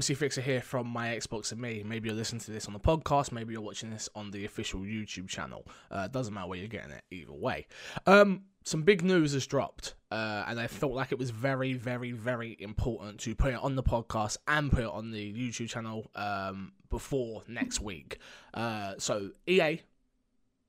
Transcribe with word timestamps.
MC 0.00 0.14
Fixer 0.14 0.40
here 0.40 0.62
from 0.62 0.86
My 0.86 1.08
Xbox 1.08 1.52
and 1.52 1.60
Me. 1.60 1.82
Maybe 1.84 2.08
you're 2.08 2.16
listening 2.16 2.40
to 2.40 2.50
this 2.50 2.66
on 2.66 2.72
the 2.72 2.80
podcast. 2.80 3.32
Maybe 3.32 3.52
you're 3.52 3.60
watching 3.60 3.90
this 3.90 4.08
on 4.14 4.30
the 4.30 4.46
official 4.46 4.80
YouTube 4.80 5.28
channel. 5.28 5.66
Uh, 5.90 6.08
doesn't 6.08 6.32
matter 6.32 6.48
where 6.48 6.58
you're 6.58 6.68
getting 6.68 6.92
it, 6.92 7.04
either 7.10 7.34
way. 7.34 7.66
Um, 8.06 8.44
some 8.64 8.80
big 8.80 9.04
news 9.04 9.34
has 9.34 9.46
dropped, 9.46 9.96
uh, 10.10 10.44
and 10.48 10.58
I 10.58 10.68
felt 10.68 10.94
like 10.94 11.12
it 11.12 11.18
was 11.18 11.28
very, 11.28 11.74
very, 11.74 12.12
very 12.12 12.56
important 12.58 13.20
to 13.20 13.34
put 13.34 13.52
it 13.52 13.60
on 13.60 13.74
the 13.74 13.82
podcast 13.82 14.38
and 14.48 14.72
put 14.72 14.84
it 14.84 14.90
on 14.90 15.10
the 15.10 15.34
YouTube 15.34 15.68
channel 15.68 16.10
um, 16.14 16.72
before 16.88 17.42
next 17.46 17.82
week. 17.82 18.20
Uh, 18.54 18.94
so, 18.96 19.32
EA, 19.46 19.82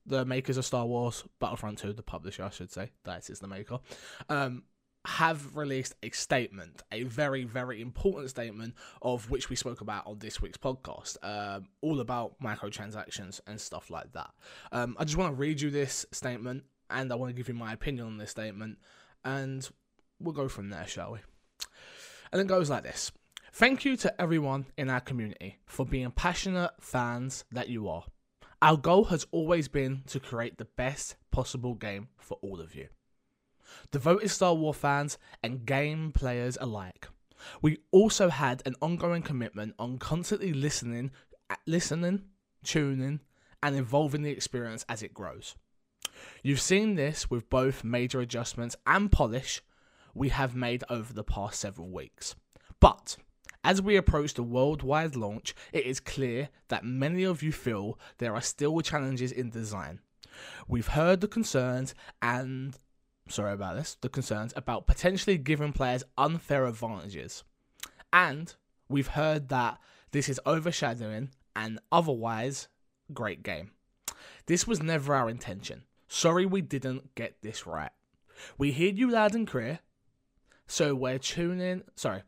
the 0.05 0.25
makers 0.25 0.57
of 0.57 0.65
Star 0.65 0.85
Wars 0.85 1.23
Battlefront 1.39 1.77
2, 1.77 1.93
the 1.93 2.03
publisher, 2.03 2.43
I 2.43 2.49
should 2.49 2.73
say, 2.73 2.91
that 3.05 3.29
is 3.29 3.39
the 3.39 3.47
maker, 3.47 3.79
um, 4.27 4.63
have 5.05 5.55
released 5.55 5.95
a 6.03 6.11
statement, 6.11 6.83
a 6.91 7.03
very, 7.03 7.43
very 7.43 7.81
important 7.81 8.29
statement, 8.29 8.75
of 9.01 9.29
which 9.31 9.49
we 9.49 9.55
spoke 9.55 9.81
about 9.81 10.05
on 10.05 10.19
this 10.19 10.41
week's 10.41 10.57
podcast, 10.57 11.17
um, 11.23 11.67
all 11.81 11.99
about 11.99 12.39
microtransactions 12.39 13.39
and 13.47 13.59
stuff 13.59 13.89
like 13.89 14.11
that. 14.13 14.29
Um, 14.71 14.95
I 14.99 15.05
just 15.05 15.17
want 15.17 15.33
to 15.33 15.39
read 15.39 15.59
you 15.59 15.71
this 15.71 16.05
statement, 16.11 16.63
and 16.89 17.11
I 17.11 17.15
want 17.15 17.31
to 17.31 17.35
give 17.35 17.47
you 17.47 17.55
my 17.55 17.73
opinion 17.73 18.05
on 18.05 18.17
this 18.17 18.31
statement, 18.31 18.77
and 19.25 19.67
we'll 20.19 20.33
go 20.33 20.47
from 20.47 20.69
there, 20.69 20.85
shall 20.87 21.13
we? 21.13 21.19
And 22.31 22.39
it 22.39 22.47
goes 22.47 22.69
like 22.69 22.83
this 22.83 23.11
Thank 23.53 23.83
you 23.83 23.97
to 23.97 24.21
everyone 24.21 24.67
in 24.77 24.89
our 24.89 25.01
community 25.01 25.57
for 25.65 25.85
being 25.85 26.11
passionate 26.11 26.71
fans 26.79 27.43
that 27.51 27.69
you 27.69 27.89
are. 27.89 28.05
Our 28.61 28.77
goal 28.77 29.05
has 29.05 29.25
always 29.31 29.67
been 29.67 30.03
to 30.07 30.19
create 30.19 30.57
the 30.59 30.65
best 30.65 31.15
possible 31.31 31.73
game 31.73 32.09
for 32.19 32.37
all 32.43 32.61
of 32.61 32.75
you 32.75 32.87
devoted 33.91 34.29
Star 34.29 34.53
Wars 34.53 34.77
fans, 34.77 35.17
and 35.43 35.65
game 35.65 36.11
players 36.11 36.57
alike. 36.59 37.07
We 37.61 37.79
also 37.91 38.29
had 38.29 38.61
an 38.65 38.75
ongoing 38.81 39.21
commitment 39.21 39.75
on 39.79 39.97
constantly 39.97 40.53
listening, 40.53 41.11
listening, 41.65 42.23
tuning, 42.63 43.21
and 43.63 43.75
evolving 43.75 44.21
the 44.23 44.31
experience 44.31 44.85
as 44.87 45.03
it 45.03 45.13
grows. 45.13 45.55
You've 46.43 46.61
seen 46.61 46.95
this 46.95 47.29
with 47.29 47.49
both 47.49 47.83
major 47.83 48.19
adjustments 48.19 48.75
and 48.85 49.11
polish 49.11 49.61
we 50.13 50.29
have 50.29 50.55
made 50.55 50.83
over 50.89 51.13
the 51.13 51.23
past 51.23 51.59
several 51.59 51.89
weeks. 51.89 52.35
But 52.79 53.17
as 53.63 53.81
we 53.81 53.95
approach 53.95 54.33
the 54.33 54.43
worldwide 54.43 55.15
launch, 55.15 55.55
it 55.71 55.85
is 55.85 55.99
clear 55.99 56.49
that 56.69 56.83
many 56.83 57.23
of 57.23 57.43
you 57.43 57.51
feel 57.51 57.99
there 58.17 58.33
are 58.33 58.41
still 58.41 58.81
challenges 58.81 59.31
in 59.31 59.49
design. 59.49 59.99
We've 60.67 60.87
heard 60.87 61.21
the 61.21 61.27
concerns 61.27 61.93
and 62.21 62.75
sorry 63.31 63.53
about 63.53 63.75
this, 63.75 63.97
the 64.01 64.09
concerns 64.09 64.53
about 64.55 64.87
potentially 64.87 65.37
giving 65.37 65.73
players 65.73 66.03
unfair 66.17 66.65
advantages. 66.65 67.43
And 68.13 68.53
we've 68.89 69.07
heard 69.07 69.49
that 69.49 69.79
this 70.11 70.29
is 70.29 70.39
overshadowing 70.45 71.29
an 71.55 71.79
otherwise 71.91 72.67
great 73.13 73.43
game. 73.43 73.71
This 74.45 74.67
was 74.67 74.81
never 74.81 75.15
our 75.15 75.29
intention. 75.29 75.83
Sorry 76.07 76.45
we 76.45 76.61
didn't 76.61 77.15
get 77.15 77.41
this 77.41 77.65
right. 77.65 77.91
We 78.57 78.71
hear 78.71 78.91
you 78.91 79.09
loud 79.09 79.35
and 79.35 79.47
clear, 79.47 79.79
so 80.67 80.95
we're 80.95 81.19
tuning. 81.19 81.83
Sorry, 81.95 82.23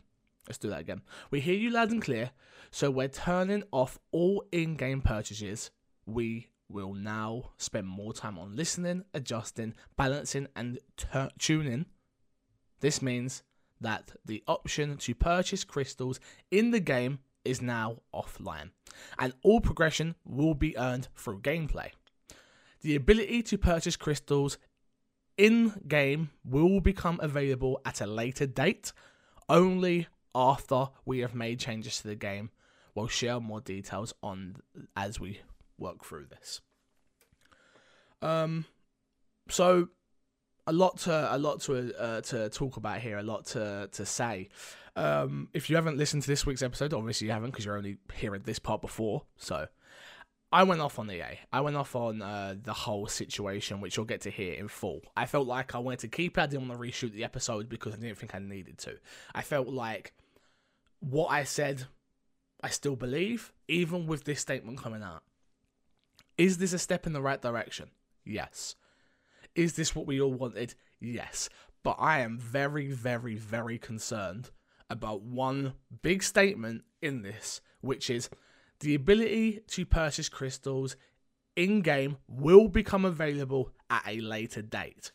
let's 0.47 0.57
do 0.57 0.69
that 0.69 0.81
again. 0.81 1.01
We 1.31 1.39
hear 1.39 1.55
you 1.55 1.69
loud 1.69 1.91
and 1.91 2.01
clear, 2.01 2.31
so 2.71 2.89
we're 2.91 3.07
turning 3.07 3.63
off 3.71 3.99
all 4.11 4.45
in 4.51 4.75
game 4.75 5.01
purchases. 5.01 5.71
We 6.05 6.47
will 6.73 6.93
now 6.93 7.51
spend 7.57 7.87
more 7.87 8.13
time 8.13 8.37
on 8.39 8.55
listening, 8.55 9.05
adjusting, 9.13 9.75
balancing, 9.95 10.47
and 10.55 10.79
tuning. 11.37 11.85
This 12.81 13.01
means 13.01 13.43
that 13.79 14.11
the 14.25 14.43
option 14.47 14.97
to 14.97 15.13
purchase 15.13 15.63
crystals 15.63 16.19
in 16.51 16.71
the 16.71 16.79
game 16.79 17.19
is 17.45 17.61
now 17.61 17.97
offline, 18.13 18.71
and 19.19 19.33
all 19.43 19.61
progression 19.61 20.15
will 20.25 20.53
be 20.53 20.77
earned 20.77 21.07
through 21.15 21.41
gameplay. 21.41 21.91
The 22.81 22.95
ability 22.95 23.43
to 23.43 23.57
purchase 23.57 23.95
crystals 23.95 24.57
in 25.37 25.73
game 25.87 26.31
will 26.43 26.79
become 26.79 27.19
available 27.21 27.81
at 27.85 28.01
a 28.01 28.07
later 28.07 28.47
date, 28.47 28.93
only 29.47 30.07
after 30.33 30.87
we 31.05 31.19
have 31.19 31.35
made 31.35 31.59
changes 31.59 31.97
to 31.99 32.07
the 32.07 32.15
game. 32.15 32.49
We'll 32.95 33.07
share 33.07 33.39
more 33.39 33.61
details 33.61 34.13
on 34.21 34.57
as 34.95 35.19
we 35.19 35.41
work 35.83 36.03
through 36.03 36.25
this. 36.25 36.61
Um, 38.21 38.65
so 39.49 39.89
a 40.65 40.73
lot 40.73 40.97
to 40.99 41.35
a 41.35 41.37
lot 41.37 41.61
to 41.61 41.93
uh, 41.99 42.21
to 42.21 42.49
talk 42.49 42.77
about 42.77 42.99
here, 43.01 43.17
a 43.17 43.23
lot 43.23 43.45
to 43.47 43.89
to 43.91 44.05
say. 44.05 44.49
Um, 44.95 45.49
if 45.53 45.69
you 45.69 45.75
haven't 45.75 45.97
listened 45.97 46.23
to 46.23 46.27
this 46.27 46.45
week's 46.45 46.61
episode, 46.61 46.93
obviously 46.93 47.27
you 47.27 47.33
haven't 47.33 47.51
because 47.51 47.65
you're 47.65 47.77
only 47.77 47.97
hearing 48.13 48.43
this 48.45 48.59
part 48.59 48.81
before. 48.81 49.23
So 49.37 49.67
I 50.51 50.63
went 50.63 50.81
off 50.81 50.99
on 50.99 51.09
EA. 51.09 51.39
I 51.51 51.61
went 51.61 51.75
off 51.75 51.95
on 51.95 52.21
uh, 52.21 52.55
the 52.61 52.73
whole 52.73 53.07
situation, 53.07 53.81
which 53.81 53.97
you'll 53.97 54.05
get 54.05 54.21
to 54.21 54.29
hear 54.29 54.53
in 54.53 54.67
full. 54.67 55.01
I 55.17 55.25
felt 55.25 55.47
like 55.47 55.73
I 55.73 55.79
wanted 55.79 55.99
to 55.99 56.07
keep 56.09 56.37
it. 56.37 56.41
I 56.41 56.45
didn't 56.45 56.69
want 56.69 56.79
to 56.79 56.87
reshoot 56.87 57.11
the 57.11 57.23
episode 57.23 57.69
because 57.69 57.95
I 57.95 57.97
didn't 57.97 58.19
think 58.19 58.35
I 58.35 58.39
needed 58.39 58.77
to. 58.79 58.97
I 59.33 59.41
felt 59.41 59.67
like 59.67 60.13
what 60.99 61.31
I 61.31 61.43
said, 61.43 61.85
I 62.61 62.69
still 62.69 62.95
believe, 62.95 63.51
even 63.67 64.05
with 64.05 64.25
this 64.25 64.39
statement 64.41 64.77
coming 64.77 65.01
out. 65.01 65.23
Is 66.37 66.57
this 66.57 66.73
a 66.73 66.79
step 66.79 67.05
in 67.05 67.13
the 67.13 67.21
right 67.21 67.41
direction? 67.41 67.89
Yes. 68.25 68.75
Is 69.55 69.73
this 69.73 69.95
what 69.95 70.07
we 70.07 70.19
all 70.19 70.33
wanted? 70.33 70.75
Yes. 70.99 71.49
But 71.83 71.97
I 71.99 72.19
am 72.19 72.39
very, 72.39 72.87
very, 72.91 73.35
very 73.35 73.77
concerned 73.77 74.51
about 74.89 75.21
one 75.21 75.73
big 76.01 76.23
statement 76.23 76.83
in 77.01 77.21
this, 77.21 77.61
which 77.81 78.09
is 78.09 78.29
the 78.79 78.95
ability 78.95 79.61
to 79.67 79.85
purchase 79.85 80.29
crystals 80.29 80.95
in 81.55 81.81
game 81.81 82.17
will 82.27 82.67
become 82.67 83.05
available 83.05 83.71
at 83.89 84.03
a 84.07 84.19
later 84.21 84.61
date. 84.61 85.11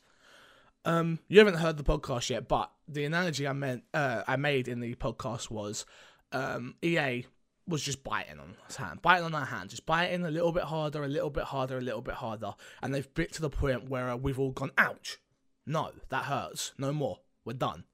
Um, 0.84 1.18
you 1.28 1.38
haven't 1.38 1.56
heard 1.56 1.76
the 1.76 1.82
podcast 1.82 2.30
yet, 2.30 2.48
but 2.48 2.70
the 2.86 3.04
analogy 3.04 3.46
I 3.46 3.52
meant 3.52 3.84
uh, 3.92 4.22
I 4.26 4.36
made 4.36 4.68
in 4.68 4.80
the 4.80 4.94
podcast 4.94 5.50
was 5.50 5.84
um, 6.32 6.76
EA 6.82 7.26
was 7.68 7.82
just 7.82 8.02
biting 8.02 8.40
on 8.40 8.56
his 8.66 8.76
hand, 8.76 9.02
biting 9.02 9.24
on 9.24 9.34
our 9.34 9.44
hand, 9.44 9.70
just 9.70 9.86
biting 9.86 10.24
a 10.24 10.30
little 10.30 10.52
bit 10.52 10.64
harder, 10.64 11.04
a 11.04 11.08
little 11.08 11.30
bit 11.30 11.44
harder, 11.44 11.78
a 11.78 11.82
little 11.82 12.00
bit 12.00 12.14
harder, 12.14 12.54
and 12.82 12.94
they've 12.94 13.12
bit 13.14 13.32
to 13.34 13.42
the 13.42 13.50
point 13.50 13.88
where 13.88 14.16
we've 14.16 14.38
all 14.38 14.52
gone, 14.52 14.72
ouch, 14.78 15.18
no, 15.66 15.90
that 16.08 16.24
hurts, 16.24 16.72
no 16.78 16.92
more, 16.92 17.20
we're 17.44 17.52
done. 17.52 17.84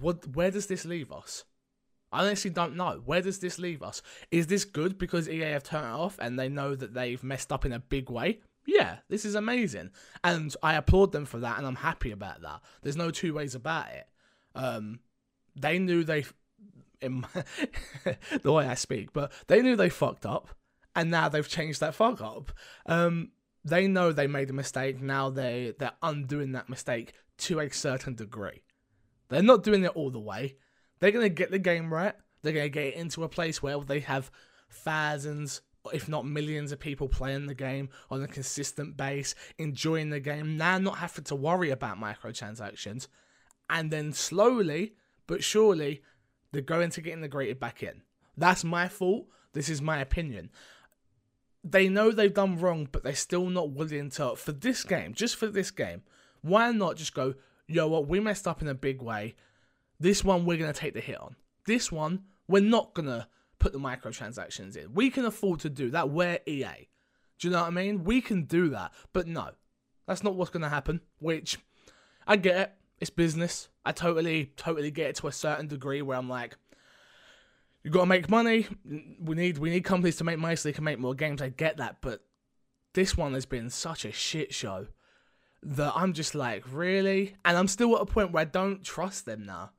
What? 0.00 0.26
Where 0.34 0.50
does 0.50 0.66
this 0.66 0.84
leave 0.86 1.12
us? 1.12 1.44
I 2.10 2.24
honestly 2.24 2.50
don't 2.50 2.76
know. 2.76 3.02
Where 3.04 3.20
does 3.20 3.40
this 3.40 3.58
leave 3.58 3.82
us? 3.82 4.00
Is 4.30 4.46
this 4.46 4.64
good 4.64 4.98
because 4.98 5.28
EA 5.28 5.50
have 5.50 5.64
turned 5.64 5.86
it 5.86 5.90
off 5.90 6.16
and 6.20 6.38
they 6.38 6.48
know 6.48 6.74
that 6.74 6.94
they've 6.94 7.22
messed 7.22 7.52
up 7.52 7.66
in 7.66 7.72
a 7.72 7.80
big 7.80 8.08
way? 8.08 8.38
Yeah, 8.66 8.98
this 9.10 9.26
is 9.26 9.34
amazing, 9.34 9.90
and 10.22 10.54
I 10.62 10.74
applaud 10.74 11.12
them 11.12 11.26
for 11.26 11.38
that, 11.40 11.58
and 11.58 11.66
I'm 11.66 11.76
happy 11.76 12.12
about 12.12 12.40
that. 12.40 12.60
There's 12.82 12.96
no 12.96 13.10
two 13.10 13.34
ways 13.34 13.54
about 13.54 13.88
it. 13.90 14.06
Um, 14.54 15.00
they 15.54 15.78
knew 15.78 16.02
they 16.02 16.24
in 17.00 17.22
my, 17.22 17.44
the 18.42 18.52
way 18.52 18.66
I 18.66 18.74
speak, 18.74 19.12
but 19.12 19.32
they 19.46 19.62
knew 19.62 19.76
they 19.76 19.90
fucked 19.90 20.26
up, 20.26 20.48
and 20.94 21.10
now 21.10 21.28
they've 21.28 21.48
changed 21.48 21.80
that 21.80 21.94
fuck 21.94 22.20
up. 22.20 22.52
Um, 22.86 23.30
they 23.64 23.86
know 23.88 24.12
they 24.12 24.26
made 24.26 24.50
a 24.50 24.54
mistake. 24.54 25.00
Now 25.00 25.30
they 25.30 25.74
they're 25.78 25.92
undoing 26.02 26.52
that 26.52 26.68
mistake 26.68 27.14
to 27.38 27.60
a 27.60 27.70
certain 27.70 28.14
degree. 28.14 28.62
They're 29.28 29.42
not 29.42 29.62
doing 29.62 29.84
it 29.84 29.96
all 29.96 30.10
the 30.10 30.20
way. 30.20 30.56
They're 31.00 31.10
gonna 31.10 31.28
get 31.28 31.50
the 31.50 31.58
game 31.58 31.92
right. 31.92 32.14
They're 32.42 32.52
gonna 32.52 32.68
get 32.68 32.86
it 32.86 32.94
into 32.94 33.24
a 33.24 33.28
place 33.28 33.62
where 33.62 33.78
they 33.80 34.00
have 34.00 34.30
thousands, 34.70 35.62
if 35.92 36.08
not 36.08 36.26
millions, 36.26 36.72
of 36.72 36.78
people 36.78 37.08
playing 37.08 37.46
the 37.46 37.54
game 37.54 37.88
on 38.10 38.22
a 38.22 38.28
consistent 38.28 38.96
base, 38.96 39.34
enjoying 39.58 40.10
the 40.10 40.20
game. 40.20 40.56
Now 40.56 40.78
not 40.78 40.98
having 40.98 41.24
to 41.24 41.34
worry 41.34 41.70
about 41.70 41.98
microtransactions, 41.98 43.08
and 43.70 43.90
then 43.90 44.12
slowly 44.12 44.94
but 45.26 45.42
surely 45.42 46.02
they're 46.54 46.62
going 46.62 46.90
to 46.90 47.00
get 47.00 47.12
integrated 47.12 47.60
back 47.60 47.82
in. 47.82 48.02
That's 48.36 48.64
my 48.64 48.88
fault. 48.88 49.26
This 49.52 49.68
is 49.68 49.82
my 49.82 49.98
opinion. 49.98 50.50
They 51.62 51.88
know 51.88 52.10
they've 52.10 52.32
done 52.32 52.58
wrong, 52.58 52.88
but 52.90 53.04
they're 53.04 53.14
still 53.14 53.48
not 53.48 53.70
willing 53.70 54.10
to, 54.10 54.36
for 54.36 54.52
this 54.52 54.84
game, 54.84 55.14
just 55.14 55.36
for 55.36 55.46
this 55.46 55.70
game, 55.70 56.02
why 56.42 56.70
not 56.72 56.96
just 56.96 57.14
go, 57.14 57.34
yo, 57.66 57.88
what, 57.88 58.06
we 58.06 58.20
messed 58.20 58.46
up 58.46 58.60
in 58.60 58.68
a 58.68 58.74
big 58.74 59.00
way. 59.00 59.34
This 59.98 60.22
one, 60.22 60.44
we're 60.44 60.58
going 60.58 60.72
to 60.72 60.78
take 60.78 60.94
the 60.94 61.00
hit 61.00 61.20
on. 61.20 61.36
This 61.66 61.90
one, 61.90 62.24
we're 62.48 62.62
not 62.62 62.92
going 62.92 63.06
to 63.06 63.26
put 63.58 63.72
the 63.72 63.78
microtransactions 63.78 64.76
in. 64.76 64.92
We 64.92 65.10
can 65.10 65.24
afford 65.24 65.60
to 65.60 65.70
do 65.70 65.90
that. 65.90 66.10
We're 66.10 66.38
EA. 66.46 66.88
Do 67.38 67.48
you 67.48 67.52
know 67.52 67.62
what 67.62 67.68
I 67.68 67.70
mean? 67.70 68.04
We 68.04 68.20
can 68.20 68.44
do 68.44 68.68
that. 68.70 68.92
But 69.12 69.26
no, 69.26 69.50
that's 70.06 70.22
not 70.22 70.34
what's 70.34 70.50
going 70.50 70.62
to 70.62 70.68
happen, 70.68 71.00
which 71.18 71.58
I 72.26 72.36
get 72.36 72.56
it. 72.56 72.72
It's 73.00 73.10
business. 73.10 73.68
I 73.84 73.92
totally, 73.92 74.52
totally 74.56 74.90
get 74.90 75.10
it 75.10 75.16
to 75.16 75.26
a 75.26 75.32
certain 75.32 75.66
degree 75.66 76.02
where 76.02 76.16
I'm 76.16 76.28
like, 76.28 76.56
you 77.82 77.90
got 77.90 78.00
to 78.00 78.06
make 78.06 78.30
money. 78.30 78.66
We 79.20 79.36
need, 79.36 79.58
we 79.58 79.70
need 79.70 79.84
companies 79.84 80.16
to 80.16 80.24
make 80.24 80.38
money 80.38 80.56
so 80.56 80.68
they 80.68 80.72
can 80.72 80.84
make 80.84 80.98
more 80.98 81.14
games. 81.14 81.42
I 81.42 81.50
get 81.50 81.76
that, 81.76 81.98
but 82.00 82.20
this 82.94 83.16
one 83.16 83.34
has 83.34 83.44
been 83.44 83.68
such 83.68 84.04
a 84.04 84.12
shit 84.12 84.54
show 84.54 84.86
that 85.62 85.92
I'm 85.94 86.12
just 86.12 86.34
like, 86.34 86.64
really? 86.70 87.36
And 87.44 87.56
I'm 87.56 87.68
still 87.68 87.94
at 87.96 88.02
a 88.02 88.06
point 88.06 88.32
where 88.32 88.42
I 88.42 88.44
don't 88.44 88.82
trust 88.82 89.26
them 89.26 89.44
now. 89.44 89.70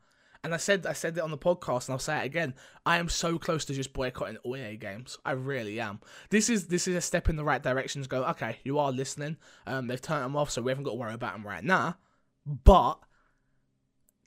And 0.43 0.53
I 0.53 0.57
said 0.57 0.85
I 0.85 0.93
said 0.93 1.17
it 1.17 1.21
on 1.21 1.31
the 1.31 1.39
podcast, 1.39 1.87
and 1.87 1.93
I'll 1.93 1.99
say 1.99 2.19
it 2.19 2.25
again. 2.25 2.53
I 2.85 2.97
am 2.99 3.09
so 3.09 3.39
close 3.39 3.65
to 3.65 3.73
just 3.73 3.93
boycotting 3.93 4.37
all 4.43 4.55
EA 4.55 4.77
games. 4.77 5.17
I 5.25 5.31
really 5.31 5.79
am. 5.79 6.01
This 6.29 6.51
is 6.51 6.67
this 6.67 6.87
is 6.87 6.95
a 6.95 7.01
step 7.01 7.29
in 7.29 7.35
the 7.35 7.43
right 7.43 7.63
direction 7.63 8.03
to 8.03 8.07
go. 8.07 8.23
Okay, 8.25 8.59
you 8.63 8.77
are 8.77 8.91
listening. 8.91 9.37
Um, 9.65 9.87
they've 9.87 9.99
turned 9.99 10.23
them 10.23 10.35
off, 10.35 10.51
so 10.51 10.61
we 10.61 10.69
haven't 10.69 10.83
got 10.83 10.91
to 10.91 10.97
worry 10.97 11.15
about 11.15 11.33
them 11.33 11.47
right 11.47 11.63
now. 11.63 11.97
But 12.45 12.99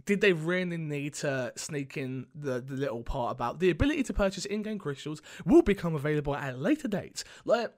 did 0.05 0.21
they 0.21 0.33
really 0.33 0.79
need 0.79 1.15
to 1.15 1.53
sneak 1.57 1.97
in 1.97 2.27
the, 2.35 2.61
the 2.61 2.75
little 2.75 3.03
part 3.03 3.33
about 3.33 3.61
the 3.61 3.71
ability 3.71 4.03
to 4.05 4.13
purchase 4.15 4.45
in-game 4.47 4.79
crystals 4.79 5.21
will 5.45 5.63
become 5.63 5.95
available 5.95 6.35
at 6.35 6.55
a 6.55 6.57
later 6.57 6.89
date? 6.89 7.25
Like, 7.45 7.73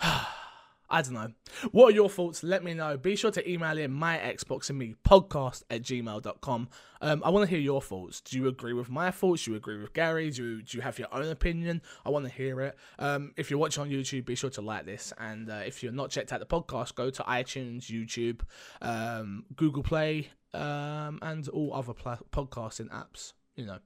I 0.94 1.02
don't 1.02 1.14
know. 1.14 1.32
What 1.72 1.86
are 1.86 1.94
your 1.96 2.08
thoughts? 2.08 2.44
Let 2.44 2.62
me 2.62 2.72
know. 2.72 2.96
Be 2.96 3.16
sure 3.16 3.32
to 3.32 3.50
email 3.50 3.76
in 3.78 3.90
my 3.90 4.16
Xbox 4.16 4.70
and 4.70 4.78
me 4.78 4.94
podcast 5.04 5.64
at 5.68 5.82
gmail.com. 5.82 6.68
Um, 7.00 7.22
I 7.24 7.30
want 7.30 7.48
to 7.48 7.50
hear 7.50 7.58
your 7.60 7.82
thoughts. 7.82 8.20
Do 8.20 8.36
you 8.36 8.46
agree 8.46 8.74
with 8.74 8.88
my 8.88 9.10
thoughts? 9.10 9.42
Do 9.42 9.50
you 9.50 9.56
agree 9.56 9.76
with 9.76 9.92
Gary? 9.92 10.30
Do 10.30 10.44
you, 10.44 10.62
do 10.62 10.78
you 10.78 10.82
have 10.82 10.96
your 11.00 11.08
own 11.12 11.26
opinion? 11.30 11.82
I 12.06 12.10
want 12.10 12.26
to 12.26 12.30
hear 12.30 12.60
it. 12.60 12.78
Um, 13.00 13.32
if 13.36 13.50
you're 13.50 13.58
watching 13.58 13.82
on 13.82 13.90
YouTube, 13.90 14.24
be 14.24 14.36
sure 14.36 14.50
to 14.50 14.60
like 14.60 14.86
this. 14.86 15.12
And 15.18 15.50
uh, 15.50 15.62
if 15.66 15.82
you're 15.82 15.90
not 15.90 16.10
checked 16.10 16.32
out 16.32 16.38
the 16.38 16.46
podcast, 16.46 16.94
go 16.94 17.10
to 17.10 17.22
iTunes, 17.24 17.86
YouTube, 17.86 18.42
um, 18.80 19.46
Google 19.56 19.82
Play, 19.82 20.28
um, 20.52 21.18
and 21.22 21.48
all 21.48 21.74
other 21.74 21.92
podcasting 21.92 22.90
apps. 22.90 23.32
You 23.56 23.66
know. 23.66 23.78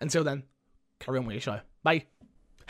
Until 0.00 0.22
then, 0.22 0.44
carry 1.00 1.18
on 1.18 1.26
with 1.26 1.34
your 1.34 1.40
show. 1.40 1.60
Bye. 1.82 2.04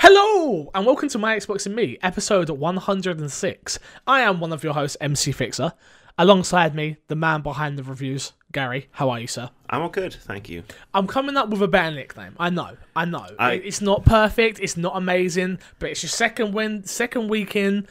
Hello 0.06 0.70
and 0.74 0.84
welcome 0.84 1.08
to 1.08 1.16
My 1.18 1.34
Xbox 1.34 1.64
and 1.64 1.74
Me, 1.74 1.96
episode 2.02 2.50
106. 2.50 3.78
I 4.06 4.20
am 4.20 4.38
one 4.38 4.52
of 4.52 4.62
your 4.62 4.74
hosts, 4.74 4.98
MC 5.00 5.32
Fixer. 5.32 5.72
Alongside 6.18 6.74
me, 6.74 6.98
the 7.08 7.16
man 7.16 7.40
behind 7.40 7.78
the 7.78 7.82
reviews, 7.82 8.34
Gary. 8.52 8.88
How 8.92 9.08
are 9.08 9.18
you, 9.18 9.26
sir? 9.26 9.48
I'm 9.70 9.80
all 9.80 9.88
good, 9.88 10.12
thank 10.12 10.50
you. 10.50 10.62
I'm 10.92 11.06
coming 11.06 11.38
up 11.38 11.48
with 11.48 11.62
a 11.62 11.68
better 11.68 11.96
nickname. 11.96 12.36
I 12.38 12.50
know, 12.50 12.76
I 12.94 13.06
know. 13.06 13.24
I- 13.38 13.52
It's 13.54 13.80
not 13.80 14.04
perfect, 14.04 14.60
it's 14.60 14.76
not 14.76 14.94
amazing, 14.94 15.58
but 15.78 15.88
it's 15.88 16.02
your 16.02 16.10
second 16.10 16.52
win, 16.52 16.84
second 16.84 17.28
week 17.28 17.56
in. 17.56 17.88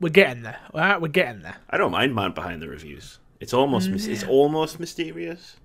We're 0.00 0.10
getting 0.10 0.44
there. 0.44 0.60
All 0.72 0.78
right, 0.80 1.00
we're 1.02 1.08
getting 1.08 1.42
there. 1.42 1.56
I 1.70 1.76
don't 1.76 1.90
mind 1.90 2.14
man 2.14 2.30
behind 2.34 2.62
the 2.62 2.68
reviews. 2.68 3.18
It's 3.40 3.52
almost 3.52 3.88
mm, 3.88 3.94
mys- 3.94 4.06
it's 4.06 4.22
almost 4.22 4.78
mysterious. 4.78 5.56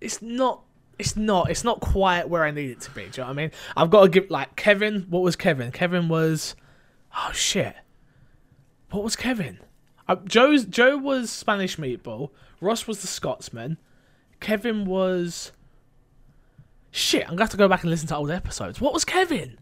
It's 0.00 0.22
not. 0.22 0.62
It's 0.98 1.16
not. 1.16 1.50
It's 1.50 1.64
not 1.64 1.80
quite 1.80 2.28
where 2.28 2.44
I 2.44 2.50
need 2.50 2.70
it 2.70 2.80
to 2.82 2.90
be. 2.90 3.02
Do 3.02 3.06
you 3.06 3.10
know 3.18 3.24
what 3.24 3.30
I 3.30 3.34
mean? 3.34 3.50
I've 3.76 3.90
got 3.90 4.02
to 4.04 4.08
give 4.08 4.30
like 4.30 4.56
Kevin. 4.56 5.06
What 5.10 5.22
was 5.22 5.36
Kevin? 5.36 5.70
Kevin 5.72 6.08
was. 6.08 6.56
Oh 7.16 7.32
shit. 7.32 7.74
What 8.90 9.04
was 9.04 9.16
Kevin? 9.16 9.58
Uh, 10.08 10.16
Joe's 10.24 10.64
Joe 10.64 10.96
was 10.96 11.30
Spanish 11.30 11.76
meatball. 11.76 12.30
Ross 12.60 12.86
was 12.86 13.00
the 13.00 13.06
Scotsman. 13.06 13.78
Kevin 14.40 14.84
was. 14.84 15.52
Shit, 16.90 17.24
I'm 17.24 17.30
gonna 17.30 17.42
have 17.42 17.50
to 17.50 17.56
go 17.58 17.68
back 17.68 17.82
and 17.82 17.90
listen 17.90 18.08
to 18.08 18.16
old 18.16 18.30
episodes. 18.30 18.80
What 18.80 18.94
was 18.94 19.04
Kevin? 19.04 19.58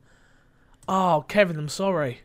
Oh, 0.87 1.25
Kevin, 1.27 1.59
I'm 1.59 1.69
sorry. 1.69 2.21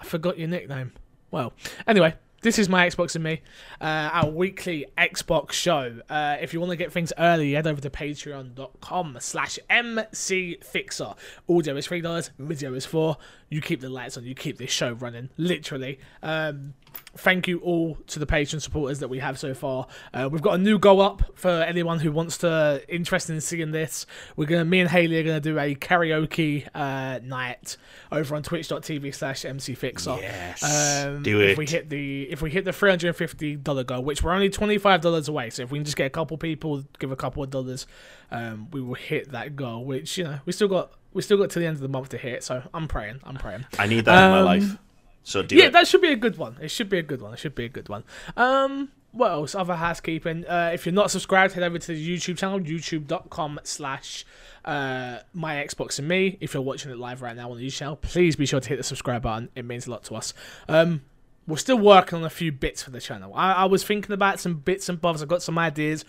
I 0.00 0.04
forgot 0.04 0.38
your 0.38 0.48
nickname. 0.48 0.92
Well, 1.30 1.52
anyway, 1.86 2.14
this 2.42 2.58
is 2.58 2.68
my 2.68 2.88
Xbox 2.88 3.14
and 3.14 3.24
me, 3.24 3.40
uh, 3.80 4.10
our 4.12 4.28
weekly 4.28 4.86
Xbox 4.98 5.52
show. 5.52 6.00
Uh, 6.10 6.36
if 6.40 6.52
you 6.52 6.60
want 6.60 6.70
to 6.70 6.76
get 6.76 6.92
things 6.92 7.12
early, 7.16 7.52
head 7.52 7.66
over 7.68 7.80
to 7.80 7.88
patreon.com 7.88 9.16
slash 9.20 9.58
mcfixer. 9.70 11.16
Audio 11.48 11.76
is 11.76 11.86
$3, 11.86 12.30
video 12.38 12.74
is 12.74 12.84
4 12.84 13.16
You 13.48 13.60
keep 13.60 13.80
the 13.80 13.88
lights 13.88 14.16
on, 14.16 14.24
you 14.24 14.34
keep 14.34 14.58
this 14.58 14.70
show 14.70 14.92
running, 14.92 15.30
literally. 15.36 16.00
Um, 16.22 16.74
thank 17.16 17.46
you 17.46 17.58
all 17.60 17.96
to 18.06 18.18
the 18.18 18.26
Patreon 18.26 18.60
supporters 18.62 19.00
that 19.00 19.08
we 19.08 19.18
have 19.18 19.38
so 19.38 19.52
far. 19.54 19.86
Uh, 20.14 20.28
we've 20.30 20.40
got 20.42 20.54
a 20.54 20.58
new 20.58 20.78
go 20.78 21.00
up 21.00 21.22
for 21.34 21.50
anyone 21.50 21.98
who 22.00 22.10
wants 22.12 22.38
to 22.38 22.82
interested 22.88 23.34
in 23.34 23.40
seeing 23.40 23.70
this. 23.70 24.06
We're 24.36 24.46
gonna, 24.46 24.64
me 24.64 24.80
and 24.80 24.88
Haley 24.90 25.18
are 25.18 25.22
gonna 25.22 25.40
do 25.40 25.58
a 25.58 25.74
karaoke 25.74 26.66
uh, 26.74 27.20
night 27.22 27.76
over 28.10 28.34
on 28.34 28.42
Twitch.tv 28.42 29.14
slash 29.14 29.42
MCFixer. 29.42 30.20
Yes, 30.20 31.04
Um, 31.06 31.22
do 31.22 31.40
If 31.40 31.58
we 31.58 31.66
hit 31.66 31.88
the 31.90 32.22
if 32.30 32.40
we 32.42 32.50
hit 32.50 32.64
the 32.64 32.72
three 32.72 32.90
hundred 32.90 33.08
and 33.08 33.16
fifty 33.16 33.56
dollar 33.56 33.84
goal, 33.84 34.02
which 34.02 34.22
we're 34.22 34.32
only 34.32 34.48
twenty 34.50 34.78
five 34.78 35.00
dollars 35.00 35.28
away, 35.28 35.50
so 35.50 35.62
if 35.62 35.70
we 35.70 35.78
can 35.78 35.84
just 35.84 35.96
get 35.96 36.06
a 36.06 36.10
couple 36.10 36.36
people, 36.38 36.84
give 36.98 37.10
a 37.12 37.16
couple 37.16 37.42
of 37.42 37.50
dollars, 37.50 37.86
um, 38.30 38.68
we 38.70 38.80
will 38.80 38.94
hit 38.94 39.32
that 39.32 39.56
goal. 39.56 39.84
Which 39.84 40.16
you 40.18 40.24
know 40.24 40.38
we 40.46 40.52
still 40.52 40.68
got 40.68 40.92
we 41.12 41.20
still 41.22 41.36
got 41.36 41.50
to 41.50 41.58
the 41.58 41.66
end 41.66 41.76
of 41.76 41.82
the 41.82 41.88
month 41.88 42.08
to 42.10 42.18
hit. 42.18 42.42
So 42.42 42.62
I'm 42.72 42.88
praying. 42.88 43.20
I'm 43.24 43.36
praying. 43.36 43.66
I 43.78 43.86
need 43.86 44.04
that 44.06 44.24
in 44.24 44.30
my 44.30 44.38
Um, 44.40 44.44
life. 44.46 44.76
So 45.24 45.42
do 45.42 45.56
yeah, 45.56 45.66
it. 45.66 45.72
that 45.72 45.86
should 45.86 46.02
be 46.02 46.12
a 46.12 46.16
good 46.16 46.36
one. 46.36 46.56
It 46.60 46.70
should 46.70 46.88
be 46.88 46.98
a 46.98 47.02
good 47.02 47.22
one. 47.22 47.32
It 47.32 47.38
should 47.38 47.54
be 47.54 47.64
a 47.64 47.68
good 47.68 47.88
one. 47.88 48.04
Um, 48.36 48.90
what 49.12 49.30
else? 49.30 49.54
Other 49.54 49.76
housekeeping. 49.76 50.46
Uh, 50.46 50.70
if 50.72 50.86
you're 50.86 50.94
not 50.94 51.10
subscribed, 51.10 51.54
head 51.54 51.62
over 51.62 51.78
to 51.78 51.86
the 51.86 52.16
YouTube 52.16 52.38
channel, 52.38 52.58
youtube.com 52.58 53.60
slash 53.62 54.24
uh, 54.64 55.18
my 55.32 55.56
Xbox 55.56 55.98
and 55.98 56.08
me. 56.08 56.38
If 56.40 56.54
you're 56.54 56.62
watching 56.62 56.90
it 56.90 56.98
live 56.98 57.22
right 57.22 57.36
now 57.36 57.50
on 57.50 57.58
the 57.58 57.66
YouTube 57.66 57.76
channel, 57.76 57.96
please 57.96 58.36
be 58.36 58.46
sure 58.46 58.60
to 58.60 58.68
hit 58.68 58.78
the 58.78 58.84
subscribe 58.84 59.22
button. 59.22 59.50
It 59.54 59.64
means 59.64 59.86
a 59.86 59.90
lot 59.90 60.04
to 60.04 60.16
us. 60.16 60.34
Um, 60.68 61.02
we're 61.46 61.56
still 61.56 61.78
working 61.78 62.18
on 62.18 62.24
a 62.24 62.30
few 62.30 62.52
bits 62.52 62.82
for 62.82 62.90
the 62.90 63.00
channel. 63.00 63.32
I, 63.34 63.52
I 63.52 63.64
was 63.66 63.84
thinking 63.84 64.12
about 64.12 64.40
some 64.40 64.54
bits 64.54 64.88
and 64.88 65.00
bobs. 65.00 65.22
I've 65.22 65.28
got 65.28 65.42
some 65.42 65.58
ideas. 65.58 66.04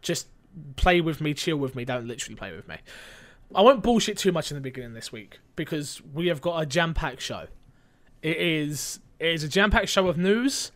Just 0.00 0.28
play 0.76 1.00
with 1.00 1.20
me, 1.20 1.34
chill 1.34 1.56
with 1.56 1.74
me. 1.74 1.84
Don't 1.84 2.06
literally 2.06 2.36
play 2.36 2.52
with 2.52 2.66
me. 2.68 2.76
I 3.54 3.62
won't 3.62 3.82
bullshit 3.82 4.18
too 4.18 4.32
much 4.32 4.50
in 4.50 4.56
the 4.56 4.60
beginning 4.60 4.94
this 4.94 5.12
week 5.12 5.40
because 5.54 6.00
we 6.14 6.28
have 6.28 6.40
got 6.40 6.62
a 6.62 6.66
jam-packed 6.66 7.20
show. 7.20 7.46
It 8.26 8.38
is 8.38 8.98
it 9.20 9.28
is 9.28 9.44
a 9.44 9.48
jam-packed 9.48 9.88
show 9.88 10.08
of 10.08 10.18
news, 10.18 10.72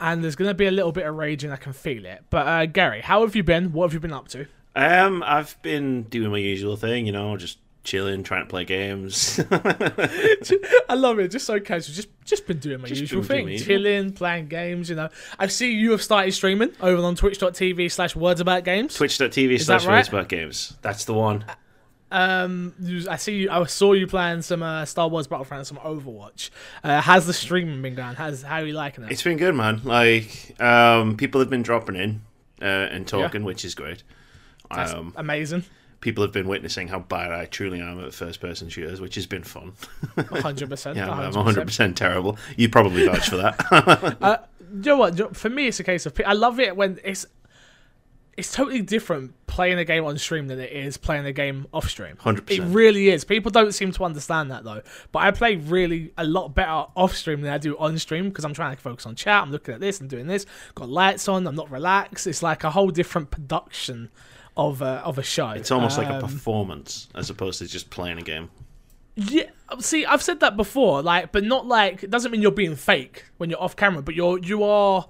and 0.00 0.24
there's 0.24 0.34
gonna 0.34 0.54
be 0.54 0.66
a 0.66 0.72
little 0.72 0.90
bit 0.90 1.06
of 1.06 1.14
raging. 1.14 1.52
I 1.52 1.56
can 1.56 1.72
feel 1.72 2.04
it. 2.04 2.24
But 2.30 2.46
uh, 2.48 2.66
Gary, 2.66 3.00
how 3.00 3.20
have 3.22 3.36
you 3.36 3.44
been? 3.44 3.72
What 3.72 3.84
have 3.86 3.94
you 3.94 4.00
been 4.00 4.12
up 4.12 4.26
to? 4.28 4.46
Um, 4.74 5.22
I've 5.24 5.60
been 5.62 6.02
doing 6.04 6.32
my 6.32 6.38
usual 6.38 6.76
thing, 6.76 7.06
you 7.06 7.12
know, 7.12 7.36
just 7.36 7.58
chilling, 7.84 8.22
trying 8.24 8.42
to 8.42 8.48
play 8.50 8.64
games. 8.64 9.40
I 10.88 10.94
love 10.94 11.18
it. 11.20 11.28
Just 11.30 11.46
so 11.46 11.60
casual. 11.60 11.94
Just 11.94 12.08
just 12.24 12.46
been 12.46 12.58
doing 12.58 12.80
my 12.80 12.88
Just 12.88 13.00
usual 13.00 13.22
thing, 13.22 13.48
usual. 13.48 13.66
chilling, 13.66 14.12
playing 14.12 14.48
games. 14.48 14.90
You 14.90 14.96
know, 14.96 15.08
I 15.38 15.46
see 15.46 15.72
you 15.72 15.92
have 15.92 16.02
started 16.02 16.32
streaming 16.32 16.70
over 16.80 17.02
on 17.02 17.14
Twitch.tv 17.14 17.90
slash 17.90 18.14
Words 18.16 18.40
About 18.40 18.64
Games. 18.64 18.94
Twitch.tv 18.96 19.60
slash 19.60 19.86
right? 19.86 19.96
words 19.98 20.08
about 20.08 20.28
games. 20.28 20.76
That's 20.82 21.04
the 21.04 21.14
one. 21.14 21.44
Um, 22.10 22.74
I 23.08 23.16
see 23.16 23.36
you. 23.42 23.50
I 23.50 23.64
saw 23.66 23.92
you 23.92 24.06
playing 24.06 24.42
some 24.42 24.62
uh, 24.62 24.84
Star 24.84 25.08
Wars 25.08 25.26
Battlefront, 25.26 25.66
some 25.66 25.76
Overwatch. 25.78 26.50
Uh, 26.82 27.00
how's 27.00 27.26
the 27.26 27.32
streaming 27.32 27.80
been 27.82 27.94
going? 27.94 28.14
How's 28.16 28.42
how 28.42 28.56
are 28.56 28.66
you 28.66 28.72
liking 28.72 29.04
it? 29.04 29.12
It's 29.12 29.22
been 29.22 29.36
good, 29.38 29.54
man. 29.54 29.80
Like, 29.84 30.60
um, 30.60 31.16
people 31.16 31.40
have 31.40 31.50
been 31.50 31.62
dropping 31.62 31.96
in 31.96 32.22
uh, 32.60 32.64
and 32.64 33.06
talking, 33.06 33.44
which 33.44 33.64
is 33.64 33.74
great. 33.74 34.02
That's 34.74 34.92
Um, 34.92 35.12
amazing. 35.16 35.64
people 36.00 36.22
have 36.24 36.32
been 36.32 36.48
witnessing 36.48 36.88
how 36.88 37.00
bad 37.00 37.30
I 37.32 37.44
truly 37.46 37.80
am 37.80 38.02
at 38.04 38.14
first-person 38.14 38.68
shooters, 38.70 39.00
which 39.00 39.14
has 39.16 39.26
been 39.26 39.42
fun. 39.44 39.72
hundred 40.16 40.68
percent. 40.70 40.96
Yeah, 40.96 41.10
I'm 41.10 41.32
100% 41.32 41.94
terrible. 41.96 42.38
You 42.56 42.68
probably 42.68 43.06
vouch 43.06 43.28
for 43.28 43.36
that. 43.36 44.16
Uh, 44.20 44.36
you 44.72 44.82
know 44.82 44.96
what? 44.98 45.36
For 45.36 45.50
me, 45.50 45.66
it's 45.66 45.80
a 45.80 45.84
case 45.84 46.06
of 46.06 46.18
I 46.24 46.32
love 46.32 46.60
it 46.60 46.76
when 46.76 47.00
it's 47.04 47.26
it's 48.36 48.52
totally 48.52 48.82
different 48.82 49.34
playing 49.46 49.78
a 49.78 49.84
game 49.84 50.04
on 50.04 50.16
stream 50.16 50.46
than 50.46 50.58
it 50.60 50.72
is 50.72 50.96
playing 50.96 51.26
a 51.26 51.32
game 51.32 51.66
off 51.72 51.88
stream. 51.88 52.16
100%. 52.22 52.50
It 52.50 52.62
really 52.62 53.08
is. 53.10 53.24
People 53.24 53.50
don't 53.50 53.72
seem 53.72 53.92
to 53.92 54.04
understand 54.04 54.50
that 54.50 54.64
though. 54.64 54.82
But 55.12 55.18
I 55.24 55.30
play 55.32 55.56
really 55.56 56.12
a 56.16 56.24
lot 56.24 56.54
better 56.54 56.86
off 56.96 57.14
stream 57.16 57.40
than 57.42 57.52
I 57.52 57.58
do 57.58 57.76
on 57.78 57.98
stream 57.98 58.28
because 58.28 58.44
I'm 58.44 58.54
trying 58.54 58.74
to 58.76 58.80
focus 58.80 59.04
on 59.06 59.14
chat. 59.16 59.42
I'm 59.42 59.50
looking 59.50 59.74
at 59.74 59.80
this 59.80 60.00
and 60.00 60.08
doing 60.08 60.26
this. 60.26 60.46
Got 60.74 60.88
lights 60.88 61.28
on. 61.28 61.46
I'm 61.46 61.54
not 61.56 61.70
relaxed. 61.70 62.26
It's 62.26 62.42
like 62.42 62.64
a 62.64 62.70
whole 62.70 62.90
different 62.90 63.30
production 63.30 64.10
of 64.56 64.80
a, 64.82 65.02
of 65.04 65.18
a 65.18 65.22
show. 65.22 65.50
It's 65.50 65.70
almost 65.70 65.98
like 65.98 66.08
a 66.08 66.14
Um, 66.14 66.20
performance 66.20 67.08
as 67.14 67.28
opposed 67.30 67.58
to 67.58 67.66
just 67.66 67.90
playing 67.90 68.18
a 68.18 68.22
game. 68.22 68.50
Yeah, 69.16 69.50
see, 69.80 70.06
I've 70.06 70.22
said 70.22 70.40
that 70.40 70.56
before, 70.56 71.02
like, 71.02 71.30
but 71.32 71.44
not 71.44 71.66
like 71.66 72.04
it 72.04 72.10
doesn't 72.10 72.30
mean 72.30 72.40
you're 72.40 72.52
being 72.52 72.76
fake 72.76 73.24
when 73.36 73.50
you're 73.50 73.60
off 73.60 73.76
camera, 73.76 74.00
but 74.02 74.14
you're 74.14 74.38
you 74.38 74.62
are. 74.62 75.06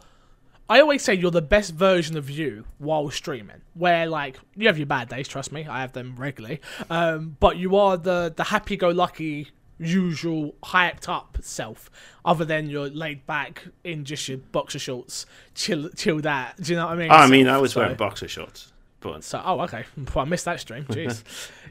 I 0.70 0.80
always 0.80 1.02
say 1.02 1.14
you're 1.14 1.32
the 1.32 1.42
best 1.42 1.74
version 1.74 2.16
of 2.16 2.30
you 2.30 2.64
while 2.78 3.10
streaming. 3.10 3.60
Where 3.74 4.06
like 4.06 4.38
you 4.56 4.68
have 4.68 4.78
your 4.78 4.86
bad 4.86 5.08
days, 5.08 5.26
trust 5.28 5.50
me, 5.52 5.66
I 5.66 5.80
have 5.80 5.92
them 5.92 6.14
regularly. 6.16 6.60
Um, 6.88 7.36
but 7.40 7.56
you 7.58 7.76
are 7.76 7.96
the 7.96 8.32
the 8.34 8.44
happy-go-lucky, 8.44 9.48
usual 9.78 10.54
hyped 10.62 11.08
up 11.08 11.38
self. 11.42 11.90
Other 12.24 12.44
than 12.44 12.70
you're 12.70 12.88
laid 12.88 13.26
back 13.26 13.64
in 13.82 14.04
just 14.04 14.28
your 14.28 14.38
boxer 14.38 14.78
shorts, 14.78 15.26
chill 15.54 15.88
chill 15.96 16.20
that. 16.20 16.56
Do 16.62 16.72
you 16.72 16.78
know 16.78 16.86
what 16.86 16.92
I 16.92 16.96
mean? 16.96 17.10
I 17.10 17.26
mean, 17.26 17.48
I 17.48 17.58
was 17.58 17.72
so- 17.72 17.80
wearing 17.80 17.96
boxer 17.96 18.28
shorts, 18.28 18.72
but 19.00 19.24
So 19.24 19.42
oh 19.44 19.60
okay, 19.62 19.84
well, 20.14 20.24
I 20.24 20.28
missed 20.28 20.44
that 20.44 20.60
stream. 20.60 20.84
Jeez. 20.88 21.24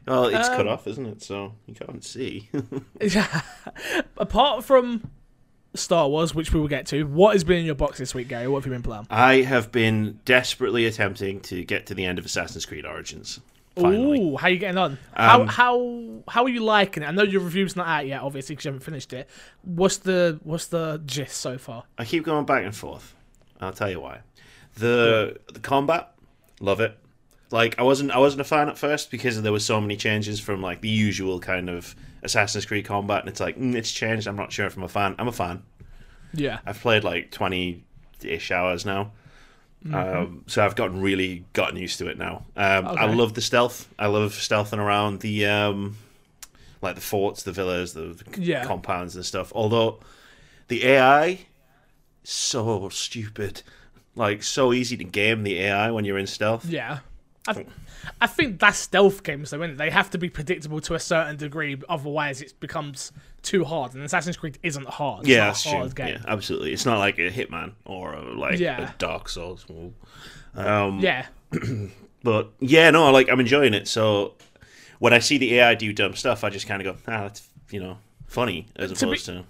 well, 0.06 0.26
it's 0.26 0.50
cut 0.50 0.62
Um, 0.62 0.68
off, 0.70 0.88
isn't 0.88 1.06
it? 1.06 1.22
So 1.24 1.54
you 1.68 1.74
can't 1.76 2.04
see. 2.04 2.50
yeah. 3.02 3.42
Apart 4.18 4.66
from 4.66 5.10
Star 5.80 6.08
Wars, 6.10 6.36
which 6.36 6.54
we 6.54 6.60
will 6.60 6.68
get 6.68 6.86
to, 6.88 7.04
what 7.04 7.34
has 7.34 7.44
been 7.44 7.60
in 7.60 7.66
your 7.66 7.76
box 7.76 7.98
this 7.98 8.14
week, 8.14 8.28
Gary? 8.28 8.48
What 8.48 8.60
have 8.60 8.66
you 8.66 8.72
been 8.72 8.84
playing? 8.84 9.08
I 9.10 9.42
have 9.42 9.72
been 9.72 10.20
desperately 10.26 10.86
attempting 10.86 11.40
to 11.42 11.64
get 11.64 11.86
to 11.88 11.96
the 11.96 12.06
end 12.06 12.20
of 12.20 12.26
Assassin's 12.26 12.66
Creed 12.66 12.86
Origins. 12.86 13.40
Finally, 13.76 14.22
Ooh, 14.22 14.38
how 14.38 14.48
are 14.48 14.50
you 14.50 14.58
getting 14.58 14.78
on? 14.78 14.98
how 15.14 15.42
Um, 15.42 15.48
how 15.48 16.24
how 16.28 16.44
are 16.44 16.50
you 16.50 16.62
liking 16.62 17.04
it? 17.04 17.06
I 17.06 17.12
know 17.12 17.24
your 17.24 17.42
review's 17.42 17.76
not 17.76 17.88
out 17.88 18.08
yet, 18.08 18.22
obviously, 18.22 18.56
because 18.56 18.66
you 18.66 18.70
haven't 18.70 18.84
finished 18.84 19.14
it. 19.14 19.30
What's 19.62 19.98
the 19.98 20.40
what's 20.44 20.68
the 20.68 21.02
gist 21.06 21.38
so 21.38 21.58
far? 21.58 21.84
I 21.98 22.06
keep 22.06 22.26
going 22.26 22.46
back 22.46 22.66
and 22.66 22.76
forth. 22.76 23.16
I'll 23.62 23.72
tell 23.72 23.90
you 23.90 24.02
why. 24.02 24.20
The 24.76 25.40
the 25.54 25.60
combat, 25.60 26.12
love 26.60 26.82
it. 26.82 26.98
Like 27.52 27.80
I 27.80 27.84
wasn't 27.84 28.12
I 28.12 28.18
wasn't 28.18 28.42
a 28.42 28.46
fan 28.46 28.70
at 28.70 28.78
first 28.78 29.12
because 29.12 29.42
there 29.42 29.52
were 29.52 29.60
so 29.60 29.80
many 29.80 29.96
changes 29.96 30.40
from 30.40 30.62
like 30.62 30.82
the 30.82 30.90
usual 30.90 31.40
kind 31.40 31.70
of 31.70 31.96
Assassin's 32.24 32.66
Creed 32.66 32.86
combat, 32.86 33.22
and 33.22 33.30
it's 33.30 33.40
like 33.40 33.58
mm, 33.58 33.76
it's 33.76 33.92
changed. 33.92 34.28
I'm 34.28 34.36
not 34.36 34.52
sure 34.52 34.66
if 34.66 34.76
I'm 34.78 34.84
a 34.84 34.88
fan. 34.90 35.16
I'm 35.20 35.28
a 35.28 35.32
fan. 35.32 35.64
Yeah. 36.34 36.60
I've 36.66 36.80
played 36.80 37.04
like 37.04 37.32
twenty 37.32 37.84
ish 38.24 38.52
hours 38.52 38.86
now. 38.86 39.12
Um, 39.94 40.44
so 40.48 40.64
I've 40.66 40.76
gotten 40.76 41.00
really 41.02 41.46
gotten 41.54 41.78
used 41.78 42.00
to 42.00 42.08
it 42.08 42.18
now. 42.18 42.44
Um, 42.58 42.86
I 42.86 43.06
love 43.06 43.34
the 43.34 43.42
stealth. 43.42 43.88
I 43.98 44.08
love 44.08 44.34
stealthing 44.34 44.78
around 44.78 45.22
the 45.22 45.46
um, 45.46 45.96
like 46.82 46.96
the 46.96 47.02
forts, 47.02 47.44
the 47.44 47.54
villas, 47.54 47.94
the, 47.94 48.02
the 48.34 48.42
Yeah. 48.42 48.66
compounds 48.66 49.16
and 49.16 49.26
stuff. 49.26 49.54
Although 49.56 50.00
the 50.68 50.86
AI 50.86 51.40
so 52.26 52.90
stupid, 52.90 53.62
like 54.16 54.44
so 54.44 54.74
easy 54.74 54.98
to 54.98 55.04
game 55.06 55.44
the 55.44 55.60
AI 55.60 55.92
when 55.92 56.04
you're 56.04 56.18
in 56.18 56.28
stealth. 56.28 56.66
Yeah. 56.66 57.00
I, 57.58 57.66
I 58.22 58.28
think 58.28 58.60
that's 58.60 58.78
stealth 58.78 59.24
games, 59.24 59.50
though, 59.50 59.58
isn't 59.62 59.72
it? 59.72 59.78
They 59.78 59.90
have 59.90 60.10
to 60.12 60.18
be 60.18 60.30
predictable 60.30 60.80
to 60.82 60.94
a 60.96 61.00
certain 61.00 61.38
degree, 61.38 61.78
otherwise 61.90 62.42
it 62.42 62.60
becomes 62.60 63.12
too 63.42 63.64
hard. 63.64 63.94
And 63.94 64.04
Assassin's 64.04 64.38
Creed 64.38 64.58
isn't 64.64 64.88
hard. 64.88 65.22
It's 65.22 65.30
yeah, 65.30 65.46
that's 65.48 65.66
a 65.66 65.70
hard 65.70 65.96
true. 65.96 66.06
game. 66.06 66.16
Yeah, 66.16 66.22
absolutely. 66.34 66.74
It's 66.74 66.86
not 66.86 66.98
like 67.00 67.18
a 67.20 67.30
Hitman 67.30 67.74
or 67.86 68.14
a, 68.14 68.22
like 68.38 68.60
Yeah. 68.60 68.90
a 68.92 68.94
Dark 68.98 69.30
Souls. 69.30 69.66
Um, 70.56 71.00
Yeah. 71.00 71.26
But 72.22 72.50
yeah, 72.60 72.90
no, 72.92 73.10
like 73.12 73.30
I'm 73.30 73.40
enjoying 73.40 73.74
it. 73.74 73.88
So 73.88 74.34
when 75.00 75.14
I 75.14 75.20
see 75.20 75.38
the 75.38 75.56
AI 75.56 75.76
do 75.76 75.94
dumb 75.94 76.16
stuff, 76.16 76.44
I 76.44 76.50
just 76.50 76.68
kind 76.68 76.86
of 76.86 76.98
go, 76.98 77.02
ah, 77.08 77.22
that's 77.22 77.48
you 77.72 77.80
know 77.80 77.98
funny 78.28 78.68
as 78.76 78.92
To 78.92 79.06
be- 79.06 79.12
opposed 79.12 79.26
to 79.28 79.46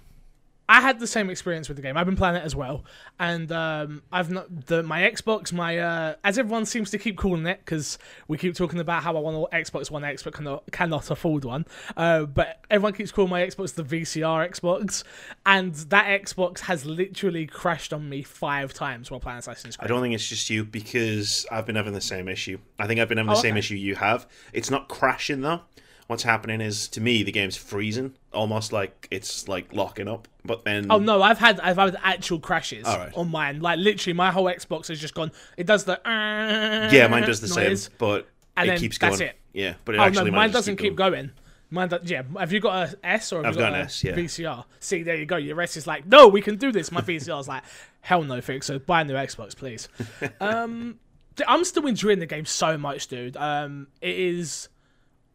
I 0.70 0.80
had 0.80 1.00
the 1.00 1.06
same 1.08 1.30
experience 1.30 1.66
with 1.68 1.76
the 1.76 1.82
game. 1.82 1.96
I've 1.96 2.06
been 2.06 2.14
playing 2.14 2.36
it 2.36 2.44
as 2.44 2.54
well, 2.54 2.84
and 3.18 3.50
um, 3.50 4.02
I've 4.12 4.30
not 4.30 4.66
the 4.66 4.84
my 4.84 5.00
Xbox, 5.00 5.52
my 5.52 5.78
uh, 5.78 6.14
as 6.22 6.38
everyone 6.38 6.64
seems 6.64 6.90
to 6.92 6.98
keep 6.98 7.18
calling 7.18 7.44
it 7.46 7.58
because 7.64 7.98
we 8.28 8.38
keep 8.38 8.54
talking 8.54 8.78
about 8.78 9.02
how 9.02 9.16
I 9.16 9.20
want 9.20 9.36
an 9.52 9.60
Xbox 9.64 9.90
One 9.90 10.04
X 10.04 10.22
but 10.22 10.32
cannot 10.32 10.70
cannot 10.70 11.10
afford 11.10 11.44
one. 11.44 11.66
Uh, 11.96 12.22
but 12.22 12.64
everyone 12.70 12.92
keeps 12.92 13.10
calling 13.10 13.30
my 13.30 13.42
Xbox 13.42 13.74
the 13.74 13.82
VCR 13.82 14.48
Xbox, 14.48 15.02
and 15.44 15.74
that 15.74 16.06
Xbox 16.22 16.60
has 16.60 16.86
literally 16.86 17.46
crashed 17.46 17.92
on 17.92 18.08
me 18.08 18.22
five 18.22 18.72
times 18.72 19.10
while 19.10 19.18
playing 19.18 19.38
Assassin's 19.40 19.76
Creed. 19.76 19.90
I 19.90 19.92
don't 19.92 20.02
think 20.02 20.14
it's 20.14 20.28
just 20.28 20.48
you 20.50 20.64
because 20.64 21.46
I've 21.50 21.66
been 21.66 21.74
having 21.76 21.94
the 21.94 22.00
same 22.00 22.28
issue. 22.28 22.58
I 22.78 22.86
think 22.86 23.00
I've 23.00 23.08
been 23.08 23.18
having 23.18 23.32
the 23.32 23.38
Oh, 23.38 23.42
same 23.42 23.54
okay. 23.54 23.58
issue 23.58 23.74
you 23.74 23.96
have. 23.96 24.28
It's 24.52 24.70
not 24.70 24.86
crashing 24.86 25.40
though. 25.40 25.62
What's 26.06 26.22
happening 26.22 26.60
is 26.60 26.86
to 26.88 27.00
me 27.00 27.24
the 27.24 27.32
game's 27.32 27.56
freezing, 27.56 28.14
almost 28.32 28.72
like 28.72 29.08
it's 29.10 29.48
like 29.48 29.72
locking 29.72 30.08
up. 30.08 30.28
But 30.44 30.64
then 30.64 30.86
Oh 30.90 30.98
no, 30.98 31.22
I've 31.22 31.38
had 31.38 31.60
I've 31.60 31.76
had 31.76 31.96
actual 32.02 32.38
crashes 32.40 32.86
Alright. 32.86 33.12
on 33.14 33.30
mine. 33.30 33.60
Like 33.60 33.78
literally, 33.78 34.14
my 34.14 34.30
whole 34.30 34.44
Xbox 34.44 34.88
has 34.88 35.00
just 35.00 35.14
gone. 35.14 35.32
It 35.56 35.66
does 35.66 35.84
the 35.84 36.00
yeah, 36.04 37.06
mine 37.08 37.24
does 37.24 37.40
the 37.40 37.48
noise. 37.60 37.84
same, 37.84 37.92
but 37.98 38.28
And 38.56 38.68
it 38.68 38.72
then 38.72 38.78
keeps 38.80 38.98
going. 38.98 39.10
that's 39.12 39.20
it. 39.20 39.36
Yeah, 39.52 39.74
but 39.84 39.94
it 39.94 39.98
Oh 39.98 40.02
actually 40.04 40.30
no, 40.30 40.36
mine 40.36 40.50
doesn't 40.50 40.76
keep 40.76 40.94
going. 40.96 41.32
Mine, 41.72 41.88
do- 41.88 41.98
yeah. 42.04 42.22
Have 42.38 42.52
you 42.52 42.58
got 42.60 42.88
a 42.92 43.06
S 43.06 43.32
or 43.32 43.36
have 43.44 43.46
I've 43.46 43.54
you 43.54 43.60
got, 43.60 43.66
got 43.70 43.74
an 43.74 43.80
a 43.82 43.84
S, 43.84 44.02
yeah. 44.02 44.12
VCR? 44.14 44.64
See, 44.80 45.02
there 45.04 45.14
you 45.16 45.24
go. 45.26 45.36
Your 45.36 45.60
S 45.60 45.76
is 45.76 45.86
like, 45.86 46.04
no, 46.04 46.26
we 46.26 46.40
can 46.42 46.56
do 46.56 46.72
this. 46.72 46.90
My 46.90 47.00
VCR's 47.00 47.46
like, 47.46 47.62
hell 48.00 48.24
no, 48.24 48.40
fix. 48.40 48.66
So 48.66 48.80
buy 48.80 49.02
a 49.02 49.04
new 49.04 49.14
Xbox, 49.14 49.54
please. 49.56 49.88
um, 50.40 50.98
I'm 51.46 51.62
still 51.64 51.86
enjoying 51.86 52.18
the 52.18 52.26
game 52.26 52.44
so 52.44 52.76
much, 52.76 53.06
dude. 53.06 53.36
Um, 53.36 53.86
it 54.00 54.18
is 54.18 54.68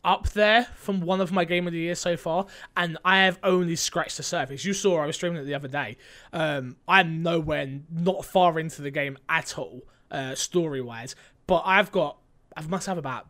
up 0.05 0.29
there 0.29 0.65
from 0.75 1.01
one 1.01 1.19
of 1.19 1.31
my 1.31 1.43
game 1.43 1.67
of 1.67 1.73
the 1.73 1.79
year 1.79 1.95
so 1.95 2.15
far, 2.15 2.45
and 2.77 2.97
I 3.03 3.23
have 3.23 3.39
only 3.43 3.75
scratched 3.75 4.17
the 4.17 4.23
surface. 4.23 4.63
You 4.63 4.73
saw 4.73 5.01
I 5.01 5.07
was 5.07 5.15
streaming 5.15 5.41
it 5.41 5.45
the 5.45 5.55
other 5.55 5.67
day. 5.67 5.97
Um, 6.31 6.77
I'm 6.87 7.23
nowhere, 7.23 7.67
not 7.91 8.23
far 8.23 8.59
into 8.59 8.81
the 8.81 8.91
game 8.91 9.17
at 9.27 9.57
all, 9.57 9.81
uh, 10.11 10.35
story 10.35 10.79
wise, 10.79 11.15
but 11.47 11.63
I've 11.65 11.91
got, 11.91 12.17
I 12.55 12.61
must 12.61 12.85
have 12.85 12.99
about 12.99 13.27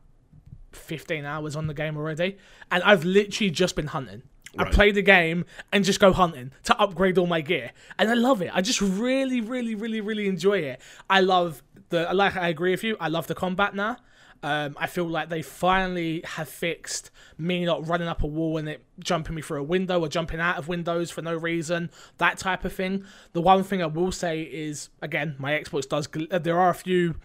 15 0.73 1.25
hours 1.25 1.55
on 1.55 1.67
the 1.67 1.73
game 1.73 1.97
already, 1.97 2.37
and 2.69 2.83
I've 2.83 3.05
literally 3.05 3.49
just 3.49 3.75
been 3.75 3.87
hunting. 3.87 4.23
I 4.57 4.69
play 4.69 4.91
the 4.91 5.01
game 5.01 5.43
and 5.73 5.83
just 5.83 5.99
go 5.99 6.13
hunting 6.13 6.53
to 6.63 6.79
upgrade 6.79 7.17
all 7.17 7.27
my 7.27 7.41
gear, 7.41 7.71
and 7.99 8.09
I 8.09 8.13
love 8.13 8.41
it. 8.41 8.51
I 8.53 8.61
just 8.61 8.81
really, 8.81 9.41
really, 9.41 9.75
really, 9.75 9.99
really 10.01 10.27
enjoy 10.27 10.59
it. 10.59 10.81
I 11.09 11.21
love 11.21 11.61
the 11.89 12.13
like. 12.13 12.37
I 12.37 12.47
agree 12.49 12.71
with 12.71 12.83
you. 12.83 12.95
I 12.99 13.09
love 13.09 13.27
the 13.27 13.35
combat 13.35 13.75
now. 13.75 13.97
Um, 14.43 14.75
I 14.79 14.85
feel 14.87 15.07
like 15.07 15.29
they 15.29 15.41
finally 15.41 16.21
have 16.23 16.47
fixed 16.47 17.09
me 17.37 17.65
not 17.65 17.87
running 17.87 18.07
up 18.07 18.21
a 18.21 18.27
wall 18.27 18.57
and 18.57 18.69
it 18.69 18.85
jumping 18.99 19.35
me 19.35 19.41
through 19.41 19.61
a 19.61 19.63
window 19.63 19.99
or 19.99 20.07
jumping 20.07 20.39
out 20.39 20.57
of 20.57 20.67
windows 20.67 21.09
for 21.09 21.23
no 21.23 21.35
reason, 21.35 21.89
that 22.17 22.37
type 22.37 22.63
of 22.63 22.73
thing. 22.73 23.05
The 23.33 23.41
one 23.41 23.63
thing 23.63 23.81
I 23.81 23.87
will 23.87 24.11
say 24.11 24.43
is, 24.43 24.89
again, 25.01 25.35
my 25.39 25.53
Xbox 25.53 25.89
does. 25.89 26.07
Gl- 26.07 26.31
uh, 26.31 26.37
there 26.37 26.59
are 26.59 26.69
a 26.69 26.75
few 26.75 27.15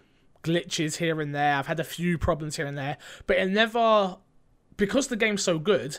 glitches 0.42 0.96
here 0.96 1.20
and 1.20 1.34
there. 1.34 1.56
I've 1.56 1.66
had 1.66 1.80
a 1.80 1.84
few 1.84 2.16
problems 2.16 2.56
here 2.56 2.66
and 2.66 2.78
there, 2.78 2.96
but 3.26 3.36
it 3.36 3.50
never 3.50 4.16
because 4.76 5.08
the 5.08 5.16
game's 5.16 5.42
so 5.42 5.58
good. 5.58 5.98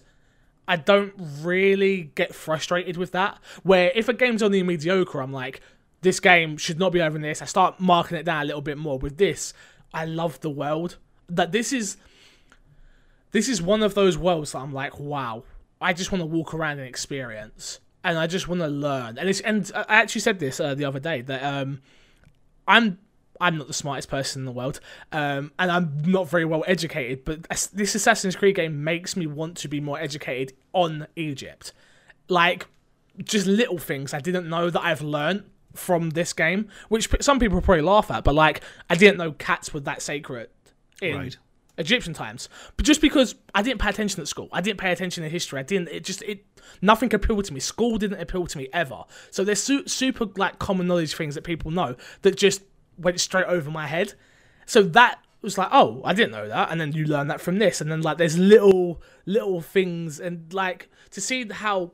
I 0.68 0.76
don't 0.76 1.14
really 1.42 2.12
get 2.16 2.34
frustrated 2.34 2.98
with 2.98 3.12
that. 3.12 3.40
Where 3.64 3.92
if 3.94 4.10
a 4.10 4.14
game's 4.14 4.42
only 4.42 4.64
mediocre, 4.64 5.22
I'm 5.22 5.32
like, 5.34 5.62
this 6.02 6.20
game 6.20 6.58
should 6.58 6.80
not 6.80 6.92
be 6.92 7.02
over 7.02 7.16
in 7.16 7.22
this. 7.22 7.42
I 7.42 7.46
start 7.46 7.80
marking 7.80 8.18
it 8.18 8.24
down 8.24 8.42
a 8.42 8.46
little 8.46 8.62
bit 8.62 8.78
more. 8.78 8.98
With 8.98 9.18
this, 9.18 9.54
I 9.94 10.06
love 10.06 10.40
the 10.42 10.50
world. 10.50 10.98
That 11.30 11.52
this 11.52 11.72
is 11.72 11.98
this 13.32 13.48
is 13.48 13.62
one 13.62 13.84
of 13.84 13.94
those 13.94 14.18
worlds 14.18 14.52
that 14.52 14.60
I'm 14.60 14.74
like, 14.74 15.00
wow, 15.00 15.44
I 15.80 15.94
just 15.94 16.12
want 16.12 16.22
to 16.22 16.26
walk 16.26 16.54
around 16.54 16.80
and 16.80 16.88
experience, 16.88 17.80
and 18.04 18.18
I 18.18 18.28
just 18.28 18.48
want 18.48 18.62
to 18.62 18.68
learn. 18.68 19.18
And 19.18 19.30
it's 19.30 19.40
and 19.42 19.70
I 19.76 19.96
actually 19.96 20.22
said 20.22 20.40
this 20.40 20.60
uh, 20.60 20.76
the 20.76 20.86
other 20.86 21.00
day 21.00 21.22
that 21.22 21.44
um, 21.44 21.82
I'm 22.68 23.00
I'm 23.40 23.58
not 23.58 23.68
the 23.68 23.74
smartest 23.74 24.10
person 24.10 24.42
in 24.42 24.46
the 24.46 24.52
world, 24.52 24.80
um, 25.12 25.52
and 25.58 25.72
I'm 25.72 26.04
not 26.06 26.30
very 26.30 26.46
well 26.46 26.64
educated. 26.68 27.26
But 27.26 27.48
this 27.74 27.96
Assassin's 27.96 28.36
Creed 28.36 28.56
game 28.56 28.84
makes 28.84 29.16
me 29.16 29.26
want 29.26 29.58
to 29.58 29.68
be 29.68 29.80
more 29.80 30.00
educated 30.00 30.56
on 30.74 31.08
Egypt, 31.16 31.74
like 32.28 32.68
just 33.24 33.48
little 33.48 33.78
things 33.78 34.14
I 34.14 34.20
didn't 34.20 34.48
know 34.50 34.70
that 34.70 34.82
I've 34.82 35.02
learned 35.02 35.44
from 35.74 36.12
this 36.12 36.34
game, 36.34 36.68
which 36.90 37.10
some 37.22 37.40
people 37.40 37.62
probably 37.62 37.82
laugh 37.82 38.12
at. 38.12 38.24
But 38.24 38.36
like, 38.36 38.62
I 38.90 38.96
didn't 38.96 39.18
know 39.18 39.32
cats 39.34 39.74
were 39.74 39.80
that 39.82 40.02
sacred 40.02 40.50
in 41.02 41.18
Right. 41.18 41.38
Egyptian 41.78 42.14
times. 42.14 42.50
But 42.78 42.86
just 42.86 43.02
because 43.02 43.36
I 43.56 43.62
didn't 43.62 43.80
pay 43.82 43.90
attention 43.90 44.22
at 44.22 44.28
school, 44.28 44.50
I 44.52 44.62
didn't 44.62 44.80
pay 44.80 44.92
attention 44.92 45.24
to 45.24 45.30
history. 45.30 45.60
I 45.60 45.64
didn't. 45.64 45.90
It 45.90 46.04
just 46.04 46.22
it 46.24 46.46
nothing 46.82 47.14
appealed 47.14 47.46
to 47.46 47.54
me. 47.54 47.60
School 47.60 47.98
didn't 47.98 48.20
appeal 48.20 48.46
to 48.48 48.58
me 48.58 48.68
ever. 48.74 49.04
So 49.32 49.44
there's 49.44 49.62
su- 49.64 49.88
super 49.88 50.28
like 50.36 50.60
common 50.60 50.88
knowledge 50.88 51.16
things 51.16 51.36
that 51.36 51.44
people 51.44 51.72
know 51.72 51.96
that 52.22 52.36
just 52.38 52.62
went 52.98 53.20
straight 53.20 53.46
over 53.46 53.72
my 53.72 53.88
head. 53.88 54.14
So 54.66 54.84
that 54.84 55.20
was 55.42 55.58
like, 55.58 55.70
oh, 55.72 56.02
I 56.06 56.14
didn't 56.14 56.32
know 56.34 56.48
that, 56.48 56.70
and 56.70 56.80
then 56.80 56.92
you 56.92 57.06
learn 57.06 57.28
that 57.28 57.42
from 57.42 57.58
this, 57.58 57.82
and 57.82 57.92
then 57.92 58.02
like 58.02 58.18
there's 58.20 58.38
little 58.38 59.02
little 59.26 59.60
things, 59.62 60.20
and 60.20 60.54
like 60.54 60.88
to 61.12 61.22
see 61.22 61.48
how 61.50 61.94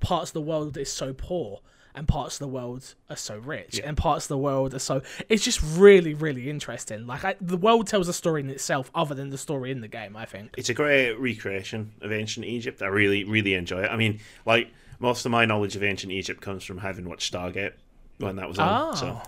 parts 0.00 0.30
of 0.30 0.34
the 0.34 0.40
world 0.42 0.76
is 0.76 0.92
so 0.92 1.12
poor 1.12 1.60
and 1.94 2.08
parts 2.08 2.36
of 2.36 2.40
the 2.40 2.48
world 2.48 2.94
are 3.08 3.16
so 3.16 3.38
rich 3.38 3.80
and 3.84 3.96
parts 3.96 4.24
of 4.24 4.28
the 4.28 4.38
world 4.38 4.74
are 4.74 4.78
so 4.78 5.00
it's 5.28 5.44
just 5.44 5.60
really 5.76 6.12
really 6.14 6.50
interesting 6.50 7.06
like 7.06 7.24
I, 7.24 7.36
the 7.40 7.56
world 7.56 7.86
tells 7.86 8.08
a 8.08 8.12
story 8.12 8.40
in 8.40 8.50
itself 8.50 8.90
other 8.94 9.14
than 9.14 9.30
the 9.30 9.38
story 9.38 9.70
in 9.70 9.80
the 9.80 9.88
game 9.88 10.16
i 10.16 10.24
think 10.24 10.54
It's 10.56 10.68
a 10.68 10.74
great 10.74 11.12
recreation 11.14 11.92
of 12.00 12.12
ancient 12.12 12.46
Egypt. 12.46 12.82
I 12.82 12.86
really, 12.86 13.24
really 13.24 13.54
enjoy 13.54 13.82
it. 13.82 13.90
I 13.90 13.96
mean, 13.96 14.20
like 14.44 14.68
most 14.98 15.24
of 15.26 15.32
my 15.32 15.44
knowledge 15.44 15.76
of 15.76 15.82
ancient 15.82 16.12
Egypt 16.12 16.40
comes 16.40 16.64
from 16.64 16.78
having 16.78 17.08
watched 17.08 17.32
Stargate 17.32 17.72
when 18.18 18.36
that 18.36 18.48
was 18.48 18.58
on. 18.58 18.68
Ah, 18.68 18.94
so, 18.94 19.20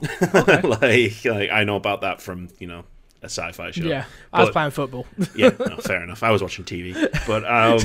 like, 0.83 1.25
like, 1.25 1.51
I 1.51 1.65
know 1.65 1.77
about 1.77 2.01
that 2.03 2.21
from 2.21 2.49
you 2.59 2.67
know 2.67 2.85
a 3.27 3.29
sci-fi 3.29 3.71
show. 3.71 3.85
yeah 3.85 4.05
i 4.33 4.41
was 4.41 4.51
playing 4.51 4.71
football 4.71 5.07
yeah, 5.35 5.51
no, 5.59 5.77
fair 5.79 6.03
enough. 6.03 6.23
I 6.23 6.31
was 6.31 6.43
watching 6.43 6.65
TV, 6.65 6.95
but 7.27 7.45
um, 7.45 7.79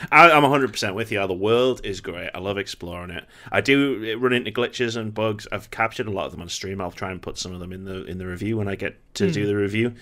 I, 0.12 0.30
I'm 0.30 0.42
100 0.42 0.72
percent 0.72 0.94
with 0.94 1.10
you. 1.10 1.24
The 1.26 1.32
world 1.32 1.80
is 1.84 2.00
great. 2.00 2.30
I 2.34 2.38
love 2.38 2.58
exploring 2.58 3.10
it. 3.10 3.24
I 3.50 3.60
do 3.60 4.16
run 4.18 4.32
into 4.32 4.50
glitches 4.50 4.96
and 4.96 5.12
bugs. 5.12 5.46
I've 5.50 5.70
captured 5.70 6.06
a 6.06 6.10
lot 6.10 6.26
of 6.26 6.32
them 6.32 6.42
on 6.42 6.48
stream. 6.48 6.80
I'll 6.80 6.90
try 6.90 7.10
and 7.10 7.20
put 7.20 7.38
some 7.38 7.52
of 7.52 7.60
them 7.60 7.72
in 7.72 7.84
the 7.84 8.04
in 8.04 8.18
the 8.18 8.26
review 8.26 8.56
when 8.56 8.68
I 8.68 8.74
get 8.74 8.96
to 9.14 9.30
do 9.30 9.46
the 9.46 9.56
review. 9.56 9.94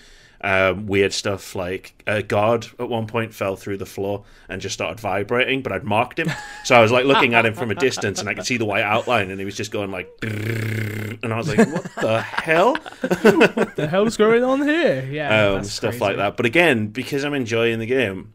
Um, 0.45 0.87
weird 0.87 1.13
stuff 1.13 1.55
like 1.55 2.03
a 2.05 2.21
guard 2.21 2.67
at 2.77 2.89
one 2.89 3.07
point 3.07 3.33
fell 3.33 3.55
through 3.55 3.77
the 3.77 3.85
floor 3.85 4.25
and 4.49 4.61
just 4.61 4.73
started 4.73 4.99
vibrating, 4.99 5.61
but 5.61 5.71
I'd 5.71 5.85
marked 5.85 6.19
him, 6.19 6.29
so 6.65 6.75
I 6.75 6.81
was 6.81 6.91
like 6.91 7.05
looking 7.05 7.33
at 7.33 7.45
him 7.45 7.53
from 7.53 7.71
a 7.71 7.75
distance 7.75 8.19
and 8.19 8.27
I 8.27 8.33
could 8.33 8.45
see 8.45 8.57
the 8.57 8.65
white 8.65 8.83
outline, 8.83 9.31
and 9.31 9.39
he 9.39 9.45
was 9.45 9.55
just 9.55 9.71
going 9.71 9.89
like, 9.89 10.09
and 10.21 11.33
I 11.33 11.37
was 11.37 11.47
like, 11.47 11.65
what 11.71 11.89
the 11.95 12.21
hell? 12.21 12.75
What 12.75 13.77
the 13.77 13.87
hell's 13.87 14.17
going 14.17 14.43
on 14.43 14.61
here 14.63 14.93
yeah 15.13 15.53
um, 15.53 15.63
stuff 15.63 15.91
crazy. 15.91 16.03
like 16.03 16.17
that. 16.17 16.37
But 16.37 16.45
again, 16.45 16.87
because 16.87 17.23
I'm 17.23 17.33
enjoying 17.33 17.79
the 17.79 17.85
game, 17.85 18.33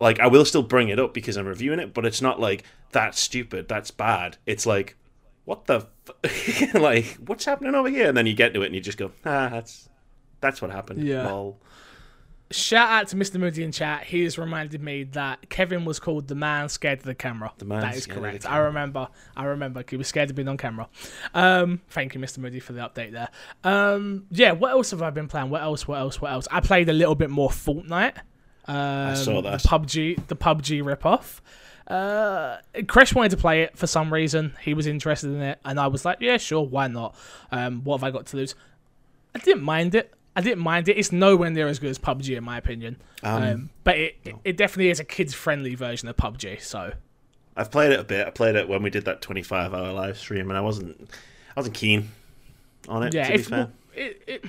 like 0.00 0.20
I 0.20 0.26
will 0.26 0.44
still 0.44 0.62
bring 0.62 0.88
it 0.88 0.98
up 0.98 1.14
because 1.14 1.36
I'm 1.36 1.46
reviewing 1.46 1.78
it. 1.78 1.94
But 1.94 2.04
it's 2.04 2.20
not 2.20 2.40
like 2.40 2.64
that's 2.92 3.18
stupid, 3.20 3.68
that's 3.68 3.90
bad. 3.90 4.36
It's 4.46 4.66
like, 4.66 4.96
what 5.44 5.66
the, 5.66 5.86
f-? 6.24 6.74
like 6.74 7.16
what's 7.24 7.44
happening 7.44 7.74
over 7.74 7.88
here? 7.88 8.08
And 8.08 8.16
then 8.16 8.26
you 8.26 8.34
get 8.34 8.54
to 8.54 8.62
it 8.62 8.66
and 8.66 8.74
you 8.74 8.80
just 8.80 8.98
go, 8.98 9.12
ah, 9.24 9.48
that's 9.48 9.88
that's 10.40 10.60
what 10.62 10.70
happened. 10.70 11.02
Yeah. 11.02 11.28
Lol. 11.28 11.58
shout 12.50 12.90
out 12.90 13.08
to 13.08 13.16
Mr. 13.16 13.40
Moody 13.40 13.64
in 13.64 13.72
chat. 13.72 14.04
He 14.04 14.22
has 14.24 14.38
reminded 14.38 14.80
me 14.82 15.04
that 15.04 15.48
Kevin 15.48 15.84
was 15.84 15.98
called 15.98 16.28
the 16.28 16.34
man 16.34 16.68
scared 16.68 17.00
of 17.00 17.04
the 17.04 17.14
camera. 17.14 17.52
The 17.58 17.64
man 17.64 17.80
that 17.80 17.96
is 17.96 18.04
scared 18.04 18.18
of 18.18 18.22
the 18.22 18.28
correct. 18.30 18.50
I 18.50 18.58
remember. 18.58 19.08
I 19.36 19.44
remember. 19.44 19.82
He 19.88 19.96
was 19.96 20.08
scared 20.08 20.30
of 20.30 20.36
being 20.36 20.48
on 20.48 20.56
camera. 20.56 20.88
Um, 21.34 21.80
thank 21.88 22.14
you, 22.14 22.20
Mr. 22.20 22.38
Moody, 22.38 22.60
for 22.60 22.72
the 22.72 22.80
update 22.80 23.12
there. 23.12 23.28
Um, 23.64 24.26
yeah. 24.30 24.52
What 24.52 24.72
else 24.72 24.90
have 24.92 25.02
I 25.02 25.10
been 25.10 25.28
playing? 25.28 25.50
What 25.50 25.62
else? 25.62 25.88
What 25.88 25.98
else? 25.98 26.20
What 26.20 26.32
else? 26.32 26.46
I 26.50 26.60
played 26.60 26.88
a 26.88 26.92
little 26.92 27.14
bit 27.14 27.30
more 27.30 27.50
Fortnite. 27.50 28.18
Um, 28.68 29.14
saw 29.16 29.42
that. 29.42 29.62
The 29.62 29.68
PUBG, 29.68 30.26
the 30.26 30.36
PUBG 30.36 30.82
ripoff. 30.82 31.40
Uh, 31.86 32.58
Crash 32.88 33.14
wanted 33.14 33.30
to 33.30 33.36
play 33.36 33.62
it 33.62 33.78
for 33.78 33.86
some 33.86 34.12
reason. 34.12 34.54
He 34.62 34.74
was 34.74 34.88
interested 34.88 35.30
in 35.30 35.40
it, 35.40 35.60
and 35.64 35.78
I 35.78 35.86
was 35.86 36.04
like, 36.04 36.18
"Yeah, 36.20 36.36
sure, 36.36 36.62
why 36.62 36.88
not? 36.88 37.14
Um, 37.52 37.84
what 37.84 37.98
have 37.98 38.04
I 38.04 38.10
got 38.10 38.26
to 38.26 38.36
lose?" 38.36 38.56
I 39.36 39.38
didn't 39.38 39.62
mind 39.62 39.94
it. 39.94 40.12
I 40.36 40.42
didn't 40.42 40.62
mind 40.62 40.88
it. 40.88 40.98
It's 40.98 41.10
nowhere 41.10 41.50
near 41.50 41.66
as 41.66 41.78
good 41.78 41.88
as 41.88 41.98
PUBG 41.98 42.36
in 42.36 42.44
my 42.44 42.58
opinion. 42.58 42.98
Um, 43.22 43.70
but 43.84 43.96
it, 43.96 44.16
it 44.22 44.34
it 44.44 44.56
definitely 44.58 44.90
is 44.90 45.00
a 45.00 45.04
kids 45.04 45.32
friendly 45.32 45.74
version 45.74 46.08
of 46.08 46.16
PUBG. 46.18 46.60
So 46.60 46.92
I've 47.56 47.70
played 47.70 47.92
it 47.92 47.98
a 47.98 48.04
bit. 48.04 48.26
I 48.26 48.30
played 48.30 48.54
it 48.54 48.68
when 48.68 48.82
we 48.82 48.90
did 48.90 49.06
that 49.06 49.22
25 49.22 49.72
hour 49.72 49.92
live 49.92 50.18
stream, 50.18 50.50
and 50.50 50.58
I 50.58 50.60
wasn't, 50.60 51.10
I 51.56 51.60
wasn't 51.60 51.74
keen 51.74 52.10
on 52.86 53.02
it. 53.02 53.14
yeah, 53.14 53.24
to 53.24 53.32
be 53.32 53.38
if, 53.38 53.48
fair, 53.48 53.70
it, 53.94 54.22
it 54.26 54.44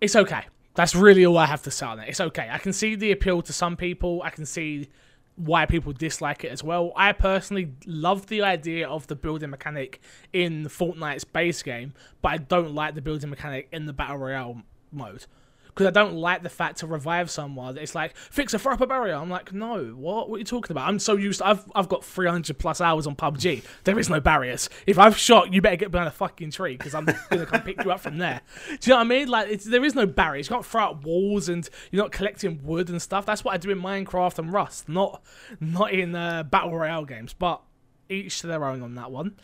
it's 0.00 0.16
okay. 0.16 0.44
That's 0.74 0.94
really 0.94 1.26
all 1.26 1.36
I 1.36 1.46
have 1.46 1.62
to 1.64 1.70
say 1.70 1.86
on 1.86 1.98
it. 2.00 2.08
It's 2.08 2.20
okay. 2.20 2.48
I 2.50 2.58
can 2.58 2.72
see 2.72 2.94
the 2.94 3.12
appeal 3.12 3.42
to 3.42 3.52
some 3.52 3.76
people. 3.76 4.22
I 4.24 4.30
can 4.30 4.46
see 4.46 4.88
why 5.36 5.66
people 5.66 5.92
dislike 5.92 6.44
it 6.44 6.52
as 6.52 6.62
well. 6.62 6.92
I 6.96 7.12
personally 7.12 7.72
love 7.86 8.26
the 8.26 8.42
idea 8.42 8.88
of 8.88 9.06
the 9.08 9.16
building 9.16 9.50
mechanic 9.50 10.00
in 10.32 10.66
Fortnite's 10.66 11.24
base 11.24 11.62
game, 11.62 11.92
but 12.22 12.28
I 12.28 12.36
don't 12.38 12.74
like 12.74 12.94
the 12.94 13.02
building 13.02 13.30
mechanic 13.30 13.68
in 13.72 13.86
the 13.86 13.92
battle 13.92 14.18
royale 14.18 14.62
mode. 14.92 15.26
Because 15.74 15.88
I 15.88 15.90
don't 15.90 16.14
like 16.14 16.44
the 16.44 16.48
fact 16.48 16.78
to 16.78 16.86
revive 16.86 17.30
someone. 17.30 17.76
It's 17.76 17.96
like 17.96 18.16
fix 18.16 18.54
a 18.54 18.60
throw 18.60 18.74
up 18.74 18.80
a 18.80 18.86
barrier. 18.86 19.14
I'm 19.14 19.28
like, 19.28 19.52
no, 19.52 19.86
what? 19.96 20.30
What 20.30 20.36
are 20.36 20.38
you 20.38 20.44
talking 20.44 20.72
about? 20.72 20.88
I'm 20.88 21.00
so 21.00 21.16
used. 21.16 21.42
I've 21.42 21.64
I've 21.74 21.88
got 21.88 22.04
300 22.04 22.58
plus 22.58 22.80
hours 22.80 23.06
on 23.06 23.16
PUBG. 23.16 23.64
There 23.82 23.98
is 23.98 24.08
no 24.08 24.20
barriers. 24.20 24.70
If 24.86 24.98
I've 24.98 25.16
shot, 25.18 25.52
you 25.52 25.60
better 25.60 25.76
get 25.76 25.90
behind 25.90 26.08
a 26.08 26.12
fucking 26.12 26.52
tree 26.52 26.76
because 26.76 26.94
I'm 26.94 27.06
gonna 27.30 27.46
come 27.46 27.62
pick 27.62 27.82
you 27.84 27.90
up 27.90 28.00
from 28.00 28.18
there. 28.18 28.40
Do 28.68 28.72
you 28.82 28.90
know 28.90 28.96
what 28.96 29.00
I 29.00 29.08
mean? 29.08 29.28
Like, 29.28 29.62
there 29.62 29.84
is 29.84 29.94
no 29.94 30.06
barriers. 30.06 30.48
You 30.48 30.54
can't 30.54 30.64
throw 30.64 30.82
out 30.82 31.04
walls 31.04 31.48
and 31.48 31.68
you're 31.90 32.02
not 32.02 32.12
collecting 32.12 32.60
wood 32.62 32.88
and 32.88 33.02
stuff. 33.02 33.26
That's 33.26 33.42
what 33.42 33.54
I 33.54 33.56
do 33.56 33.70
in 33.70 33.80
Minecraft 33.80 34.38
and 34.38 34.52
Rust, 34.52 34.88
not 34.88 35.22
not 35.60 35.92
in 35.92 36.14
uh, 36.14 36.44
battle 36.44 36.72
royale 36.76 37.04
games. 37.04 37.32
But 37.32 37.60
each 38.08 38.40
to 38.40 38.46
their 38.46 38.64
own 38.64 38.82
on 38.82 38.94
that 38.94 39.10
one. 39.10 39.36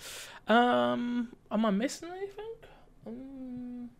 Um, 0.46 1.28
am 1.50 1.66
I 1.66 1.70
missing 1.70 2.10
anything? 2.10 2.52
Um, 3.06 3.90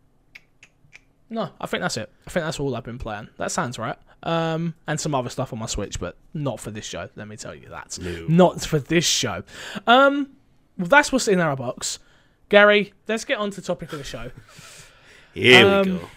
no, 1.31 1.49
I 1.61 1.65
think 1.65 1.81
that's 1.81 1.95
it. 1.95 2.11
I 2.27 2.29
think 2.29 2.45
that's 2.45 2.59
all 2.59 2.75
I've 2.75 2.83
been 2.83 2.99
playing. 2.99 3.29
That 3.37 3.51
sounds 3.51 3.79
right. 3.79 3.97
Um, 4.21 4.75
and 4.85 4.99
some 4.99 5.15
other 5.15 5.29
stuff 5.29 5.53
on 5.53 5.59
my 5.59 5.65
Switch, 5.65 5.97
but 5.97 6.17
not 6.33 6.59
for 6.59 6.71
this 6.71 6.85
show. 6.85 7.09
Let 7.15 7.27
me 7.29 7.37
tell 7.37 7.55
you 7.55 7.69
that. 7.69 7.97
No. 7.99 8.25
Not 8.27 8.61
for 8.65 8.79
this 8.79 9.05
show. 9.05 9.43
Um, 9.87 10.31
well, 10.77 10.89
that's 10.89 11.09
what's 11.11 11.29
in 11.29 11.39
our 11.39 11.55
box. 11.55 11.99
Gary, 12.49 12.93
let's 13.07 13.23
get 13.23 13.37
on 13.37 13.49
to 13.49 13.61
the 13.61 13.65
topic 13.65 13.93
of 13.93 13.99
the 13.99 14.03
show. 14.03 14.29
here 15.33 15.65
um, 15.65 15.85
we 15.85 15.97
go. 15.99 16.09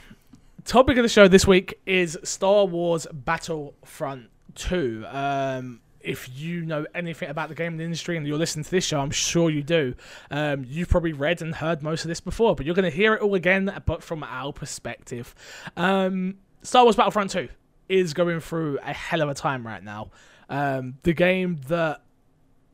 Topic 0.65 0.97
of 0.97 1.05
the 1.05 1.09
show 1.09 1.29
this 1.29 1.47
week 1.47 1.79
is 1.87 2.19
Star 2.25 2.65
Wars 2.65 3.07
Battlefront 3.13 4.31
2. 4.57 5.05
Um, 5.09 5.81
if 6.05 6.29
you 6.39 6.65
know 6.65 6.87
anything 6.95 7.29
about 7.29 7.49
the 7.49 7.55
gaming 7.55 7.81
industry 7.81 8.17
and 8.17 8.27
you're 8.27 8.39
listening 8.39 8.65
to 8.65 8.71
this 8.71 8.85
show, 8.85 9.01
I'm 9.01 9.11
sure 9.11 9.51
you 9.51 9.63
do. 9.63 9.95
Um, 10.31 10.65
you've 10.69 10.89
probably 10.89 11.13
read 11.13 11.43
and 11.43 11.55
heard 11.55 11.83
most 11.83 12.05
of 12.05 12.09
this 12.09 12.21
before, 12.21 12.55
but 12.55 12.67
you're 12.67 12.75
going 12.75 12.91
to 12.91 12.97
hear 12.97 13.15
it 13.15 13.23
all 13.23 13.35
again, 13.35 13.73
but 13.87 14.03
from 14.03 14.23
our 14.23 14.53
perspective. 14.53 15.35
Um, 15.77 16.37
Star 16.63 16.85
Wars 16.85 16.97
Battlefront 16.97 17.31
2 17.31 17.49
is 17.89 18.15
going 18.15 18.41
through 18.41 18.79
a 18.83 18.93
hell 18.93 19.23
of 19.23 19.29
a 19.29 19.35
time 19.35 19.67
right 19.67 19.83
now. 19.83 20.11
Um, 20.49 20.99
the 21.03 21.13
game 21.13 21.61
that 21.69 22.03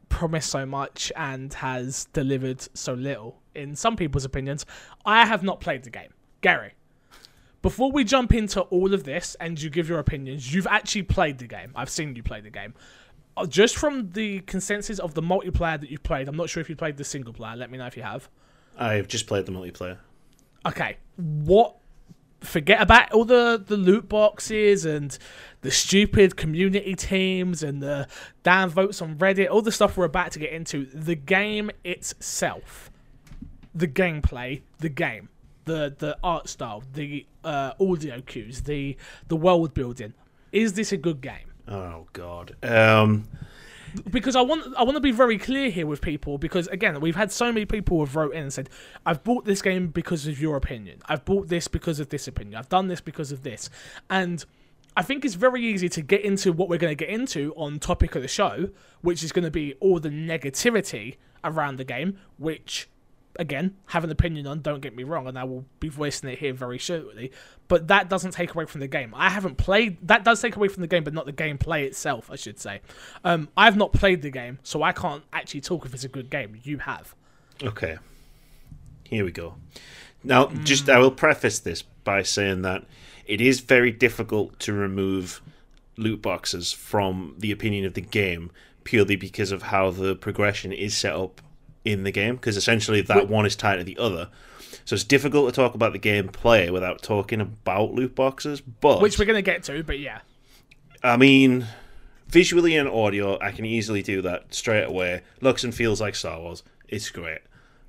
promised 0.08 0.50
so 0.50 0.66
much 0.66 1.10
and 1.16 1.54
has 1.54 2.06
delivered 2.12 2.66
so 2.76 2.92
little, 2.92 3.40
in 3.54 3.74
some 3.74 3.96
people's 3.96 4.24
opinions. 4.24 4.66
I 5.06 5.24
have 5.24 5.42
not 5.42 5.60
played 5.60 5.84
the 5.84 5.90
game. 5.90 6.10
Gary, 6.42 6.74
before 7.62 7.90
we 7.92 8.04
jump 8.04 8.34
into 8.34 8.62
all 8.62 8.92
of 8.94 9.04
this 9.04 9.36
and 9.40 9.60
you 9.60 9.70
give 9.70 9.88
your 9.88 9.98
opinions, 9.98 10.52
you've 10.52 10.66
actually 10.66 11.02
played 11.04 11.38
the 11.38 11.46
game. 11.46 11.72
I've 11.74 11.90
seen 11.90 12.16
you 12.16 12.22
play 12.22 12.40
the 12.40 12.50
game. 12.50 12.74
Uh, 13.40 13.46
Just 13.46 13.76
from 13.76 14.10
the 14.10 14.40
consensus 14.40 14.98
of 14.98 15.14
the 15.14 15.22
multiplayer 15.22 15.80
that 15.80 15.90
you've 15.90 16.02
played, 16.02 16.28
I'm 16.28 16.36
not 16.36 16.50
sure 16.50 16.60
if 16.60 16.68
you 16.68 16.76
played 16.76 16.96
the 16.96 17.04
single 17.04 17.32
player. 17.32 17.56
Let 17.56 17.70
me 17.70 17.78
know 17.78 17.86
if 17.86 17.96
you 17.96 18.02
have. 18.02 18.28
I've 18.78 19.08
just 19.08 19.26
played 19.26 19.46
the 19.46 19.52
multiplayer. 19.52 19.98
Okay, 20.66 20.96
what? 21.16 21.76
Forget 22.40 22.80
about 22.80 23.12
all 23.12 23.26
the 23.26 23.62
the 23.64 23.76
loot 23.76 24.08
boxes 24.08 24.86
and 24.86 25.16
the 25.60 25.70
stupid 25.70 26.36
community 26.36 26.94
teams 26.94 27.62
and 27.62 27.82
the 27.82 28.08
damn 28.42 28.70
votes 28.70 29.02
on 29.02 29.16
Reddit. 29.16 29.50
All 29.50 29.60
the 29.60 29.72
stuff 29.72 29.98
we're 29.98 30.06
about 30.06 30.32
to 30.32 30.38
get 30.38 30.52
into. 30.52 30.86
The 30.86 31.14
game 31.14 31.70
itself, 31.84 32.90
the 33.74 33.86
gameplay, 33.86 34.62
the 34.78 34.88
game, 34.88 35.28
the 35.66 35.94
the 35.98 36.16
art 36.24 36.48
style, 36.48 36.82
the 36.94 37.26
uh, 37.44 37.72
audio 37.78 38.22
cues, 38.22 38.62
the 38.62 38.96
the 39.28 39.36
world 39.36 39.74
building. 39.74 40.14
Is 40.50 40.72
this 40.72 40.92
a 40.92 40.96
good 40.96 41.20
game? 41.20 41.49
Oh 41.70 42.06
God. 42.12 42.56
Um, 42.62 43.28
because 44.10 44.36
I 44.36 44.40
want 44.40 44.74
I 44.76 44.82
want 44.82 44.96
to 44.96 45.00
be 45.00 45.12
very 45.12 45.38
clear 45.38 45.70
here 45.70 45.86
with 45.86 46.00
people 46.00 46.38
because 46.38 46.66
again 46.68 47.00
we've 47.00 47.16
had 47.16 47.32
so 47.32 47.52
many 47.52 47.64
people 47.64 47.96
who 47.98 48.04
have 48.04 48.16
wrote 48.16 48.34
in 48.34 48.42
and 48.42 48.52
said 48.52 48.68
I've 49.04 49.24
bought 49.24 49.44
this 49.44 49.62
game 49.62 49.88
because 49.88 50.26
of 50.26 50.40
your 50.40 50.56
opinion. 50.56 51.00
I've 51.06 51.24
bought 51.24 51.48
this 51.48 51.68
because 51.68 52.00
of 52.00 52.08
this 52.08 52.28
opinion. 52.28 52.56
I've 52.56 52.68
done 52.68 52.88
this 52.88 53.00
because 53.00 53.32
of 53.32 53.42
this. 53.42 53.70
And 54.08 54.44
I 54.96 55.02
think 55.02 55.24
it's 55.24 55.34
very 55.34 55.64
easy 55.64 55.88
to 55.88 56.02
get 56.02 56.22
into 56.22 56.52
what 56.52 56.68
we're 56.68 56.78
going 56.78 56.90
to 56.90 57.04
get 57.04 57.08
into 57.08 57.54
on 57.56 57.78
topic 57.78 58.14
of 58.16 58.22
the 58.22 58.28
show 58.28 58.70
which 59.02 59.22
is 59.22 59.32
going 59.32 59.44
to 59.44 59.50
be 59.50 59.74
all 59.80 60.00
the 60.00 60.10
negativity 60.10 61.16
around 61.44 61.76
the 61.76 61.84
game 61.84 62.18
which 62.38 62.88
again 63.36 63.76
have 63.86 64.04
an 64.04 64.10
opinion 64.10 64.46
on 64.46 64.60
don't 64.60 64.80
get 64.80 64.94
me 64.94 65.04
wrong 65.04 65.26
and 65.26 65.38
I 65.38 65.44
will 65.44 65.64
be 65.78 65.88
voicing 65.88 66.28
it 66.30 66.38
here 66.38 66.52
very 66.52 66.78
shortly 66.78 67.30
but 67.68 67.88
that 67.88 68.08
doesn't 68.08 68.32
take 68.32 68.54
away 68.54 68.64
from 68.66 68.80
the 68.80 68.88
game 68.88 69.14
I 69.14 69.30
haven't 69.30 69.56
played 69.56 69.96
that 70.08 70.24
does 70.24 70.42
take 70.42 70.56
away 70.56 70.68
from 70.68 70.80
the 70.80 70.88
game 70.88 71.04
but 71.04 71.14
not 71.14 71.26
the 71.26 71.32
gameplay 71.32 71.84
itself 71.84 72.30
I 72.30 72.36
should 72.36 72.58
say 72.58 72.80
um, 73.24 73.48
I've 73.56 73.76
not 73.76 73.92
played 73.92 74.22
the 74.22 74.30
game 74.30 74.58
so 74.62 74.82
I 74.82 74.92
can't 74.92 75.22
actually 75.32 75.60
talk 75.60 75.86
if 75.86 75.94
it's 75.94 76.04
a 76.04 76.08
good 76.08 76.28
game 76.28 76.58
you 76.62 76.78
have 76.78 77.14
okay. 77.62 77.98
Here 79.04 79.24
we 79.24 79.32
go. 79.32 79.56
Now, 80.22 80.46
just 80.62 80.88
I 80.88 80.98
will 80.98 81.10
preface 81.10 81.58
this 81.58 81.82
by 81.82 82.22
saying 82.22 82.62
that 82.62 82.84
it 83.26 83.40
is 83.40 83.60
very 83.60 83.90
difficult 83.90 84.58
to 84.60 84.72
remove 84.72 85.42
loot 85.96 86.22
boxes 86.22 86.72
from 86.72 87.34
the 87.38 87.50
opinion 87.50 87.84
of 87.84 87.94
the 87.94 88.00
game 88.00 88.50
purely 88.84 89.16
because 89.16 89.52
of 89.52 89.62
how 89.62 89.90
the 89.90 90.14
progression 90.14 90.72
is 90.72 90.96
set 90.96 91.14
up 91.14 91.40
in 91.84 92.04
the 92.04 92.12
game. 92.12 92.36
Because 92.36 92.56
essentially, 92.56 93.00
that 93.02 93.28
one 93.28 93.46
is 93.46 93.56
tied 93.56 93.76
to 93.76 93.84
the 93.84 93.98
other. 93.98 94.28
So 94.84 94.94
it's 94.94 95.04
difficult 95.04 95.48
to 95.48 95.54
talk 95.54 95.74
about 95.74 95.92
the 95.92 95.98
gameplay 95.98 96.70
without 96.70 97.02
talking 97.02 97.40
about 97.40 97.92
loot 97.92 98.14
boxes. 98.14 98.60
But 98.60 99.00
which 99.00 99.18
we're 99.18 99.24
going 99.24 99.36
to 99.36 99.42
get 99.42 99.62
to 99.64 99.82
but 99.82 99.98
yeah 99.98 100.20
I 101.02 101.16
mean, 101.16 101.66
visually 102.28 102.76
and 102.76 102.88
audio, 102.88 103.38
I 103.40 103.52
can 103.52 103.64
easily 103.64 104.02
do 104.02 104.22
that 104.22 104.54
straight 104.54 104.84
away. 104.84 105.22
Looks 105.40 105.64
and 105.64 105.74
feels 105.74 106.00
like 106.00 106.14
Star 106.14 106.40
Wars. 106.40 106.62
It's 106.88 107.10
great. 107.10 107.40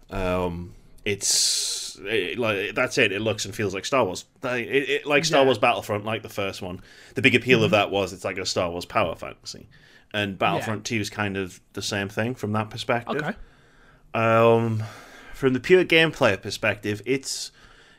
Um, 0.10 0.74
it's 1.04 2.00
it, 2.04 2.38
like 2.38 2.76
that's 2.76 2.98
it. 2.98 3.12
It 3.12 3.22
looks 3.22 3.46
and 3.46 3.56
feels 3.56 3.74
like 3.74 3.86
Star 3.86 4.06
Wars. 4.06 4.26
Like, 4.42 4.66
it, 4.66 4.90
it, 4.90 5.06
like 5.06 5.26
Star 5.26 5.42
Yeah. 5.42 5.46
Wars 5.46 5.58
Battlefront, 5.58 6.06
like 6.06 6.22
the 6.22 6.30
first 6.30 6.62
one. 6.62 6.82
The 7.16 7.22
big 7.22 7.36
appeal 7.36 7.64
of 7.64 7.72
that 7.72 7.92
was 7.92 8.14
it's 8.14 8.24
like 8.24 8.38
a 8.38 8.46
Star 8.46 8.70
Wars 8.70 8.86
power 8.86 9.16
fantasy, 9.16 9.68
and 10.14 10.38
Battlefront 10.38 10.86
Two 10.86 11.00
is 11.00 11.10
kind 11.10 11.36
of 11.36 11.60
the 11.74 11.82
same 11.82 12.10
thing 12.10 12.36
from 12.36 12.54
that 12.54 12.70
perspective. 12.70 13.18
okay 13.18 13.36
Um, 14.14 14.84
from 15.34 15.54
the 15.54 15.60
pure 15.60 15.84
gameplay 15.86 16.40
perspective, 16.42 17.02
it's 17.06 17.52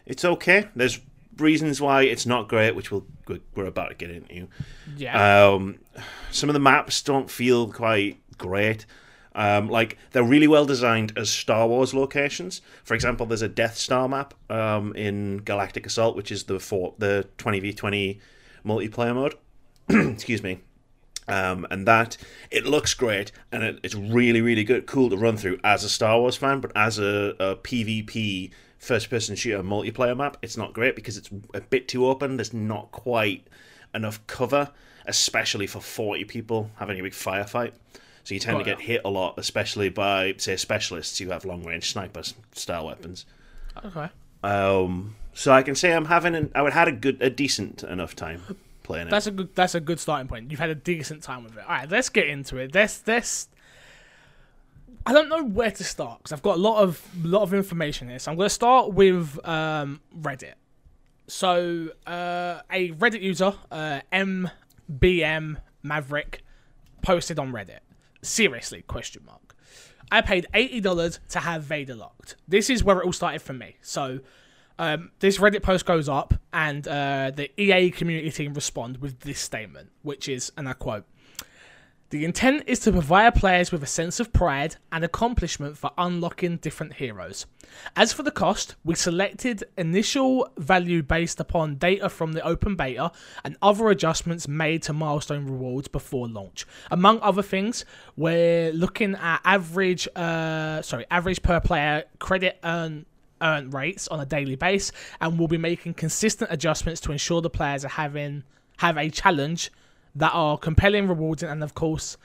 it's 0.06 0.24
okay. 0.24 0.68
There's 0.76 1.00
reasons 1.38 1.80
why 1.80 2.02
it's 2.02 2.26
not 2.26 2.48
great, 2.48 2.74
which 2.76 2.90
we'll 2.90 3.06
we're- 3.26 3.68
about 3.68 3.88
to 3.88 3.94
get 3.94 4.10
into. 4.10 4.48
yeah 4.96 5.46
Um, 5.54 5.78
some 6.30 6.48
of 6.50 6.54
the 6.54 6.60
maps 6.60 7.02
don't 7.02 7.30
feel 7.30 7.72
quite 7.72 8.18
great. 8.36 8.84
Um, 9.34 9.70
like 9.70 9.96
they're 10.10 10.22
really 10.22 10.46
well 10.46 10.66
designed 10.66 11.14
as 11.16 11.30
Star 11.30 11.66
Wars 11.66 11.94
locations. 11.94 12.60
For 12.84 12.92
example, 12.94 13.24
there's 13.24 13.40
a 13.40 13.48
Death 13.48 13.78
Star 13.78 14.06
map 14.06 14.34
um, 14.50 14.94
in 14.94 15.38
Galactic 15.38 15.86
Assault, 15.86 16.16
which 16.16 16.30
is 16.30 16.44
the 16.44 16.60
four, 16.60 16.94
the 16.98 17.26
twenty 17.38 17.58
v 17.60 17.72
twenty 17.72 18.20
multiplayer 18.66 19.14
mode. 19.14 19.34
Excuse 19.88 20.42
me. 20.42 20.60
Um, 21.28 21.66
and 21.70 21.86
that 21.86 22.16
it 22.50 22.66
looks 22.66 22.94
great 22.94 23.30
and 23.52 23.62
it, 23.62 23.78
it's 23.84 23.94
really 23.94 24.40
really 24.40 24.64
good, 24.64 24.86
cool 24.86 25.08
to 25.10 25.16
run 25.16 25.36
through 25.36 25.60
as 25.62 25.84
a 25.84 25.88
Star 25.88 26.18
Wars 26.18 26.36
fan. 26.36 26.60
But 26.60 26.72
as 26.74 26.98
a, 26.98 27.34
a 27.38 27.56
PvP 27.56 28.50
first 28.78 29.08
person 29.08 29.36
shooter 29.36 29.62
multiplayer 29.62 30.16
map, 30.16 30.36
it's 30.42 30.56
not 30.56 30.72
great 30.72 30.96
because 30.96 31.16
it's 31.16 31.30
a 31.54 31.60
bit 31.60 31.86
too 31.86 32.06
open. 32.06 32.36
There's 32.36 32.52
not 32.52 32.90
quite 32.90 33.46
enough 33.94 34.26
cover, 34.26 34.70
especially 35.06 35.66
for 35.66 35.80
40 35.80 36.24
people 36.24 36.70
having 36.76 36.98
a 36.98 37.02
big 37.02 37.12
firefight. 37.12 37.72
So 38.24 38.34
you 38.34 38.40
tend 38.40 38.58
to 38.58 38.64
get 38.64 38.80
ya. 38.80 38.86
hit 38.86 39.00
a 39.04 39.10
lot, 39.10 39.34
especially 39.36 39.88
by, 39.88 40.34
say, 40.38 40.56
specialists 40.56 41.18
who 41.18 41.30
have 41.30 41.44
long 41.44 41.64
range 41.64 41.90
sniper 41.92 42.22
style 42.52 42.86
weapons. 42.86 43.26
okay 43.84 44.08
Um, 44.44 45.16
so 45.34 45.52
I 45.52 45.62
can 45.62 45.74
say 45.74 45.92
I'm 45.92 46.04
having 46.04 46.34
an, 46.34 46.52
I 46.54 46.62
would 46.62 46.72
had 46.72 46.88
a 46.88 46.92
good, 46.92 47.20
a 47.20 47.30
decent 47.30 47.82
enough 47.82 48.14
time 48.14 48.42
playing 48.82 49.08
it. 49.08 49.10
That's 49.10 49.26
a 49.26 49.30
good. 49.30 49.54
That's 49.54 49.74
a 49.74 49.80
good 49.80 50.00
starting 50.00 50.28
point. 50.28 50.50
You've 50.50 50.60
had 50.60 50.70
a 50.70 50.74
decent 50.74 51.22
time 51.22 51.44
with 51.44 51.56
it. 51.56 51.64
All 51.64 51.68
right, 51.68 51.90
let's 51.90 52.08
get 52.08 52.26
into 52.26 52.56
it. 52.58 52.74
Let's 52.74 53.02
let's. 53.06 53.48
I 55.04 55.12
don't 55.12 55.28
know 55.28 55.42
where 55.42 55.70
to 55.70 55.84
start 55.84 56.20
because 56.20 56.32
I've 56.32 56.42
got 56.42 56.56
a 56.56 56.60
lot 56.60 56.82
of 56.82 57.02
lot 57.24 57.42
of 57.42 57.54
information 57.54 58.08
here. 58.08 58.18
So 58.18 58.30
I'm 58.30 58.36
going 58.36 58.46
to 58.46 58.54
start 58.54 58.92
with 58.92 59.38
um, 59.46 60.00
Reddit. 60.16 60.54
So 61.26 61.88
uh, 62.06 62.60
a 62.70 62.90
Reddit 62.92 63.22
user, 63.22 63.54
uh, 63.70 64.00
MBM 64.12 65.56
Maverick, 65.82 66.44
posted 67.02 67.38
on 67.38 67.52
Reddit. 67.52 67.80
Seriously? 68.22 68.82
Question 68.82 69.24
mark. 69.24 69.56
I 70.10 70.20
paid 70.20 70.46
eighty 70.54 70.80
dollars 70.80 71.20
to 71.30 71.40
have 71.40 71.64
Vader 71.64 71.94
locked. 71.94 72.36
This 72.46 72.68
is 72.68 72.84
where 72.84 73.00
it 73.00 73.06
all 73.06 73.12
started 73.12 73.40
for 73.42 73.54
me. 73.54 73.76
So 73.80 74.20
um, 74.82 75.12
this 75.20 75.38
Reddit 75.38 75.62
post 75.62 75.86
goes 75.86 76.08
up, 76.08 76.34
and 76.52 76.86
uh, 76.88 77.30
the 77.32 77.48
EA 77.60 77.92
community 77.92 78.32
team 78.32 78.52
respond 78.52 78.96
with 78.96 79.20
this 79.20 79.38
statement, 79.38 79.90
which 80.02 80.28
is, 80.28 80.50
and 80.56 80.68
I 80.68 80.72
quote. 80.72 81.04
The 82.10 82.24
intent 82.26 82.64
is 82.66 82.80
to 82.80 82.92
provide 82.92 83.36
players 83.36 83.72
with 83.72 83.82
a 83.82 83.86
sense 83.86 84.20
of 84.20 84.34
pride 84.34 84.76
and 84.90 85.02
accomplishment 85.02 85.78
for 85.78 85.92
unlocking 85.96 86.56
different 86.58 86.94
heroes. 86.94 87.46
As 87.96 88.12
for 88.12 88.22
the 88.22 88.30
cost, 88.30 88.74
we 88.84 88.96
selected 88.96 89.64
initial 89.78 90.46
value 90.58 91.02
based 91.02 91.40
upon 91.40 91.76
data 91.76 92.10
from 92.10 92.32
the 92.32 92.42
open 92.42 92.76
beta 92.76 93.12
and 93.44 93.56
other 93.62 93.88
adjustments 93.88 94.46
made 94.46 94.82
to 94.82 94.92
milestone 94.92 95.46
rewards 95.46 95.88
before 95.88 96.28
launch. 96.28 96.66
Among 96.90 97.18
other 97.20 97.40
things, 97.40 97.86
we're 98.16 98.72
looking 98.72 99.14
at 99.14 99.40
average, 99.44 100.06
uh, 100.14 100.82
sorry, 100.82 101.06
average 101.10 101.40
per 101.40 101.60
player 101.60 102.04
credit 102.18 102.58
earn 102.62 103.06
earn 103.42 103.70
rates 103.70 104.08
on 104.08 104.20
a 104.20 104.26
daily 104.26 104.56
base, 104.56 104.92
and 105.20 105.38
we'll 105.38 105.48
be 105.48 105.58
making 105.58 105.94
consistent 105.94 106.50
adjustments 106.52 107.00
to 107.02 107.12
ensure 107.12 107.40
the 107.40 107.50
players 107.50 107.84
are 107.84 107.88
having 107.88 108.44
have 108.78 108.96
a 108.96 109.10
challenge 109.10 109.70
that 110.14 110.32
are 110.32 110.58
compelling, 110.58 111.08
rewarding, 111.08 111.48
and 111.48 111.62
of 111.62 111.74
course, 111.74 112.16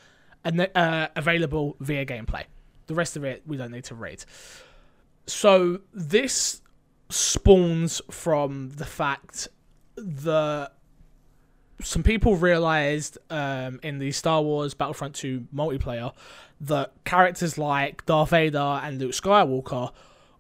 uh, 0.46 1.08
available 1.16 1.76
via 1.80 2.06
gameplay. 2.06 2.44
The 2.88 2.96
rest 2.96 3.16
of 3.18 3.24
it 3.24 3.44
we 3.46 3.58
don't 3.58 3.72
need 3.72 3.84
to 3.86 3.96
read. 3.96 4.24
So 5.26 5.82
this 5.94 6.62
spawns 7.10 8.02
from 8.10 8.70
the 8.70 8.86
fact 8.86 9.48
that 9.96 10.72
some 11.82 12.04
people 12.04 12.36
realized 12.36 13.18
um, 13.30 13.80
in 13.84 14.00
the 14.00 14.12
Star 14.12 14.42
Wars 14.42 14.74
Battlefront 14.74 15.16
2 15.16 15.48
multiplayer 15.54 16.14
that 16.62 16.94
characters 17.06 17.58
like 17.58 18.06
Darth 18.06 18.32
Vader 18.32 18.80
and 18.84 19.00
Luke 19.00 19.12
Skywalker 19.12 19.92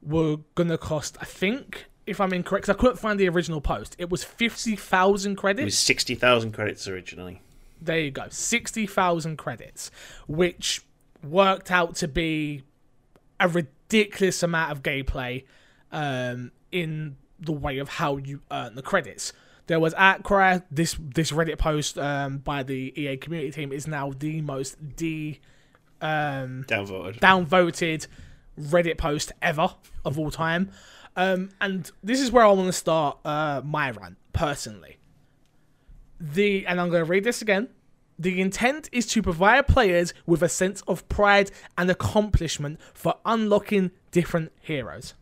were 0.01 0.37
gonna 0.55 0.77
cost, 0.77 1.17
I 1.19 1.25
think, 1.25 1.87
if 2.05 2.21
I'm 2.21 2.33
incorrect, 2.33 2.69
I 2.69 2.73
couldn't 2.73 2.97
find 2.97 3.19
the 3.19 3.27
original 3.29 3.61
post. 3.61 3.95
It 3.99 4.09
was 4.09 4.23
fifty 4.23 4.75
thousand 4.75 5.35
credits. 5.35 5.61
It 5.61 5.65
was 5.65 5.77
sixty 5.77 6.15
thousand 6.15 6.53
credits 6.53 6.87
originally. 6.87 7.41
There 7.81 7.99
you 7.99 8.11
go, 8.11 8.27
sixty 8.29 8.87
thousand 8.87 9.37
credits, 9.37 9.91
which 10.27 10.81
worked 11.23 11.71
out 11.71 11.95
to 11.95 12.07
be 12.07 12.63
a 13.39 13.47
ridiculous 13.47 14.41
amount 14.41 14.71
of 14.71 14.83
gameplay 14.83 15.43
um, 15.91 16.51
in 16.71 17.17
the 17.39 17.51
way 17.51 17.77
of 17.77 17.89
how 17.89 18.17
you 18.17 18.41
earn 18.51 18.75
the 18.75 18.81
credits. 18.81 19.33
There 19.67 19.79
was 19.79 19.93
outcry. 19.95 20.59
This 20.71 20.97
this 20.99 21.31
Reddit 21.31 21.57
post 21.57 21.97
um, 21.97 22.37
by 22.37 22.63
the 22.63 22.93
EA 22.95 23.17
community 23.17 23.51
team 23.51 23.71
is 23.73 23.85
now 23.85 24.13
the 24.17 24.41
most 24.41 24.95
de 24.95 25.39
um, 26.01 26.63
downvoted 26.67 27.19
downvoted 27.19 28.07
Reddit 28.59 28.97
post 28.97 29.31
ever 29.41 29.75
of 30.05 30.17
all 30.17 30.31
time. 30.31 30.71
Um, 31.15 31.49
and 31.59 31.89
this 32.03 32.21
is 32.21 32.31
where 32.31 32.43
I 32.43 32.51
want 32.51 32.67
to 32.67 32.73
start 32.73 33.17
uh, 33.25 33.61
my 33.63 33.91
rant 33.91 34.17
personally. 34.33 34.97
The 36.19 36.65
and 36.65 36.79
I'm 36.79 36.89
going 36.89 37.03
to 37.03 37.09
read 37.09 37.23
this 37.23 37.41
again. 37.41 37.69
The 38.19 38.41
intent 38.41 38.89
is 38.91 39.05
to 39.07 39.21
provide 39.21 39.67
players 39.67 40.13
with 40.25 40.41
a 40.41 40.49
sense 40.49 40.81
of 40.87 41.07
pride 41.07 41.51
and 41.77 41.89
accomplishment 41.89 42.79
for 42.93 43.15
unlocking 43.25 43.91
different 44.11 44.51
heroes. 44.59 45.13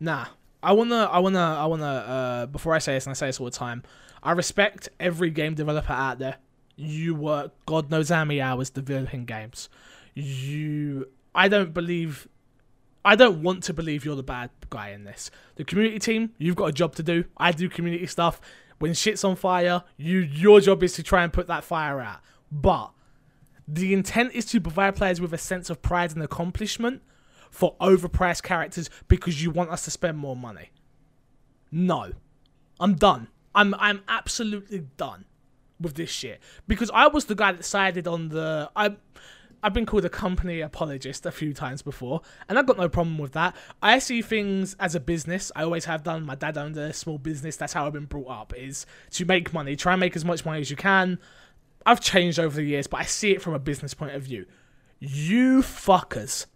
Nah, 0.00 0.26
I 0.62 0.72
wanna, 0.72 1.04
I 1.04 1.18
wanna, 1.18 1.56
I 1.58 1.66
wanna. 1.66 1.84
Uh, 1.84 2.46
before 2.46 2.74
I 2.74 2.78
say 2.78 2.94
this, 2.94 3.06
and 3.06 3.10
I 3.10 3.14
say 3.14 3.26
this 3.26 3.40
all 3.40 3.46
the 3.46 3.50
time, 3.50 3.82
I 4.22 4.32
respect 4.32 4.88
every 5.00 5.30
game 5.30 5.54
developer 5.54 5.92
out 5.92 6.18
there. 6.18 6.36
You 6.76 7.14
work 7.14 7.52
God 7.66 7.90
knows 7.90 8.08
how 8.08 8.24
many 8.24 8.40
hours 8.40 8.70
developing 8.70 9.26
games. 9.26 9.68
You, 10.14 11.08
I 11.34 11.48
don't 11.48 11.72
believe 11.72 12.28
I 13.04 13.16
don't 13.16 13.42
want 13.42 13.64
to 13.64 13.74
believe 13.74 14.04
you're 14.04 14.16
the 14.16 14.22
bad 14.22 14.50
guy 14.70 14.90
in 14.90 15.04
this. 15.04 15.30
The 15.56 15.64
community 15.64 15.98
team, 15.98 16.30
you've 16.38 16.56
got 16.56 16.66
a 16.66 16.72
job 16.72 16.94
to 16.96 17.02
do. 17.02 17.24
I 17.36 17.52
do 17.52 17.68
community 17.68 18.06
stuff. 18.06 18.40
When 18.78 18.94
shit's 18.94 19.24
on 19.24 19.36
fire, 19.36 19.82
you 19.96 20.18
your 20.18 20.60
job 20.60 20.82
is 20.82 20.92
to 20.94 21.02
try 21.02 21.24
and 21.24 21.32
put 21.32 21.46
that 21.48 21.64
fire 21.64 22.00
out. 22.00 22.20
But 22.50 22.90
the 23.66 23.92
intent 23.92 24.34
is 24.34 24.44
to 24.46 24.60
provide 24.60 24.96
players 24.96 25.20
with 25.20 25.32
a 25.32 25.38
sense 25.38 25.70
of 25.70 25.82
pride 25.82 26.12
and 26.12 26.22
accomplishment 26.22 27.02
for 27.50 27.76
overpriced 27.80 28.42
characters 28.42 28.90
because 29.08 29.42
you 29.42 29.50
want 29.50 29.70
us 29.70 29.84
to 29.84 29.90
spend 29.90 30.18
more 30.18 30.36
money. 30.36 30.70
No. 31.70 32.12
I'm 32.80 32.94
done. 32.94 33.28
I'm 33.54 33.74
I'm 33.78 34.02
absolutely 34.08 34.86
done 34.96 35.24
with 35.80 35.94
this 35.94 36.10
shit. 36.10 36.40
Because 36.66 36.90
I 36.92 37.06
was 37.08 37.26
the 37.26 37.34
guy 37.34 37.52
that 37.52 37.64
sided 37.64 38.08
on 38.08 38.28
the 38.30 38.70
I 38.74 38.96
I've 39.62 39.72
been 39.72 39.86
called 39.86 40.04
a 40.04 40.10
company 40.10 40.60
apologist 40.60 41.24
a 41.24 41.30
few 41.30 41.54
times 41.54 41.82
before, 41.82 42.22
and 42.48 42.58
I've 42.58 42.66
got 42.66 42.78
no 42.78 42.88
problem 42.88 43.18
with 43.18 43.32
that. 43.32 43.54
I 43.80 43.98
see 44.00 44.20
things 44.20 44.74
as 44.80 44.94
a 44.94 45.00
business. 45.00 45.52
I 45.54 45.62
always 45.62 45.84
have 45.84 46.02
done. 46.02 46.26
My 46.26 46.34
dad 46.34 46.58
owned 46.58 46.76
a 46.76 46.92
small 46.92 47.18
business. 47.18 47.56
That's 47.56 47.72
how 47.72 47.86
I've 47.86 47.92
been 47.92 48.06
brought 48.06 48.28
up: 48.28 48.52
is 48.56 48.86
to 49.12 49.24
make 49.24 49.52
money, 49.52 49.76
try 49.76 49.92
and 49.92 50.00
make 50.00 50.16
as 50.16 50.24
much 50.24 50.44
money 50.44 50.60
as 50.60 50.70
you 50.70 50.76
can. 50.76 51.18
I've 51.86 52.00
changed 52.00 52.38
over 52.38 52.56
the 52.56 52.64
years, 52.64 52.86
but 52.86 53.00
I 53.00 53.04
see 53.04 53.32
it 53.32 53.42
from 53.42 53.54
a 53.54 53.58
business 53.58 53.94
point 53.94 54.14
of 54.14 54.22
view. 54.22 54.46
You 54.98 55.62
fuckers. 55.62 56.46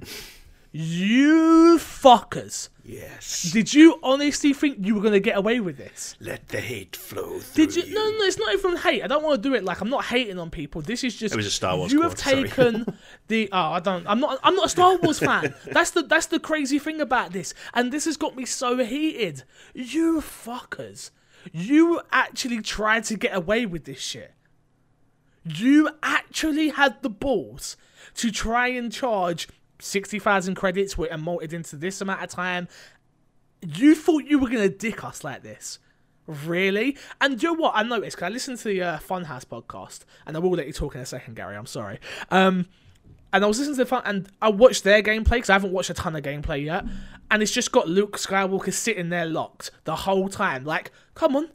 You 0.79 1.79
fuckers. 1.79 2.69
Yes. 2.85 3.51
Did 3.51 3.73
you 3.73 3.99
honestly 4.03 4.53
think 4.53 4.85
you 4.85 4.95
were 4.95 5.01
going 5.01 5.15
to 5.15 5.21
get 5.21 5.39
away 5.39 5.59
with 5.59 5.79
this? 5.79 6.17
Let 6.21 6.49
the 6.49 6.61
hate 6.61 6.95
flow 6.95 7.39
through 7.39 7.67
Did 7.67 7.77
you? 7.77 7.95
No, 7.95 8.11
no, 8.11 8.25
it's 8.27 8.39
not 8.39 8.53
even 8.53 8.77
hate. 8.77 9.03
I 9.03 9.07
don't 9.07 9.23
want 9.23 9.43
to 9.43 9.49
do 9.49 9.55
it 9.55 9.65
like 9.65 9.81
I'm 9.81 9.89
not 9.89 10.05
hating 10.05 10.39
on 10.39 10.51
people. 10.51 10.83
This 10.83 11.03
is 11.03 11.17
just 11.17 11.33
It 11.33 11.37
was 11.37 11.47
a 11.47 11.51
Star 11.51 11.79
Wars 11.79 11.93
You 11.93 12.01
quote, 12.01 12.21
have 12.21 12.35
sorry. 12.35 12.43
taken 12.51 12.99
the. 13.29 13.49
Oh, 13.53 13.59
I 13.59 13.81
don't. 13.81 14.07
I'm 14.07 14.21
not. 14.21 14.39
I'm 14.43 14.55
not 14.55 14.67
a 14.67 14.69
Star 14.69 14.99
Wars 14.99 15.19
fan. 15.19 15.55
That's 15.73 15.93
the. 15.93 16.03
That's 16.03 16.27
the 16.27 16.39
crazy 16.39 16.79
thing 16.79 17.01
about 17.01 17.33
this, 17.33 17.55
and 17.73 17.91
this 17.91 18.05
has 18.05 18.19
got 18.19 18.37
me 18.37 18.45
so 18.45 18.77
heated. 18.85 19.45
You 19.73 20.21
fuckers. 20.21 21.11
You 21.53 22.03
actually 22.13 22.61
tried 22.61 23.05
to 23.05 23.17
get 23.17 23.35
away 23.35 23.65
with 23.65 23.85
this 23.87 24.01
shit. 24.01 24.35
You 25.43 25.89
actually 26.03 26.69
had 26.69 27.01
the 27.03 27.09
balls 27.09 27.79
to 28.17 28.31
try 28.31 28.69
and 28.69 28.93
charge 28.93 29.49
60,000 29.79 30.55
credits 30.55 30.97
with 30.97 31.11
emoted 31.11 31.53
into 31.53 31.77
this 31.77 32.01
amount 32.01 32.23
of 32.23 32.29
time. 32.31 32.69
You 33.63 33.95
thought 33.95 34.25
you 34.25 34.39
were 34.39 34.49
going 34.49 34.63
to 34.63 34.75
dick 34.75 35.05
us 35.05 35.25
like 35.25 35.43
this. 35.43 35.79
Really? 36.27 36.97
And 37.21 37.41
you 37.43 37.51
know 37.51 37.61
what? 37.61 37.73
I 37.77 37.83
noticed, 37.83 38.17
because 38.17 38.27
I 38.27 38.31
listened 38.31 38.59
to 38.59 38.65
the 38.69 38.83
uh, 38.83 38.99
Funhouse 38.99 39.45
podcast, 39.45 40.01
and 40.27 40.37
I 40.37 40.41
will 40.41 40.51
let 40.51 40.67
you 40.67 40.73
talk 40.73 40.95
in 40.95 41.01
a 41.01 41.07
second, 41.07 41.37
Gary. 41.37 41.57
I'm 41.57 41.67
sorry. 41.67 42.01
Um, 42.31 42.67
and 43.33 43.45
I 43.45 43.49
was 43.49 43.59
listening 43.59 43.77
to 43.77 43.85
the 43.85 43.87
fun, 43.87 44.03
and 44.05 44.29
I 44.43 44.49
watched 44.49 44.83
their 44.83 45.03
gameplay 45.03 45.33
because 45.33 45.51
I 45.51 45.55
haven't 45.55 45.73
watched 45.73 45.91
a 45.91 45.95
ton 45.95 46.17
of 46.17 46.23
gameplay 46.23 46.65
yet. 46.65 46.85
And 47.31 47.43
it's 47.43 47.53
just 47.53 47.73
got 47.73 47.89
Luke 47.89 48.17
Skywalker 48.17 48.73
sitting 48.73 49.09
there 49.09 49.27
locked 49.27 49.71
the 49.85 49.95
whole 49.95 50.29
time. 50.29 50.65
Like, 50.65 50.91
come 51.15 51.37
on, 51.37 51.51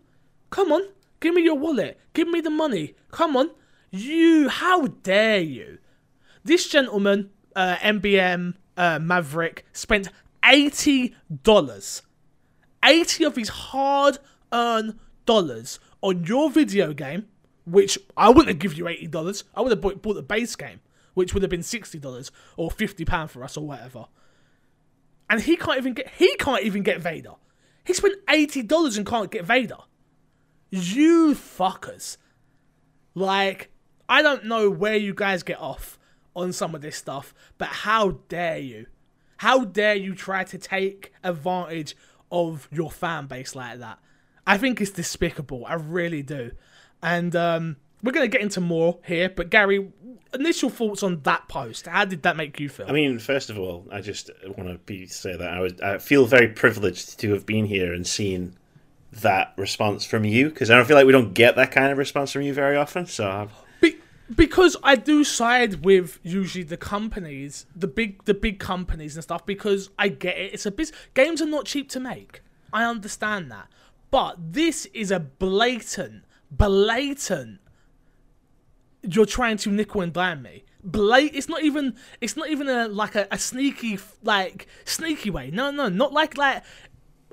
come 0.49 0.71
on, 0.71 0.83
give 1.19 1.33
me 1.33 1.43
your 1.43 1.55
wallet, 1.57 1.99
give 2.13 2.27
me 2.27 2.41
the 2.41 2.49
money, 2.49 2.95
come 3.11 3.35
on. 3.35 3.51
You, 3.89 4.47
how 4.47 4.87
dare 4.87 5.39
you? 5.39 5.79
This 6.43 6.67
gentleman, 6.67 7.29
uh, 7.55 7.75
MBM 7.77 8.55
uh, 8.77 8.99
Maverick, 8.99 9.65
spent 9.73 10.09
eighty 10.45 11.15
dollars, 11.43 12.01
eighty 12.83 13.23
of 13.23 13.35
his 13.35 13.49
hard-earned 13.49 14.97
dollars 15.25 15.79
on 16.01 16.23
your 16.25 16.49
video 16.49 16.93
game, 16.93 17.27
which 17.65 17.97
I 18.17 18.29
wouldn't 18.29 18.47
have 18.47 18.59
give 18.59 18.73
you 18.73 18.87
eighty 18.87 19.07
dollars. 19.07 19.43
I 19.55 19.61
would 19.61 19.71
have 19.71 19.81
bought, 19.81 20.01
bought 20.01 20.15
the 20.15 20.23
base 20.23 20.55
game, 20.55 20.79
which 21.13 21.33
would 21.33 21.43
have 21.43 21.49
been 21.49 21.63
sixty 21.63 21.99
dollars 21.99 22.31
or 22.57 22.71
fifty 22.71 23.05
pound 23.05 23.31
for 23.31 23.43
us 23.43 23.57
or 23.57 23.67
whatever. 23.67 24.05
And 25.29 25.41
he 25.41 25.55
can't 25.55 25.77
even 25.77 25.93
get 25.93 26.09
he 26.17 26.35
can't 26.37 26.63
even 26.63 26.83
get 26.83 26.99
Vader. 26.99 27.33
He 27.85 27.93
spent 27.93 28.15
eighty 28.29 28.61
dollars 28.61 28.97
and 28.97 29.05
can't 29.05 29.31
get 29.31 29.45
Vader. 29.45 29.77
You 30.69 31.35
fuckers. 31.35 32.17
Like, 33.13 33.71
I 34.07 34.21
don't 34.21 34.45
know 34.45 34.69
where 34.69 34.95
you 34.95 35.13
guys 35.13 35.43
get 35.43 35.59
off 35.59 35.99
on 36.35 36.53
some 36.53 36.75
of 36.75 36.81
this 36.81 36.95
stuff, 36.95 37.33
but 37.57 37.67
how 37.67 38.19
dare 38.29 38.59
you? 38.59 38.85
How 39.37 39.65
dare 39.65 39.95
you 39.95 40.15
try 40.15 40.43
to 40.43 40.57
take 40.57 41.13
advantage 41.23 41.95
of 42.31 42.67
your 42.71 42.91
fan 42.91 43.25
base 43.27 43.55
like 43.55 43.79
that? 43.79 43.99
I 44.45 44.57
think 44.57 44.81
it's 44.81 44.91
despicable. 44.91 45.65
I 45.65 45.75
really 45.75 46.21
do. 46.21 46.51
And 47.01 47.35
um, 47.35 47.77
we're 48.03 48.11
going 48.11 48.29
to 48.29 48.37
get 48.37 48.41
into 48.41 48.61
more 48.61 48.99
here, 49.05 49.29
but 49.29 49.49
Gary, 49.49 49.91
initial 50.33 50.69
thoughts 50.69 51.03
on 51.03 51.21
that 51.23 51.47
post? 51.47 51.87
How 51.87 52.05
did 52.05 52.23
that 52.23 52.37
make 52.37 52.59
you 52.59 52.69
feel? 52.69 52.87
I 52.87 52.91
mean, 52.91 53.19
first 53.19 53.49
of 53.49 53.57
all, 53.57 53.87
I 53.91 54.01
just 54.01 54.29
want 54.57 54.69
to 54.69 54.77
be 54.85 55.07
say 55.07 55.35
that 55.35 55.53
I 55.53 55.59
was 55.59 55.79
I 55.81 55.97
feel 55.97 56.25
very 56.25 56.47
privileged 56.47 57.19
to 57.19 57.33
have 57.33 57.45
been 57.45 57.65
here 57.65 57.93
and 57.93 58.05
seen 58.05 58.55
that 59.13 59.53
response 59.57 60.05
from 60.05 60.23
you 60.23 60.49
because 60.49 60.71
I 60.71 60.77
don't 60.77 60.85
feel 60.85 60.95
like 60.95 61.05
we 61.05 61.11
don't 61.11 61.33
get 61.33 61.55
that 61.57 61.71
kind 61.71 61.91
of 61.91 61.97
response 61.97 62.31
from 62.31 62.43
you 62.43 62.53
very 62.53 62.77
often. 62.77 63.05
So 63.05 63.49
Be- 63.49 63.53
because 64.35 64.77
I 64.83 64.95
do 64.95 65.23
side 65.23 65.83
with 65.83 66.19
usually 66.23 66.63
the 66.63 66.77
companies, 66.77 67.65
the 67.75 67.87
big 67.87 68.23
the 68.25 68.33
big 68.33 68.59
companies 68.59 69.15
and 69.15 69.23
stuff. 69.23 69.45
Because 69.45 69.89
I 69.97 70.09
get 70.09 70.37
it. 70.37 70.53
It's 70.53 70.65
a 70.65 70.71
business. 70.71 70.99
Games 71.13 71.41
are 71.41 71.47
not 71.47 71.65
cheap 71.65 71.89
to 71.89 71.99
make. 71.99 72.41
I 72.73 72.85
understand 72.85 73.51
that, 73.51 73.67
but 74.11 74.53
this 74.53 74.85
is 74.93 75.11
a 75.11 75.19
blatant, 75.19 76.23
blatant. 76.49 77.59
You're 79.03 79.25
trying 79.25 79.57
to 79.57 79.69
nickel 79.69 80.01
and 80.01 80.13
dime 80.13 80.43
me. 80.43 80.63
Blat- 80.83 81.31
it's 81.33 81.49
not 81.49 81.63
even. 81.63 81.95
It's 82.21 82.37
not 82.37 82.49
even 82.49 82.69
a 82.69 82.87
like 82.87 83.15
a, 83.15 83.27
a 83.31 83.37
sneaky 83.37 83.99
like 84.23 84.67
sneaky 84.85 85.29
way. 85.29 85.51
No, 85.51 85.71
no, 85.71 85.89
not 85.89 86.13
like 86.13 86.37
like 86.37 86.63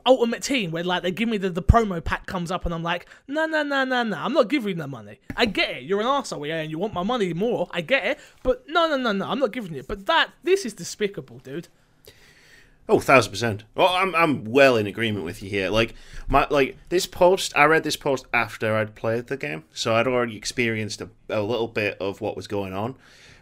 Ultimate 0.07 0.43
Team 0.43 0.71
where 0.71 0.85
like 0.85 1.03
they 1.03 1.11
give 1.11 1.29
me 1.29 1.37
the, 1.39 1.51
the 1.51 1.63
promo 1.63 2.03
pack 2.03 2.27
comes 2.27 2.51
up 2.51 2.65
and 2.65 2.75
I'm 2.75 2.83
like, 2.83 3.07
no, 3.27 3.47
no, 3.47 3.63
no, 3.63 3.85
no, 3.85 4.03
no, 4.03 4.17
I'm 4.17 4.33
not 4.33 4.49
giving 4.49 4.71
you 4.71 4.75
the 4.75 4.89
money. 4.89 5.21
I 5.37 5.47
get 5.47 5.71
it. 5.71 5.83
You're 5.85 6.01
an 6.01 6.07
arsehole, 6.07 6.47
yeah, 6.47 6.61
and 6.61 6.71
you 6.71 6.79
want 6.79 6.93
my 6.95 7.03
money 7.03 7.33
more. 7.35 7.69
I 7.71 7.81
get 7.81 8.05
it. 8.05 8.19
But 8.43 8.65
no, 8.69 8.89
no, 8.89 8.97
no, 8.97 9.13
no, 9.13 9.27
I'm 9.27 9.39
not 9.39 9.53
giving 9.53 9.75
you. 9.75 9.83
But 9.83 10.07
that 10.07 10.31
this 10.43 10.65
is 10.65 10.75
despicable, 10.75 11.39
dude. 11.39 11.69
oh, 12.89 13.01
thousand 13.01 13.33
percent. 13.33 13.65
Well, 13.75 13.89
I'm 13.89 14.15
I'm 14.15 14.45
well 14.45 14.77
in 14.77 14.87
agreement 14.87 15.25
with 15.25 15.43
you 15.43 15.51
here. 15.51 15.71
Like 15.71 15.95
my 16.29 16.47
like 16.51 16.77
this 16.89 17.07
post, 17.07 17.53
I 17.57 17.65
read 17.65 17.85
this 17.85 17.97
post 17.97 18.27
after 18.33 18.77
I'd 18.77 18.95
played 18.95 19.27
the 19.27 19.37
game, 19.37 19.65
so 19.73 19.95
I'd 19.95 20.07
already 20.07 20.37
experienced 20.37 21.01
a, 21.01 21.09
a 21.29 21.43
little 21.43 21.69
bit 21.69 21.99
of 22.01 22.21
what 22.21 22.37
was 22.37 22.47
going 22.47 22.73
on, 22.73 22.97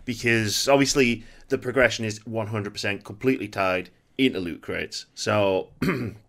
because 0.05 0.69
obviously 0.69 1.25
the 1.49 1.59
progression 1.59 2.05
is 2.05 2.19
100% 2.21 3.05
completely 3.05 3.47
tied 3.49 3.91
into 4.19 4.41
loot 4.41 4.63
crates. 4.63 5.07
So 5.15 5.69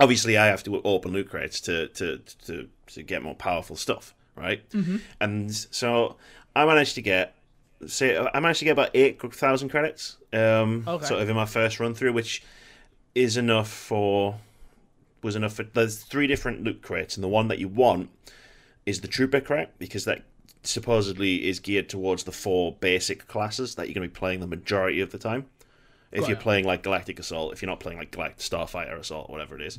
obviously 0.00 0.36
I 0.38 0.46
have 0.46 0.62
to 0.64 0.80
open 0.82 1.12
loot 1.12 1.28
crates 1.30 1.60
to 1.62 1.88
to 1.88 2.18
to 2.46 2.68
to 2.88 3.02
get 3.02 3.22
more 3.22 3.34
powerful 3.34 3.76
stuff, 3.76 4.14
right? 4.34 4.68
Mm-hmm. 4.70 4.96
And 5.20 5.54
so 5.54 6.16
I 6.56 6.64
managed 6.64 6.94
to 6.96 7.02
get 7.02 7.34
say 7.86 8.16
I 8.18 8.40
managed 8.40 8.58
to 8.60 8.64
get 8.64 8.72
about 8.72 8.90
eight 8.94 9.20
thousand 9.34 9.68
credits, 9.68 10.16
um, 10.32 10.84
Okay. 10.86 11.06
sort 11.06 11.22
of 11.22 11.28
in 11.28 11.36
my 11.36 11.46
first 11.46 11.78
run 11.80 11.94
through, 11.94 12.12
which 12.12 12.42
is 13.14 13.36
enough 13.36 13.68
for 13.70 14.36
was 15.22 15.36
enough 15.36 15.54
for. 15.54 15.64
There's 15.64 16.02
three 16.02 16.26
different 16.26 16.64
loot 16.64 16.82
crates, 16.82 17.16
and 17.16 17.24
the 17.24 17.28
one 17.28 17.48
that 17.48 17.58
you 17.58 17.68
want 17.68 18.10
is 18.86 19.00
the 19.02 19.08
trooper 19.08 19.40
crate 19.40 19.68
because 19.78 20.04
that 20.06 20.22
supposedly 20.62 21.48
is 21.48 21.58
geared 21.58 21.88
towards 21.88 22.24
the 22.24 22.32
four 22.32 22.72
basic 22.80 23.26
classes 23.26 23.74
that 23.76 23.86
you're 23.86 23.94
going 23.94 24.06
to 24.06 24.12
be 24.12 24.18
playing 24.18 24.40
the 24.40 24.46
majority 24.46 25.00
of 25.00 25.10
the 25.10 25.18
time. 25.18 25.46
If 26.12 26.20
Got 26.20 26.28
you're 26.28 26.38
it. 26.38 26.42
playing 26.42 26.64
like 26.64 26.82
Galactic 26.82 27.18
Assault, 27.18 27.52
if 27.52 27.62
you're 27.62 27.70
not 27.70 27.80
playing 27.80 27.98
like 27.98 28.10
Galactic 28.10 28.38
Starfighter 28.38 28.98
Assault, 28.98 29.30
whatever 29.30 29.54
it 29.54 29.62
is. 29.62 29.78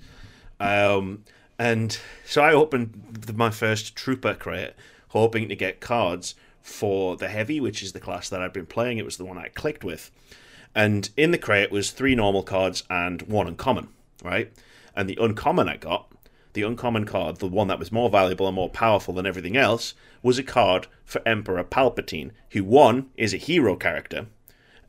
Um, 0.60 1.24
and 1.60 1.98
so 2.26 2.42
I 2.42 2.54
opened 2.54 3.34
my 3.36 3.50
first 3.50 3.96
Trooper 3.96 4.34
crate, 4.34 4.74
hoping 5.10 5.50
to 5.50 5.56
get 5.56 5.82
cards 5.82 6.36
for 6.62 7.18
the 7.18 7.28
Heavy, 7.28 7.60
which 7.60 7.84
is 7.84 7.92
the 7.92 8.00
class 8.00 8.30
that 8.30 8.42
I've 8.42 8.54
been 8.54 8.66
playing. 8.66 8.98
It 8.98 9.06
was 9.06 9.18
the 9.18 9.26
one 9.26 9.38
I 9.38 9.50
clicked 9.50 9.84
with. 9.84 10.12
And 10.74 11.10
in 11.18 11.32
the 11.32 11.38
crate 11.38 11.72
was 11.72 11.92
three 11.92 12.16
normal 12.16 12.44
cards 12.44 12.84
and 12.90 13.22
one 13.24 13.48
uncommon, 13.48 13.90
right? 14.24 14.54
And 14.96 15.10
the 15.10 15.18
uncommon 15.20 15.68
I 15.68 15.78
got, 15.78 16.12
the 16.54 16.64
uncommon 16.64 17.06
card, 17.06 17.38
the 17.38 17.48
one 17.48 17.68
that 17.68 17.80
was 17.80 17.92
more 17.92 18.10
valuable 18.10 18.48
and 18.48 18.56
more 18.56 18.70
powerful 18.70 19.14
than 19.14 19.26
everything 19.26 19.58
else, 19.58 19.94
was 20.24 20.38
a 20.38 20.44
card 20.44 20.88
for 21.04 21.22
Emperor 21.26 21.64
Palpatine, 21.64 22.32
who 22.52 22.64
one 22.64 23.10
is 23.18 23.34
a 23.34 23.38
hero 23.38 23.76
character, 23.76 24.28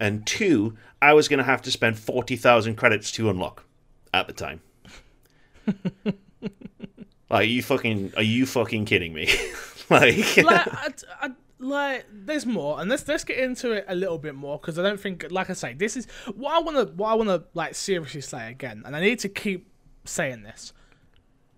and 0.02 0.26
two, 0.26 0.76
I 1.00 1.14
was 1.14 1.28
going 1.28 1.38
to 1.38 1.44
have 1.44 1.62
to 1.62 1.70
spend 1.70 1.96
40,000 1.96 2.74
credits 2.74 3.12
to 3.12 3.30
unlock 3.30 3.64
at 4.12 4.26
the 4.26 4.32
time. 4.32 4.60
like, 6.04 6.16
are 7.30 7.44
you 7.44 7.62
fucking, 7.62 8.12
are 8.16 8.22
you 8.22 8.44
fucking 8.44 8.84
kidding 8.84 9.14
me? 9.14 9.26
like, 9.90 10.36
like, 10.38 10.74
I, 10.74 10.88
I, 11.22 11.30
like, 11.60 12.06
there's 12.12 12.44
more, 12.44 12.80
and 12.80 12.90
let's 12.90 13.06
let's 13.06 13.22
get 13.22 13.38
into 13.38 13.70
it 13.70 13.84
a 13.86 13.94
little 13.94 14.18
bit 14.18 14.34
more 14.34 14.58
because 14.58 14.76
I 14.76 14.82
don't 14.82 14.98
think, 14.98 15.24
like 15.30 15.48
I 15.48 15.52
say, 15.52 15.74
this 15.74 15.96
is 15.96 16.06
what 16.34 16.52
I 16.52 16.58
want 16.58 16.76
to, 16.78 16.92
what 16.94 17.10
I 17.10 17.14
want 17.14 17.28
to 17.28 17.44
like 17.54 17.76
seriously 17.76 18.22
say 18.22 18.50
again, 18.50 18.82
and 18.84 18.96
I 18.96 19.00
need 19.00 19.20
to 19.20 19.28
keep 19.28 19.70
saying 20.04 20.42
this. 20.42 20.72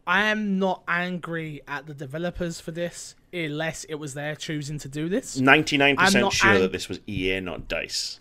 I 0.06 0.24
am 0.24 0.58
not 0.58 0.82
angry 0.86 1.62
at 1.66 1.86
the 1.86 1.94
developers 1.94 2.60
for 2.60 2.72
this, 2.72 3.14
unless 3.32 3.84
it 3.84 3.94
was 3.94 4.12
their 4.12 4.36
choosing 4.36 4.78
to 4.80 4.88
do 4.90 5.08
this. 5.08 5.40
99% 5.40 5.94
I'm 5.96 6.20
not 6.20 6.34
sure 6.34 6.50
ang- 6.50 6.60
that 6.60 6.72
this 6.72 6.90
was 6.90 7.00
EA, 7.06 7.40
not 7.40 7.68
DICE. 7.68 8.20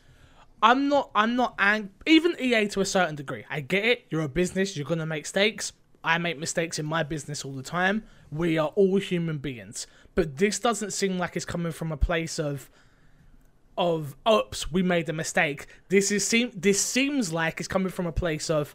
I'm 0.63 0.87
not. 0.87 1.11
I'm 1.13 1.35
not. 1.35 1.55
Ang- 1.59 1.89
even 2.07 2.35
EA 2.39 2.69
to 2.69 2.79
a 2.79 2.85
certain 2.85 3.15
degree. 3.15 3.43
I 3.49 3.59
get 3.59 3.83
it. 3.83 4.05
You're 4.09 4.21
a 4.21 4.29
business. 4.29 4.77
You're 4.77 4.85
gonna 4.85 5.05
make 5.05 5.23
mistakes. 5.23 5.73
I 6.05 6.17
make 6.17 6.39
mistakes 6.39 6.79
in 6.79 6.85
my 6.85 7.03
business 7.03 7.43
all 7.43 7.51
the 7.51 7.63
time. 7.63 8.03
We 8.31 8.57
are 8.57 8.69
all 8.69 8.97
human 8.97 9.37
beings. 9.39 9.87
But 10.15 10.37
this 10.37 10.59
doesn't 10.59 10.91
seem 10.91 11.19
like 11.19 11.35
it's 11.35 11.45
coming 11.45 11.73
from 11.73 11.91
a 11.91 11.97
place 11.97 12.39
of, 12.39 12.69
of 13.77 14.15
oops, 14.29 14.71
we 14.71 14.83
made 14.83 15.07
a 15.09 15.13
mistake. 15.13 15.67
This 15.89 16.11
is 16.11 16.25
seem. 16.25 16.51
This 16.55 16.79
seems 16.79 17.33
like 17.33 17.59
it's 17.59 17.67
coming 17.67 17.89
from 17.89 18.05
a 18.05 18.11
place 18.13 18.49
of, 18.49 18.73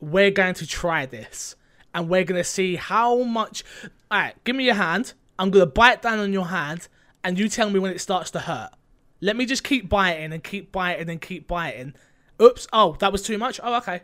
we're 0.00 0.30
going 0.30 0.54
to 0.54 0.66
try 0.66 1.06
this, 1.06 1.56
and 1.94 2.10
we're 2.10 2.24
gonna 2.24 2.44
see 2.44 2.76
how 2.76 3.22
much. 3.22 3.64
All 4.10 4.18
right, 4.18 4.44
give 4.44 4.54
me 4.54 4.64
your 4.64 4.74
hand. 4.74 5.14
I'm 5.38 5.50
gonna 5.50 5.66
bite 5.66 6.02
down 6.02 6.18
on 6.18 6.34
your 6.34 6.46
hand, 6.46 6.88
and 7.24 7.38
you 7.38 7.48
tell 7.48 7.70
me 7.70 7.78
when 7.78 7.92
it 7.92 8.00
starts 8.00 8.30
to 8.32 8.40
hurt. 8.40 8.70
Let 9.20 9.36
me 9.36 9.46
just 9.46 9.64
keep 9.64 9.88
biting 9.88 10.32
and 10.32 10.42
keep 10.44 10.70
biting 10.72 11.08
and 11.10 11.20
keep 11.20 11.46
biting. 11.48 11.94
Oops. 12.40 12.66
Oh, 12.72 12.96
that 13.00 13.10
was 13.12 13.22
too 13.22 13.36
much. 13.38 13.58
Oh, 13.62 13.76
okay. 13.78 14.02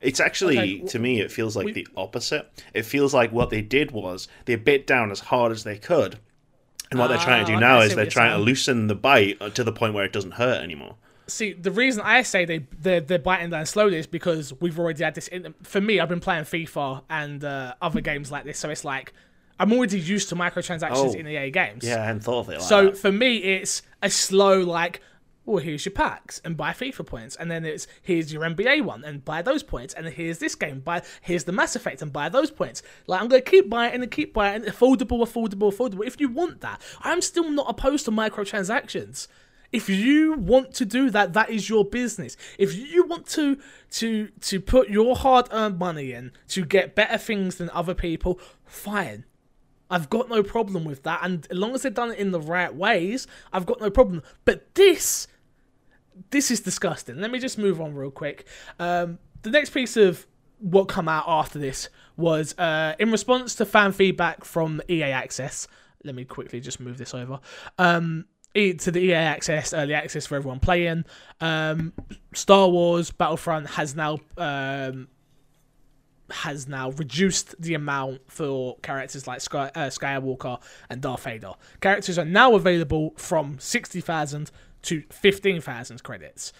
It's 0.00 0.20
actually, 0.20 0.58
Okay, 0.58 0.78
to 0.80 0.98
me, 0.98 1.20
it 1.20 1.30
feels 1.32 1.56
like 1.56 1.66
we- 1.66 1.72
the 1.72 1.86
opposite. 1.96 2.50
It 2.74 2.84
feels 2.84 3.14
like 3.14 3.32
what 3.32 3.50
they 3.50 3.62
did 3.62 3.90
was 3.90 4.28
they 4.44 4.54
bit 4.56 4.86
down 4.86 5.10
as 5.10 5.20
hard 5.20 5.52
as 5.52 5.64
they 5.64 5.78
could. 5.78 6.18
And 6.90 7.00
what 7.00 7.08
they're 7.08 7.18
trying 7.18 7.44
to 7.46 7.52
Ah, 7.52 7.54
do 7.56 7.60
now 7.60 7.80
is 7.80 7.94
they're 7.94 8.06
trying 8.06 8.36
to 8.36 8.42
loosen 8.42 8.86
the 8.86 8.94
bite 8.94 9.38
uh, 9.40 9.48
to 9.50 9.64
the 9.64 9.72
point 9.72 9.94
where 9.94 10.04
it 10.04 10.12
doesn't 10.12 10.32
hurt 10.32 10.62
anymore. 10.62 10.96
See, 11.26 11.54
the 11.54 11.70
reason 11.70 12.02
I 12.04 12.20
say 12.22 12.44
they 12.44 12.66
they're, 12.78 13.00
they're 13.00 13.18
biting 13.18 13.48
down 13.50 13.64
slowly 13.66 13.96
is 13.96 14.06
because 14.06 14.52
we've 14.60 14.78
already 14.78 15.02
had 15.02 15.14
this. 15.14 15.26
In, 15.28 15.54
for 15.62 15.80
me, 15.80 15.98
I've 15.98 16.08
been 16.10 16.20
playing 16.20 16.44
FIFA 16.44 17.02
and 17.08 17.42
uh, 17.42 17.74
other 17.80 18.02
games 18.02 18.30
like 18.30 18.44
this, 18.44 18.58
so 18.58 18.68
it's 18.68 18.84
like 18.84 19.14
I'm 19.58 19.72
already 19.72 20.00
used 20.00 20.28
to 20.30 20.34
microtransactions 20.36 21.14
Oh. 21.14 21.18
in 21.18 21.26
EA 21.28 21.50
games. 21.50 21.84
Yeah, 21.84 22.02
I 22.02 22.06
hadn't 22.06 22.22
thought 22.24 22.40
of 22.40 22.48
it 22.50 22.58
like 22.58 22.62
So 22.68 22.86
that. 22.86 22.96
for 22.98 23.12
me, 23.12 23.36
it's 23.38 23.82
a 24.02 24.10
slow 24.10 24.60
like, 24.60 25.00
well, 25.46 25.58
here's 25.58 25.84
your 25.84 25.92
packs 25.92 26.40
and 26.44 26.56
buy 26.56 26.70
FIFA 26.72 27.06
points, 27.06 27.36
and 27.36 27.50
then 27.50 27.64
it's 27.64 27.86
here's 28.02 28.32
your 28.32 28.42
NBA 28.44 28.80
one 28.82 29.04
and 29.04 29.24
buy 29.24 29.42
those 29.42 29.62
points, 29.62 29.92
and 29.94 30.06
then 30.06 30.12
here's 30.14 30.38
this 30.38 30.54
game, 30.54 30.80
buy 30.80 31.02
here's 31.20 31.44
the 31.44 31.52
Mass 31.52 31.76
Effect 31.76 32.00
and 32.02 32.12
buy 32.12 32.28
those 32.30 32.50
points. 32.50 32.82
Like 33.06 33.20
I'm 33.20 33.28
gonna 33.28 33.42
keep 33.42 33.68
buying 33.68 33.92
and 34.02 34.10
keep 34.10 34.32
buying, 34.32 34.56
and 34.56 34.64
affordable, 34.64 35.20
affordable, 35.20 35.70
affordable. 35.72 36.04
If 36.06 36.18
you 36.18 36.28
want 36.30 36.60
that, 36.62 36.80
I'm 37.02 37.20
still 37.20 37.50
not 37.50 37.66
opposed 37.68 38.06
to 38.06 38.10
microtransactions. 38.10 39.28
If 39.70 39.88
you 39.88 40.34
want 40.34 40.72
to 40.74 40.84
do 40.84 41.10
that, 41.10 41.32
that 41.32 41.50
is 41.50 41.68
your 41.68 41.84
business. 41.84 42.36
If 42.58 42.74
you 42.76 43.04
want 43.06 43.26
to 43.30 43.58
to 43.92 44.28
to 44.40 44.60
put 44.60 44.88
your 44.88 45.14
hard-earned 45.16 45.78
money 45.78 46.12
in 46.12 46.32
to 46.48 46.64
get 46.64 46.94
better 46.94 47.18
things 47.18 47.56
than 47.56 47.70
other 47.70 47.94
people, 47.94 48.38
fine. 48.64 49.24
I've 49.90 50.08
got 50.10 50.28
no 50.28 50.42
problem 50.42 50.84
with 50.84 51.02
that, 51.02 51.20
and 51.22 51.46
as 51.50 51.56
long 51.56 51.74
as 51.74 51.82
they've 51.82 51.94
done 51.94 52.12
it 52.12 52.18
in 52.18 52.30
the 52.30 52.40
right 52.40 52.74
ways, 52.74 53.26
I've 53.52 53.66
got 53.66 53.80
no 53.80 53.90
problem. 53.90 54.22
But 54.44 54.74
this, 54.74 55.28
this 56.30 56.50
is 56.50 56.60
disgusting. 56.60 57.20
Let 57.20 57.30
me 57.30 57.38
just 57.38 57.58
move 57.58 57.80
on 57.80 57.94
real 57.94 58.10
quick. 58.10 58.46
Um, 58.78 59.18
the 59.42 59.50
next 59.50 59.70
piece 59.70 59.96
of 59.96 60.26
what 60.58 60.88
come 60.88 61.08
out 61.08 61.24
after 61.26 61.58
this 61.58 61.88
was 62.16 62.56
uh, 62.58 62.94
in 62.98 63.10
response 63.12 63.54
to 63.56 63.66
fan 63.66 63.92
feedback 63.92 64.44
from 64.44 64.80
EA 64.88 65.04
Access. 65.04 65.68
Let 66.02 66.14
me 66.14 66.24
quickly 66.24 66.60
just 66.60 66.80
move 66.80 66.98
this 66.98 67.14
over. 67.14 67.40
Um, 67.78 68.26
to 68.54 68.90
the 68.90 69.00
EA 69.00 69.14
Access 69.14 69.74
early 69.74 69.94
access 69.94 70.26
for 70.26 70.36
everyone 70.36 70.60
playing. 70.60 71.04
Um, 71.40 71.92
Star 72.32 72.68
Wars 72.68 73.10
Battlefront 73.10 73.68
has 73.70 73.96
now 73.96 74.18
um, 74.38 75.08
has 76.34 76.66
now 76.66 76.90
reduced 76.90 77.54
the 77.60 77.74
amount 77.74 78.20
for 78.30 78.76
characters 78.78 79.26
like 79.26 79.40
Sky, 79.40 79.70
uh, 79.74 79.86
Skywalker 79.86 80.60
and 80.90 81.00
Darth 81.00 81.24
Vader. 81.24 81.52
Characters 81.80 82.18
are 82.18 82.24
now 82.24 82.54
available 82.54 83.14
from 83.16 83.58
60,000 83.58 84.50
to 84.82 85.02
15,000 85.10 86.02
credits. 86.02 86.52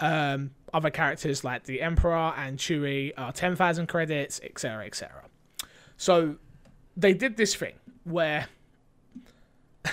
Um, 0.00 0.52
other 0.72 0.90
characters 0.90 1.44
like 1.44 1.64
the 1.64 1.82
Emperor 1.82 2.32
and 2.36 2.58
Chewie 2.58 3.12
are 3.18 3.32
10,000 3.32 3.86
credits, 3.86 4.40
etc., 4.42 4.86
etc. 4.86 5.24
So 5.96 6.36
they 6.96 7.12
did 7.12 7.36
this 7.36 7.54
thing 7.54 7.74
where. 8.04 8.48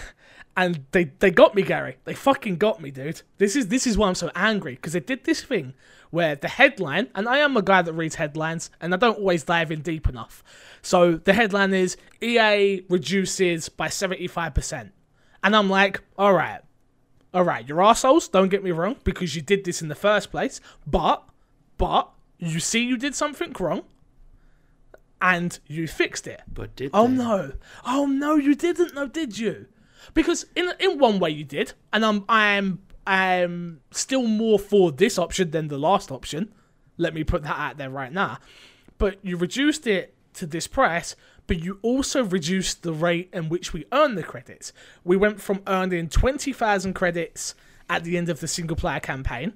and 0.58 0.86
they, 0.92 1.06
they 1.20 1.32
got 1.32 1.54
me, 1.54 1.64
Gary. 1.64 1.98
They 2.06 2.14
fucking 2.14 2.56
got 2.56 2.82
me, 2.82 2.92
dude. 2.92 3.22
This 3.38 3.58
is 3.58 3.68
this 3.68 3.86
is 3.86 3.98
why 3.98 4.08
I'm 4.08 4.16
so 4.16 4.32
angry 4.34 4.76
because 4.76 4.94
they 4.94 5.02
did 5.02 5.26
this 5.26 5.44
thing 5.44 5.74
where 6.10 6.36
the 6.36 6.48
headline, 6.48 7.10
and 7.16 7.28
I 7.28 7.40
am 7.40 7.58
a 7.58 7.62
guy 7.62 7.82
that 7.82 7.94
reads 7.94 8.16
headlines, 8.16 8.70
and 8.82 8.94
I 8.94 8.98
don't 8.98 9.18
always 9.18 9.44
dive 9.44 9.72
in 9.72 9.82
deep 9.82 10.08
enough. 10.08 10.44
So 10.82 11.14
the 11.18 11.34
headline 11.34 11.74
is 11.74 11.98
EA 12.22 12.82
reduces 12.90 13.70
by 13.70 13.88
75%. 13.88 14.92
And 15.44 15.56
I'm 15.56 15.70
like, 15.70 16.02
all 16.18 16.34
right, 16.34 16.62
all 17.34 17.44
right, 17.44 17.68
you're 17.68 17.82
assholes. 17.82 18.28
Don't 18.28 18.50
get 18.50 18.64
me 18.64 18.72
wrong, 18.72 18.96
because 19.04 19.36
you 19.36 19.42
did 19.42 19.64
this 19.66 19.82
in 19.82 19.88
the 19.88 19.96
first 19.96 20.32
place. 20.32 20.60
But, 20.86 21.24
but 21.78 22.10
you 22.38 22.60
see, 22.60 22.84
you 22.84 22.98
did 22.98 23.16
something 23.16 23.54
wrong, 23.60 23.84
and 25.22 25.60
you 25.68 25.88
fixed 25.88 26.28
it. 26.28 26.42
But 26.52 26.76
did 26.76 26.92
Oh 26.94 27.08
they? 27.08 27.14
no! 27.16 27.54
Oh 27.86 28.06
no! 28.06 28.36
You 28.36 28.56
didn't 28.56 28.94
know, 28.94 29.08
did 29.08 29.38
you? 29.38 29.66
Because 30.14 30.46
in 30.56 30.72
in 30.80 31.00
one 31.00 31.20
way 31.20 31.32
you 31.32 31.44
did, 31.44 31.74
and 31.92 32.06
I'm 32.06 32.24
I'm 32.30 32.80
I'm 33.08 33.80
still 33.92 34.28
more 34.28 34.60
for 34.60 34.92
this 34.92 35.18
option 35.18 35.52
than 35.52 35.70
the 35.70 35.78
last 35.78 36.12
option. 36.12 36.54
Let 36.98 37.14
me 37.14 37.24
put 37.24 37.44
that 37.44 37.58
out 37.58 37.78
there 37.78 37.90
right 37.90 38.12
now. 38.12 38.40
But 38.98 39.18
you 39.24 39.38
reduced 39.38 39.88
it 39.88 40.14
to 40.34 40.46
this 40.46 40.68
price, 40.68 41.16
but 41.48 41.64
you 41.64 41.80
also 41.82 42.24
reduced 42.24 42.84
the 42.84 42.92
rate 42.92 43.30
in 43.32 43.48
which 43.48 43.72
we 43.72 43.86
earn 43.92 44.16
the 44.16 44.24
credits. 44.24 44.74
We 45.04 45.16
went 45.16 45.40
from 45.40 45.62
earning 45.68 46.10
twenty 46.10 46.52
thousand 46.52 46.94
credits 46.96 47.56
at 47.90 48.04
the 48.04 48.18
end 48.18 48.28
of 48.28 48.42
the 48.42 48.48
single 48.48 48.76
player 48.76 49.00
campaign, 49.00 49.54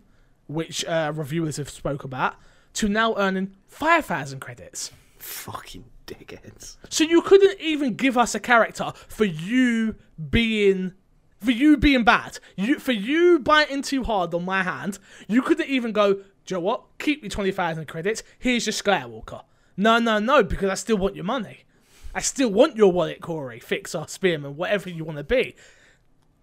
which 0.48 0.86
uh, 0.86 1.12
reviewers 1.14 1.58
have 1.58 1.70
spoke 1.70 2.06
about, 2.06 2.36
to 2.76 2.88
now 2.88 3.16
earning 3.18 3.56
five 3.68 4.06
thousand 4.06 4.40
credits. 4.40 4.92
Fucking 5.18 5.84
dickheads. 6.08 6.78
So 6.90 7.04
you 7.04 7.22
couldn't 7.22 7.60
even 7.60 7.96
give 7.96 8.18
us 8.18 8.34
a 8.34 8.40
character 8.40 8.94
for 9.08 9.26
you 9.26 9.96
being 10.30 10.94
for 11.42 11.52
you 11.52 11.76
being 11.76 12.04
bad. 12.04 12.40
You 12.56 12.80
for 12.80 12.92
you 12.92 13.40
biting 13.40 13.82
too 13.82 14.04
hard 14.04 14.34
on 14.34 14.46
my 14.46 14.64
hand. 14.64 15.00
You 15.28 15.42
couldn't 15.42 15.70
even 15.70 15.92
go. 15.92 16.14
Do 16.14 16.24
you 16.48 16.58
know 16.58 16.62
what? 16.62 16.84
Keep 17.00 17.24
your 17.24 17.30
twenty 17.30 17.52
thousand 17.52 17.88
credits. 17.88 18.24
Here's 18.40 18.66
your 18.66 18.74
Skywalker. 18.74 19.44
No, 19.76 20.00
no, 20.00 20.20
no, 20.20 20.44
because 20.44 20.70
I 20.70 20.76
still 20.76 20.98
want 20.98 21.16
your 21.16 21.26
money. 21.26 21.66
I 22.14 22.22
still 22.22 22.52
want 22.52 22.76
your 22.76 22.92
wallet, 22.92 23.22
Corey, 23.22 23.60
Fixer, 23.60 24.06
Spearman, 24.08 24.56
whatever 24.58 24.90
you 24.90 25.04
want 25.04 25.18
to 25.18 25.24
be. 25.24 25.56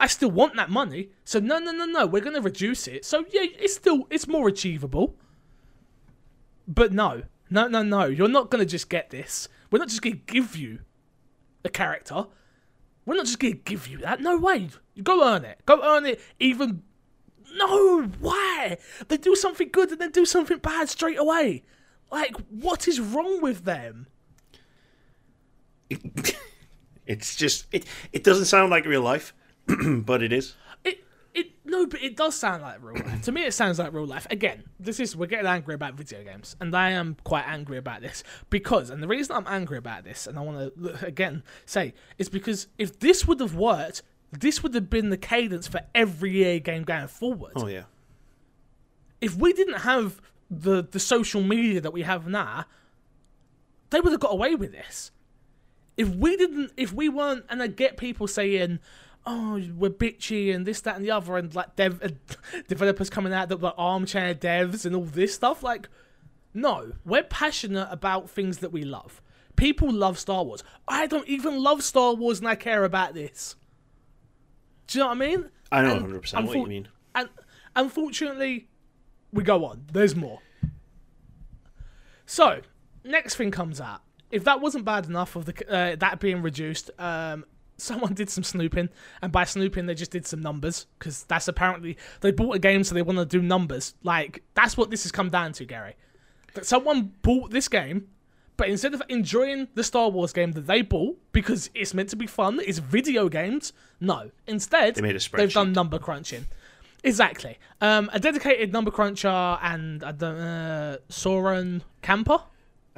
I 0.01 0.07
still 0.07 0.31
want 0.31 0.57
that 0.57 0.71
money. 0.71 1.11
So 1.25 1.39
no, 1.39 1.59
no, 1.59 1.73
no, 1.73 1.85
no. 1.85 2.07
We're 2.07 2.23
gonna 2.23 2.41
reduce 2.41 2.89
it. 2.89 3.05
So 3.05 3.25
yeah, 3.31 3.45
it's 3.59 3.75
still 3.75 4.07
it's 4.11 4.27
more 4.27 4.49
achievable. 4.49 5.17
But 6.67 6.93
no, 6.93 7.23
no, 7.51 7.69
no, 7.69 7.83
no. 7.83 8.05
You're 8.05 8.29
not 8.29 8.51
gonna 8.51 8.67
just 8.67 8.89
get 8.89 9.11
this. 9.11 9.49
We're 9.71 9.79
not 9.79 9.89
just 9.89 10.03
gonna 10.03 10.17
give 10.17 10.57
you 10.57 10.81
a 11.65 11.69
character. 11.69 12.27
We're 13.09 13.15
not 13.15 13.25
just 13.25 13.39
gonna 13.39 13.55
give 13.55 13.89
you 13.89 13.97
that. 13.99 14.21
No 14.21 14.37
way. 14.37 14.69
You 14.93 15.03
go 15.03 15.27
earn 15.27 15.47
it. 15.47 15.63
Go 15.65 15.81
earn 15.83 16.05
it. 16.05 16.21
Even 16.39 16.83
no. 17.55 18.03
Why? 18.03 18.77
They 19.09 19.17
do 19.17 19.35
something 19.35 19.71
good 19.73 19.91
and 19.91 19.99
then 19.99 20.11
do 20.11 20.27
something 20.27 20.59
bad 20.59 20.91
straight 20.91 21.19
away. 21.19 21.63
Like, 22.13 22.37
what 22.51 22.87
is 22.87 23.01
wrong 23.01 23.41
with 23.41 23.65
them? 23.65 24.09
It's 27.07 27.35
just 27.35 27.65
it. 27.73 27.87
It 28.13 28.23
doesn't 28.23 28.45
sound 28.45 28.69
like 28.69 28.85
real 28.85 29.01
life, 29.01 29.33
but 29.67 30.23
it 30.23 30.31
is. 30.31 30.55
It 31.35 31.51
no, 31.65 31.87
but 31.87 32.03
it 32.03 32.17
does 32.17 32.35
sound 32.35 32.63
like 32.63 32.83
real 32.83 33.05
life. 33.05 33.23
to 33.23 33.33
me, 33.33 33.45
it 33.45 33.53
sounds 33.53 33.79
like 33.79 33.93
real 33.93 34.07
life. 34.07 34.27
Again, 34.31 34.65
this 34.81 34.99
is 34.99 35.15
we're 35.15 35.27
getting 35.27 35.47
angry 35.47 35.75
about 35.75 35.95
video 35.95 36.25
games, 36.25 36.57
and 36.61 36.75
I 36.75 36.91
am 36.91 37.17
quite 37.25 37.45
angry 37.47 37.79
about 37.79 38.01
this 38.01 38.25
because, 38.51 38.91
and 38.91 39.03
the 39.03 39.09
reason 39.09 39.37
I'm 39.37 39.47
angry 39.47 39.79
about 39.79 40.05
this, 40.05 40.27
and 40.27 40.39
I 40.39 40.43
want 40.43 40.75
to 40.75 41.07
again 41.07 41.43
say, 41.67 41.95
is 42.17 42.29
because 42.29 42.69
if 42.79 42.99
this 42.99 43.27
would 43.27 43.41
have 43.41 43.55
worked, 43.55 44.03
this 44.33 44.63
would 44.63 44.75
have 44.75 44.91
been 44.91 45.11
the 45.11 45.17
cadence 45.17 45.67
for 45.67 45.81
every 45.95 46.43
EA 46.43 46.61
game 46.61 46.83
going 46.83 47.09
forward. 47.09 47.53
Oh 47.57 47.67
yeah. 47.67 47.85
If 49.21 49.37
we 49.37 49.53
didn't 49.53 49.81
have 49.81 50.21
the 50.51 50.83
the 50.83 51.01
social 51.01 51.43
media 51.43 51.81
that 51.81 51.93
we 51.93 52.03
have 52.03 52.27
now, 52.27 52.65
they 53.91 54.01
would 54.01 54.13
have 54.13 54.21
got 54.21 54.33
away 54.33 54.55
with 54.55 54.73
this. 54.73 55.11
If 55.97 56.09
we 56.09 56.37
didn't, 56.37 56.73
if 56.77 56.93
we 56.93 57.09
weren't, 57.09 57.45
and 57.51 57.63
I 57.63 57.67
get 57.67 57.97
people 57.97 58.29
saying, 58.29 58.79
"Oh, 59.31 59.63
we're 59.77 59.91
bitchy" 59.91 60.55
and 60.55 60.67
this, 60.67 60.81
that, 60.81 60.97
and 60.97 61.05
the 61.05 61.11
other, 61.11 61.37
and 61.37 61.55
like 61.55 61.77
dev 61.77 62.03
uh, 62.03 62.09
developers 62.69 63.11
coming 63.11 63.33
out 63.33 63.51
that 63.51 63.59
were 63.59 63.75
armchair 63.77 64.35
devs 64.35 64.87
and 64.87 64.97
all 64.97 65.05
this 65.05 65.35
stuff. 65.35 65.63
Like, 65.63 65.89
no, 66.55 66.93
we're 67.05 67.23
passionate 67.23 67.89
about 67.91 68.31
things 68.31 68.59
that 68.59 68.73
we 68.73 68.83
love. 68.83 69.21
People 69.57 69.93
love 69.93 70.19
Star 70.19 70.45
Wars. 70.45 70.65
I 70.87 71.07
don't 71.07 71.29
even 71.29 71.63
love 71.63 71.83
Star 71.83 72.15
Wars, 72.15 72.39
and 72.39 72.49
I 72.49 72.55
care 72.55 72.85
about 72.85 73.13
this. 73.13 73.57
Do 74.87 74.99
you 74.99 75.05
know 75.05 75.09
what 75.09 75.17
I 75.17 75.21
mean? 75.21 75.51
I 75.71 75.83
know 75.83 75.91
And 75.91 76.03
100 76.03 76.23
percent 76.23 76.47
what 76.47 76.57
you 76.57 76.67
mean. 76.67 76.89
And 77.15 77.29
unfortunately, 77.77 78.69
we 79.33 79.43
go 79.43 79.65
on. 79.67 79.85
There's 79.93 80.17
more. 80.17 80.41
So, 82.25 82.61
next 83.05 83.37
thing 83.37 83.51
comes 83.51 83.81
out. 83.81 84.01
If 84.31 84.45
that 84.45 84.61
wasn't 84.61 84.85
bad 84.85 85.07
enough 85.07 85.37
of 85.37 85.47
the 85.47 85.55
uh, 85.69 85.97
that 85.97 86.21
being 86.21 86.43
reduced, 86.43 86.91
um, 86.99 87.45
someone 87.79 88.13
did 88.15 88.29
some 88.29 88.45
snooping, 88.45 88.91
and 89.23 89.33
by 89.33 89.45
snooping 89.45 89.87
they 89.87 89.95
just 89.95 90.11
did 90.11 90.27
some 90.27 90.41
numbers 90.41 90.87
because 90.99 91.25
that's 91.25 91.49
apparently 91.49 91.97
they 92.21 92.31
bought 92.31 92.57
a 92.57 92.59
game 92.59 92.85
so 92.85 92.95
they 92.95 93.03
want 93.03 93.19
to 93.19 93.25
do 93.25 93.41
numbers. 93.41 93.95
Like 94.03 94.43
that's 94.55 94.77
what 94.77 94.91
this 94.91 95.05
has 95.05 95.13
come 95.13 95.31
down 95.31 95.53
to, 95.55 95.65
Gary. 95.65 95.95
That 96.55 96.67
someone 96.67 97.13
bought 97.23 97.51
this 97.51 97.69
game, 97.69 98.09
but 98.57 98.69
instead 98.69 98.93
of 98.93 99.03
enjoying 99.09 99.69
the 99.75 99.85
Star 99.85 100.11
Wars 100.11 100.33
game 100.33 100.53
that 100.53 100.67
they 100.67 100.83
bought 100.83 101.17
because 101.33 101.71
it's 101.75 101.95
meant 101.95 102.11
to 102.11 102.17
be 102.17 102.27
fun, 102.27 102.61
it's 102.67 102.79
video 102.79 103.29
games. 103.29 103.73
No, 104.01 104.31
instead 104.47 104.97
They 104.97 105.03
made 105.03 105.17
a 105.17 105.37
they've 105.37 105.53
done 105.53 105.73
number 105.73 105.99
crunching. 105.99 106.47
Exactly. 107.05 107.59
Um, 107.81 108.11
a 108.13 108.19
dedicated 108.19 108.73
number 108.73 108.91
cruncher 108.91 109.59
and 109.63 110.03
uh, 110.03 110.13
the 110.13 110.27
uh, 110.27 110.97
Soren 111.09 111.85
Camper. 112.03 112.41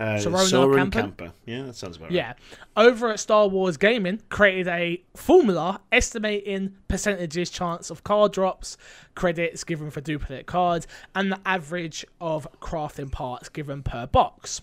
Uh, 0.01 0.17
Sorona 0.17 0.77
Camper? 0.77 1.01
Camper. 1.01 1.33
Yeah, 1.45 1.65
that 1.65 1.77
sounds 1.77 1.99
about 1.99 2.07
right. 2.07 2.15
Yeah. 2.15 2.33
Over 2.77 3.11
at 3.11 3.21
Star 3.21 3.49
Wars 3.49 3.77
Gaming, 3.77 4.23
created 4.31 4.67
a 4.67 5.03
formula 5.15 5.83
estimating 5.93 6.75
percentages 6.89 7.51
chance 7.51 7.91
of 7.91 8.03
card 8.03 8.33
drops, 8.33 8.79
credits 9.15 9.63
given 9.63 9.91
for 9.91 10.01
duplicate 10.01 10.47
cards, 10.47 10.87
and 11.15 11.31
the 11.31 11.41
average 11.45 12.07
of 12.21 12.49
crafting 12.61 13.13
parts 13.13 13.51
given 13.51 13.83
per 13.83 14.07
box. 14.07 14.63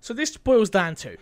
So 0.00 0.14
this 0.14 0.36
boils 0.36 0.70
down 0.70 0.94
to 0.96 1.16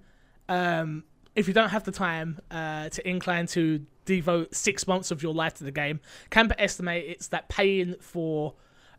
um, 0.49 1.03
if 1.36 1.47
you 1.47 1.53
don't 1.53 1.69
have 1.69 1.83
the 1.83 1.91
time 1.91 2.39
uh, 2.49 2.89
to 2.89 3.07
incline 3.07 3.45
to 3.47 3.86
devote 4.05 4.55
six 4.55 4.88
months 4.88 5.12
of 5.12 5.21
your 5.21 5.33
life 5.33 5.53
to 5.55 5.63
the 5.63 5.71
game, 5.71 5.99
Camper 6.29 6.55
estimates 6.57 7.27
that 7.27 7.49
paying 7.49 7.95
for 7.99 8.53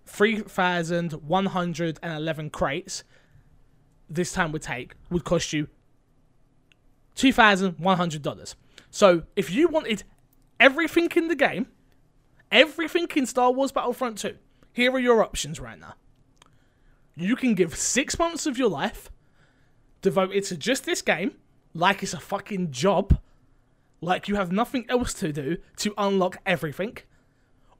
3,111 0.07 2.51
crates 2.51 3.05
this 4.11 4.33
time 4.33 4.53
would 4.53 4.63
take 4.63 4.95
would 5.11 5.25
cost 5.25 5.53
you 5.53 5.69
$2,100. 7.17 8.55
So 8.91 9.25
if 9.37 9.51
you 9.51 9.69
wanted 9.69 10.05
everything 10.61 11.09
in 11.17 11.29
the 11.29 11.35
game, 11.35 11.67
everything 12.51 13.07
in 13.17 13.27
Star 13.27 13.51
Wars 13.51 13.73
Battlefront 13.73 14.17
2, 14.19 14.37
here 14.73 14.93
are 14.93 15.01
your 15.01 15.23
options 15.23 15.61
right 15.61 15.79
now. 15.79 15.95
You 17.17 17.37
can 17.37 17.55
give 17.55 17.77
six 17.77 18.19
months 18.19 18.47
of 18.47 18.57
your 18.57 18.71
life 18.71 19.11
devoted 20.03 20.45
to 20.45 20.57
just 20.57 20.85
this 20.85 21.03
game, 21.03 21.33
like 21.75 22.03
it's 22.03 22.15
a 22.15 22.21
fucking 22.21 22.71
job, 22.71 23.19
like 24.01 24.29
you 24.29 24.37
have 24.37 24.53
nothing 24.53 24.87
else 24.89 25.13
to 25.15 25.33
do 25.33 25.59
to 25.77 25.93
unlock 25.99 26.39
everything. 26.47 26.99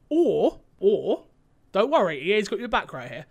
Or, 0.09 0.59
or, 0.81 1.25
don't 1.73 1.91
worry, 1.91 2.21
EA's 2.21 2.49
got 2.49 2.59
your 2.59 2.69
back 2.69 2.93
right 2.93 3.11
here. 3.11 3.27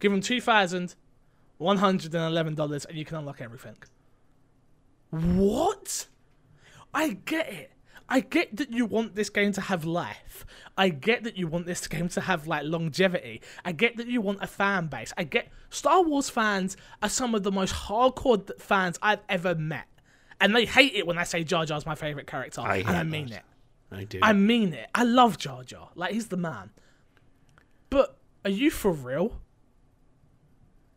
Give 0.00 0.12
them 0.12 0.20
$2,111 0.20 2.86
and 2.86 2.98
you 2.98 3.04
can 3.04 3.16
unlock 3.16 3.40
everything. 3.40 3.76
What? 5.10 6.06
I 6.94 7.18
get 7.24 7.52
it. 7.52 7.72
I 8.12 8.20
get 8.20 8.56
that 8.58 8.70
you 8.70 8.84
want 8.84 9.14
this 9.14 9.30
game 9.30 9.52
to 9.52 9.62
have 9.62 9.86
life. 9.86 10.44
I 10.76 10.90
get 10.90 11.24
that 11.24 11.38
you 11.38 11.46
want 11.46 11.64
this 11.64 11.86
game 11.88 12.10
to 12.10 12.20
have 12.20 12.46
like 12.46 12.64
longevity. 12.64 13.40
I 13.64 13.72
get 13.72 13.96
that 13.96 14.06
you 14.06 14.20
want 14.20 14.42
a 14.42 14.46
fan 14.46 14.88
base. 14.88 15.14
I 15.16 15.24
get 15.24 15.48
Star 15.70 16.02
Wars 16.02 16.28
fans 16.28 16.76
are 17.02 17.08
some 17.08 17.34
of 17.34 17.42
the 17.42 17.50
most 17.50 17.72
hardcore 17.72 18.46
th- 18.46 18.60
fans 18.60 18.98
I've 19.00 19.22
ever 19.30 19.54
met. 19.54 19.86
And 20.42 20.54
they 20.54 20.66
hate 20.66 20.92
it 20.94 21.06
when 21.06 21.16
I 21.16 21.24
say 21.24 21.42
Jar 21.42 21.64
Jar's 21.64 21.86
my 21.86 21.94
favorite 21.94 22.26
character. 22.26 22.60
I 22.60 22.76
and 22.78 22.90
I 22.90 23.02
mean 23.02 23.28
that. 23.28 23.44
it. 23.92 23.96
I 23.96 24.04
do. 24.04 24.18
I 24.20 24.34
mean 24.34 24.74
it. 24.74 24.90
I 24.94 25.04
love 25.04 25.38
Jar 25.38 25.64
Jar. 25.64 25.88
Like 25.94 26.12
he's 26.12 26.28
the 26.28 26.36
man. 26.36 26.68
But 27.88 28.18
are 28.44 28.50
you 28.50 28.70
for 28.70 28.92
real? 28.92 29.40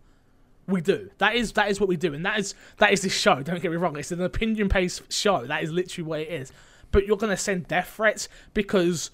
We 0.68 0.82
do. 0.82 1.10
That 1.18 1.36
is 1.36 1.54
that 1.54 1.72
is 1.72 1.80
what 1.80 1.90
we 1.90 1.98
do, 1.98 2.14
and 2.14 2.24
that 2.26 2.38
is 2.38 2.54
that 2.78 2.94
is 2.94 3.02
this 3.02 3.14
show. 3.14 3.42
Don't 3.42 3.60
get 3.60 3.72
me 3.72 3.78
wrong. 3.78 3.98
It's 3.98 4.12
an 4.12 4.22
opinion-based 4.22 5.12
show. 5.12 5.48
That 5.48 5.64
is 5.64 5.72
literally 5.72 6.08
what 6.08 6.20
it 6.20 6.30
is. 6.30 6.52
But 6.92 7.08
you're 7.08 7.18
gonna 7.18 7.38
send 7.38 7.68
death 7.68 7.94
threats 7.96 8.30
because 8.54 9.10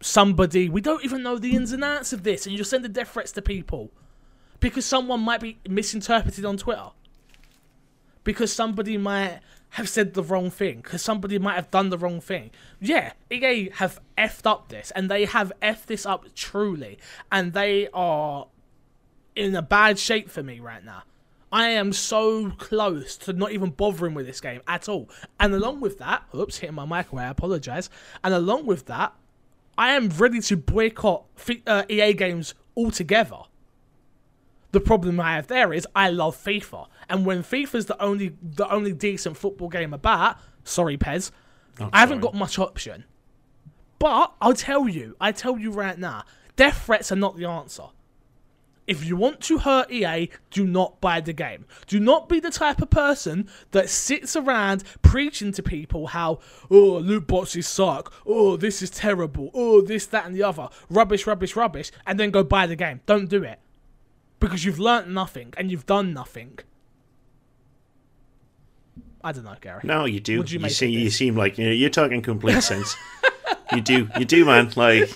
somebody 0.00 0.68
we 0.68 0.82
don't 0.82 1.02
even 1.02 1.22
know 1.22 1.38
the 1.38 1.56
ins 1.56 1.72
and 1.72 1.82
outs 1.82 2.12
of 2.12 2.24
this, 2.24 2.44
and 2.44 2.54
you're 2.54 2.64
sending 2.66 2.92
death 2.92 3.08
threats 3.08 3.32
to 3.32 3.42
people 3.42 3.90
because 4.60 4.84
someone 4.84 5.20
might 5.20 5.40
be 5.40 5.58
misinterpreted 5.68 6.44
on 6.44 6.56
Twitter. 6.58 6.90
Because 8.24 8.52
somebody 8.52 8.96
might 8.98 9.40
have 9.72 9.88
said 9.88 10.14
the 10.14 10.22
wrong 10.22 10.50
thing, 10.50 10.80
because 10.82 11.02
somebody 11.02 11.38
might 11.38 11.54
have 11.54 11.70
done 11.70 11.88
the 11.88 11.98
wrong 11.98 12.20
thing. 12.20 12.50
Yeah, 12.80 13.12
EA 13.30 13.70
have 13.74 14.00
effed 14.18 14.46
up 14.46 14.68
this, 14.68 14.90
and 14.92 15.10
they 15.10 15.24
have 15.24 15.50
effed 15.62 15.86
this 15.86 16.04
up 16.04 16.26
truly, 16.34 16.98
and 17.30 17.52
they 17.52 17.88
are 17.94 18.48
in 19.34 19.54
a 19.54 19.62
bad 19.62 19.98
shape 19.98 20.30
for 20.30 20.42
me 20.42 20.60
right 20.60 20.84
now. 20.84 21.04
I 21.50 21.68
am 21.68 21.92
so 21.92 22.50
close 22.50 23.16
to 23.18 23.32
not 23.32 23.52
even 23.52 23.70
bothering 23.70 24.14
with 24.14 24.26
this 24.26 24.40
game 24.40 24.62
at 24.66 24.88
all. 24.88 25.10
And 25.38 25.52
along 25.52 25.80
with 25.80 25.98
that, 25.98 26.24
oops, 26.34 26.58
hitting 26.58 26.74
my 26.74 26.86
mic 26.86 27.12
away, 27.12 27.24
I 27.24 27.28
apologize. 27.28 27.90
And 28.24 28.32
along 28.32 28.64
with 28.64 28.86
that, 28.86 29.12
I 29.76 29.92
am 29.92 30.08
ready 30.08 30.40
to 30.40 30.56
boycott 30.56 31.24
uh, 31.66 31.84
EA 31.90 32.14
games 32.14 32.54
altogether. 32.74 33.42
The 34.72 34.80
problem 34.80 35.20
I 35.20 35.34
have 35.36 35.46
there 35.48 35.72
is 35.72 35.86
I 35.94 36.08
love 36.10 36.36
FIFA, 36.36 36.86
and 37.08 37.24
when 37.26 37.42
FIFA's 37.42 37.86
the 37.86 38.02
only 38.02 38.36
the 38.42 38.68
only 38.70 38.92
decent 38.92 39.36
football 39.36 39.68
game 39.68 39.92
about, 39.92 40.36
sorry 40.64 40.96
Pez, 40.96 41.30
Oh, 41.80 41.88
I 41.92 42.00
haven't 42.00 42.20
sorry. 42.22 42.32
got 42.32 42.34
much 42.34 42.58
option. 42.58 43.04
But 43.98 44.32
I'll 44.40 44.54
tell 44.54 44.88
you, 44.88 45.16
I 45.20 45.30
tell 45.32 45.58
you 45.58 45.70
right 45.70 45.98
now, 45.98 46.24
death 46.56 46.84
threats 46.86 47.12
are 47.12 47.16
not 47.16 47.36
the 47.36 47.44
answer. 47.46 47.84
If 48.86 49.04
you 49.06 49.16
want 49.16 49.40
to 49.42 49.58
hurt 49.58 49.92
EA, 49.92 50.28
do 50.50 50.66
not 50.66 51.00
buy 51.00 51.20
the 51.20 51.32
game. 51.32 51.66
Do 51.86 52.00
not 52.00 52.28
be 52.28 52.40
the 52.40 52.50
type 52.50 52.82
of 52.82 52.90
person 52.90 53.48
that 53.70 53.88
sits 53.88 54.34
around 54.34 54.82
preaching 55.02 55.52
to 55.52 55.62
people 55.62 56.08
how, 56.08 56.40
oh, 56.68 56.98
loot 56.98 57.28
boxes 57.28 57.68
suck. 57.68 58.12
Oh, 58.26 58.56
this 58.56 58.82
is 58.82 58.90
terrible. 58.90 59.50
Oh, 59.54 59.82
this, 59.82 60.06
that, 60.06 60.26
and 60.26 60.34
the 60.34 60.42
other. 60.42 60.68
Rubbish, 60.90 61.26
rubbish, 61.28 61.54
rubbish. 61.54 61.92
And 62.06 62.18
then 62.18 62.32
go 62.32 62.42
buy 62.42 62.66
the 62.66 62.74
game. 62.74 63.00
Don't 63.06 63.28
do 63.28 63.44
it. 63.44 63.60
Because 64.42 64.64
you've 64.64 64.78
learnt 64.78 65.08
nothing 65.08 65.54
and 65.56 65.70
you've 65.70 65.86
done 65.86 66.12
nothing. 66.12 66.58
I 69.24 69.32
don't 69.32 69.44
know, 69.44 69.54
Gary. 69.60 69.80
No, 69.84 70.04
you 70.04 70.18
do. 70.20 70.44
You 70.46 70.58
you, 70.58 70.68
see, 70.68 70.88
you 70.88 71.10
seem 71.10 71.36
like 71.36 71.56
you 71.58 71.66
know, 71.66 71.72
you're 71.72 71.90
talking 71.90 72.22
complete 72.22 72.60
sense. 72.72 72.96
you 73.72 73.80
do, 73.80 74.08
you 74.18 74.24
do, 74.24 74.44
man. 74.44 74.72
Like 74.74 75.10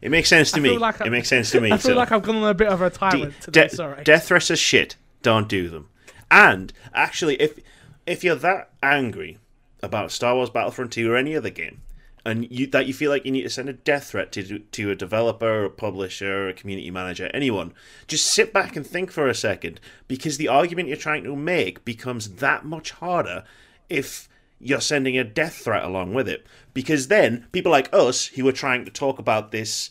it 0.00 0.10
makes 0.10 0.28
sense 0.28 0.52
to 0.52 0.60
me. 0.60 0.78
like 0.78 1.00
it 1.00 1.10
makes 1.10 1.28
sense 1.28 1.50
to 1.50 1.60
me. 1.60 1.68
I 1.72 1.76
feel 1.76 1.92
so. 1.92 1.96
like 1.96 2.12
I've 2.12 2.22
gone 2.22 2.36
on 2.36 2.44
a 2.48 2.54
bit 2.54 2.68
of 2.68 2.80
a 2.80 2.90
De- 2.90 3.32
today. 3.40 3.68
de- 3.68 3.74
Sorry. 3.74 4.04
Death 4.04 4.28
threats 4.28 4.50
are 4.50 4.56
shit. 4.56 4.96
Don't 5.22 5.48
do 5.48 5.68
them. 5.68 5.88
And 6.30 6.72
actually, 6.94 7.40
if 7.40 7.58
if 8.06 8.22
you're 8.22 8.36
that 8.36 8.70
angry 8.82 9.38
about 9.82 10.12
Star 10.12 10.34
Wars 10.36 10.50
Battlefront 10.50 10.92
2 10.92 11.10
or 11.10 11.16
any 11.16 11.36
other 11.36 11.50
game, 11.50 11.82
and 12.26 12.50
you 12.50 12.66
that 12.68 12.86
you 12.86 12.92
feel 12.94 13.10
like 13.10 13.24
you 13.24 13.30
need 13.32 13.42
to 13.44 13.50
send 13.50 13.68
a 13.68 13.72
death 13.72 14.08
threat 14.10 14.32
to 14.32 14.58
to 14.58 14.90
a 14.90 14.94
developer, 14.94 15.64
a 15.64 15.70
publisher, 15.70 16.48
a 16.48 16.52
community 16.52 16.90
manager, 16.90 17.30
anyone, 17.32 17.72
just 18.08 18.26
sit 18.26 18.52
back 18.52 18.76
and 18.76 18.86
think 18.86 19.10
for 19.10 19.28
a 19.28 19.34
second, 19.34 19.80
because 20.08 20.36
the 20.36 20.48
argument 20.48 20.88
you're 20.88 20.96
trying 20.96 21.24
to 21.24 21.36
make 21.36 21.84
becomes 21.84 22.28
that 22.36 22.64
much 22.64 22.90
harder 22.90 23.44
if 23.88 24.28
you're 24.58 24.80
sending 24.80 25.16
a 25.16 25.24
death 25.24 25.54
threat 25.64 25.84
along 25.84 26.12
with 26.14 26.28
it. 26.28 26.46
Because 26.74 27.08
then 27.08 27.46
people 27.52 27.70
like 27.72 27.88
us 27.92 28.26
who 28.26 28.46
are 28.48 28.52
trying 28.52 28.84
to 28.84 28.90
talk 28.90 29.18
about 29.18 29.52
this. 29.52 29.90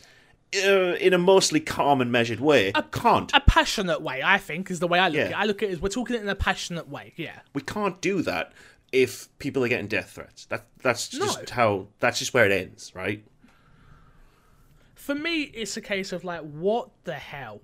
Uh, 0.56 0.96
in 1.02 1.12
a 1.14 1.18
mostly 1.18 1.60
calm 1.60 2.00
and 2.00 2.10
measured 2.14 2.40
way, 2.40 2.72
a, 2.76 2.84
can't. 2.84 3.30
a 3.34 3.42
passionate 3.42 4.02
way, 4.02 4.22
I 4.24 4.38
think, 4.38 4.72
is 4.72 4.80
the 4.80 4.88
way 4.88 5.00
I 5.00 5.10
look 5.10 5.18
Yeah. 5.18 5.24
at 5.24 5.32
it. 5.32 5.36
I 5.38 5.44
look 5.46 5.64
at 5.64 5.70
it 5.70 5.72
as 5.74 5.82
we're 5.82 5.90
talking 5.90 6.16
it 6.16 6.22
in 6.22 6.30
a 6.30 6.36
passionate 6.36 6.88
way. 6.88 7.12
Yeah. 7.18 7.40
we 7.54 7.62
can't 7.62 8.00
do 8.00 8.22
that 8.22 8.54
if 8.96 9.28
people 9.40 9.64
are 9.64 9.68
getting 9.68 9.88
death 9.88 10.12
threats. 10.12 10.46
That 10.46 10.66
that's 10.82 11.10
just 11.10 11.40
No. 11.40 11.46
how 11.56 11.88
that's 12.00 12.20
just 12.20 12.34
where 12.34 12.46
it 12.46 12.52
ends, 12.52 12.94
right? 12.96 13.26
For 14.96 15.14
me, 15.14 15.42
it's 15.44 15.76
a 15.78 15.82
case 15.82 16.12
of 16.14 16.24
like, 16.24 16.42
what 16.42 16.90
the 17.04 17.14
hell? 17.16 17.62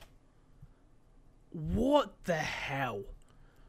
What 1.52 2.14
the 2.26 2.36
hell? 2.36 3.04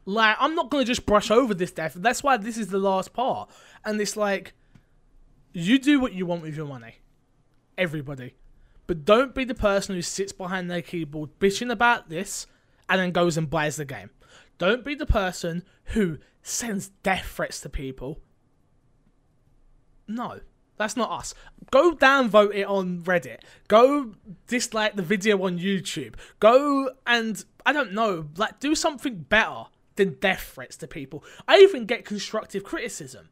Like, 0.05 0.35
I'm 0.39 0.55
not 0.55 0.69
gonna 0.69 0.83
just 0.85 1.05
brush 1.05 1.31
over 1.31 1.53
this 1.53 1.71
death. 1.71 1.93
That's 1.95 2.21
why 2.21 2.37
this 2.37 2.57
is 2.57 2.67
the 2.67 2.79
last 2.79 3.13
part. 3.13 3.49
And 3.85 3.99
it's 3.99 4.17
like, 4.17 4.53
you 5.53 5.79
do 5.79 5.99
what 5.99 6.13
you 6.13 6.25
want 6.25 6.41
with 6.41 6.55
your 6.57 6.67
money, 6.67 6.95
everybody, 7.77 8.35
but 8.87 9.05
don't 9.05 9.33
be 9.33 9.45
the 9.45 9.53
person 9.55 9.95
who 9.95 10.01
sits 10.01 10.33
behind 10.33 10.69
their 10.69 10.81
keyboard 10.81 11.29
bitching 11.39 11.71
about 11.71 12.09
this 12.09 12.47
and 12.89 12.99
then 12.99 13.11
goes 13.11 13.37
and 13.37 13.49
buys 13.49 13.77
the 13.77 13.85
game. 13.85 14.09
Don't 14.63 14.85
be 14.85 14.95
the 14.95 15.05
person 15.05 15.63
who 15.87 16.19
sends 16.41 16.89
death 17.03 17.25
threats 17.25 17.59
to 17.61 17.69
people 17.69 18.19
no, 20.07 20.39
that's 20.77 20.97
not 20.97 21.11
us. 21.11 21.33
Go 21.71 21.93
downvote 21.93 22.53
it 22.53 22.65
on 22.65 23.01
Reddit. 23.01 23.39
Go 23.67 24.15
dislike 24.47 24.95
the 24.95 25.01
video 25.01 25.41
on 25.43 25.59
YouTube. 25.59 26.15
Go 26.39 26.91
and 27.07 27.43
I 27.65 27.73
don't 27.73 27.93
know, 27.93 28.27
like 28.37 28.59
do 28.59 28.75
something 28.75 29.25
better 29.29 29.65
than 29.95 30.17
death 30.19 30.51
threats 30.53 30.77
to 30.77 30.87
people. 30.87 31.23
I 31.47 31.59
even 31.59 31.85
get 31.85 32.05
constructive 32.05 32.63
criticism. 32.63 33.29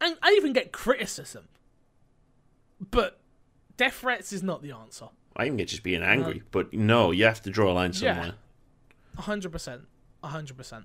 And 0.00 0.16
I 0.22 0.34
even 0.36 0.52
get 0.52 0.72
criticism. 0.72 1.48
But 2.90 3.20
death 3.76 3.94
threats 3.94 4.32
is 4.32 4.42
not 4.42 4.62
the 4.62 4.72
answer. 4.72 5.08
I 5.36 5.46
even 5.46 5.56
get 5.56 5.68
just 5.68 5.82
being 5.82 6.02
angry, 6.02 6.42
but 6.50 6.72
no, 6.72 7.10
you 7.10 7.24
have 7.24 7.42
to 7.42 7.50
draw 7.50 7.70
a 7.70 7.74
line 7.74 7.92
somewhere. 7.92 8.34
A 9.16 9.22
hundred 9.22 9.52
percent. 10.22 10.24
A 10.24 10.28
hundred 10.28 10.56
percent. 10.56 10.84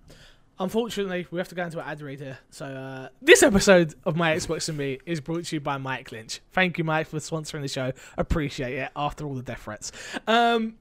Unfortunately, 0.60 1.28
we 1.30 1.38
have 1.38 1.48
to 1.50 1.56
go 1.56 1.64
into 1.64 1.80
an 1.80 1.86
ad 1.88 2.02
read 2.02 2.20
here. 2.20 2.40
So 2.50 2.66
uh, 2.66 3.10
this 3.22 3.44
episode 3.44 3.94
of 4.06 4.16
My 4.16 4.36
Xbox 4.36 4.70
and 4.70 4.78
Me 4.78 4.98
is 5.06 5.22
brought 5.22 5.46
to 5.46 5.56
you 5.56 5.60
by 5.60 5.78
Mike 5.78 6.12
Lynch. 6.12 6.42
Thank 6.52 6.80
you, 6.80 6.84
Mike, 6.84 7.08
for 7.08 7.18
sponsoring 7.18 7.62
the 7.62 7.68
show. 7.68 7.92
Appreciate 8.18 8.74
it 8.74 8.90
after 8.96 9.26
all 9.26 9.36
the 9.36 9.44
death 9.44 9.62
threats. 9.62 9.92
Um, 10.26 10.78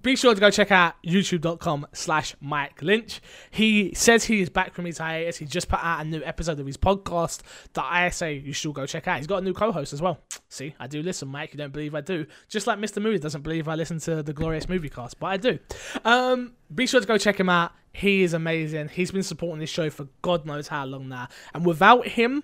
be 0.00 0.16
sure 0.16 0.34
to 0.34 0.40
go 0.40 0.50
check 0.50 0.70
out 0.70 0.94
youtube.com 1.04 1.86
slash 1.92 2.34
Mike 2.40 2.80
Lynch. 2.80 3.20
He 3.50 3.92
says 3.94 4.24
he 4.24 4.40
is 4.40 4.48
back 4.48 4.72
from 4.72 4.86
his 4.86 4.96
hiatus. 4.96 5.36
He 5.36 5.44
just 5.44 5.68
put 5.68 5.84
out 5.84 6.00
a 6.00 6.08
new 6.08 6.22
episode 6.24 6.58
of 6.58 6.66
his 6.66 6.78
podcast 6.78 7.40
that 7.74 7.84
I 7.84 8.08
say 8.08 8.34
you 8.34 8.54
should 8.54 8.72
go 8.72 8.86
check 8.86 9.06
out. 9.06 9.18
He's 9.18 9.26
got 9.26 9.42
a 9.42 9.44
new 9.44 9.52
co-host 9.52 9.92
as 9.92 10.00
well. 10.00 10.18
See, 10.48 10.74
I 10.80 10.86
do 10.86 11.02
listen, 11.02 11.28
Mike. 11.28 11.52
You 11.52 11.58
don't 11.58 11.72
believe 11.72 11.94
I 11.94 12.00
do. 12.00 12.24
Just 12.48 12.66
like 12.66 12.78
Mr. 12.78 13.02
Movie 13.02 13.18
doesn't 13.18 13.42
believe 13.42 13.68
I 13.68 13.74
listen 13.74 13.98
to 14.00 14.22
the 14.22 14.32
Glorious 14.32 14.70
Movie 14.70 14.88
Cast, 14.88 15.20
but 15.20 15.26
I 15.26 15.36
do. 15.36 15.58
Um, 16.06 16.54
be 16.74 16.86
sure 16.86 17.00
to 17.00 17.06
go 17.06 17.18
check 17.18 17.38
him 17.38 17.50
out. 17.50 17.72
He 17.92 18.22
is 18.22 18.32
amazing. 18.32 18.88
He's 18.88 19.10
been 19.10 19.22
supporting 19.22 19.60
this 19.60 19.70
show 19.70 19.90
for 19.90 20.08
God 20.22 20.46
knows 20.46 20.68
how 20.68 20.84
long 20.86 21.08
now. 21.08 21.28
And 21.54 21.66
without 21.66 22.06
him, 22.08 22.42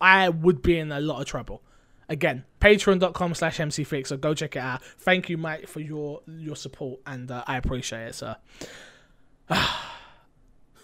I 0.00 0.28
would 0.28 0.62
be 0.62 0.78
in 0.78 0.92
a 0.92 1.00
lot 1.00 1.20
of 1.20 1.26
trouble. 1.26 1.62
Again, 2.08 2.44
patreon.com 2.60 3.34
slash 3.34 3.58
mcfix, 3.58 4.06
so 4.08 4.16
go 4.16 4.32
check 4.32 4.56
it 4.56 4.60
out. 4.60 4.82
Thank 4.82 5.28
you, 5.28 5.36
Mike, 5.36 5.68
for 5.68 5.80
your 5.80 6.22
your 6.26 6.56
support, 6.56 7.00
and 7.06 7.30
uh, 7.30 7.44
I 7.46 7.58
appreciate 7.58 8.08
it, 8.08 8.14
sir. 8.14 8.36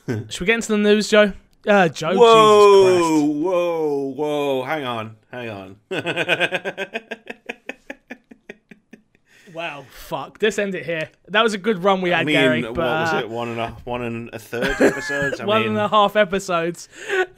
Should 0.07 0.41
we 0.41 0.47
get 0.47 0.57
into 0.57 0.73
the 0.73 0.79
news, 0.79 1.09
Joe? 1.09 1.33
Uh, 1.67 1.89
Joe, 1.89 2.11
Jesus 2.11 2.21
Whoa, 2.21 3.25
whoa, 3.25 4.13
whoa! 4.13 4.63
Hang 4.65 4.85
on, 4.85 5.17
hang 5.31 5.49
on. 5.49 5.77
Wow, 9.55 9.85
fuck. 9.91 10.39
Let's 10.41 10.59
end 10.59 10.75
it 10.75 10.85
here. 10.85 11.11
That 11.29 11.43
was 11.43 11.55
a 11.55 11.59
good 11.59 11.85
run 11.85 12.01
we 12.01 12.11
had, 12.11 12.21
I 12.21 12.25
mean, 12.25 12.35
Gary. 12.35 12.63
what 12.63 12.77
was 12.77 13.13
uh, 13.13 13.19
it? 13.19 13.29
One 13.31 13.49
and 13.51 13.61
a 13.61 13.71
one 13.85 14.03
and 14.03 14.31
a 14.33 14.39
third 14.39 14.81
episodes. 14.81 15.41
I 15.41 15.45
one 15.47 15.61
mean, 15.61 15.69
and 15.71 15.79
a 15.79 15.89
half 15.89 16.17
episodes. 16.17 16.89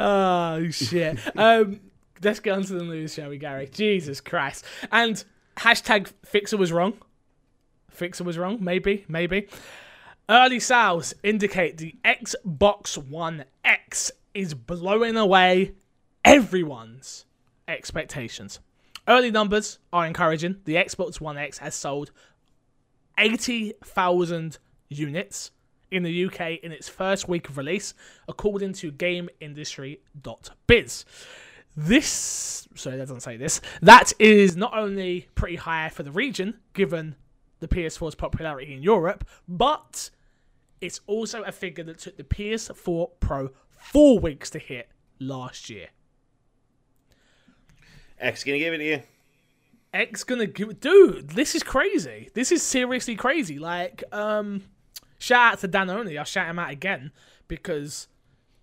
Oh 0.00 0.68
shit. 0.70 1.18
um, 1.36 1.80
let's 2.22 2.40
get 2.40 2.56
on 2.56 2.62
to 2.64 2.72
the 2.72 2.84
news, 2.84 3.14
shall 3.14 3.28
we, 3.28 3.38
Gary? 3.38 3.68
Jesus 3.70 4.20
Christ. 4.20 4.64
And 4.90 5.22
hashtag 5.58 6.10
Fixer 6.24 6.56
was 6.56 6.72
wrong. 6.72 6.94
Fixer 7.90 8.24
was 8.24 8.38
wrong, 8.38 8.58
maybe, 8.60 9.04
maybe. 9.08 9.48
Early 10.28 10.60
sales 10.60 11.14
indicate 11.22 11.78
the 11.78 11.94
Xbox 12.04 12.96
One 12.98 13.44
X 13.64 14.10
is 14.34 14.54
blowing 14.54 15.16
away 15.16 15.72
everyone's 16.24 17.26
expectations. 17.68 18.58
Early 19.08 19.30
numbers 19.30 19.78
are 19.92 20.06
encouraging. 20.06 20.56
The 20.64 20.74
Xbox 20.74 21.20
One 21.20 21.38
X 21.38 21.58
has 21.58 21.74
sold 21.74 22.10
80,000 23.18 24.58
units 24.88 25.50
in 25.90 26.02
the 26.02 26.26
UK 26.26 26.58
in 26.62 26.72
its 26.72 26.88
first 26.88 27.28
week 27.28 27.48
of 27.48 27.56
release, 27.56 27.94
according 28.28 28.72
to 28.74 28.90
GamesIndustry.biz. 28.90 31.04
This, 31.76 32.68
sorry, 32.74 32.96
that 32.96 33.02
doesn't 33.02 33.20
say 33.20 33.36
this. 33.36 33.60
That 33.82 34.12
is 34.18 34.56
not 34.56 34.76
only 34.76 35.28
pretty 35.34 35.56
high 35.56 35.90
for 35.90 36.02
the 36.02 36.10
region, 36.10 36.58
given 36.72 37.16
the 37.60 37.68
PS4's 37.68 38.14
popularity 38.14 38.74
in 38.74 38.82
Europe, 38.82 39.28
but 39.46 40.10
it's 40.80 41.00
also 41.06 41.42
a 41.42 41.52
figure 41.52 41.84
that 41.84 41.98
took 41.98 42.16
the 42.16 42.24
PS4 42.24 43.10
Pro 43.20 43.50
four 43.70 44.18
weeks 44.18 44.50
to 44.50 44.58
hit 44.58 44.88
last 45.18 45.70
year. 45.70 45.88
X 48.18 48.44
gonna 48.44 48.58
give 48.58 48.74
it 48.74 48.78
to 48.78 48.84
you. 48.84 49.02
X 49.92 50.24
gonna 50.24 50.46
give 50.46 50.80
dude, 50.80 51.30
this 51.30 51.54
is 51.54 51.62
crazy. 51.62 52.30
This 52.34 52.52
is 52.52 52.62
seriously 52.62 53.16
crazy. 53.16 53.58
Like, 53.58 54.04
um 54.12 54.62
shout 55.18 55.54
out 55.54 55.58
to 55.60 55.68
Dan 55.68 55.90
Only, 55.90 56.18
I'll 56.18 56.24
shout 56.24 56.48
him 56.48 56.58
out 56.58 56.70
again 56.70 57.12
because 57.48 58.08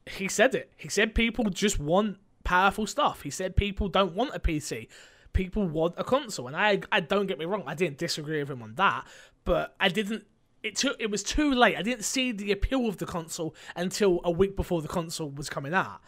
he 0.05 0.27
said 0.27 0.53
it. 0.55 0.71
He 0.75 0.89
said 0.89 1.15
people 1.15 1.45
just 1.45 1.79
want 1.79 2.17
powerful 2.43 2.87
stuff. 2.87 3.21
He 3.21 3.29
said 3.29 3.55
people 3.55 3.89
don't 3.89 4.13
want 4.15 4.35
a 4.35 4.39
PC. 4.39 4.87
People 5.31 5.67
want 5.67 5.95
a 5.97 6.03
console. 6.03 6.47
And 6.47 6.55
I 6.55 6.81
I 6.91 6.99
don't 6.99 7.27
get 7.27 7.39
me 7.39 7.45
wrong, 7.45 7.63
I 7.65 7.75
didn't 7.75 7.97
disagree 7.97 8.39
with 8.39 8.51
him 8.51 8.61
on 8.61 8.75
that, 8.75 9.05
but 9.45 9.75
I 9.79 9.89
didn't 9.89 10.25
it 10.61 10.75
took 10.77 10.95
it 10.99 11.11
was 11.11 11.23
too 11.23 11.53
late. 11.53 11.77
I 11.77 11.81
didn't 11.81 12.05
see 12.05 12.31
the 12.31 12.51
appeal 12.51 12.87
of 12.87 12.97
the 12.97 13.05
console 13.05 13.55
until 13.75 14.21
a 14.23 14.31
week 14.31 14.55
before 14.55 14.81
the 14.81 14.87
console 14.87 15.29
was 15.29 15.49
coming 15.49 15.73
out. 15.73 16.01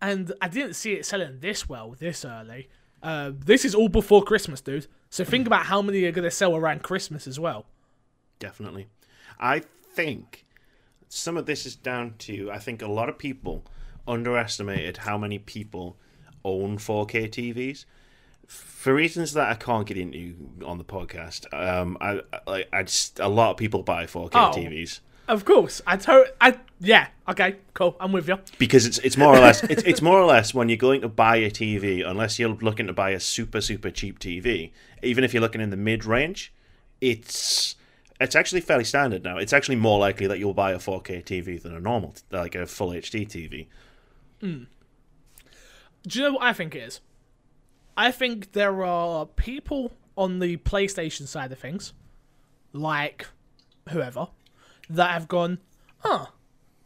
And 0.00 0.32
I 0.40 0.48
didn't 0.48 0.74
see 0.74 0.92
it 0.94 1.04
selling 1.04 1.40
this 1.40 1.68
well 1.68 1.94
this 1.98 2.24
early. 2.24 2.68
Uh, 3.02 3.32
this 3.34 3.64
is 3.64 3.74
all 3.74 3.88
before 3.88 4.22
Christmas, 4.22 4.60
dude. 4.60 4.86
So 5.10 5.24
think 5.24 5.46
about 5.46 5.66
how 5.66 5.80
many 5.82 6.04
are 6.04 6.12
going 6.12 6.24
to 6.24 6.30
sell 6.30 6.56
around 6.56 6.82
Christmas 6.82 7.26
as 7.26 7.38
well. 7.40 7.66
Definitely. 8.38 8.88
I 9.40 9.60
think 9.94 10.44
some 11.08 11.36
of 11.36 11.46
this 11.46 11.64
is 11.64 11.74
down 11.76 12.14
to 12.18 12.50
I 12.50 12.58
think 12.58 12.82
a 12.82 12.88
lot 12.88 13.08
of 13.08 13.18
people 13.18 13.64
underestimated 14.06 14.98
how 14.98 15.16
many 15.18 15.38
people 15.38 15.96
own 16.44 16.78
4K 16.78 17.28
TVs. 17.30 17.84
For 18.46 18.94
reasons 18.94 19.34
that 19.34 19.50
I 19.50 19.54
can't 19.54 19.86
get 19.86 19.98
into 19.98 20.34
on 20.64 20.78
the 20.78 20.84
podcast, 20.84 21.52
um, 21.52 21.98
I, 22.00 22.20
I, 22.46 22.64
I 22.72 22.82
just 22.82 23.20
a 23.20 23.28
lot 23.28 23.50
of 23.50 23.56
people 23.58 23.82
buy 23.82 24.06
4K 24.06 24.30
Oh. 24.34 24.52
TVs 24.56 25.00
Of 25.28 25.44
course, 25.44 25.82
I 25.86 25.96
to- 25.98 26.32
I 26.40 26.58
yeah, 26.80 27.08
okay, 27.28 27.56
cool, 27.74 27.96
I'm 28.00 28.12
with 28.12 28.28
you. 28.28 28.38
because 28.58 28.86
it's 28.86 28.98
it's 28.98 29.16
more 29.16 29.36
or 29.36 29.40
less 29.40 29.62
it's, 29.64 29.82
it's 29.86 30.00
more 30.02 30.18
or 30.18 30.24
less 30.24 30.54
when 30.54 30.68
you're 30.68 30.78
going 30.78 31.02
to 31.02 31.08
buy 31.08 31.36
a 31.36 31.50
TV, 31.50 32.04
unless 32.08 32.38
you're 32.38 32.48
looking 32.48 32.86
to 32.86 32.92
buy 32.92 33.10
a 33.10 33.20
super 33.20 33.60
super 33.60 33.90
cheap 33.90 34.18
TV, 34.18 34.72
even 35.02 35.24
if 35.24 35.34
you're 35.34 35.42
looking 35.42 35.60
in 35.60 35.70
the 35.70 35.76
mid 35.76 36.04
range, 36.04 36.52
it's 37.00 37.76
it's 38.20 38.34
actually 38.34 38.60
fairly 38.62 38.84
standard 38.84 39.22
now. 39.22 39.36
It's 39.38 39.52
actually 39.52 39.76
more 39.76 39.98
likely 39.98 40.26
that 40.26 40.38
you'll 40.38 40.54
buy 40.54 40.72
a 40.72 40.78
4K 40.78 41.22
TV 41.24 41.60
than 41.62 41.74
a 41.74 41.80
normal 41.80 42.14
like 42.30 42.54
a 42.54 42.66
full 42.66 42.90
HD 42.90 43.28
TV. 43.28 43.66
Hmm. 44.40 44.64
Do 46.06 46.18
you 46.18 46.24
know 46.24 46.32
what 46.34 46.42
I 46.42 46.52
think 46.52 46.74
it 46.74 46.82
is? 46.82 47.00
I 47.96 48.12
think 48.12 48.52
there 48.52 48.82
are 48.84 49.26
people 49.26 49.92
on 50.16 50.38
the 50.38 50.56
PlayStation 50.58 51.26
side 51.26 51.52
of 51.52 51.58
things, 51.58 51.92
like 52.72 53.26
whoever, 53.90 54.28
that 54.90 55.10
have 55.10 55.28
gone, 55.28 55.58
huh, 55.98 56.26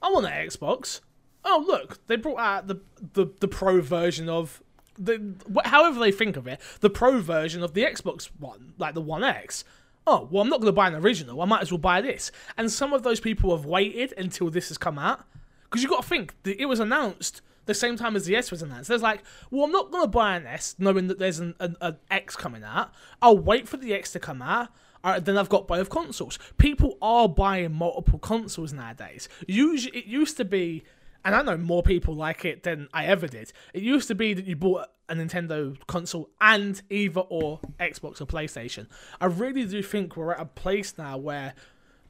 I 0.01 0.11
want 0.11 0.27
an 0.27 0.33
Xbox. 0.33 1.01
Oh, 1.45 1.65
look, 1.67 2.07
they 2.07 2.17
brought 2.17 2.39
out 2.39 2.67
the, 2.67 2.81
the, 3.15 3.27
the 3.41 3.49
pro 3.49 3.81
version 3.81 4.29
of 4.29 4.63
the 4.99 5.35
however 5.65 5.99
they 5.99 6.13
think 6.13 6.37
of 6.37 6.47
it, 6.47 6.61
the 6.81 6.91
pro 6.91 7.21
version 7.21 7.63
of 7.63 7.75
the 7.75 7.83
Xbox 7.83 8.29
One, 8.39 8.75
like 8.79 8.95
the 8.95 9.01
One 9.01 9.25
X. 9.25 9.65
Oh, 10.07 10.29
well, 10.31 10.43
I'm 10.43 10.49
not 10.49 10.61
going 10.61 10.67
to 10.67 10.73
buy 10.73 10.89
an 10.89 10.95
original. 10.97 11.41
I 11.41 11.45
might 11.45 11.63
as 11.63 11.71
well 11.71 11.79
buy 11.79 12.01
this. 12.01 12.33
And 12.57 12.71
some 12.71 12.93
of 12.93 13.05
those 13.05 13.21
people 13.21 13.57
have 13.57 13.65
waited 13.65 14.13
until 14.17 14.51
this 14.51 14.69
has 14.69 14.77
come 14.77 14.99
out. 14.99 15.25
Because 15.65 15.83
you've 15.83 15.91
got 15.91 16.03
to 16.03 16.09
think, 16.09 16.35
that 16.43 16.61
it 16.61 16.67
was 16.67 16.81
announced 16.81 17.41
the 17.67 17.75
same 17.75 17.97
time 17.97 18.17
as 18.17 18.27
the 18.27 18.35
S 18.35 18.51
was 18.51 18.63
announced. 18.63 18.89
There's 18.89 19.03
like, 19.03 19.23
well, 19.51 19.65
I'm 19.65 19.71
not 19.71 19.93
going 19.93 20.03
to 20.03 20.09
buy 20.09 20.35
an 20.37 20.47
S 20.47 20.75
knowing 20.79 21.07
that 21.07 21.21
there's 21.21 21.39
an, 21.39 21.55
an, 21.61 21.77
an 21.81 21.97
X 22.11 22.35
coming 22.35 22.65
out. 22.65 22.93
I'll 23.23 23.39
wait 23.39 23.69
for 23.69 23.77
the 23.77 23.95
X 23.95 24.11
to 24.13 24.21
come 24.21 24.43
out. 24.43 24.69
Then 25.03 25.37
I've 25.37 25.49
got 25.49 25.67
both 25.67 25.91
consoles. 25.91 26.39
People 26.59 26.97
are 27.03 27.29
buying 27.29 27.75
multiple 27.75 28.19
consoles 28.19 28.73
nowadays. 28.73 29.29
Usually, 29.47 29.99
it 29.99 30.07
used 30.07 30.37
to 30.37 30.45
be, 30.45 30.85
and 31.25 31.35
I 31.35 31.43
know 31.43 31.57
more 31.57 31.83
people 31.83 32.15
like 32.15 32.45
it 32.45 32.63
than 32.63 32.89
I 32.95 33.07
ever 33.07 33.27
did. 33.27 33.53
It 33.75 33.83
used 33.83 34.09
to 34.09 34.15
be 34.15 34.35
that 34.35 34.45
you 34.45 34.57
bought 34.57 34.89
a 35.09 35.15
Nintendo 35.15 35.77
console 35.87 36.31
and 36.41 36.81
either 36.89 37.21
or 37.21 37.61
Xbox 37.81 38.21
or 38.21 38.27
PlayStation. 38.27 38.87
I 39.21 39.27
really 39.27 39.67
do 39.67 39.83
think 39.83 40.17
we're 40.17 40.33
at 40.33 40.41
a 40.41 40.47
place 40.47 40.97
now 40.97 41.17
where 41.19 41.55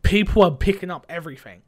people 0.02 0.42
are 0.42 0.50
picking 0.50 0.90
up 0.90 1.06
everything 1.08 1.62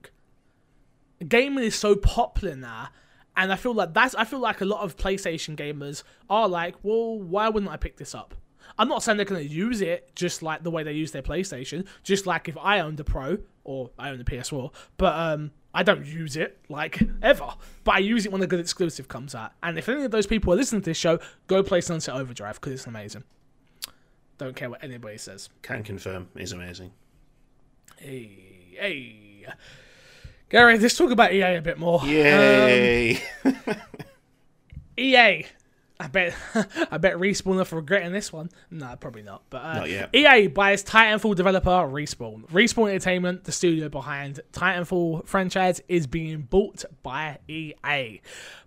gaming 1.29 1.65
is 1.65 1.75
so 1.75 1.95
popular 1.95 2.57
now 2.57 2.89
and 3.37 3.53
i 3.53 3.57
feel 3.57 3.75
like 3.75 3.95
that's 3.95 4.15
i 4.17 4.25
feel 4.25 4.41
like 4.41 4.61
a 4.61 4.65
lot 4.65 4.83
of 4.83 4.97
playstation 4.97 5.57
gamers 5.57 6.03
are 6.29 6.49
like 6.49 6.75
well 6.83 7.19
why 7.19 7.49
wouldn't 7.49 7.71
i 7.71 7.77
pick 7.77 7.97
this 7.97 8.15
up 8.15 8.35
i'm 8.79 8.89
not 8.89 9.03
saying 9.03 9.17
they're 9.17 9.27
going 9.27 9.47
to 9.47 9.55
use 9.55 9.81
it 9.81 10.15
just 10.15 10.43
like 10.43 10.63
the 10.63 10.71
way 10.71 10.83
they 10.83 10.93
use 10.93 11.13
their 11.13 11.23
playstation 11.23 11.87
just 12.03 12.27
like 12.27 12.49
if 12.49 12.57
i 12.59 12.81
owned 12.81 12.99
a 13.01 13.05
pro 13.05 13.39
or 13.65 13.91
i 13.99 14.11
own 14.11 14.21
a 14.21 14.25
ps4 14.25 14.73
but 14.97 15.15
um 15.17 15.51
i 15.73 15.83
don't 15.83 16.07
use 16.07 16.37
it 16.37 16.59
like 16.69 17.03
ever. 17.23 17.49
But 17.83 17.97
i 17.97 17.99
use 17.99 18.27
it 18.27 18.33
when 18.33 18.43
a 18.43 18.47
good 18.47 18.61
exclusive 18.61 19.09
comes 19.09 19.35
out. 19.35 19.53
And 19.63 19.79
if 19.79 19.89
any 19.89 20.05
of 20.05 20.11
those 20.11 20.27
people 20.27 20.53
are 20.53 20.57
listening 20.57 20.83
to 20.83 20.91
this 20.91 20.97
show 20.97 21.19
go 21.47 21.63
play 21.63 21.81
sunset 21.81 22.15
overdrive 22.15 22.61
because 22.61 22.73
it's 22.73 22.87
amazing. 22.87 23.25
Don't 24.39 24.57
care 24.57 24.69
what 24.69 24.83
anybody 24.83 25.19
says. 25.19 25.49
Can 25.63 25.83
confirm. 25.83 26.29
Is 26.35 26.53
amazing. 26.53 26.93
hey 27.97 28.77
hey. 28.79 29.47
Gary, 30.51 30.79
let's 30.79 30.97
talk 30.97 31.11
about 31.11 31.33
EA 31.33 31.57
a 31.57 31.63
bit 31.63 31.79
more. 31.79 32.01
Um, 32.01 32.07
EA. 34.97 35.47
I 36.01 36.09
bet 36.09 36.35
I 36.91 36.99
bet 36.99 37.15
Respawn 37.17 37.61
are 37.73 37.77
regretting 37.77 38.13
this 38.13 38.33
one. 38.33 38.51
No, 38.71 38.97
probably 38.99 39.23
not. 39.23 39.43
But 39.51 39.65
uh, 39.65 39.75
Not 39.75 39.91
yet. 39.91 40.11
EA 40.15 40.49
buys 40.49 40.83
Titanfall 40.83 41.37
developer 41.37 41.71
Respawn. 41.71 42.49
Respawn 42.51 42.89
Entertainment, 42.89 43.45
the 43.45 43.53
studio 43.53 43.89
behind 43.89 44.41
Titanfall 44.53 45.27
franchise, 45.27 45.81
is 45.89 46.07
being 46.07 46.43
bought 46.43 46.85
by 47.03 47.39
EA. 47.49 48.21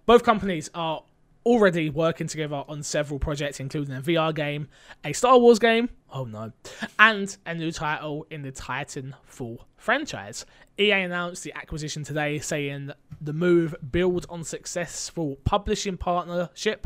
Both 0.05 0.23
companies 0.23 0.69
are 0.73 1.03
already 1.47 1.89
working 1.89 2.27
together 2.27 2.63
on 2.67 2.83
several 2.83 3.19
projects, 3.19 3.61
including 3.61 3.95
a 3.95 4.01
VR 4.01 4.35
game, 4.35 4.67
a 5.05 5.13
Star 5.13 5.39
Wars 5.39 5.59
game, 5.59 5.89
oh 6.11 6.25
no, 6.25 6.51
and 6.99 7.37
a 7.45 7.55
new 7.55 7.71
title 7.71 8.27
in 8.29 8.41
the 8.41 8.51
Titanfall 8.51 9.59
franchise. 9.77 10.45
EA 10.77 10.91
announced 10.91 11.43
the 11.43 11.53
acquisition 11.55 12.03
today, 12.03 12.37
saying 12.39 12.91
the 13.21 13.33
move 13.33 13.73
builds 13.91 14.25
on 14.27 14.43
successful 14.43 15.37
publishing 15.45 15.95
partnership 15.95 16.85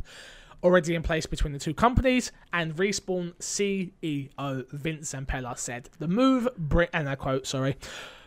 already 0.63 0.93
in 0.93 1.01
place 1.01 1.25
between 1.25 1.53
the 1.53 1.59
two 1.59 1.73
companies. 1.73 2.31
And 2.53 2.75
Respawn 2.75 3.33
CEO 3.37 4.71
Vince 4.71 5.13
Zampella 5.13 5.57
said 5.57 5.89
the 5.97 6.07
move, 6.07 6.47
bring, 6.55 6.87
and 6.93 7.09
I 7.09 7.15
quote, 7.15 7.47
sorry, 7.47 7.77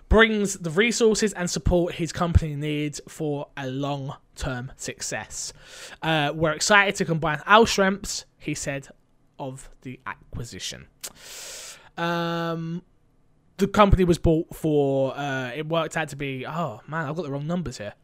brings 0.09 0.55
the 0.55 0.71
resources 0.71 1.33
and 1.33 1.51
support 1.51 1.95
his 1.95 2.13
company 2.13 2.55
needs 2.55 3.01
for 3.09 3.49
a 3.57 3.67
long 3.69 4.15
term 4.37 4.73
success. 4.77 5.53
Uh, 6.03 6.33
we're 6.35 6.53
excited 6.53 6.95
to 6.97 7.05
combine 7.05 7.41
our 7.47 7.67
strengths, 7.67 8.25
he 8.39 8.55
said, 8.55 8.89
of 9.39 9.69
the 9.83 10.01
acquisition. 10.07 10.87
Um, 11.97 12.83
the 13.57 13.69
company 13.69 14.05
was 14.05 14.19
bought 14.19 14.55
for, 14.55 15.17
uh, 15.17 15.53
it 15.55 15.69
worked 15.69 15.97
out 15.97 16.09
to 16.09 16.17
be, 16.17 16.47
oh 16.47 16.81
man, 16.89 17.07
I've 17.07 17.17
got 17.17 17.23
the 17.23 17.31
wrong 17.31 17.47
numbers 17.47 17.79
here. 17.79 17.95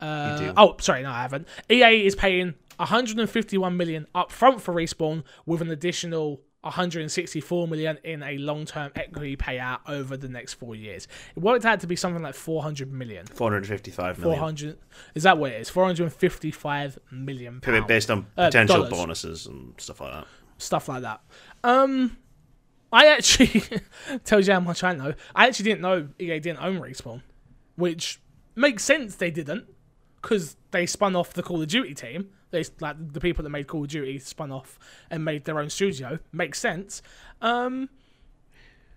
Uh, 0.00 0.52
oh, 0.56 0.76
sorry, 0.80 1.02
no, 1.02 1.10
I 1.10 1.22
haven't. 1.22 1.48
EA 1.68 2.06
is 2.06 2.14
paying 2.14 2.54
151 2.76 3.76
million 3.76 4.06
upfront 4.14 4.60
for 4.60 4.72
Respawn 4.72 5.24
with 5.44 5.60
an 5.60 5.70
additional 5.70 6.40
164 6.62 7.68
million 7.68 7.98
in 8.04 8.22
a 8.22 8.36
long-term 8.38 8.90
equity 8.96 9.36
payout 9.36 9.78
over 9.88 10.16
the 10.16 10.28
next 10.28 10.54
four 10.54 10.74
years. 10.74 11.06
It 11.36 11.40
worked 11.42 11.64
out 11.64 11.80
to 11.80 11.86
be 11.86 11.94
something 11.96 12.22
like 12.22 12.34
400 12.34 12.92
million. 12.92 13.26
455 13.26 14.18
million. 14.18 14.38
400 14.38 14.78
is 15.14 15.22
that 15.22 15.38
what 15.38 15.52
it 15.52 15.60
is? 15.60 15.70
455 15.70 16.98
million 17.12 17.60
pounds. 17.60 17.86
Based 17.86 18.10
on 18.10 18.26
Uh, 18.36 18.46
potential 18.46 18.76
dollars. 18.76 18.90
bonuses 18.90 19.46
and 19.46 19.74
stuff 19.78 20.00
like 20.00 20.12
that. 20.12 20.26
stuff 20.58 20.88
like 20.88 21.02
that. 21.02 21.20
Um, 21.62 22.16
I 22.92 23.06
actually 23.06 23.62
tells 24.24 24.48
you 24.48 24.54
how 24.54 24.60
much 24.60 24.82
I 24.82 24.94
know. 24.94 25.14
I 25.34 25.46
actually 25.46 25.64
didn't 25.64 25.82
know 25.82 26.08
EA 26.18 26.40
didn't 26.40 26.62
own 26.62 26.80
Respawn, 26.80 27.22
which 27.76 28.20
makes 28.56 28.82
sense 28.82 29.14
they 29.16 29.30
didn't, 29.30 29.66
because 30.20 30.56
they 30.72 30.86
spun 30.86 31.14
off 31.14 31.32
the 31.34 31.42
Call 31.42 31.62
of 31.62 31.68
Duty 31.68 31.94
team. 31.94 32.30
They 32.50 32.64
like 32.80 33.12
the 33.12 33.20
people 33.20 33.42
that 33.42 33.50
made 33.50 33.66
Call 33.66 33.82
of 33.82 33.88
Duty 33.88 34.18
spun 34.18 34.50
off 34.50 34.78
and 35.10 35.24
made 35.24 35.44
their 35.44 35.58
own 35.58 35.70
studio. 35.70 36.18
Makes 36.32 36.58
sense. 36.58 37.02
Um, 37.42 37.90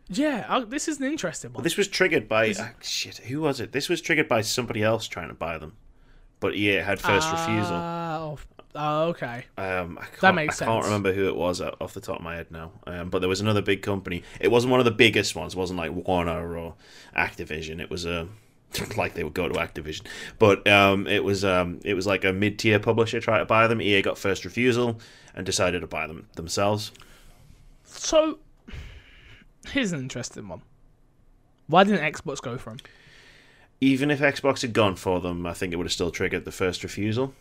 yeah, 0.08 0.46
I, 0.50 0.62
this 0.62 0.88
is 0.88 1.00
an 1.00 1.06
interesting 1.06 1.54
one. 1.54 1.64
This 1.64 1.78
was 1.78 1.88
triggered 1.88 2.28
by 2.28 2.54
ah, 2.60 2.72
shit. 2.82 3.18
Who 3.18 3.42
was 3.42 3.60
it? 3.60 3.72
This 3.72 3.90
was 3.90 4.02
triggered 4.02 4.28
by 4.28 4.42
somebody 4.42 4.84
else 4.84 5.08
trying 5.08 5.30
to 5.30 5.34
buy 5.34 5.58
them, 5.58 5.74
but 6.40 6.58
yeah, 6.58 6.80
it 6.80 6.86
had 6.86 7.00
first 7.00 7.32
refusal. 7.32 7.76
Oh, 7.76 8.40
oh, 8.76 9.04
okay. 9.10 9.46
Um, 9.58 9.98
I 10.00 10.06
can't, 10.06 10.22
That 10.22 10.36
makes 10.36 10.62
I 10.62 10.66
can't 10.66 10.84
remember 10.84 11.14
who 11.14 11.28
it 11.28 11.36
was 11.36 11.62
off 11.62 11.94
the 11.94 12.02
top 12.02 12.18
of 12.18 12.24
my 12.24 12.36
head 12.36 12.52
now. 12.52 12.72
Um, 12.88 13.10
but 13.10 13.20
there 13.20 13.30
was 13.30 13.42
another 13.42 13.62
big 13.62 13.82
company. 13.82 14.24
It 14.40 14.52
wasn't 14.52 14.72
one 14.72 14.80
of 14.80 14.86
the 14.86 14.92
biggest 14.92 15.36
ones. 15.36 15.54
It 15.54 15.58
wasn't 15.58 15.80
like 15.80 15.92
Warner 15.92 16.58
or 16.58 16.76
Activision. 17.16 17.80
It 17.80 17.90
was 17.90 18.06
a 18.06 18.28
like 18.98 19.14
they 19.14 19.24
would 19.24 19.34
go 19.34 19.48
to 19.48 19.56
Activision, 19.56 20.06
but 20.40 20.68
um, 20.68 21.08
it 21.08 21.24
was 21.24 21.44
um, 21.44 21.80
it 21.84 21.94
was 21.94 22.08
like 22.08 22.24
a 22.24 22.34
mid 22.34 22.60
tier 22.60 22.80
publisher 22.80 23.20
tried 23.20 23.40
to 23.40 23.46
buy 23.46 23.68
them. 23.68 23.82
EA 23.82 24.02
got 24.02 24.18
first 24.18 24.46
refusal 24.46 25.00
and 25.36 25.46
decided 25.46 25.82
to 25.82 25.88
buy 25.88 26.08
them 26.08 26.28
themselves. 26.36 26.92
So, 27.86 28.40
here's 29.68 29.92
an 29.92 30.00
interesting 30.00 30.48
one. 30.48 30.62
Why 31.68 31.84
didn't 31.84 32.14
Xbox 32.14 32.42
go 32.42 32.58
for 32.58 32.72
them? 32.72 32.80
Even 33.80 34.12
if 34.12 34.20
Xbox 34.20 34.62
had 34.62 34.74
gone 34.74 34.96
for 34.96 35.20
them, 35.20 35.46
I 35.46 35.54
think 35.54 35.74
it 35.74 35.78
would 35.78 35.88
have 35.88 35.94
still 35.94 36.12
triggered 36.12 36.46
the 36.46 36.52
first 36.52 36.84
refusal, 36.84 37.34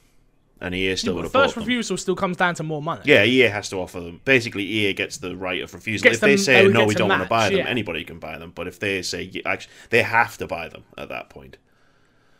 and 0.61 0.74
EA 0.74 0.96
still 0.96 1.14
would 1.14 1.22
But 1.22 1.38
have 1.38 1.44
first 1.44 1.54
them. 1.54 1.64
refusal 1.64 1.96
still 1.96 2.14
comes 2.16 2.36
down 2.36 2.54
to 2.56 2.62
more 2.62 2.82
money. 2.82 3.02
Yeah, 3.04 3.24
EA 3.24 3.48
has 3.48 3.68
to 3.70 3.76
offer 3.76 4.00
them. 4.00 4.20
Basically, 4.24 4.64
EA 4.64 4.92
gets 4.92 5.16
the 5.18 5.36
right 5.36 5.62
of 5.62 5.72
refusal. 5.72 6.04
Gets 6.04 6.16
if 6.16 6.20
they 6.20 6.28
them- 6.34 6.38
say 6.38 6.54
they 6.54 6.66
would 6.66 6.74
no, 6.74 6.84
we 6.84 6.94
don't 6.94 7.08
want 7.08 7.22
to 7.22 7.28
buy 7.28 7.48
them, 7.48 7.58
yeah. 7.58 7.66
anybody 7.66 8.04
can 8.04 8.18
buy 8.18 8.36
them. 8.38 8.52
But 8.54 8.68
if 8.68 8.78
they 8.78 9.02
say 9.02 9.30
actually, 9.46 9.72
they 9.90 10.02
have 10.02 10.36
to 10.38 10.46
buy 10.46 10.68
them 10.68 10.84
at 10.98 11.08
that 11.08 11.30
point. 11.30 11.56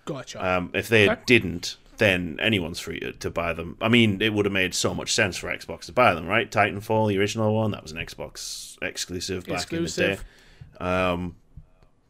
Gotcha. 0.04 0.44
Um, 0.44 0.70
if 0.74 0.88
they 0.88 1.08
Okay. 1.08 1.20
didn't, 1.26 1.76
then 1.98 2.38
anyone's 2.40 2.80
free 2.80 2.98
to, 3.00 3.12
to 3.12 3.30
buy 3.30 3.52
them. 3.52 3.76
I 3.80 3.88
mean, 3.88 4.20
it 4.22 4.32
would 4.32 4.46
have 4.46 4.52
made 4.52 4.74
so 4.74 4.94
much 4.94 5.12
sense 5.12 5.36
for 5.36 5.48
Xbox 5.48 5.82
to 5.86 5.92
buy 5.92 6.14
them, 6.14 6.26
right? 6.26 6.50
Titanfall, 6.50 7.08
the 7.08 7.18
original 7.18 7.54
one, 7.54 7.70
that 7.72 7.82
was 7.82 7.92
an 7.92 7.98
Xbox 7.98 8.76
exclusive 8.82 9.44
back 9.44 9.56
Exclusive. 9.56 10.04
in 10.04 10.10
the 10.10 10.16
day. 10.16 10.84
Um, 10.84 11.36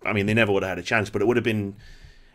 I 0.05 0.13
mean, 0.13 0.27
they 0.27 0.35
never 0.35 0.53
would 0.53 0.63
have 0.63 0.71
had 0.71 0.79
a 0.79 0.83
chance, 0.83 1.11
but 1.11 1.21
it 1.23 1.27
would 1.27 1.37
have 1.37 1.45
been. 1.45 1.77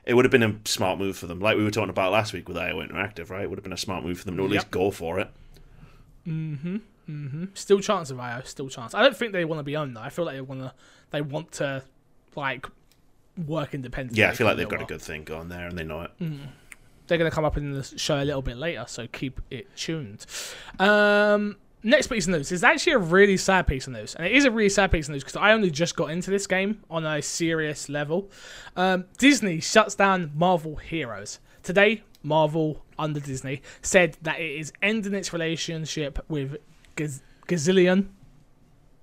It 0.05 0.13
would 0.13 0.25
have 0.25 0.31
been 0.31 0.43
a 0.43 0.55
smart 0.65 0.99
move 0.99 1.17
for 1.17 1.25
them, 1.25 1.39
like 1.39 1.57
we 1.57 1.63
were 1.63 1.71
talking 1.71 1.89
about 1.89 2.11
last 2.11 2.31
week 2.31 2.47
with 2.47 2.57
IO 2.57 2.79
Interactive, 2.81 3.29
right? 3.29 3.43
It 3.43 3.49
would 3.49 3.57
have 3.57 3.63
been 3.63 3.73
a 3.73 3.77
smart 3.77 4.03
move 4.03 4.19
for 4.19 4.25
them 4.25 4.37
to 4.37 4.43
at 4.43 4.49
least 4.49 4.69
go 4.71 4.91
for 4.91 5.19
it. 5.19 5.29
Mm-hmm. 6.27 6.77
Mm-hmm. 7.09 7.45
Still 7.53 7.79
chance 7.79 8.11
of 8.11 8.19
IO, 8.19 8.41
still 8.43 8.69
chance. 8.69 8.93
I 8.93 9.01
don't 9.01 9.15
think 9.15 9.31
they 9.31 9.45
want 9.45 9.59
to 9.59 9.63
be 9.63 9.75
owned 9.75 9.95
though. 9.95 10.01
I 10.01 10.09
feel 10.09 10.25
like 10.25 10.35
they 10.35 10.41
want 10.41 10.61
to, 10.61 10.73
they 11.11 11.21
want 11.21 11.51
to, 11.53 11.83
like, 12.35 12.67
work 13.47 13.73
independently. 13.73 14.21
Yeah, 14.21 14.29
I 14.29 14.33
feel 14.33 14.47
like 14.47 14.57
they've 14.57 14.69
got 14.69 14.81
a 14.81 14.85
good 14.85 15.01
thing 15.01 15.23
going 15.23 15.49
there, 15.49 15.67
and 15.67 15.77
they 15.77 15.83
know 15.83 16.01
it. 16.01 16.11
while. 16.19 16.49
They're 17.07 17.19
going 17.19 17.29
to 17.29 17.35
come 17.35 17.45
up 17.45 17.57
in 17.57 17.71
the 17.73 17.83
show 17.83 18.21
a 18.21 18.25
little 18.25 18.41
bit 18.41 18.57
later, 18.57 18.85
so 18.87 19.07
keep 19.07 19.39
it 19.51 19.67
tuned. 19.75 20.25
Um, 20.79 21.57
next 21.85 22.07
piece 22.07 22.25
of 22.27 22.31
news 22.33 22.51
is 22.51 22.63
actually 22.63 22.93
a 22.93 22.97
really 22.99 23.37
sad 23.37 23.67
piece 23.67 23.87
of 23.87 23.93
news, 23.93 24.15
and 24.15 24.25
it 24.25 24.33
is 24.33 24.43
a 24.43 24.51
really 24.51 24.69
sad 24.69 24.91
piece 24.91 25.07
of 25.07 25.13
news 25.13 25.23
because 25.23 25.37
I 25.37 25.51
only 25.53 25.71
just 25.71 25.95
got 25.95 26.09
into 26.09 26.29
this 26.31 26.47
game 26.47 26.83
on 26.89 27.05
a 27.05 27.21
serious 27.21 27.87
level. 27.87 28.29
Um, 28.75 29.05
Disney 29.17 29.59
shuts 29.61 29.95
down 29.95 30.31
Marvel 30.35 30.75
Heroes 30.75 31.39
today. 31.63 32.03
Marvel 32.23 32.83
under 32.97 33.19
Disney 33.19 33.61
said 33.83 34.17
that 34.23 34.39
it 34.39 34.59
is 34.59 34.73
ending 34.81 35.13
its 35.13 35.31
relationship 35.31 36.19
with 36.27 36.57
Gaz- 36.95 37.21
Gazillion. 37.47 38.07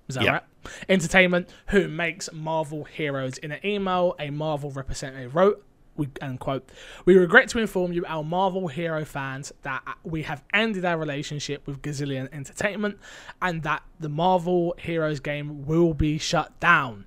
Is 0.09 0.15
that 0.15 0.23
Yeah. 0.25 0.31
right? 0.33 0.43
Entertainment, 0.89 1.49
who 1.67 1.87
makes 1.87 2.29
Marvel 2.33 2.83
Heroes. 2.83 3.37
In 3.37 3.51
an 3.53 3.59
email, 3.65 4.15
a 4.19 4.29
Marvel 4.29 4.71
representative 4.71 5.35
wrote, 5.35 5.65
we 5.95 6.09
and 6.21 6.39
quote, 6.39 6.69
"We 7.05 7.17
regret 7.17 7.49
to 7.49 7.59
inform 7.59 7.93
you, 7.93 8.05
our 8.07 8.23
Marvel 8.23 8.67
hero 8.67 9.05
fans, 9.05 9.53
that 9.61 9.83
we 10.03 10.23
have 10.23 10.43
ended 10.53 10.85
our 10.85 10.97
relationship 10.97 11.67
with 11.67 11.81
Gazillion 11.81 12.29
Entertainment, 12.33 12.97
and 13.41 13.63
that 13.63 13.83
the 13.99 14.09
Marvel 14.09 14.75
Heroes 14.77 15.19
game 15.19 15.65
will 15.65 15.93
be 15.93 16.17
shut 16.17 16.59
down." 16.59 17.05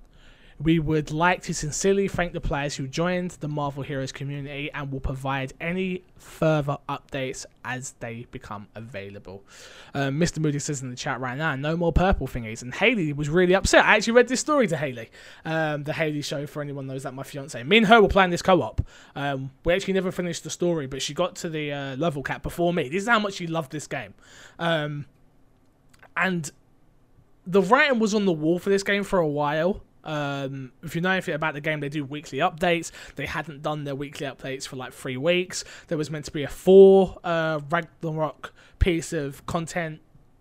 We 0.59 0.79
would 0.79 1.11
like 1.11 1.43
to 1.43 1.55
sincerely 1.55 2.09
thank 2.09 2.33
the 2.33 2.41
players 2.41 2.75
who 2.75 2.89
joined 2.89 3.33
the 3.33 3.49
Marvel 3.49 3.83
Heroes 3.83 4.11
community 4.11 4.71
and 4.73 4.91
will 4.91 5.01
provide 5.01 5.53
any 5.61 6.03
further 6.17 6.79
updates 6.89 7.45
as 7.63 7.95
they 8.01 8.27
become 8.31 8.67
available. 8.75 9.45
Um, 9.93 10.19
Mr. 10.19 10.39
Moody 10.39 10.59
says 10.59 10.81
in 10.81 10.89
the 10.89 10.97
chat 10.97 11.21
right 11.21 11.37
now, 11.37 11.57
no 11.57 11.77
more 11.77 11.93
purple 11.93 12.27
thingies. 12.27 12.63
And 12.63 12.75
Haley 12.75 13.13
was 13.13 13.29
really 13.29 13.55
upset. 13.55 13.85
I 13.85 13.97
actually 13.97 14.15
read 14.15 14.29
this 14.29 14.41
story 14.41 14.67
to 14.69 14.79
Haley. 14.79 15.11
Um, 15.45 15.85
the 15.85 15.93
Haley 15.93 16.23
show, 16.23 16.47
for 16.47 16.63
anyone 16.63 16.87
knows 16.87 17.03
that, 17.03 17.13
my 17.13 17.23
fiance. 17.23 17.63
Me 17.63 17.77
and 17.77 17.87
her 17.87 18.01
were 18.01 18.09
playing 18.09 18.31
this 18.31 18.43
co 18.43 18.63
op. 18.63 18.81
Um, 19.15 19.51
we 19.65 19.75
actually 19.75 19.95
never 19.95 20.11
finished 20.11 20.43
the 20.43 20.51
story, 20.51 20.87
but 20.87 21.03
she 21.03 21.13
got 21.13 21.37
to 21.37 21.51
the 21.51 21.71
uh, 21.71 21.97
level 21.97 22.23
cap 22.23 22.43
before 22.43 22.73
me. 22.73 22.89
This 22.89 23.03
is 23.03 23.09
how 23.09 23.19
much 23.19 23.35
she 23.35 23.47
loved 23.47 23.73
this 23.73 23.87
game. 23.87 24.15
Um, 24.59 25.05
and 26.17 26.51
the 27.47 27.61
writing 27.61 27.99
was 27.99 28.15
on 28.15 28.25
the 28.25 28.33
wall 28.33 28.59
for 28.59 28.71
this 28.71 28.83
game 28.83 29.05
for 29.05 29.19
a 29.19 29.29
while. 29.29 29.83
Um, 30.07 30.73
if 30.83 30.95
you 30.95 31.01
know 31.03 31.11
anything 31.11 31.35
about 31.35 31.55
the 31.55 31.61
game, 31.61 31.81
they 31.81 31.89
do 31.89 32.05
weekly 32.05 32.39
updates. 32.39 32.93
They 33.17 33.27
hadn't 33.27 33.63
done 33.63 33.85
their 33.85 33.95
weekly 33.95 34.27
updates 34.27 34.67
for 34.67 34.77
like 34.77 34.93
three 34.93 35.17
weeks. 35.17 35.65
There 35.89 35.99
was 35.99 36.11
meant 36.11 36.25
to 36.27 36.31
be 36.31 36.45
a 36.45 36.49
four 36.49 37.19
uh, 37.25 37.61
Ragnarok 37.69 38.55
piece 38.79 39.13
of 39.13 39.45
content 39.47 40.01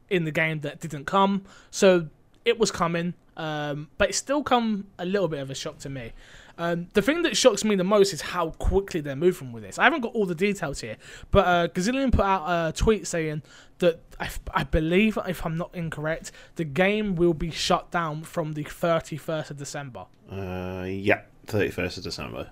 in 0.09 0.24
the 0.24 0.32
game 0.32 0.61
that 0.61 0.80
didn't 0.80 1.05
come. 1.05 1.43
So 1.72 2.07
it 2.45 2.59
was 2.59 2.72
coming, 2.72 3.16
um, 3.36 3.89
but 3.97 4.09
it 4.11 4.13
still 4.13 4.43
come 4.43 4.88
a 4.99 5.05
little 5.05 5.28
bit 5.28 5.39
of 5.39 5.49
a 5.49 5.55
shock 5.55 5.80
to 5.80 5.89
me. 5.89 6.13
Um, 6.58 6.88
the 6.93 7.01
thing 7.01 7.24
that 7.24 7.36
shocks 7.36 7.64
me 7.64 7.76
the 7.76 7.84
most 7.84 8.14
is 8.14 8.22
how 8.22 8.51
quickly 8.51 9.01
they're 9.01 9.16
moving 9.16 9.51
with 9.51 9.64
this. 9.64 9.78
I 9.78 9.84
haven't 9.84 10.01
got 10.01 10.14
all 10.14 10.26
the 10.26 10.36
details 10.36 10.80
here, 10.80 10.97
but 11.32 11.45
uh, 11.45 11.68
Gazillion 11.68 12.12
put 12.12 12.26
out 12.26 12.45
a 12.47 12.72
tweet 12.72 13.08
saying 13.08 13.41
that 13.80 13.99
I, 14.20 14.30
I 14.53 14.64
believe, 14.64 15.18
if 15.28 15.45
I'm 15.45 15.58
not 15.58 15.72
incorrect, 15.74 16.32
the 16.56 16.64
game 16.64 17.16
will 17.16 17.34
be 17.34 17.51
shut 17.51 17.91
down 17.91 18.24
from 18.24 18.53
the 18.53 18.64
31st 18.64 19.51
of 19.51 19.58
December. 19.58 20.06
Uh, 20.32 20.86
yeah, 20.88 21.22
thirty 21.45 21.70
first 21.70 21.97
of 21.97 22.03
December. 22.03 22.49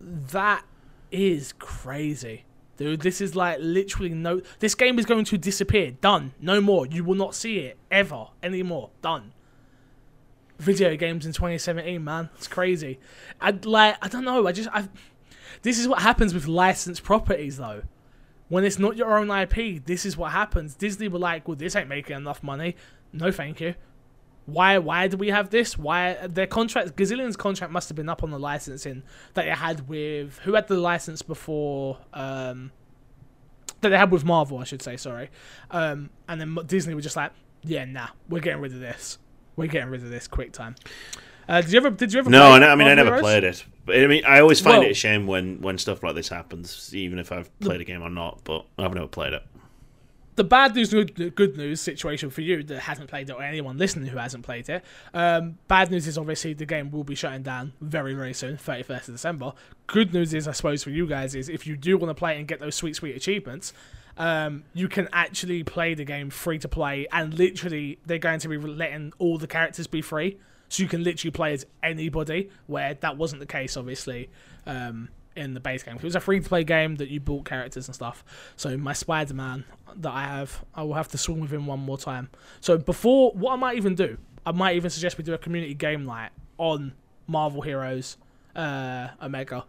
That 0.00 0.64
is 1.10 1.52
crazy. 1.58 2.44
Dude, 2.76 3.00
this 3.00 3.20
is 3.20 3.34
like 3.34 3.58
literally 3.60 4.10
no. 4.10 4.42
This 4.58 4.74
game 4.74 4.98
is 4.98 5.06
going 5.06 5.24
to 5.24 5.38
disappear. 5.38 5.92
Done. 5.92 6.34
No 6.40 6.60
more. 6.60 6.86
You 6.86 7.04
will 7.04 7.14
not 7.14 7.34
see 7.34 7.58
it 7.60 7.78
ever 7.90 8.26
anymore. 8.42 8.90
Done. 9.00 9.32
Video 10.58 10.96
games 10.96 11.26
in 11.26 11.32
2017, 11.32 12.02
man. 12.02 12.30
It's 12.36 12.48
crazy. 12.48 12.98
I 13.40 13.50
like. 13.50 13.96
I 14.00 14.08
don't 14.08 14.24
know. 14.24 14.46
I 14.46 14.52
just. 14.52 14.68
I. 14.72 14.88
This 15.62 15.78
is 15.78 15.86
what 15.86 16.00
happens 16.00 16.32
with 16.32 16.46
licensed 16.46 17.02
properties, 17.02 17.58
though. 17.58 17.82
When 18.48 18.64
it's 18.64 18.78
not 18.78 18.96
your 18.96 19.18
own 19.18 19.30
IP, 19.30 19.84
this 19.84 20.06
is 20.06 20.16
what 20.16 20.32
happens. 20.32 20.74
Disney 20.74 21.08
were 21.08 21.18
like, 21.18 21.46
"Well, 21.46 21.56
this 21.56 21.76
ain't 21.76 21.88
making 21.88 22.16
enough 22.16 22.42
money. 22.42 22.76
No, 23.12 23.30
thank 23.30 23.60
you." 23.60 23.74
Why? 24.46 24.78
Why 24.78 25.08
do 25.08 25.16
we 25.16 25.28
have 25.28 25.50
this? 25.50 25.76
Why 25.76 26.26
their 26.26 26.46
contract? 26.46 26.96
Gazillion's 26.96 27.36
contract 27.36 27.72
must 27.72 27.88
have 27.88 27.96
been 27.96 28.08
up 28.08 28.22
on 28.22 28.30
the 28.30 28.38
licensing 28.38 29.02
that 29.34 29.46
it 29.46 29.54
had 29.54 29.88
with 29.88 30.38
who 30.38 30.54
had 30.54 30.68
the 30.68 30.78
license 30.78 31.20
before. 31.20 31.98
Um, 32.14 32.70
that 33.80 33.90
they 33.90 33.98
had 33.98 34.10
with 34.10 34.24
Marvel, 34.24 34.58
I 34.58 34.64
should 34.64 34.82
say. 34.82 34.96
Sorry, 34.96 35.30
um, 35.70 36.10
and 36.28 36.40
then 36.40 36.56
Disney 36.66 36.94
were 36.94 37.00
just 37.00 37.16
like, 37.16 37.32
"Yeah, 37.62 37.84
nah, 37.84 38.08
we're 38.28 38.40
getting 38.40 38.62
rid 38.62 38.72
of 38.72 38.80
this. 38.80 39.18
We're 39.56 39.68
getting 39.68 39.90
rid 39.90 40.02
of 40.02 40.10
this 40.10 40.28
quick 40.28 40.52
time." 40.52 40.76
Uh, 41.48 41.60
did 41.60 41.72
you 41.72 41.76
ever? 41.78 41.90
Did 41.90 42.12
you 42.12 42.18
ever? 42.20 42.28
No, 42.30 42.56
play 42.58 42.66
I, 42.68 42.74
mean 42.74 42.88
I 42.88 42.94
never 42.94 43.10
Heroes? 43.10 43.20
played 43.22 43.44
it, 43.44 43.64
but 43.84 43.96
I 43.96 44.06
mean 44.06 44.24
I 44.24 44.40
always 44.40 44.60
find 44.60 44.78
Well- 44.78 44.86
it 44.88 44.92
a 44.92 44.94
shame 44.94 45.26
when 45.26 45.60
when 45.60 45.78
stuff 45.78 46.02
like 46.02 46.14
this 46.14 46.28
happens, 46.28 46.94
even 46.94 47.18
if 47.18 47.30
I've 47.32 47.56
played 47.60 47.80
a 47.80 47.84
game 47.84 48.02
or 48.02 48.10
not. 48.10 48.40
But 48.44 48.66
I've 48.78 48.92
never 48.94 49.06
played 49.06 49.32
it. 49.32 49.42
the 50.34 50.44
bad 50.44 50.74
news, 50.74 50.90
good, 50.90 51.34
good 51.34 51.56
news 51.56 51.80
situation 51.80 52.28
for 52.28 52.42
you 52.42 52.62
that 52.64 52.80
hasn't 52.80 53.08
played 53.08 53.30
it, 53.30 53.32
or 53.32 53.42
anyone 53.42 53.78
listening 53.78 54.06
who 54.06 54.18
hasn't 54.18 54.44
played 54.44 54.68
it. 54.68 54.84
Um, 55.14 55.56
bad 55.66 55.90
news 55.90 56.06
is 56.06 56.18
obviously 56.18 56.52
the 56.52 56.66
game 56.66 56.90
will 56.90 57.04
be 57.04 57.14
shutting 57.14 57.42
down 57.42 57.72
very, 57.80 58.12
very 58.12 58.34
soon, 58.34 58.58
31st 58.58 59.08
of 59.08 59.14
December. 59.14 59.52
Good 59.86 60.12
news 60.12 60.34
is, 60.34 60.46
I 60.46 60.52
suppose, 60.52 60.84
for 60.84 60.90
you 60.90 61.06
guys, 61.06 61.34
is 61.34 61.48
if 61.48 61.66
you 61.66 61.74
do 61.74 61.96
want 61.96 62.10
to 62.10 62.14
play 62.14 62.34
it 62.34 62.38
and 62.40 62.46
get 62.46 62.60
those 62.60 62.74
sweet, 62.74 62.96
sweet 62.96 63.16
achievements, 63.16 63.72
um, 64.16 64.64
you 64.74 64.88
can 64.88 65.08
actually 65.12 65.62
play 65.62 65.94
the 65.94 66.04
game 66.04 66.30
free 66.30 66.58
to 66.58 66.68
play, 66.68 67.06
and 67.12 67.34
literally, 67.34 67.98
they're 68.06 68.18
going 68.18 68.40
to 68.40 68.48
be 68.48 68.56
letting 68.56 69.12
all 69.18 69.38
the 69.38 69.46
characters 69.46 69.86
be 69.86 70.02
free. 70.02 70.38
So 70.68 70.82
you 70.82 70.88
can 70.88 71.04
literally 71.04 71.30
play 71.30 71.52
as 71.52 71.64
anybody, 71.82 72.50
where 72.66 72.94
that 72.94 73.16
wasn't 73.16 73.40
the 73.40 73.46
case, 73.46 73.76
obviously. 73.76 74.30
Um, 74.66 75.10
in 75.36 75.52
the 75.52 75.60
base 75.60 75.82
game. 75.82 75.96
It 75.96 76.02
was 76.02 76.16
a 76.16 76.20
free 76.20 76.40
to 76.40 76.48
play 76.48 76.64
game 76.64 76.96
that 76.96 77.08
you 77.08 77.20
bought 77.20 77.44
characters 77.44 77.86
and 77.86 77.94
stuff. 77.94 78.24
So 78.56 78.76
my 78.76 78.94
Spider 78.94 79.34
Man 79.34 79.64
that 79.96 80.10
I 80.10 80.22
have, 80.22 80.64
I 80.74 80.82
will 80.82 80.94
have 80.94 81.08
to 81.08 81.18
swing 81.18 81.40
with 81.40 81.52
him 81.52 81.66
one 81.66 81.80
more 81.80 81.98
time. 81.98 82.30
So 82.60 82.78
before, 82.78 83.32
what 83.32 83.52
I 83.52 83.56
might 83.56 83.76
even 83.76 83.94
do, 83.94 84.16
I 84.44 84.52
might 84.52 84.76
even 84.76 84.90
suggest 84.90 85.18
we 85.18 85.24
do 85.24 85.34
a 85.34 85.38
community 85.38 85.74
game 85.74 86.04
night 86.04 86.30
on 86.58 86.94
Marvel 87.26 87.60
Heroes 87.60 88.16
uh, 88.54 89.08
Omega, 89.22 89.64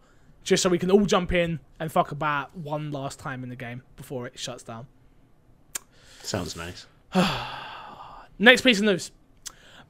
just 0.48 0.64
so 0.64 0.70
we 0.70 0.80
can 0.80 0.89
all 0.89 1.06
jump 1.06 1.34
in 1.34 1.60
and 1.78 1.91
fuck 1.91 2.14
about 2.14 2.56
one 2.56 2.89
last 2.89 3.20
time 3.20 3.43
in 3.43 3.50
the 3.50 3.56
game 3.56 3.84
before 3.98 4.26
it 4.26 4.39
shuts 4.39 4.64
down. 4.64 4.88
Sounds 6.24 6.56
nice. 6.56 6.86
Next 8.39 8.62
piece 8.62 8.80
of 8.80 8.86
news. 8.86 9.12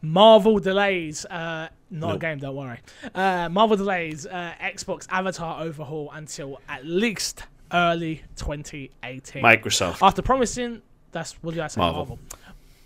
Marvel 0.02 0.58
delays. 0.58 1.26
Uh, 1.26 1.70
not 1.92 2.16
a 2.16 2.18
game, 2.18 2.40
don't 2.40 2.56
worry. 2.56 2.80
Uh, 3.14 3.50
Marvel 3.50 3.78
delays 3.78 4.26
uh, 4.26 4.54
Xbox 4.60 5.06
Avatar 5.12 5.62
overhaul 5.62 6.10
until 6.12 6.60
at 6.68 6.84
least 6.84 7.44
early 7.72 8.24
2018. 8.38 9.44
Microsoft. 9.44 10.00
After 10.02 10.24
promising, 10.24 10.82
that's 11.12 11.34
what 11.44 11.54
did 11.54 11.62
I 11.62 11.68
say? 11.68 11.82
Marvel. 11.82 12.00
Marvel. 12.00 12.20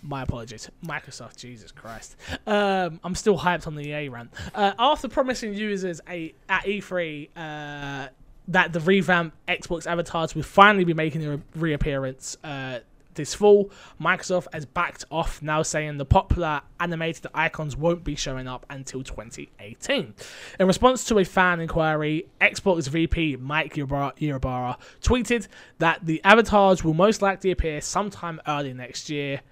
My 0.02 0.22
apologies. 0.22 0.68
Microsoft, 0.84 1.36
Jesus 1.36 1.70
Christ. 1.70 2.16
Um, 2.46 2.98
I'm 3.04 3.14
still 3.14 3.38
hyped 3.38 3.66
on 3.66 3.76
the 3.76 3.88
EA 3.88 4.08
run. 4.08 4.30
Uh, 4.54 4.72
after 4.78 5.08
promising 5.08 5.54
users 5.54 6.00
a 6.08 6.34
at 6.48 6.64
E3 6.64 7.28
uh, 7.36 8.08
that 8.48 8.72
the 8.72 8.80
revamped 8.80 9.36
Xbox 9.46 9.86
avatars 9.86 10.34
will 10.34 10.42
finally 10.42 10.84
be 10.84 10.94
making 10.94 11.24
a 11.26 11.40
reappearance 11.54 12.36
uh, 12.42 12.80
this 13.14 13.34
fall, 13.34 13.70
Microsoft 14.00 14.46
has 14.52 14.64
backed 14.64 15.04
off, 15.10 15.42
now 15.42 15.62
saying 15.62 15.98
the 15.98 16.04
popular 16.04 16.62
animated 16.80 17.26
icons 17.34 17.76
won't 17.76 18.04
be 18.04 18.14
showing 18.14 18.48
up 18.48 18.66
until 18.70 19.02
2018. 19.02 20.14
In 20.58 20.66
response 20.66 21.04
to 21.04 21.18
a 21.18 21.24
fan 21.24 21.60
inquiry, 21.60 22.26
Xbox 22.40 22.88
VP 22.88 23.36
Mike 23.36 23.76
Ybarra 23.76 24.78
tweeted 25.00 25.48
that 25.78 26.04
the 26.04 26.20
avatars 26.24 26.82
will 26.82 26.94
most 26.94 27.22
likely 27.22 27.50
appear 27.50 27.80
sometime 27.80 28.40
early 28.46 28.72
next 28.72 29.10
year, 29.10 29.42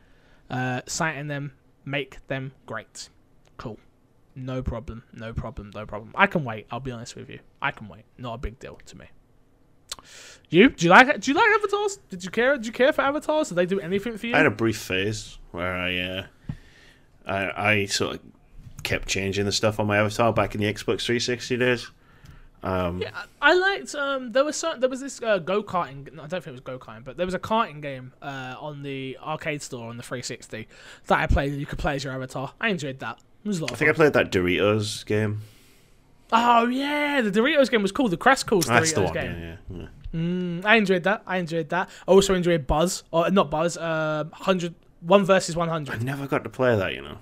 uh, 0.50 0.82
citing 0.86 1.28
them, 1.28 1.52
make 1.84 2.26
them 2.26 2.52
great. 2.66 3.08
Cool. 3.56 3.78
No 4.34 4.62
problem, 4.62 5.04
no 5.12 5.32
problem, 5.32 5.70
no 5.74 5.86
problem. 5.86 6.12
I 6.14 6.26
can 6.26 6.44
wait. 6.44 6.66
I'll 6.70 6.80
be 6.80 6.92
honest 6.92 7.16
with 7.16 7.28
you. 7.28 7.40
I 7.60 7.70
can 7.70 7.88
wait. 7.88 8.04
Not 8.18 8.34
a 8.34 8.38
big 8.38 8.58
deal 8.58 8.78
to 8.86 8.98
me. 8.98 9.06
You 10.48 10.70
do 10.70 10.86
you 10.86 10.90
like 10.90 11.20
do 11.20 11.30
you 11.30 11.36
like 11.36 11.48
avatars? 11.50 11.98
Did 12.08 12.24
you 12.24 12.30
care? 12.30 12.56
Did 12.56 12.66
you 12.66 12.72
care 12.72 12.92
for 12.92 13.02
avatars? 13.02 13.48
Did 13.48 13.56
they 13.56 13.66
do 13.66 13.80
anything 13.80 14.16
for 14.16 14.26
you? 14.26 14.34
I 14.34 14.38
had 14.38 14.46
a 14.46 14.50
brief 14.50 14.78
phase 14.78 15.38
where 15.50 15.74
I, 15.74 15.98
uh, 15.98 16.26
I, 17.26 17.70
I 17.70 17.84
sort 17.86 18.16
of 18.16 18.20
kept 18.82 19.08
changing 19.08 19.44
the 19.44 19.52
stuff 19.52 19.78
on 19.78 19.86
my 19.86 19.98
avatar 19.98 20.32
back 20.32 20.54
in 20.54 20.60
the 20.60 20.72
Xbox 20.72 21.04
360 21.04 21.56
days. 21.56 21.90
Um, 22.62 23.00
Yeah, 23.00 23.10
I 23.40 23.54
liked. 23.54 23.94
Um, 23.94 24.32
there 24.32 24.44
was 24.44 24.56
some, 24.56 24.80
there 24.80 24.88
was 24.90 25.00
this 25.00 25.22
uh, 25.22 25.38
go 25.38 25.62
karting. 25.62 26.12
I 26.14 26.26
don't 26.26 26.30
think 26.30 26.48
it 26.48 26.50
was 26.52 26.60
go 26.60 26.78
karting, 26.78 27.04
but 27.04 27.16
there 27.16 27.26
was 27.26 27.34
a 27.34 27.38
karting 27.38 27.80
game 27.80 28.12
uh, 28.20 28.56
on 28.60 28.82
the 28.82 29.16
arcade 29.22 29.62
store 29.62 29.88
on 29.88 29.96
the 29.96 30.02
360 30.02 30.68
that 31.06 31.18
I 31.18 31.26
played. 31.26 31.54
You 31.54 31.66
could 31.66 31.78
play 31.78 31.94
as 31.96 32.04
your 32.04 32.12
avatar. 32.12 32.52
I 32.60 32.68
enjoyed 32.68 32.98
that. 33.00 33.18
It 33.44 33.48
was 33.48 33.58
a 33.58 33.62
lot 33.62 33.72
I 33.72 33.76
think 33.76 33.90
I 33.90 33.94
played 33.94 34.12
that 34.12 34.30
Doritos 34.30 35.06
game. 35.06 35.40
oh 36.32 36.66
yeah, 36.66 37.22
the 37.22 37.30
Doritos 37.30 37.70
game 37.70 37.82
was 37.82 37.92
cool. 37.92 38.08
The 38.08 38.16
Crash 38.18 38.42
Course 38.42 38.66
That's 38.66 38.92
the 38.92 39.02
one. 39.02 39.12
game. 39.14 39.36
Yeah, 39.40 39.56
yeah, 39.70 39.76
yeah. 39.82 39.86
Mm, 40.14 40.64
I 40.64 40.76
enjoyed 40.76 41.04
that. 41.04 41.22
I 41.26 41.38
enjoyed 41.38 41.68
that. 41.70 41.88
I 42.06 42.10
also 42.10 42.34
enjoyed 42.34 42.66
Buzz, 42.66 43.04
or 43.10 43.30
not 43.30 43.50
Buzz. 43.50 43.76
Uh, 43.78 44.24
hundred 44.32 44.74
one 45.00 45.24
versus 45.24 45.56
one 45.56 45.68
hundred. 45.68 45.94
I 46.00 46.04
never 46.04 46.26
got 46.26 46.44
to 46.44 46.50
play 46.50 46.76
that, 46.76 46.92
you 46.94 47.00
know. 47.00 47.18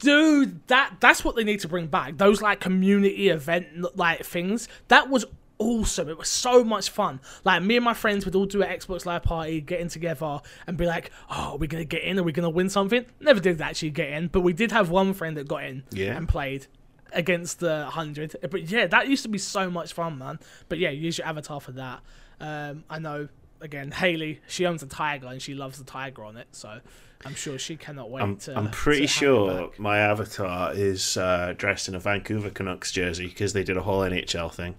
Dude, 0.00 0.66
that 0.68 0.94
that's 1.00 1.24
what 1.24 1.36
they 1.36 1.44
need 1.44 1.60
to 1.60 1.68
bring 1.68 1.86
back. 1.86 2.16
Those 2.18 2.42
like 2.42 2.60
community 2.60 3.28
event 3.28 3.96
like 3.96 4.24
things. 4.24 4.68
That 4.88 5.08
was 5.10 5.24
awesome. 5.58 6.08
It 6.08 6.16
was 6.18 6.28
so 6.28 6.64
much 6.64 6.88
fun. 6.90 7.20
Like 7.44 7.62
me 7.62 7.76
and 7.76 7.84
my 7.84 7.92
friends 7.94 8.24
would 8.24 8.34
all 8.34 8.46
do 8.46 8.62
an 8.62 8.68
Xbox 8.70 9.04
Live 9.04 9.22
party, 9.22 9.60
getting 9.60 9.88
together 9.88 10.40
and 10.66 10.76
be 10.76 10.86
like, 10.86 11.10
"Oh, 11.30 11.52
are 11.52 11.56
we 11.58 11.66
gonna 11.66 11.84
get 11.84 12.02
in? 12.02 12.18
Are 12.18 12.22
we 12.22 12.32
gonna 12.32 12.50
win 12.50 12.68
something?" 12.70 13.04
Never 13.20 13.40
did 13.40 13.60
actually 13.60 13.90
get 13.90 14.10
in, 14.10 14.28
but 14.28 14.40
we 14.40 14.52
did 14.54 14.72
have 14.72 14.90
one 14.90 15.12
friend 15.12 15.36
that 15.36 15.46
got 15.46 15.64
in 15.64 15.84
Yeah. 15.90 16.16
and 16.16 16.28
played 16.28 16.66
against 17.12 17.60
the 17.60 17.86
hundred. 17.86 18.36
But 18.50 18.70
yeah, 18.70 18.86
that 18.86 19.08
used 19.08 19.22
to 19.24 19.28
be 19.28 19.38
so 19.38 19.70
much 19.70 19.92
fun, 19.92 20.16
man. 20.18 20.38
But 20.68 20.78
yeah, 20.78 20.90
use 20.90 21.18
your 21.18 21.26
avatar 21.26 21.60
for 21.60 21.72
that. 21.72 22.00
Um, 22.40 22.84
I 22.88 22.98
know. 22.98 23.28
Again, 23.62 23.90
Haley, 23.90 24.40
she 24.48 24.64
owns 24.64 24.82
a 24.82 24.86
tiger 24.86 25.26
and 25.26 25.42
she 25.42 25.52
loves 25.52 25.76
the 25.76 25.84
tiger 25.84 26.24
on 26.24 26.38
it, 26.38 26.48
so 26.52 26.80
I'm 27.24 27.34
sure 27.34 27.58
she 27.58 27.76
cannot 27.76 28.10
wait 28.10 28.22
I'm, 28.22 28.36
to. 28.38 28.56
I'm 28.56 28.70
pretty 28.70 29.06
sure 29.06 29.70
my 29.78 29.98
avatar 29.98 30.72
is 30.72 31.16
uh, 31.16 31.54
dressed 31.56 31.86
in 31.88 31.94
a 31.94 31.98
Vancouver 32.00 32.48
Canucks 32.50 32.92
jersey 32.92 33.26
because 33.26 33.52
they 33.52 33.62
did 33.62 33.76
a 33.76 33.82
whole 33.82 34.00
NHL 34.00 34.52
thing 34.52 34.76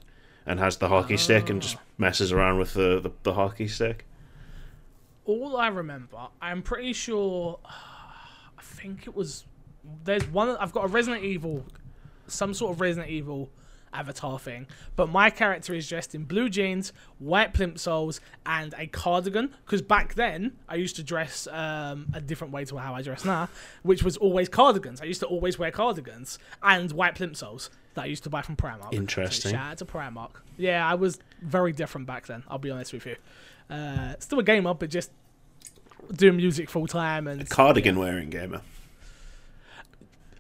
and 0.48 0.60
has 0.60 0.78
the 0.78 0.88
hockey 0.88 1.18
stick 1.18 1.50
and 1.52 1.60
Ah. 1.60 1.62
just 1.62 1.78
messes 2.00 2.32
around 2.32 2.58
with 2.58 2.74
the, 2.74 3.00
the, 3.00 3.12
the 3.24 3.34
hockey 3.36 3.68
stick. 3.68 4.06
all 5.26 5.56
I 5.56 5.68
remember, 5.68 6.18
I'm 6.42 6.62
pretty 6.64 6.94
sure. 6.94 7.60
I 7.66 8.62
think 8.64 9.06
it 9.08 9.16
was. 9.16 9.46
There's 10.04 10.28
one. 10.28 10.50
I've 10.58 10.72
got 10.72 10.86
a 10.86 10.88
Resident 10.88 11.24
Evil, 11.24 11.64
some 12.28 12.54
sort 12.54 12.74
of 12.74 12.82
Resident 12.82 13.12
Evil 13.12 13.50
avatar 13.94 14.40
thing, 14.40 14.68
but 14.96 15.10
my 15.10 15.30
character 15.30 15.74
is 15.74 15.88
dressed 15.88 16.16
in 16.16 16.24
blue 16.24 16.50
jeans, 16.50 16.94
white 17.20 17.54
plimsolls, 17.54 18.20
and 18.46 18.74
a 18.78 18.88
cardigan. 18.88 19.54
Because 19.66 19.82
back 19.82 20.14
then, 20.16 20.54
I 20.68 20.76
used 20.76 20.96
to 20.98 21.04
dress 21.04 21.48
um, 21.52 22.08
a 22.14 22.22
different 22.22 22.54
way 22.54 22.66
to 22.66 22.78
how 22.78 22.94
I 22.94 23.02
dress 23.02 23.26
now, 23.26 23.50
which 23.84 24.04
was 24.04 24.18
always 24.18 24.50
cardigans. 24.50 25.02
I 25.02 25.06
used 25.06 25.20
to 25.22 25.28
always 25.28 25.60
wear 25.60 25.72
cardigans 25.72 26.40
and 26.64 26.92
white 26.92 27.16
plimsolls 27.16 27.70
that 27.94 28.04
I 28.04 28.06
used 28.06 28.24
to 28.24 28.30
buy 28.30 28.42
from 28.42 28.56
Primark. 28.56 28.94
Interesting. 28.94 29.52
So 29.52 29.58
shout 29.58 29.72
out 29.72 29.78
to 29.80 29.86
Primark. 29.86 30.32
Yeah, 30.58 30.88
I 30.88 30.96
was 30.96 31.20
very 31.42 31.74
different 31.74 32.08
back 32.08 32.28
then. 32.28 32.44
I'll 32.48 32.58
be 32.58 32.72
honest 32.72 32.94
with 32.94 33.06
you. 33.06 33.16
Uh, 33.70 34.16
still 34.20 34.40
a 34.40 34.44
gamer, 34.44 34.74
but 34.74 34.90
just 34.90 35.12
doing 36.14 36.36
music 36.38 36.70
full 36.70 36.88
time 36.88 37.28
and 37.28 37.50
Cardigan 37.50 37.98
wearing 37.98 38.30
gamer. 38.30 38.62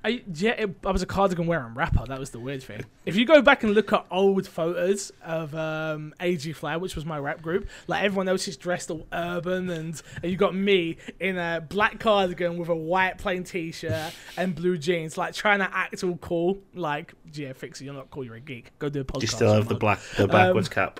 I, 0.03 0.23
yeah, 0.33 0.51
it, 0.51 0.75
I 0.83 0.89
was 0.89 1.03
a 1.03 1.05
cardigan 1.05 1.45
wearing 1.45 1.75
rapper. 1.75 2.03
That 2.07 2.19
was 2.19 2.31
the 2.31 2.39
weird 2.39 2.63
thing. 2.63 2.85
If 3.05 3.15
you 3.15 3.23
go 3.25 3.41
back 3.43 3.61
and 3.63 3.73
look 3.75 3.93
at 3.93 4.03
old 4.09 4.47
photos 4.47 5.11
of 5.23 5.53
um, 5.53 6.15
AG 6.19 6.51
Fly, 6.53 6.77
which 6.77 6.95
was 6.95 7.05
my 7.05 7.19
rap 7.19 7.43
group, 7.43 7.69
like 7.85 8.03
everyone 8.03 8.27
else 8.27 8.47
is 8.47 8.57
dressed 8.57 8.89
all 8.89 9.05
urban, 9.13 9.69
and, 9.69 10.01
and 10.23 10.31
you 10.31 10.37
got 10.37 10.55
me 10.55 10.97
in 11.19 11.37
a 11.37 11.63
black 11.69 11.99
cardigan 11.99 12.57
with 12.57 12.69
a 12.69 12.75
white 12.75 13.19
plain 13.19 13.43
t-shirt 13.43 14.11
and 14.37 14.55
blue 14.55 14.75
jeans, 14.77 15.19
like 15.19 15.35
trying 15.35 15.59
to 15.59 15.69
act 15.71 16.03
all 16.03 16.17
cool. 16.17 16.57
Like, 16.73 17.13
yeah, 17.33 17.53
Fixie, 17.53 17.85
you're 17.85 17.93
not 17.93 18.09
cool. 18.09 18.23
You're 18.23 18.35
a 18.35 18.39
geek. 18.39 18.71
Go 18.79 18.89
do 18.89 19.01
a 19.01 19.03
podcast. 19.03 19.19
Do 19.19 19.21
you 19.21 19.27
still 19.27 19.53
have 19.53 19.67
the 19.67 19.75
black 19.75 19.99
the 20.17 20.27
backwards 20.27 20.67
Um, 20.69 20.73
cap? 20.73 20.99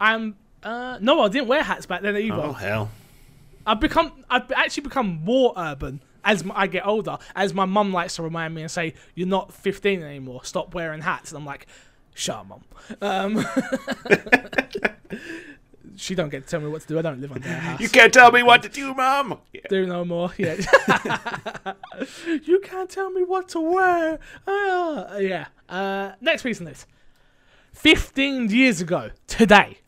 I'm. 0.00 0.36
Uh, 0.62 0.98
no, 1.00 1.20
I 1.20 1.28
didn't 1.28 1.46
wear 1.46 1.62
hats 1.62 1.86
back 1.86 2.02
then 2.02 2.16
either. 2.16 2.34
Oh 2.34 2.52
hell! 2.52 2.90
I've 3.64 3.78
become 3.78 4.24
I've 4.28 4.50
actually 4.52 4.82
become 4.82 5.20
more 5.22 5.52
urban 5.56 6.00
as 6.28 6.44
I 6.54 6.66
get 6.66 6.86
older. 6.86 7.16
As 7.34 7.54
my 7.54 7.64
mum 7.64 7.92
likes 7.92 8.16
to 8.16 8.22
remind 8.22 8.54
me 8.54 8.62
and 8.62 8.70
say, 8.70 8.94
"You're 9.14 9.26
not 9.26 9.52
15 9.52 10.02
anymore. 10.02 10.44
Stop 10.44 10.74
wearing 10.74 11.00
hats." 11.00 11.32
And 11.32 11.38
I'm 11.38 11.46
like, 11.46 11.66
"Shut 12.14 12.36
up, 12.36 12.48
mum." 12.48 12.64
Um, 13.00 13.46
she 15.96 16.14
don't 16.14 16.28
get 16.28 16.44
to 16.44 16.48
tell 16.48 16.60
me 16.60 16.68
what 16.68 16.82
to 16.82 16.88
do. 16.88 16.98
I 16.98 17.02
don't 17.02 17.20
live 17.20 17.32
under 17.32 17.48
her 17.48 17.58
house. 17.58 17.80
You 17.80 17.88
can't 17.88 18.12
tell 18.12 18.30
me 18.30 18.42
what 18.42 18.62
to 18.62 18.68
do, 18.68 18.92
mum. 18.92 19.38
Yeah. 19.54 19.62
do 19.70 19.86
no 19.86 20.04
more. 20.04 20.30
Yeah. 20.36 20.60
you 22.44 22.60
can't 22.60 22.90
tell 22.90 23.10
me 23.10 23.24
what 23.24 23.48
to 23.50 23.60
wear. 23.60 24.18
Ah, 24.46 25.16
yeah. 25.16 25.46
Uh, 25.66 26.12
next 26.20 26.42
piece 26.42 26.60
of 26.60 26.66
news. 26.66 26.84
15 27.72 28.50
years 28.50 28.82
ago, 28.82 29.10
today, 29.26 29.78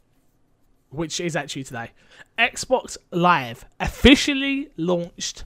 which 0.88 1.20
is 1.20 1.36
actually 1.36 1.64
today, 1.64 1.90
Xbox 2.38 2.96
Live 3.10 3.66
officially 3.78 4.70
launched. 4.78 5.44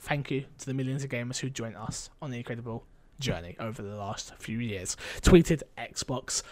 Thank 0.00 0.30
you 0.30 0.46
to 0.58 0.66
the 0.66 0.74
millions 0.74 1.04
of 1.04 1.10
gamers 1.10 1.38
who 1.38 1.50
joined 1.50 1.76
us 1.76 2.10
on 2.22 2.30
the 2.30 2.38
incredible 2.38 2.84
journey 3.20 3.54
over 3.60 3.82
the 3.82 3.94
last 3.94 4.34
few 4.38 4.58
years. 4.58 4.96
Tweeted 5.20 5.62
Xbox. 5.78 6.42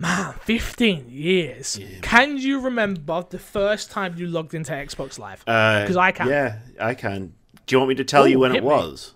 Man, 0.00 0.34
15 0.42 1.06
years. 1.08 1.80
Can 2.02 2.38
you 2.38 2.60
remember 2.60 3.24
the 3.28 3.38
first 3.38 3.90
time 3.90 4.14
you 4.16 4.26
logged 4.26 4.54
into 4.54 4.72
Xbox 4.72 5.18
Live? 5.18 5.40
Because 5.40 5.96
I 5.96 6.12
can. 6.12 6.28
Yeah, 6.28 6.58
I 6.80 6.94
can. 6.94 7.34
Do 7.66 7.74
you 7.74 7.78
want 7.78 7.88
me 7.88 7.94
to 7.96 8.04
tell 8.04 8.28
you 8.28 8.38
when 8.38 8.54
it 8.54 8.62
me. 8.62 8.68
was? 8.68 9.14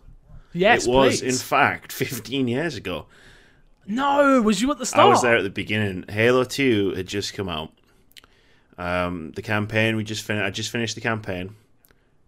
Yes, 0.53 0.87
it 0.87 0.91
was, 0.91 1.21
please. 1.21 1.35
in 1.35 1.39
fact, 1.39 1.93
15 1.93 2.49
years 2.49 2.77
ago. 2.77 3.07
No, 3.87 4.43
was 4.43 4.61
you 4.61 4.71
at 4.71 4.79
the 4.79 4.87
start? 4.87 5.07
I 5.07 5.09
was 5.09 5.23
there 5.23 5.37
at 5.37 5.43
the 5.43 5.51
beginning. 5.51 6.05
Halo 6.09 6.45
2 6.45 6.95
had 6.95 7.07
just 7.07 7.35
come 7.35 7.49
out. 7.49 7.73
Um, 8.79 9.33
the 9.33 9.43
campaign 9.43 9.97
we 9.97 10.05
just 10.05 10.25
finished. 10.25 10.45
I 10.45 10.51
just 10.51 10.71
finished 10.71 10.95
the 10.95 11.01
campaign, 11.01 11.55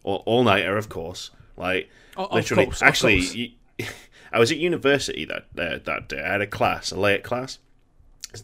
all, 0.03 0.23
all 0.27 0.45
nighter, 0.45 0.77
of 0.77 0.89
course. 0.89 1.31
Like 1.57 1.89
O- 2.17 2.25
of 2.27 2.33
literally, 2.33 2.65
course, 2.67 2.83
actually, 2.83 3.57
I 4.33 4.39
was 4.39 4.51
at 4.53 4.59
university 4.59 5.25
that 5.27 5.47
uh, 5.59 5.79
that 5.85 6.09
day. 6.09 6.23
I 6.23 6.33
had 6.33 6.41
a 6.41 6.47
class, 6.47 6.91
a 6.91 6.99
late 6.99 7.23
class. 7.23 7.59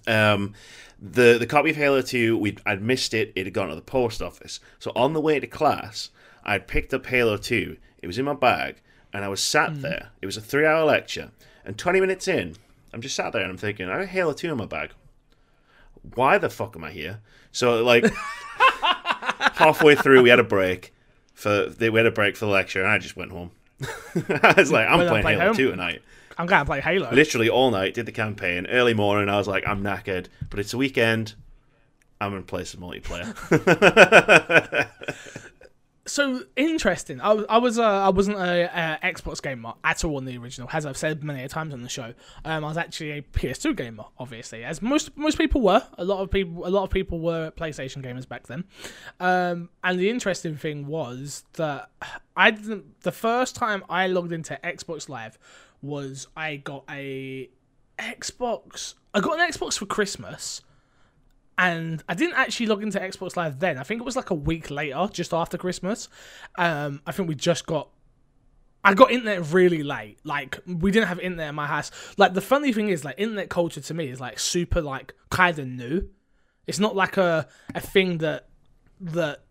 Um, 0.06 0.54
the 1.00 1.36
the 1.38 1.46
copy 1.46 1.70
of 1.70 1.76
Halo 1.76 2.02
2, 2.02 2.36
we 2.38 2.56
I'd 2.66 2.82
missed 2.82 3.14
it. 3.14 3.32
It 3.34 3.46
had 3.46 3.54
gone 3.54 3.68
to 3.68 3.74
the 3.74 3.80
post 3.80 4.22
office. 4.22 4.60
So 4.78 4.92
on 4.94 5.12
the 5.12 5.20
way 5.20 5.40
to 5.40 5.46
class, 5.46 6.10
I'd 6.44 6.68
picked 6.68 6.94
up 6.94 7.06
Halo 7.06 7.36
2. 7.36 7.76
It 8.02 8.06
was 8.06 8.18
in 8.18 8.24
my 8.24 8.34
bag, 8.34 8.80
and 9.12 9.24
I 9.24 9.28
was 9.28 9.42
sat 9.42 9.70
Hmm. 9.72 9.80
there. 9.80 10.08
It 10.22 10.26
was 10.26 10.36
a 10.36 10.40
three 10.40 10.66
hour 10.66 10.84
lecture, 10.84 11.30
and 11.64 11.76
20 11.76 12.00
minutes 12.00 12.28
in, 12.28 12.54
I'm 12.94 13.00
just 13.00 13.16
sat 13.16 13.32
there 13.32 13.42
and 13.42 13.50
I'm 13.50 13.56
thinking, 13.58 13.88
I 13.88 13.98
got 13.98 14.08
Halo 14.08 14.32
2 14.32 14.50
in 14.52 14.56
my 14.58 14.66
bag. 14.66 14.90
Why 16.14 16.38
the 16.38 16.48
fuck 16.50 16.76
am 16.76 16.84
I 16.84 16.90
here? 16.92 17.20
So 17.52 17.82
like 17.82 18.04
halfway 19.54 19.94
through, 19.94 20.22
we 20.22 20.30
had 20.30 20.38
a 20.38 20.44
break 20.44 20.92
for 21.40 21.72
we 21.78 21.98
had 21.98 22.06
a 22.06 22.10
break 22.10 22.36
for 22.36 22.44
the 22.44 22.50
lecture, 22.50 22.82
and 22.82 22.90
I 22.90 22.98
just 22.98 23.16
went 23.16 23.32
home. 23.32 23.50
I 23.82 24.54
was 24.56 24.70
like, 24.70 24.86
I'm 24.86 25.06
playing 25.06 25.22
played 25.22 25.38
Halo 25.38 25.46
home? 25.46 25.56
2 25.56 25.70
tonight. 25.70 26.02
I'm 26.36 26.46
gonna 26.46 26.64
play 26.64 26.80
Halo. 26.80 27.10
Literally 27.12 27.48
all 27.48 27.70
night, 27.70 27.94
did 27.94 28.06
the 28.06 28.12
campaign. 28.12 28.66
Early 28.66 28.94
morning, 28.94 29.28
I 29.28 29.38
was 29.38 29.48
like, 29.48 29.66
I'm 29.66 29.82
knackered, 29.82 30.26
but 30.50 30.60
it's 30.60 30.74
a 30.74 30.78
weekend. 30.78 31.34
I'm 32.20 32.30
gonna 32.30 32.42
play 32.42 32.64
some 32.64 32.80
multiplayer. 32.80 33.34
so 36.06 36.42
interesting. 36.56 37.20
I, 37.20 37.32
was- 37.34 37.46
I 37.48 37.58
was 37.58 37.78
uh, 37.78 37.82
I 37.84 38.08
wasn't 38.08 38.38
a, 38.38 38.78
uh 38.78 38.96
Xbox 38.98 39.42
gamer 39.42 39.74
at 39.84 40.04
all 40.04 40.16
on 40.16 40.24
the 40.24 40.36
original, 40.38 40.68
as 40.72 40.86
I've 40.86 40.96
said 40.96 41.22
many 41.22 41.42
a 41.44 41.48
times 41.48 41.72
on 41.74 41.82
the 41.82 41.88
show. 41.88 42.14
Um, 42.44 42.64
I 42.64 42.68
was 42.68 42.76
actually 42.76 43.10
a 43.12 43.22
PS2 43.22 43.76
gamer, 43.76 44.04
obviously, 44.18 44.64
as 44.64 44.80
most 44.82 45.16
most 45.16 45.36
people 45.38 45.60
were. 45.60 45.82
A 45.98 46.04
lot 46.04 46.20
of 46.22 46.30
people 46.30 46.66
a 46.66 46.70
lot 46.70 46.84
of 46.84 46.90
people 46.90 47.20
were 47.20 47.50
PlayStation 47.52 48.02
gamers 48.04 48.26
back 48.28 48.46
then. 48.46 48.64
Um, 49.20 49.68
and 49.84 49.98
the 50.00 50.10
interesting 50.10 50.56
thing 50.56 50.86
was 50.86 51.44
that 51.54 51.90
I 52.36 52.50
didn't. 52.50 53.00
The 53.02 53.12
first 53.12 53.54
time 53.54 53.84
I 53.88 54.06
logged 54.06 54.32
into 54.32 54.58
Xbox 54.64 55.08
Live 55.08 55.38
was 55.82 56.26
I 56.36 56.56
got 56.56 56.84
a 56.90 57.50
Xbox. 57.98 58.94
I 59.12 59.20
got 59.20 59.38
an 59.38 59.50
Xbox 59.50 59.78
for 59.78 59.86
Christmas 59.86 60.62
and 61.60 62.02
I 62.08 62.14
didn't 62.14 62.36
actually 62.36 62.66
log 62.66 62.82
into 62.82 62.98
Xbox 62.98 63.36
Live 63.36 63.58
then. 63.58 63.76
I 63.76 63.82
think 63.82 64.00
it 64.00 64.04
was 64.04 64.16
like 64.16 64.30
a 64.30 64.34
week 64.34 64.70
later, 64.70 65.08
just 65.12 65.34
after 65.34 65.58
Christmas. 65.58 66.08
Um, 66.56 67.02
I 67.06 67.12
think 67.12 67.28
we 67.28 67.34
just 67.34 67.66
got. 67.66 67.90
I 68.82 68.94
got 68.94 69.10
internet 69.10 69.52
really 69.52 69.82
late. 69.82 70.18
Like 70.24 70.58
we 70.66 70.90
didn't 70.90 71.08
have 71.08 71.20
internet 71.20 71.50
in 71.50 71.54
my 71.54 71.66
house. 71.66 71.90
Like 72.16 72.32
the 72.32 72.40
funny 72.40 72.72
thing 72.72 72.88
is, 72.88 73.04
like 73.04 73.16
internet 73.18 73.50
culture 73.50 73.82
to 73.82 73.94
me 73.94 74.08
is 74.08 74.22
like 74.22 74.38
super 74.38 74.80
like 74.80 75.12
kind 75.28 75.58
of 75.58 75.68
new. 75.68 76.08
It's 76.66 76.78
not 76.78 76.96
like 76.96 77.18
a 77.18 77.46
a 77.74 77.80
thing 77.80 78.18
that 78.18 78.48
that 79.02 79.44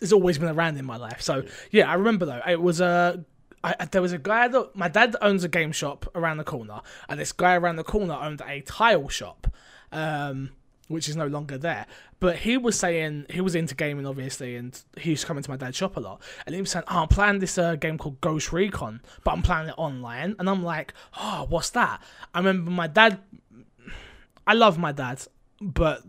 has 0.00 0.12
always 0.12 0.36
been 0.36 0.50
around 0.50 0.76
in 0.76 0.84
my 0.84 0.98
life. 0.98 1.22
So 1.22 1.44
yeah, 1.70 1.90
I 1.90 1.94
remember 1.94 2.26
though. 2.26 2.42
It 2.46 2.60
was 2.60 2.82
a 2.82 3.24
I, 3.64 3.86
there 3.86 4.02
was 4.02 4.12
a 4.12 4.18
guy 4.18 4.48
that 4.48 4.76
my 4.76 4.88
dad 4.88 5.16
owns 5.22 5.44
a 5.44 5.48
game 5.48 5.72
shop 5.72 6.10
around 6.14 6.36
the 6.36 6.44
corner, 6.44 6.82
and 7.08 7.18
this 7.18 7.32
guy 7.32 7.54
around 7.54 7.76
the 7.76 7.84
corner 7.84 8.18
owned 8.20 8.42
a 8.46 8.60
tile 8.60 9.08
shop, 9.08 9.46
um, 9.92 10.50
which 10.92 11.08
is 11.08 11.16
no 11.16 11.26
longer 11.26 11.58
there. 11.58 11.86
But 12.20 12.36
he 12.36 12.56
was 12.56 12.78
saying 12.78 13.26
he 13.30 13.40
was 13.40 13.54
into 13.54 13.74
gaming, 13.74 14.06
obviously, 14.06 14.56
and 14.56 14.80
he 14.96 15.10
used 15.10 15.22
to 15.22 15.26
come 15.26 15.36
into 15.36 15.50
my 15.50 15.56
dad's 15.56 15.76
shop 15.76 15.96
a 15.96 16.00
lot. 16.00 16.22
And 16.46 16.54
he 16.54 16.60
was 16.60 16.70
saying, 16.70 16.84
"Oh, 16.88 17.02
I'm 17.02 17.08
playing 17.08 17.40
this 17.40 17.58
uh, 17.58 17.74
game 17.76 17.98
called 17.98 18.20
Ghost 18.20 18.52
Recon, 18.52 19.00
but 19.24 19.32
I'm 19.32 19.42
playing 19.42 19.68
it 19.68 19.74
online." 19.76 20.36
And 20.38 20.48
I'm 20.48 20.62
like, 20.62 20.94
"Oh, 21.18 21.46
what's 21.48 21.70
that?" 21.70 22.02
I 22.34 22.38
remember 22.38 22.70
my 22.70 22.86
dad. 22.86 23.20
I 24.46 24.54
love 24.54 24.78
my 24.78 24.92
dad, 24.92 25.22
but 25.60 26.02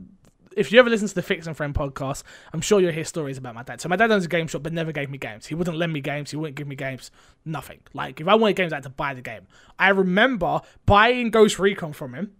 if 0.56 0.72
you 0.72 0.80
ever 0.80 0.90
listen 0.90 1.08
to 1.08 1.16
the 1.16 1.22
Fix 1.22 1.48
and 1.48 1.56
Friend 1.56 1.74
podcast, 1.74 2.24
I'm 2.52 2.62
sure 2.62 2.80
you'll 2.80 2.92
hear 2.92 3.06
stories 3.06 3.38
about 3.38 3.56
my 3.56 3.64
dad. 3.64 3.82
So 3.82 3.90
my 3.90 3.96
dad 3.96 4.12
owns 4.12 4.26
a 4.26 4.28
game 4.28 4.48
shop, 4.48 4.64
but 4.64 4.74
never 4.74 4.92
gave 4.92 5.10
me 5.10 5.18
games. 5.18 5.48
He 5.48 5.56
wouldn't 5.56 5.78
lend 5.78 5.94
me 5.94 6.02
games. 6.02 6.32
He 6.32 6.38
wouldn't 6.38 6.56
give 6.56 6.68
me 6.68 6.76
games. 6.76 7.12
Nothing. 7.46 7.80
Like 7.94 8.22
if 8.22 8.28
I 8.28 8.36
wanted 8.36 8.56
games, 8.56 8.74
I 8.74 8.78
had 8.78 8.84
to 8.84 8.90
buy 8.90 9.14
the 9.14 9.22
game. 9.22 9.48
I 9.80 9.90
remember 9.90 10.62
buying 10.86 11.32
Ghost 11.32 11.60
Recon 11.60 11.94
from 11.94 12.14
him, 12.14 12.34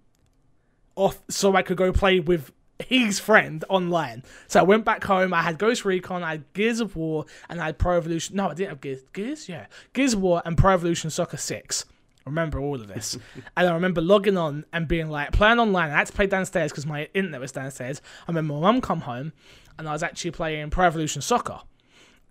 off 0.96 1.22
so 1.30 1.56
I 1.56 1.62
could 1.62 1.78
go 1.78 1.92
play 1.92 2.20
with 2.20 2.52
his 2.80 3.20
friend 3.20 3.64
online. 3.70 4.24
So 4.48 4.60
I 4.60 4.64
went 4.64 4.86
back 4.86 5.04
home. 5.04 5.34
I 5.34 5.42
had 5.42 5.58
Ghost 5.58 5.86
Recon, 5.86 6.24
I 6.24 6.32
had 6.32 6.54
Gears 6.54 6.80
of 6.80 6.96
War, 6.96 7.26
and 7.50 7.62
I 7.62 7.68
had 7.68 7.78
Pro 7.78 7.98
Evolution. 7.98 8.36
No, 8.36 8.50
I 8.50 8.54
didn't 8.54 8.70
have 8.70 8.82
Gears. 8.82 9.02
Gears, 9.14 9.50
yeah, 9.50 9.68
Gears 9.94 10.14
of 10.14 10.22
War 10.22 10.42
and 10.46 10.58
Pro 10.58 10.74
Evolution 10.74 11.10
Soccer 11.10 11.38
Six. 11.38 11.86
I 12.26 12.30
remember 12.30 12.60
all 12.60 12.76
of 12.76 12.88
this. 12.88 13.18
and 13.58 13.68
I 13.68 13.74
remember 13.74 14.02
logging 14.02 14.38
on 14.38 14.66
and 14.72 14.88
being 14.88 15.10
like, 15.10 15.32
playing 15.34 15.60
online. 15.60 15.92
I 15.92 15.98
had 15.98 16.08
to 16.08 16.14
play 16.14 16.28
downstairs 16.28 16.72
because 16.72 16.86
my 16.86 17.10
internet 17.14 17.42
was 17.42 17.52
downstairs. 17.52 18.02
I 18.28 18.32
remember 18.32 18.54
my 18.54 18.62
mum 18.62 18.82
come 18.82 19.02
home 19.02 19.34
and 19.78 19.90
I 19.90 19.92
was 19.92 20.04
actually 20.04 20.32
playing 20.32 20.70
Pro 20.70 20.86
Evolution 20.86 21.22
Soccer. 21.22 21.60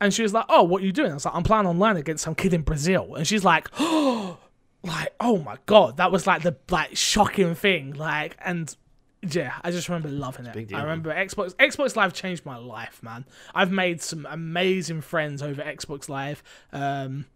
And 0.00 0.12
she 0.12 0.22
was 0.22 0.32
like, 0.32 0.46
oh, 0.48 0.62
what 0.62 0.82
are 0.82 0.86
you 0.86 0.92
doing? 0.92 1.12
I 1.12 1.14
was 1.14 1.24
like, 1.24 1.34
I'm 1.34 1.44
playing 1.44 1.66
online 1.66 1.96
against 1.96 2.24
some 2.24 2.34
kid 2.34 2.54
in 2.54 2.62
Brazil. 2.62 3.14
And 3.14 3.26
she's 3.26 3.44
like, 3.44 3.68
oh, 3.78 4.38
like, 4.82 5.14
oh 5.20 5.38
my 5.38 5.56
God. 5.66 5.96
That 5.98 6.10
was 6.12 6.26
like 6.26 6.42
the 6.42 6.56
like 6.70 6.96
shocking 6.96 7.54
thing. 7.54 7.92
Like, 7.94 8.36
and 8.44 8.74
yeah, 9.22 9.54
I 9.62 9.70
just 9.70 9.88
remember 9.88 10.08
loving 10.08 10.46
it. 10.46 10.68
deal, 10.68 10.76
I 10.76 10.82
remember 10.82 11.14
Xbox 11.14 11.54
Xbox 11.54 11.94
Live 11.96 12.12
changed 12.12 12.44
my 12.44 12.56
life, 12.56 13.02
man. 13.02 13.24
I've 13.54 13.70
made 13.70 14.02
some 14.02 14.26
amazing 14.28 15.00
friends 15.02 15.42
over 15.42 15.62
Xbox 15.62 16.08
Live. 16.08 16.42
Um, 16.72 17.26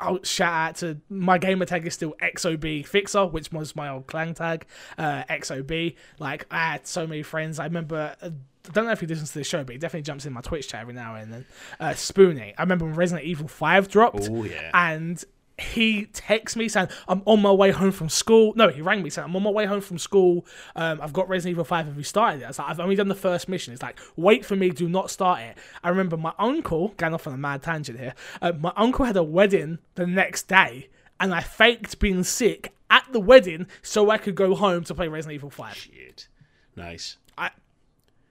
I'll 0.00 0.22
shout 0.24 0.52
out 0.52 0.76
to 0.76 1.00
my 1.08 1.38
gamer 1.38 1.66
tag 1.66 1.86
is 1.86 1.94
still 1.94 2.14
XOB 2.20 2.84
Fixer, 2.86 3.26
which 3.26 3.52
was 3.52 3.76
my 3.76 3.88
old 3.90 4.06
clan 4.06 4.34
tag. 4.34 4.66
Uh, 4.98 5.22
XOB. 5.30 5.94
Like 6.18 6.46
I 6.50 6.72
had 6.72 6.86
so 6.86 7.06
many 7.06 7.22
friends. 7.22 7.58
I 7.58 7.64
remember. 7.64 8.16
Uh, 8.20 8.30
I 8.66 8.72
don't 8.72 8.86
know 8.86 8.92
if 8.92 9.00
he 9.00 9.06
listens 9.06 9.32
to 9.32 9.38
the 9.38 9.44
show, 9.44 9.62
but 9.62 9.74
he 9.74 9.78
definitely 9.78 10.04
jumps 10.04 10.24
in 10.24 10.32
my 10.32 10.40
Twitch 10.40 10.68
chat 10.68 10.80
every 10.80 10.94
now 10.94 11.14
and 11.16 11.30
then. 11.30 11.46
Uh, 11.78 11.90
Spoonie. 11.90 12.54
I 12.56 12.62
remember 12.62 12.86
when 12.86 12.94
Resident 12.94 13.26
Evil 13.26 13.46
Five 13.46 13.88
dropped, 13.88 14.26
Oh 14.30 14.44
yeah. 14.44 14.70
and 14.72 15.22
he 15.58 16.06
texts 16.06 16.56
me 16.56 16.68
saying, 16.68 16.88
I'm 17.06 17.22
on 17.26 17.40
my 17.40 17.52
way 17.52 17.70
home 17.70 17.92
from 17.92 18.08
school. 18.08 18.52
No, 18.56 18.68
he 18.68 18.80
rang 18.82 19.02
me 19.02 19.10
saying, 19.10 19.28
I'm 19.28 19.36
on 19.36 19.42
my 19.42 19.50
way 19.50 19.66
home 19.66 19.80
from 19.80 19.98
school. 19.98 20.44
Um, 20.74 21.00
I've 21.00 21.12
got 21.12 21.28
Resident 21.28 21.52
Evil 21.52 21.64
5. 21.64 21.86
Have 21.86 21.96
you 21.96 22.02
started 22.02 22.42
it? 22.42 22.44
I 22.44 22.48
was 22.48 22.58
like, 22.58 22.68
I've 22.68 22.80
only 22.80 22.96
done 22.96 23.08
the 23.08 23.14
first 23.14 23.48
mission. 23.48 23.72
It's 23.72 23.82
like, 23.82 23.98
wait 24.16 24.44
for 24.44 24.56
me, 24.56 24.70
do 24.70 24.88
not 24.88 25.10
start 25.10 25.40
it. 25.40 25.56
I 25.82 25.90
remember 25.90 26.16
my 26.16 26.32
uncle, 26.38 26.88
going 26.96 27.14
off 27.14 27.26
on 27.26 27.34
a 27.34 27.38
mad 27.38 27.62
tangent 27.62 28.00
here, 28.00 28.14
uh, 28.42 28.52
my 28.58 28.72
uncle 28.76 29.04
had 29.04 29.16
a 29.16 29.22
wedding 29.22 29.78
the 29.94 30.06
next 30.06 30.48
day, 30.48 30.88
and 31.20 31.32
I 31.32 31.40
faked 31.40 32.00
being 32.00 32.24
sick 32.24 32.74
at 32.90 33.06
the 33.12 33.20
wedding 33.20 33.66
so 33.80 34.10
I 34.10 34.18
could 34.18 34.34
go 34.34 34.54
home 34.56 34.82
to 34.84 34.94
play 34.94 35.06
Resident 35.08 35.36
Evil 35.36 35.50
5. 35.50 35.74
Shit. 35.76 36.28
Nice. 36.74 37.16
I, 37.38 37.50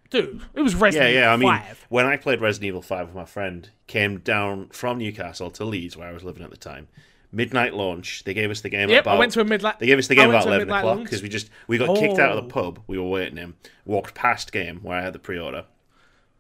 dude, 0.10 0.42
it 0.54 0.62
was 0.62 0.74
Yeah, 0.74 0.82
Resident 0.82 1.14
yeah. 1.14 1.32
I 1.32 1.36
Evil 1.36 1.50
mean, 1.52 1.60
5. 1.62 1.86
when 1.88 2.06
I 2.06 2.18
played 2.18 2.42
Resident 2.42 2.68
Evil 2.68 2.82
Five 2.82 3.08
with 3.08 3.16
my 3.16 3.26
friend, 3.26 3.70
came 3.88 4.20
down 4.20 4.68
from 4.70 4.98
Newcastle 4.98 5.50
to 5.52 5.64
Leeds, 5.64 5.96
where 5.96 6.10
I 6.10 6.12
was 6.12 6.24
living 6.26 6.44
at 6.44 6.52
the 6.52 6.58
time. 6.58 6.88
Midnight 7.36 7.74
launch. 7.74 8.24
They 8.26 8.34
gave 8.36 8.52
us 8.52 8.62
the 8.62 8.70
game. 8.70 8.90
Yep, 8.90 8.98
at 9.00 9.02
about, 9.02 9.16
I 9.16 9.20
went 9.20 9.32
to 9.34 9.42
a 9.42 9.44
midnight. 9.44 9.80
They 9.80 9.88
gave 9.88 9.98
us 9.98 10.08
the 10.08 10.14
game 10.16 10.30
about 10.30 10.46
eleven 10.46 10.70
o'clock 10.70 11.00
because 11.04 11.22
we 11.24 11.30
just 11.30 11.50
we 11.68 11.78
got 11.80 11.98
kicked 11.98 12.20
out 12.20 12.30
of 12.32 12.36
the 12.38 12.44
Oh. 12.44 12.62
pub. 12.64 12.80
We 12.88 12.98
were 13.00 13.10
waiting 13.10 13.38
him. 13.38 13.56
Walked 13.86 14.14
past 14.14 14.52
game 14.52 14.80
where 14.84 14.98
I 14.98 15.02
had 15.02 15.14
the 15.14 15.20
pre-order, 15.20 15.66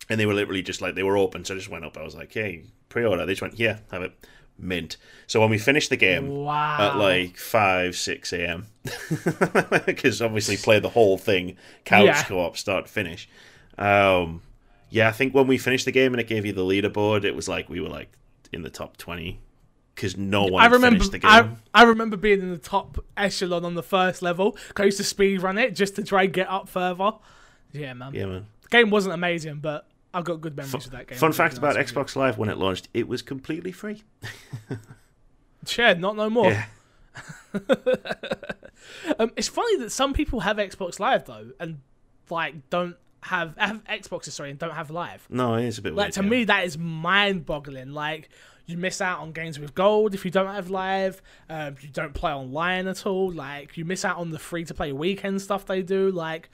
and 0.07 0.19
they 0.19 0.25
were 0.27 0.35
literally 0.35 0.61
just 0.61 0.81
like 0.81 0.93
they 0.95 1.01
were 1.03 1.17
open. 1.17 1.43
So 1.45 1.55
I 1.55 1.57
just 1.57 1.69
went 1.69 1.83
up. 1.83 1.97
I 1.97 2.03
was 2.03 2.15
like, 2.15 2.31
"Hey, 2.31 2.65
pre-order." 2.89 3.25
They 3.25 3.31
just 3.33 3.41
went, 3.41 3.59
"Yeah, 3.59 3.79
have 3.91 4.03
it." 4.03 4.13
Mint. 4.59 4.97
So 5.25 5.39
when 5.41 5.49
we 5.49 5.57
finished 5.57 5.89
the 5.89 5.97
game 5.97 6.27
Wow. 6.29 6.77
at 6.91 6.97
like 6.97 7.37
five 7.37 7.95
six 7.95 8.31
a.m. 8.31 8.67
because 9.85 10.21
obviously 10.21 10.57
play 10.57 10.77
the 10.79 10.89
whole 10.89 11.17
thing 11.17 11.57
couch 11.85 12.05
Yeah. 12.05 12.23
co-op 12.23 12.55
start 12.55 12.85
to 12.85 12.91
finish. 12.91 13.27
Um, 13.79 14.43
yeah, 14.91 15.07
I 15.07 15.11
think 15.11 15.33
when 15.33 15.47
we 15.47 15.57
finished 15.57 15.85
the 15.85 15.91
game 15.91 16.13
and 16.13 16.21
it 16.21 16.27
gave 16.27 16.45
you 16.45 16.53
the 16.53 16.61
leaderboard, 16.61 17.23
it 17.23 17.35
was 17.35 17.47
like 17.49 17.67
we 17.67 17.79
were 17.79 17.89
like 17.89 18.11
in 18.51 18.61
the 18.61 18.69
top 18.69 18.95
twenty 18.97 19.39
because 19.95 20.17
no 20.17 20.45
one 20.45 20.61
I 20.63 20.65
remember. 20.67 20.95
finished 20.97 21.11
the 21.11 21.19
game. 21.19 21.57
I, 21.73 21.81
I 21.81 21.83
remember 21.83 22.17
being 22.17 22.41
in 22.41 22.49
the 22.51 22.57
top 22.57 23.03
echelon 23.17 23.63
on 23.65 23.75
the 23.75 23.83
first 23.83 24.21
level. 24.21 24.57
I 24.77 24.83
used 24.85 24.97
to 24.97 25.03
speed 25.03 25.41
run 25.41 25.57
it 25.57 25.75
just 25.75 25.95
to 25.97 26.03
try 26.03 26.23
and 26.23 26.33
get 26.33 26.49
up 26.49 26.67
further. 26.69 27.11
Yeah, 27.71 27.93
man. 27.93 28.13
yeah, 28.13 28.25
man. 28.25 28.45
The 28.63 28.69
game 28.69 28.89
wasn't 28.89 29.13
amazing, 29.13 29.55
but 29.59 29.87
I've 30.13 30.23
got 30.25 30.41
good 30.41 30.55
memories 30.55 30.85
of 30.85 30.91
that 30.91 31.07
game. 31.07 31.17
Fun 31.17 31.31
fact 31.33 31.57
about 31.57 31.75
Xbox 31.75 32.15
Live 32.15 32.37
when 32.37 32.49
it 32.49 32.57
launched, 32.57 32.87
it 32.93 33.07
was 33.07 33.21
completely 33.21 33.71
free. 33.71 34.03
Shared, 35.65 35.99
not 35.99 36.15
no 36.15 36.29
more. 36.29 36.51
Yeah. 36.51 36.65
Um, 39.17 39.31
it's 39.37 39.47
funny 39.47 39.77
that 39.77 39.91
some 39.91 40.13
people 40.13 40.41
have 40.41 40.57
Xbox 40.57 40.99
Live 40.99 41.25
though, 41.25 41.51
and 41.59 41.79
like 42.29 42.69
don't 42.69 42.95
have 43.21 43.55
have 43.57 43.81
Xboxes, 43.85 44.31
sorry, 44.31 44.49
and 44.49 44.59
don't 44.59 44.73
have 44.73 44.91
Live. 44.91 45.25
No, 45.29 45.55
it 45.55 45.65
is 45.65 45.77
a 45.77 45.81
bit 45.81 45.93
Like 45.95 46.07
weird. 46.07 46.13
to 46.15 46.23
yeah. 46.23 46.29
me, 46.29 46.43
that 46.45 46.65
is 46.65 46.77
mind-boggling. 46.77 47.91
Like 47.93 48.29
you 48.66 48.78
miss 48.78 49.01
out 49.01 49.20
on 49.20 49.32
games 49.32 49.59
with 49.59 49.76
gold 49.76 50.14
if 50.14 50.24
you 50.26 50.32
don't 50.32 50.53
have 50.53 50.70
live. 50.70 51.22
Um, 51.49 51.76
you 51.82 51.89
don't 51.89 52.14
play 52.14 52.32
online 52.32 52.88
at 52.88 53.05
all. 53.05 53.32
Like 53.32 53.78
you 53.78 53.86
miss 53.86 54.05
out 54.05 54.18
on 54.18 54.32
the 54.32 54.39
free-to-play 54.39 54.91
weekend 54.93 55.41
stuff 55.41 55.66
they 55.66 55.82
do. 55.82 56.09
Like, 56.11 56.49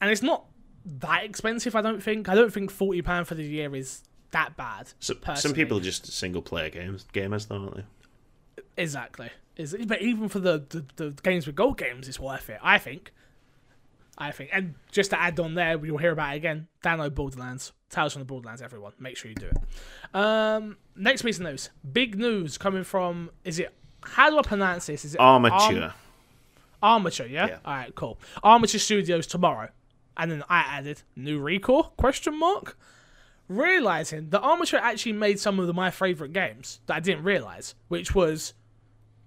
and 0.00 0.10
it's 0.10 0.22
not 0.22 0.46
that 0.84 1.24
expensive. 1.24 1.76
I 1.76 1.82
don't 1.82 2.02
think. 2.02 2.28
I 2.28 2.34
don't 2.34 2.52
think 2.52 2.70
forty 2.70 3.02
pound 3.02 3.28
for 3.28 3.34
the 3.34 3.44
year 3.44 3.74
is 3.74 4.02
that 4.32 4.56
bad. 4.56 4.92
So, 5.00 5.14
some 5.34 5.52
people 5.52 5.78
are 5.78 5.82
just 5.82 6.06
single 6.06 6.42
player 6.42 6.70
games 6.70 7.06
gamers, 7.12 7.48
though, 7.48 7.56
aren't 7.56 7.76
they? 7.76 7.84
Exactly. 8.76 9.30
Is 9.56 9.76
but 9.86 10.00
even 10.00 10.28
for 10.28 10.38
the, 10.38 10.64
the 10.68 10.84
the 10.96 11.22
games 11.22 11.46
with 11.46 11.54
gold 11.54 11.78
games, 11.78 12.08
it's 12.08 12.20
worth 12.20 12.48
it. 12.50 12.58
I 12.62 12.78
think. 12.78 13.12
I 14.20 14.30
think, 14.32 14.50
and 14.52 14.74
just 14.92 15.10
to 15.10 15.20
add 15.20 15.40
on 15.40 15.54
there, 15.54 15.78
we'll 15.78 15.96
hear 15.96 16.12
about 16.12 16.34
it 16.34 16.36
again. 16.36 16.68
Download 16.84 17.14
Borderlands, 17.14 17.72
Tales 17.88 18.12
from 18.12 18.20
the 18.20 18.26
Borderlands. 18.26 18.60
Everyone, 18.60 18.92
make 18.98 19.16
sure 19.16 19.30
you 19.30 19.34
do 19.34 19.46
it. 19.46 19.56
Um, 20.14 20.76
next 20.94 21.22
piece 21.22 21.38
of 21.38 21.44
news, 21.44 21.70
big 21.90 22.18
news 22.18 22.58
coming 22.58 22.84
from. 22.84 23.30
Is 23.44 23.58
it? 23.58 23.74
How 24.02 24.28
do 24.28 24.38
I 24.38 24.42
pronounce 24.42 24.86
this? 24.86 25.04
Is 25.06 25.14
it 25.14 25.20
Armature. 25.20 25.82
Arm- 25.82 25.92
Armature, 26.82 27.26
yeah? 27.26 27.46
Yeah. 27.46 27.58
All 27.64 27.74
right, 27.74 27.94
cool. 27.94 28.18
Armature 28.42 28.78
Studios 28.78 29.26
tomorrow, 29.26 29.70
and 30.16 30.30
then 30.30 30.44
I 30.50 30.60
added 30.60 31.02
new 31.16 31.40
Recore 31.40 31.96
question 31.96 32.38
mark. 32.38 32.76
Realizing 33.48 34.30
that 34.30 34.40
Armature 34.42 34.78
actually 34.80 35.14
made 35.14 35.40
some 35.40 35.58
of 35.58 35.66
the, 35.66 35.72
my 35.72 35.90
favorite 35.90 36.32
games 36.32 36.80
that 36.86 36.94
I 36.96 37.00
didn't 37.00 37.24
realize, 37.24 37.74
which 37.88 38.14
was 38.14 38.54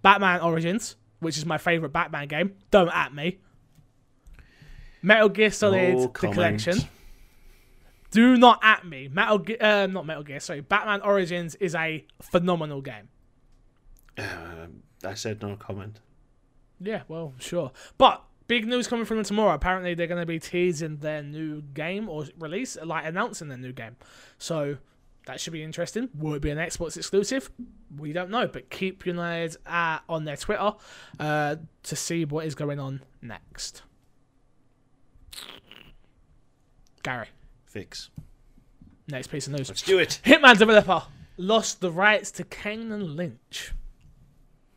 Batman 0.01 0.39
Origins, 0.39 0.95
which 1.19 1.37
is 1.37 1.45
my 1.45 1.57
favorite 1.57 1.91
Batman 1.91 2.27
game. 2.29 2.53
Don't 2.71 2.87
at 2.93 3.13
me. 3.13 3.39
Metal 5.03 5.29
Gear 5.29 5.51
Solid: 5.51 5.99
The. 5.99 6.07
Collection. 6.07 6.79
Do 8.09 8.37
not 8.37 8.59
at 8.63 8.85
me. 8.85 9.07
Metal 9.07 9.39
Gear, 9.39 9.57
uh, 9.59 9.87
not 9.87 10.05
Metal 10.05 10.23
Gear. 10.23 10.39
Sorry, 10.39 10.61
Batman 10.61 11.01
Origins 11.01 11.55
is 11.55 11.75
a 11.75 12.05
phenomenal 12.21 12.81
game. 12.81 13.09
Um, 14.17 14.83
I 15.03 15.13
said 15.15 15.41
no 15.41 15.55
comment. 15.55 15.99
Yeah, 16.79 17.01
well, 17.07 17.33
sure. 17.39 17.71
But 17.97 18.23
big 18.47 18.67
news 18.67 18.87
coming 18.87 19.05
from 19.05 19.17
them 19.17 19.25
tomorrow. 19.25 19.53
Apparently, 19.53 19.93
they're 19.93 20.07
going 20.07 20.21
to 20.21 20.27
be 20.27 20.39
teasing 20.39 20.97
their 20.97 21.23
new 21.23 21.61
game 21.61 22.07
or 22.07 22.25
release, 22.37 22.77
like 22.83 23.05
announcing 23.05 23.47
their 23.49 23.57
new 23.57 23.73
game. 23.73 23.95
So 24.37 24.77
that 25.25 25.39
should 25.39 25.53
be 25.53 25.63
interesting. 25.63 26.09
Will 26.17 26.35
it 26.35 26.41
be 26.41 26.51
an 26.51 26.57
Xbox 26.57 26.97
exclusive? 26.97 27.49
We 27.97 28.13
don't 28.13 28.29
know, 28.29 28.47
but 28.47 28.69
keep 28.69 29.05
your 29.05 29.19
eyes 29.19 29.57
uh, 29.65 29.99
on 30.07 30.25
their 30.25 30.37
Twitter 30.37 30.73
uh, 31.19 31.55
to 31.83 31.95
see 31.95 32.25
what 32.25 32.45
is 32.45 32.55
going 32.55 32.79
on 32.79 33.01
next. 33.21 33.83
Gary, 37.03 37.27
Fix. 37.65 38.09
next 39.07 39.27
piece 39.27 39.47
of 39.47 39.53
news. 39.53 39.69
Let's 39.69 39.81
do 39.81 39.99
it. 39.99 40.19
Hitman 40.25 40.57
developer 40.57 41.03
lost 41.37 41.81
the 41.81 41.91
rights 41.91 42.31
to 42.31 42.43
Kane 42.43 42.91
and 42.91 43.15
Lynch, 43.15 43.73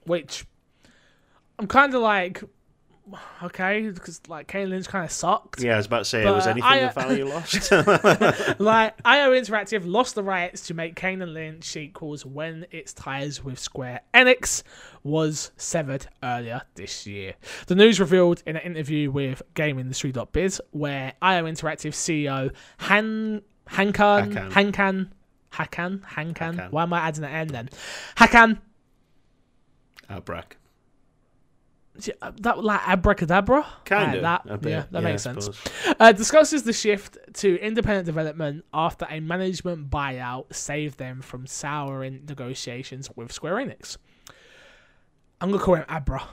which 0.04 0.44
I'm 1.58 1.66
kind 1.66 1.94
of 1.94 2.02
like, 2.02 2.42
okay, 3.42 3.88
because 3.88 4.20
like 4.28 4.48
Kane 4.48 4.62
and 4.62 4.70
Lynch 4.70 4.88
kind 4.88 5.04
of 5.04 5.12
sucked. 5.12 5.60
Yeah, 5.60 5.74
I 5.74 5.76
was 5.76 5.86
about 5.86 5.98
to 6.00 6.04
say, 6.04 6.24
But, 6.24 6.34
was 6.34 6.46
uh, 6.46 6.50
anything 6.50 6.70
I- 6.70 6.76
of 6.78 6.94
value 6.94 7.26
lost? 7.28 7.70
like 8.60 8.94
IO 9.04 9.30
Interactive 9.32 9.82
lost 9.84 10.14
the 10.14 10.22
rights 10.22 10.66
to 10.68 10.74
make 10.74 10.96
Kane 10.96 11.22
and 11.22 11.32
Lynch 11.34 11.64
sequels 11.64 12.24
when 12.26 12.66
its 12.70 12.92
ties 12.92 13.42
with 13.44 13.58
Square 13.58 14.00
Enix 14.14 14.62
was 15.02 15.52
severed 15.56 16.06
earlier 16.22 16.62
this 16.74 17.06
year. 17.06 17.34
The 17.66 17.74
news 17.74 18.00
revealed 18.00 18.42
in 18.46 18.56
an 18.56 18.62
interview 18.62 19.10
with 19.10 19.42
GamesIndustry.biz, 19.54 20.60
where 20.72 21.12
IO 21.22 21.44
Interactive 21.44 21.92
CEO 21.92 22.52
Han 22.78 23.42
Hankan. 23.68 24.50
Hankan 24.50 25.08
Hakan 25.52 26.02
Hankan. 26.02 26.70
Why 26.70 26.82
am 26.82 26.92
I 26.92 26.98
adding 27.00 27.24
an 27.24 27.30
N 27.30 27.48
then? 27.48 27.68
Hakan. 28.16 28.58
Abrak. 30.10 30.52
Yeah, 32.04 32.30
That 32.40 32.62
like 32.64 32.80
abracadabra, 32.86 33.66
Kind 33.84 34.06
Like 34.08 34.16
of. 34.16 34.22
that. 34.22 34.60
bit, 34.62 34.70
Yeah, 34.70 34.84
that 34.90 34.98
I 34.98 35.00
makes 35.04 35.22
sense. 35.22 35.48
uh, 36.00 36.12
discusses 36.12 36.62
the 36.64 36.72
shift 36.72 37.16
to 37.34 37.58
independent 37.60 38.06
development 38.06 38.64
after 38.74 39.06
a 39.08 39.20
management 39.20 39.90
buyout 39.90 40.52
saved 40.54 40.98
them 40.98 41.20
from 41.22 41.46
souring 41.46 42.24
negotiations 42.28 43.10
with 43.16 43.32
Square 43.32 43.56
Enix. 43.56 43.96
I'm 45.40 45.50
gonna 45.50 45.62
call 45.62 45.74
him 45.76 45.84
Abra. 45.88 46.26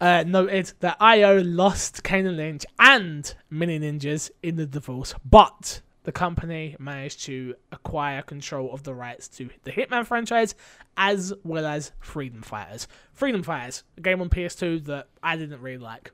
Uh, 0.00 0.22
noted 0.26 0.72
that 0.80 0.96
IO 1.00 1.42
lost 1.42 2.04
Kane 2.04 2.26
and 2.26 2.36
Lynch 2.36 2.66
and 2.78 3.34
Mini 3.48 3.78
Ninjas 3.80 4.30
in 4.42 4.56
the 4.56 4.66
divorce, 4.66 5.14
but 5.24 5.80
the 6.04 6.12
company 6.12 6.76
managed 6.78 7.24
to 7.24 7.54
acquire 7.72 8.22
control 8.22 8.72
of 8.72 8.82
the 8.84 8.94
rights 8.94 9.28
to 9.28 9.50
the 9.64 9.72
Hitman 9.72 10.06
franchise 10.06 10.54
as 10.96 11.32
well 11.44 11.66
as 11.66 11.92
Freedom 12.00 12.42
Fighters. 12.42 12.88
Freedom 13.12 13.42
Fighters, 13.42 13.84
a 13.98 14.00
game 14.00 14.20
on 14.20 14.30
PS2 14.30 14.84
that 14.86 15.08
I 15.22 15.36
didn't 15.36 15.60
really 15.60 15.78
like 15.78 16.12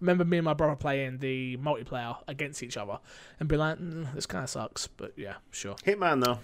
remember 0.00 0.24
me 0.24 0.38
and 0.38 0.44
my 0.44 0.54
brother 0.54 0.76
playing 0.76 1.18
the 1.18 1.56
multiplayer 1.56 2.16
against 2.28 2.62
each 2.62 2.76
other 2.76 2.98
and 3.40 3.48
be 3.48 3.56
like, 3.56 3.78
mm, 3.78 4.12
this 4.14 4.26
kind 4.26 4.44
of 4.44 4.50
sucks, 4.50 4.86
but 4.86 5.12
yeah, 5.16 5.34
sure. 5.50 5.74
Hitman, 5.76 6.22
though. 6.22 6.38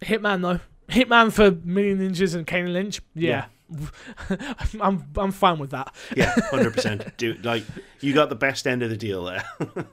Hitman 0.00 0.42
though, 0.42 0.60
Hitman 0.92 1.32
for 1.32 1.52
Million 1.64 1.98
Ninjas 1.98 2.34
and 2.34 2.46
Kane 2.46 2.64
and 2.64 2.72
Lynch, 2.72 3.00
yeah, 3.14 3.46
I'm 4.80 5.06
I'm 5.16 5.30
fine 5.30 5.58
with 5.58 5.70
that. 5.70 5.94
Yeah, 6.16 6.34
100%. 6.52 7.16
Dude, 7.16 7.44
like, 7.44 7.64
you 8.00 8.12
got 8.12 8.28
the 8.28 8.34
best 8.34 8.66
end 8.66 8.82
of 8.82 8.90
the 8.90 8.96
deal 8.96 9.24
there. 9.24 9.44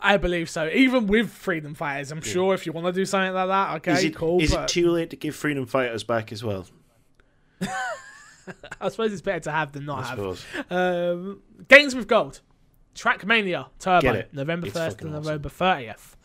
I, 0.00 0.16
believe 0.16 0.48
so. 0.48 0.68
Even 0.68 1.06
with 1.06 1.30
Freedom 1.30 1.74
Fighters, 1.74 2.12
I'm 2.12 2.22
sure 2.22 2.54
if 2.54 2.66
you 2.66 2.72
want 2.72 2.86
to 2.86 2.92
do 2.92 3.04
something 3.04 3.32
like 3.32 3.48
that, 3.48 3.76
okay, 3.76 3.92
is 3.92 4.04
it, 4.04 4.14
cool. 4.14 4.40
is 4.40 4.52
but 4.52 4.62
it 4.62 4.68
too 4.68 4.90
late 4.90 5.10
to 5.10 5.16
give 5.16 5.34
Freedom 5.34 5.66
Fighters 5.66 6.04
back 6.04 6.32
as 6.32 6.44
well? 6.44 6.66
I 8.80 8.88
suppose 8.88 9.12
it's 9.12 9.22
better 9.22 9.40
to 9.40 9.50
have 9.50 9.72
than 9.72 9.86
not 9.86 10.04
I 10.04 10.16
have. 10.16 10.46
Um, 10.70 11.42
Games 11.68 11.94
with 11.94 12.08
Gold, 12.08 12.40
Trackmania 12.94 13.68
Turbo, 13.78 14.24
November 14.32 14.66
It's 14.68 14.76
first 14.76 15.00
and 15.00 15.10
fucking 15.10 15.14
awesome. 15.14 15.24
November 15.24 15.48
thirtieth. 15.48 16.16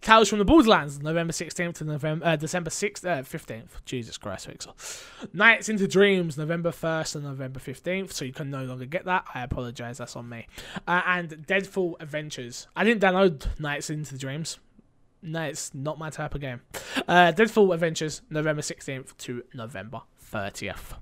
Tales 0.00 0.30
from 0.30 0.38
the 0.38 0.44
Borderlands, 0.46 1.00
November 1.02 1.32
sixteenth 1.32 1.76
to 1.78 1.84
November 1.84 2.24
uh, 2.24 2.36
December 2.36 2.70
sixth, 2.70 3.04
uh, 3.04 3.22
fifteenth. 3.22 3.84
Jesus 3.84 4.16
Christ, 4.16 4.46
Fixer. 4.46 4.70
Nights 5.34 5.68
into 5.68 5.86
Dreams, 5.86 6.38
November 6.38 6.72
first 6.72 7.14
and 7.14 7.24
November 7.24 7.60
fifteenth. 7.60 8.12
So 8.12 8.24
you 8.24 8.32
can 8.32 8.48
no 8.50 8.64
longer 8.64 8.86
get 8.86 9.04
that. 9.04 9.26
I 9.34 9.42
apologize, 9.42 9.98
that's 9.98 10.16
on 10.16 10.28
me. 10.28 10.46
Uh, 10.88 11.02
and 11.06 11.28
Deadfall 11.46 11.96
Adventures. 12.00 12.66
I 12.74 12.84
didn't 12.84 13.02
download 13.02 13.46
Nights 13.60 13.90
into 13.90 14.16
Dreams. 14.16 14.58
No, 15.22 15.42
it's 15.42 15.74
not 15.74 15.98
my 15.98 16.08
type 16.08 16.34
of 16.34 16.40
game. 16.40 16.62
Uh, 17.06 17.32
Deadfall 17.32 17.74
Adventures, 17.74 18.22
November 18.30 18.62
sixteenth 18.62 19.14
to 19.18 19.44
November 19.52 20.00
thirtieth. 20.18 20.94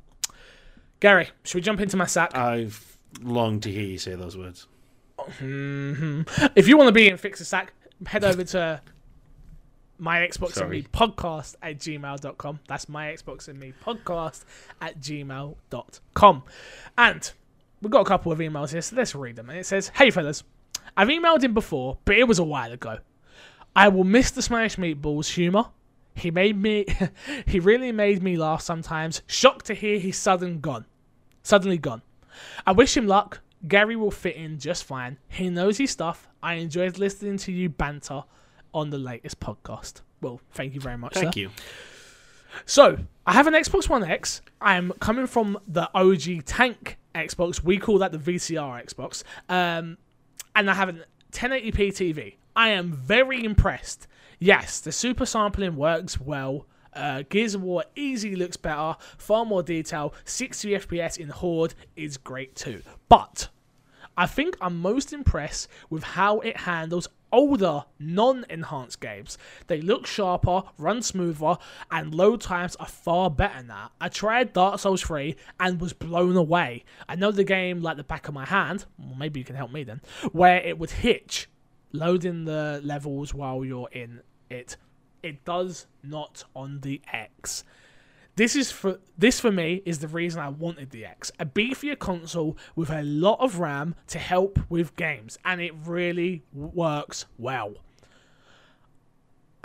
Gary, 0.98 1.28
should 1.44 1.54
we 1.54 1.60
jump 1.60 1.80
into 1.80 1.96
my 1.96 2.06
sack? 2.06 2.36
I've 2.36 2.98
longed 3.22 3.62
to 3.62 3.70
hear 3.70 3.84
you 3.84 3.98
say 3.98 4.16
those 4.16 4.36
words. 4.36 4.66
hmm 5.38 6.22
If 6.56 6.66
you 6.66 6.76
want 6.76 6.88
to 6.88 6.92
be 6.92 7.08
in 7.08 7.16
Fix 7.16 7.40
a 7.40 7.44
Sack, 7.44 7.72
head 8.06 8.24
over 8.24 8.44
to 8.44 8.80
my 9.98 10.18
Xbox 10.18 10.60
and 10.60 10.70
Me 10.70 10.82
podcast 10.82 11.56
at 11.62 11.78
gmail.com. 11.78 12.60
That's 12.68 12.88
my 12.88 13.06
Xbox 13.08 13.48
and 13.48 13.58
Me 13.58 13.74
podcast 13.84 14.44
at 14.80 15.00
gmail.com. 15.00 16.42
And 16.96 17.32
we've 17.82 17.90
got 17.90 18.00
a 18.00 18.04
couple 18.04 18.32
of 18.32 18.38
emails 18.38 18.70
here, 18.70 18.82
so 18.82 18.96
let's 18.96 19.14
read 19.14 19.36
them. 19.36 19.50
And 19.50 19.58
it 19.58 19.66
says, 19.66 19.88
Hey 19.88 20.10
fellas, 20.10 20.44
I've 20.96 21.08
emailed 21.08 21.42
him 21.42 21.54
before, 21.54 21.98
but 22.04 22.16
it 22.16 22.28
was 22.28 22.38
a 22.38 22.44
while 22.44 22.72
ago. 22.72 22.98
I 23.74 23.88
will 23.88 24.04
miss 24.04 24.30
the 24.30 24.42
Smash 24.42 24.76
Meatballs 24.76 25.34
humour. 25.34 25.66
He 26.14 26.30
made 26.30 26.60
me, 26.60 26.86
he 27.46 27.60
really 27.60 27.92
made 27.92 28.22
me 28.22 28.36
laugh 28.36 28.62
sometimes. 28.62 29.22
Shocked 29.26 29.66
to 29.66 29.74
hear 29.74 29.98
he's 29.98 30.18
sudden 30.18 30.60
gone, 30.60 30.86
suddenly 31.42 31.78
gone. 31.78 32.02
I 32.66 32.72
wish 32.72 32.96
him 32.96 33.06
luck. 33.06 33.40
Gary 33.66 33.96
will 33.96 34.12
fit 34.12 34.36
in 34.36 34.58
just 34.58 34.84
fine. 34.84 35.18
He 35.28 35.50
knows 35.50 35.78
his 35.78 35.90
stuff. 35.90 36.27
I 36.42 36.54
enjoyed 36.54 36.98
listening 36.98 37.36
to 37.38 37.52
you 37.52 37.68
banter 37.68 38.22
on 38.72 38.90
the 38.90 38.98
latest 38.98 39.40
podcast. 39.40 40.02
Well, 40.20 40.40
thank 40.52 40.74
you 40.74 40.80
very 40.80 40.98
much. 40.98 41.14
Thank 41.14 41.34
sir. 41.34 41.40
you. 41.40 41.50
So, 42.66 42.98
I 43.26 43.32
have 43.32 43.46
an 43.46 43.54
Xbox 43.54 43.88
One 43.88 44.02
X. 44.02 44.42
I'm 44.60 44.92
coming 45.00 45.26
from 45.26 45.58
the 45.66 45.90
OG 45.94 46.44
Tank 46.44 46.98
Xbox. 47.14 47.62
We 47.62 47.78
call 47.78 47.98
that 47.98 48.12
the 48.12 48.18
VCR 48.18 48.84
Xbox. 48.84 49.22
Um, 49.48 49.98
and 50.56 50.70
I 50.70 50.74
have 50.74 50.88
a 50.88 51.04
1080p 51.32 51.74
TV. 51.74 52.34
I 52.56 52.70
am 52.70 52.92
very 52.92 53.44
impressed. 53.44 54.06
Yes, 54.38 54.80
the 54.80 54.92
super 54.92 55.26
sampling 55.26 55.76
works 55.76 56.20
well. 56.20 56.66
Uh, 56.92 57.22
Gears 57.28 57.54
of 57.54 57.62
War 57.62 57.84
easily 57.94 58.34
looks 58.34 58.56
better, 58.56 58.96
far 59.18 59.44
more 59.44 59.62
detail. 59.62 60.14
60 60.24 60.70
FPS 60.70 61.18
in 61.18 61.28
Horde 61.28 61.74
is 61.96 62.16
great 62.16 62.56
too. 62.56 62.82
But 63.08 63.48
I 64.18 64.26
think 64.26 64.56
I'm 64.60 64.80
most 64.80 65.12
impressed 65.12 65.68
with 65.90 66.02
how 66.02 66.40
it 66.40 66.56
handles 66.56 67.06
older, 67.30 67.84
non 68.00 68.44
enhanced 68.50 69.00
games. 69.00 69.38
They 69.68 69.80
look 69.80 70.08
sharper, 70.08 70.64
run 70.76 71.02
smoother, 71.02 71.56
and 71.92 72.12
load 72.12 72.40
times 72.40 72.74
are 72.76 72.88
far 72.88 73.30
better 73.30 73.62
now. 73.62 73.92
I 74.00 74.08
tried 74.08 74.52
Dark 74.52 74.80
Souls 74.80 75.02
3 75.02 75.36
and 75.60 75.80
was 75.80 75.92
blown 75.92 76.36
away. 76.36 76.84
I 77.08 77.14
know 77.14 77.30
the 77.30 77.44
game 77.44 77.80
like 77.80 77.96
the 77.96 78.02
back 78.02 78.26
of 78.26 78.34
my 78.34 78.44
hand, 78.44 78.86
maybe 79.16 79.38
you 79.38 79.44
can 79.44 79.54
help 79.54 79.70
me 79.70 79.84
then, 79.84 80.00
where 80.32 80.58
it 80.62 80.80
would 80.80 80.90
hitch 80.90 81.48
loading 81.92 82.44
the 82.44 82.80
levels 82.82 83.32
while 83.32 83.64
you're 83.64 83.88
in 83.92 84.22
it. 84.50 84.76
It 85.22 85.44
does 85.44 85.86
not 86.02 86.42
on 86.56 86.80
the 86.80 87.00
X. 87.12 87.62
This 88.38 88.54
is 88.54 88.70
for 88.70 89.00
this 89.18 89.40
for 89.40 89.50
me 89.50 89.82
is 89.84 89.98
the 89.98 90.06
reason 90.06 90.40
I 90.40 90.48
wanted 90.48 90.90
the 90.90 91.04
X. 91.04 91.32
A 91.40 91.44
beefier 91.44 91.98
console 91.98 92.56
with 92.76 92.88
a 92.88 93.02
lot 93.02 93.40
of 93.40 93.58
RAM 93.58 93.96
to 94.06 94.20
help 94.20 94.60
with 94.68 94.94
games, 94.94 95.40
and 95.44 95.60
it 95.60 95.72
really 95.84 96.44
works 96.52 97.26
well. 97.36 97.74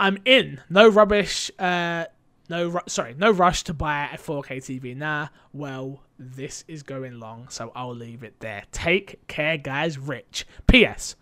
I'm 0.00 0.18
in. 0.24 0.60
No 0.68 0.88
rubbish. 0.88 1.52
Uh, 1.56 2.06
no, 2.50 2.70
ru- 2.70 2.80
sorry, 2.88 3.14
no 3.16 3.30
rush 3.30 3.62
to 3.62 3.72
buy 3.72 4.08
a 4.12 4.18
4K 4.18 4.56
TV 4.56 4.96
now. 4.96 5.30
Well, 5.52 6.02
this 6.18 6.64
is 6.66 6.82
going 6.82 7.20
long, 7.20 7.46
so 7.50 7.70
I'll 7.76 7.94
leave 7.94 8.24
it 8.24 8.40
there. 8.40 8.64
Take 8.72 9.24
care, 9.28 9.56
guys. 9.56 9.98
Rich. 9.98 10.48
P.S. 10.66 11.14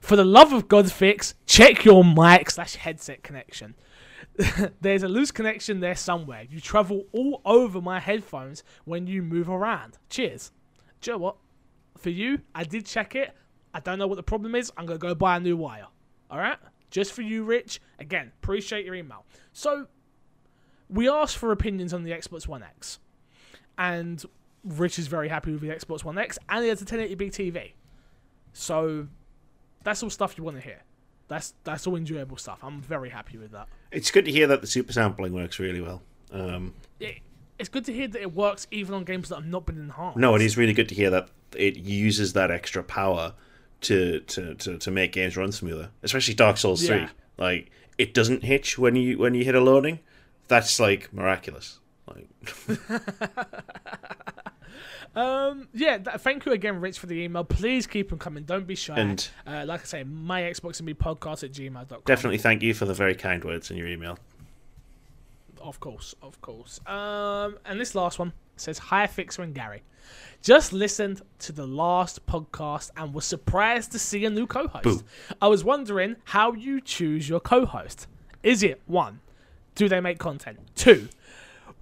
For 0.00 0.16
the 0.16 0.24
love 0.24 0.54
of 0.54 0.68
God, 0.68 0.90
fix 0.90 1.34
check 1.44 1.84
your 1.84 2.02
mic 2.02 2.50
slash 2.50 2.76
headset 2.76 3.22
connection. 3.22 3.74
There's 4.80 5.02
a 5.02 5.08
loose 5.08 5.30
connection 5.30 5.80
there 5.80 5.96
somewhere. 5.96 6.44
You 6.48 6.60
travel 6.60 7.06
all 7.12 7.40
over 7.44 7.80
my 7.80 7.98
headphones 7.98 8.62
when 8.84 9.06
you 9.06 9.22
move 9.22 9.48
around. 9.48 9.98
Cheers. 10.10 10.52
Do 11.00 11.10
you 11.10 11.16
know 11.16 11.18
what? 11.18 11.36
For 11.96 12.10
you, 12.10 12.40
I 12.54 12.64
did 12.64 12.86
check 12.86 13.16
it. 13.16 13.34
I 13.74 13.80
don't 13.80 13.98
know 13.98 14.06
what 14.06 14.14
the 14.14 14.22
problem 14.22 14.54
is. 14.54 14.72
I'm 14.76 14.86
going 14.86 14.98
to 14.98 15.06
go 15.06 15.14
buy 15.14 15.36
a 15.36 15.40
new 15.40 15.56
wire. 15.56 15.86
All 16.30 16.38
right? 16.38 16.58
Just 16.90 17.12
for 17.12 17.22
you, 17.22 17.44
Rich. 17.44 17.80
Again, 17.98 18.32
appreciate 18.42 18.84
your 18.84 18.94
email. 18.94 19.24
So, 19.52 19.86
we 20.88 21.08
asked 21.08 21.36
for 21.36 21.50
opinions 21.50 21.92
on 21.92 22.04
the 22.04 22.12
Xbox 22.12 22.46
One 22.46 22.62
X. 22.62 23.00
And 23.76 24.24
Rich 24.64 24.98
is 24.98 25.08
very 25.08 25.28
happy 25.28 25.52
with 25.52 25.60
the 25.60 25.68
Xbox 25.68 26.04
One 26.04 26.16
X. 26.16 26.38
And 26.48 26.62
he 26.62 26.68
has 26.68 26.80
a 26.80 26.84
1080p 26.84 27.30
TV. 27.30 27.72
So, 28.52 29.08
that's 29.82 30.02
all 30.02 30.10
stuff 30.10 30.38
you 30.38 30.44
want 30.44 30.56
to 30.56 30.62
hear. 30.62 30.82
That's 31.28 31.54
that's 31.64 31.86
all 31.86 31.96
enjoyable 31.96 32.36
stuff. 32.38 32.58
I'm 32.62 32.80
very 32.80 33.10
happy 33.10 33.38
with 33.38 33.52
that. 33.52 33.68
It's 33.92 34.10
good 34.10 34.24
to 34.24 34.30
hear 34.32 34.46
that 34.46 34.60
the 34.62 34.66
super 34.66 34.92
sampling 34.92 35.32
works 35.34 35.58
really 35.58 35.80
well. 35.80 36.02
Um, 36.32 36.74
it, 37.00 37.18
it's 37.58 37.68
good 37.68 37.84
to 37.86 37.92
hear 37.92 38.08
that 38.08 38.20
it 38.20 38.34
works 38.34 38.66
even 38.70 38.94
on 38.94 39.04
games 39.04 39.28
that 39.28 39.36
have 39.36 39.46
not 39.46 39.66
been 39.66 39.78
enhanced. 39.78 40.16
no, 40.18 40.34
it 40.34 40.42
is 40.42 40.56
really 40.56 40.72
good 40.72 40.88
to 40.90 40.94
hear 40.94 41.10
that 41.10 41.28
it 41.56 41.76
uses 41.76 42.32
that 42.34 42.50
extra 42.50 42.82
power 42.82 43.34
to 43.82 44.20
to, 44.20 44.54
to, 44.54 44.78
to 44.78 44.90
make 44.90 45.12
games 45.12 45.36
run 45.36 45.52
smoother, 45.52 45.90
especially 46.02 46.34
Dark 46.34 46.56
Souls 46.56 46.82
Yeah. 46.82 47.06
3. 47.06 47.08
like 47.38 47.70
it 47.98 48.14
doesn't 48.14 48.44
hitch 48.44 48.78
when 48.78 48.96
you 48.96 49.18
when 49.18 49.34
you 49.34 49.44
hit 49.44 49.54
a 49.54 49.60
loading. 49.60 49.98
That's 50.48 50.80
like 50.80 51.12
miraculous. 51.12 51.78
Like 52.06 52.28
Um, 55.14 55.68
yeah, 55.74 55.98
th- 55.98 56.18
thank 56.18 56.46
you 56.46 56.52
again, 56.52 56.80
Rich, 56.80 56.98
for 56.98 57.06
the 57.06 57.20
email. 57.22 57.42
Please 57.44 57.86
keep 57.86 58.10
them 58.10 58.18
coming. 58.18 58.44
Don't 58.44 58.66
be 58.66 58.74
shy. 58.74 58.98
And- 58.98 59.28
uh, 59.46 59.64
like 59.66 59.80
I 59.80 59.84
say, 59.84 60.04
my 60.04 60.42
Xbox 60.42 60.78
and 60.78 60.86
me 60.86 60.94
podcast 60.94 61.42
at 61.44 61.52
gmail.com. 61.52 62.02
definitely 62.04 62.38
thank 62.38 62.62
you 62.62 62.74
for 62.74 62.84
the 62.84 62.94
very 62.94 63.14
kind 63.14 63.44
words 63.44 63.70
in 63.70 63.76
your 63.76 63.88
email. 63.88 64.18
Of 65.60 65.80
course, 65.80 66.14
of 66.22 66.40
course. 66.40 66.80
Um, 66.86 67.58
and 67.64 67.80
this 67.80 67.94
last 67.94 68.18
one 68.18 68.32
says, 68.56 68.78
Hi, 68.78 69.06
Fixer 69.08 69.42
and 69.42 69.54
Gary. 69.54 69.82
Just 70.40 70.72
listened 70.72 71.20
to 71.40 71.52
the 71.52 71.66
last 71.66 72.24
podcast 72.26 72.92
and 72.96 73.12
was 73.12 73.24
surprised 73.24 73.90
to 73.92 73.98
see 73.98 74.24
a 74.24 74.30
new 74.30 74.46
co 74.46 74.68
host. 74.68 74.84
Boo. 74.84 75.02
I 75.42 75.48
was 75.48 75.64
wondering 75.64 76.16
how 76.24 76.52
you 76.52 76.80
choose 76.80 77.28
your 77.28 77.40
co 77.40 77.66
host. 77.66 78.06
Is 78.44 78.62
it 78.62 78.80
one, 78.86 79.18
do 79.74 79.88
they 79.88 80.00
make 80.00 80.18
content? 80.18 80.60
Two, 80.76 81.08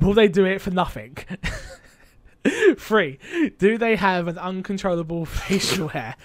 will 0.01 0.15
they 0.15 0.27
do 0.27 0.47
it 0.47 0.61
for 0.63 0.71
nothing? 0.71 1.19
Three, 2.79 3.19
do 3.59 3.79
they 3.79 3.97
have 3.97 4.29
an 4.29 4.39
uncontrollable 4.39 5.25
facial 5.27 5.89
hair? 5.89 6.17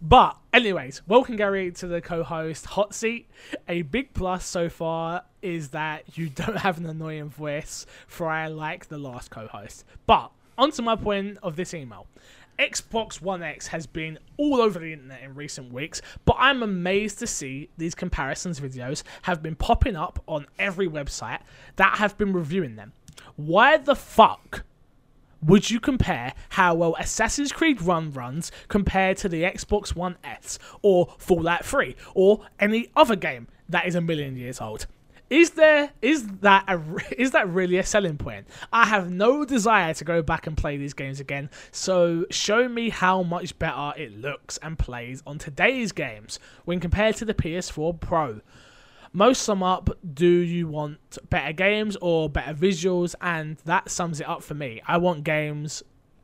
But, 0.00 0.36
anyways, 0.52 1.02
welcome 1.06 1.36
Gary 1.36 1.70
to 1.72 1.86
the 1.86 2.00
co 2.00 2.22
host 2.22 2.66
hot 2.66 2.94
seat. 2.94 3.28
A 3.68 3.82
big 3.82 4.14
plus 4.14 4.44
so 4.44 4.68
far 4.68 5.22
is 5.40 5.68
that 5.70 6.16
you 6.16 6.28
don't 6.28 6.58
have 6.58 6.78
an 6.78 6.86
annoying 6.86 7.28
voice, 7.28 7.86
for 8.06 8.28
I 8.28 8.48
like 8.48 8.88
the 8.88 8.98
last 8.98 9.30
co 9.30 9.46
host. 9.46 9.84
But, 10.06 10.30
onto 10.58 10.82
my 10.82 10.96
point 10.96 11.38
of 11.42 11.56
this 11.56 11.74
email. 11.74 12.06
Xbox 12.58 13.20
One 13.20 13.42
X 13.42 13.66
has 13.68 13.86
been 13.86 14.18
all 14.36 14.60
over 14.60 14.78
the 14.78 14.92
internet 14.92 15.22
in 15.22 15.34
recent 15.34 15.72
weeks, 15.72 16.02
but 16.24 16.36
I'm 16.38 16.62
amazed 16.62 17.18
to 17.20 17.26
see 17.26 17.70
these 17.78 17.94
comparisons 17.94 18.60
videos 18.60 19.02
have 19.22 19.42
been 19.42 19.56
popping 19.56 19.96
up 19.96 20.22
on 20.28 20.46
every 20.58 20.88
website 20.88 21.40
that 21.76 21.98
have 21.98 22.18
been 22.18 22.32
reviewing 22.32 22.76
them. 22.76 22.92
Why 23.36 23.78
the 23.78 23.96
fuck 23.96 24.64
would 25.44 25.70
you 25.70 25.80
compare 25.80 26.34
how 26.50 26.74
well 26.74 26.94
Assassin's 26.98 27.52
Creed 27.52 27.82
Run 27.82 28.12
runs 28.12 28.52
compared 28.68 29.16
to 29.18 29.28
the 29.28 29.42
Xbox 29.42 29.94
One 29.94 30.16
S 30.24 30.58
or 30.82 31.14
Fallout 31.18 31.64
3 31.64 31.96
or 32.14 32.40
any 32.60 32.90
other 32.94 33.16
game 33.16 33.48
that 33.68 33.86
is 33.86 33.94
a 33.94 34.00
million 34.00 34.36
years 34.36 34.60
old? 34.60 34.86
Is 35.30 35.52
there 35.52 35.90
is 36.02 36.26
that 36.42 36.64
a, 36.68 36.80
is 37.20 37.30
that 37.30 37.48
really 37.48 37.78
a 37.78 37.84
selling 37.84 38.18
point? 38.18 38.46
I 38.70 38.86
have 38.86 39.10
no 39.10 39.46
desire 39.46 39.94
to 39.94 40.04
go 40.04 40.20
back 40.20 40.46
and 40.46 40.56
play 40.56 40.76
these 40.76 40.92
games 40.92 41.20
again. 41.20 41.48
So 41.70 42.26
show 42.30 42.68
me 42.68 42.90
how 42.90 43.22
much 43.22 43.58
better 43.58 43.92
it 43.96 44.20
looks 44.20 44.58
and 44.58 44.78
plays 44.78 45.22
on 45.26 45.38
today's 45.38 45.90
games 45.90 46.38
when 46.66 46.80
compared 46.80 47.16
to 47.16 47.24
the 47.24 47.32
PS4 47.32 47.98
Pro 47.98 48.42
most 49.12 49.42
sum 49.42 49.62
up 49.62 49.90
do 50.14 50.26
you 50.26 50.66
want 50.66 50.98
better 51.28 51.52
games 51.52 51.96
or 52.00 52.28
better 52.28 52.54
visuals 52.54 53.14
and 53.20 53.56
that 53.64 53.90
sums 53.90 54.20
it 54.20 54.28
up 54.28 54.42
for 54.42 54.54
me 54.54 54.80
i 54.86 54.96
want 54.96 55.24
games 55.24 55.82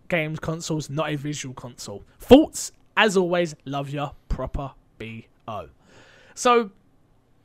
games 0.09 0.39
consoles 0.39 0.89
not 0.89 1.11
a 1.11 1.17
visual 1.17 1.55
console 1.55 2.03
thoughts 2.19 2.73
as 2.97 3.17
always 3.17 3.55
love 3.65 3.91
ya 3.91 4.11
proper 4.29 4.73
bo 4.99 5.69
so 6.35 6.71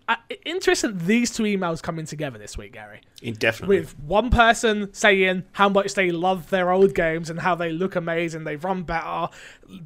uh, 0.07 0.15
interesting 0.45 0.97
these 1.05 1.31
two 1.31 1.43
emails 1.43 1.81
coming 1.81 2.05
together 2.05 2.37
this 2.37 2.57
week 2.57 2.73
gary 2.73 3.01
Indefinitely. 3.23 3.79
with 3.79 3.97
one 3.99 4.29
person 4.29 4.93
saying 4.93 5.43
how 5.53 5.69
much 5.69 5.93
they 5.93 6.11
love 6.11 6.49
their 6.49 6.71
old 6.71 6.93
games 6.93 7.29
and 7.29 7.39
how 7.39 7.55
they 7.55 7.71
look 7.71 7.95
amazing, 7.95 8.43
they 8.43 8.57
run 8.57 8.83
better. 8.83 9.29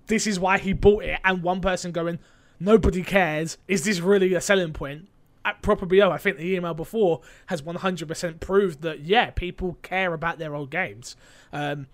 This 0.08 0.26
is 0.26 0.40
why 0.40 0.58
he 0.58 0.74
bought 0.74 1.04
it, 1.04 1.20
and 1.24 1.44
one 1.44 1.62
person 1.62 1.92
going, 1.92 2.18
nobody 2.60 3.04
cares. 3.04 3.60
Is 3.68 3.86
this 3.86 4.00
really 4.00 4.34
a 4.34 4.42
selling 4.42 4.74
point? 4.74 5.08
At 5.48 5.62
BO, 5.62 6.12
I 6.12 6.18
think 6.18 6.38
the 6.38 6.56
email 6.56 6.74
before 6.74 7.22
has 7.46 7.62
100% 7.62 8.40
proved 8.42 8.82
that 8.82 9.00
yeah, 9.00 9.30
people 9.30 9.78
care 9.82 10.14
about 10.14 10.40
their 10.40 10.54
old 10.54 10.70
games. 10.70 11.16
Um, 11.54 11.88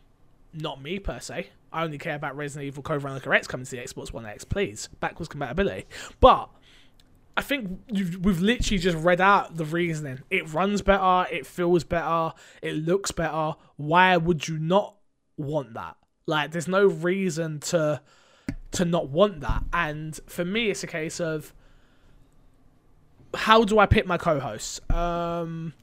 not 0.54 0.82
me 0.82 0.98
per 0.98 1.20
se. 1.20 1.50
I 1.72 1.84
only 1.84 2.00
care 2.00 2.16
about 2.16 2.36
Resident 2.36 2.66
Evil 2.66 2.82
Code 2.82 3.02
Veronica 3.02 3.30
X 3.32 3.46
coming 3.46 3.66
to 3.66 3.72
the 3.72 3.78
Xbox 3.78 4.12
One 4.12 4.26
X. 4.26 4.44
Please, 4.44 4.90
backwards 5.00 5.28
compatibility. 5.28 5.86
But 6.20 6.50
I 7.38 7.42
think 7.42 7.80
we've 7.92 8.42
literally 8.42 8.80
just 8.80 8.98
read 8.98 9.22
out 9.22 9.56
the 9.56 9.66
reasoning. 9.66 10.22
It 10.32 10.52
runs 10.52 10.82
better, 10.82 11.32
it 11.32 11.46
feels 11.46 11.84
better, 11.84 12.34
it 12.64 12.74
looks 12.74 13.12
better. 13.12 13.54
Why 13.76 14.18
would 14.18 14.48
you 14.48 14.58
not 14.58 14.96
want 15.38 15.76
that? 15.76 15.96
Like, 16.26 16.52
there's 16.52 16.68
no 16.68 16.86
reason 16.88 17.60
to 17.60 18.02
to 18.72 18.86
not 18.86 19.10
want 19.10 19.42
that. 19.42 19.64
And 19.72 20.20
for 20.26 20.44
me, 20.44 20.72
it's 20.72 20.84
a 20.84 20.88
case 20.88 21.20
of 21.20 21.54
how 23.36 23.64
do 23.64 23.80
I 23.80 23.86
pick 23.86 24.06
my 24.06 24.18
co-hosts? 24.18 24.80
Um, 24.90 25.74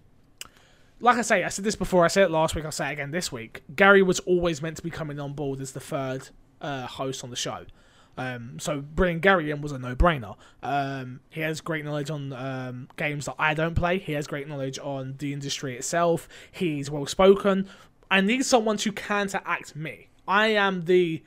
like 1.01 1.17
I 1.17 1.23
say, 1.23 1.45
I 1.45 1.49
said 1.49 1.65
this 1.65 1.77
before. 1.77 2.05
I 2.05 2.09
said 2.09 2.25
it 2.25 2.31
last 2.31 2.55
week. 2.55 2.65
I'll 2.65 2.73
say 2.73 2.91
it 2.91 2.93
again 2.93 3.11
this 3.11 3.33
week. 3.33 3.63
Gary 3.75 4.03
was 4.03 4.21
always 4.21 4.61
meant 4.61 4.77
to 4.77 4.83
be 4.83 4.91
coming 4.91 5.19
on 5.19 5.33
board 5.33 5.61
as 5.61 5.73
the 5.73 5.81
third 5.81 6.29
uh, 6.61 6.87
host 6.87 7.25
on 7.25 7.31
the 7.31 7.37
show. 7.37 7.65
Um, 8.19 8.59
so 8.59 8.81
bringing 8.81 9.21
Gary 9.21 9.51
in 9.51 9.63
was 9.63 9.73
a 9.73 9.79
no-brainer. 9.79 10.37
Um, 10.63 11.21
he 11.31 11.41
has 11.41 11.61
great 11.61 11.85
knowledge 11.85 12.11
on 12.11 12.33
um, 12.35 12.89
games 12.97 13.25
that 13.27 13.37
I 13.39 13.55
don't 13.55 13.75
play. 13.75 13.99
He 13.99 14.13
has 14.13 14.27
great 14.27 14.47
knowledge 14.47 14.79
on 14.79 15.15
the 15.19 15.33
industry 15.33 15.77
itself. 15.77 16.29
He's 16.53 16.91
well-spoken. 16.91 17.69
I 18.11 18.21
need 18.21 18.45
someone 18.45 18.77
to 18.79 18.93
counteract 18.93 19.75
me. 19.75 20.09
I 20.29 20.49
am 20.49 20.85
the 20.85 21.23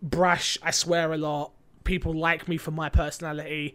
brash. 0.00 0.58
I 0.62 0.70
swear 0.70 1.12
a 1.12 1.18
lot. 1.18 1.52
People 1.84 2.12
like 2.12 2.46
me 2.46 2.58
for 2.58 2.70
my 2.70 2.90
personality, 2.90 3.74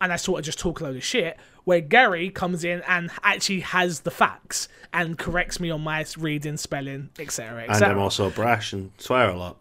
and 0.00 0.12
I 0.12 0.16
sort 0.16 0.40
of 0.40 0.44
just 0.44 0.58
talk 0.58 0.80
a 0.80 0.84
load 0.84 0.96
of 0.96 1.04
shit. 1.04 1.36
Where 1.64 1.80
Gary 1.80 2.28
comes 2.28 2.62
in 2.62 2.82
and 2.86 3.10
actually 3.22 3.60
has 3.60 4.00
the 4.00 4.10
facts 4.10 4.68
and 4.92 5.16
corrects 5.18 5.58
me 5.58 5.70
on 5.70 5.80
my 5.80 6.04
reading, 6.18 6.58
spelling, 6.58 7.08
etc. 7.18 7.64
and 7.68 7.82
I'm 7.82 7.98
also 7.98 8.28
brash 8.28 8.72
and 8.74 8.92
swear 8.98 9.30
a 9.30 9.36
lot. 9.36 9.56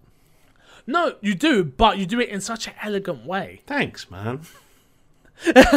No, 0.86 1.16
you 1.22 1.34
do, 1.34 1.64
but 1.64 1.98
you 1.98 2.06
do 2.06 2.20
it 2.20 2.28
in 2.28 2.42
such 2.42 2.68
an 2.68 2.74
elegant 2.82 3.26
way. 3.26 3.62
Thanks, 3.66 4.12
man. 4.12 4.42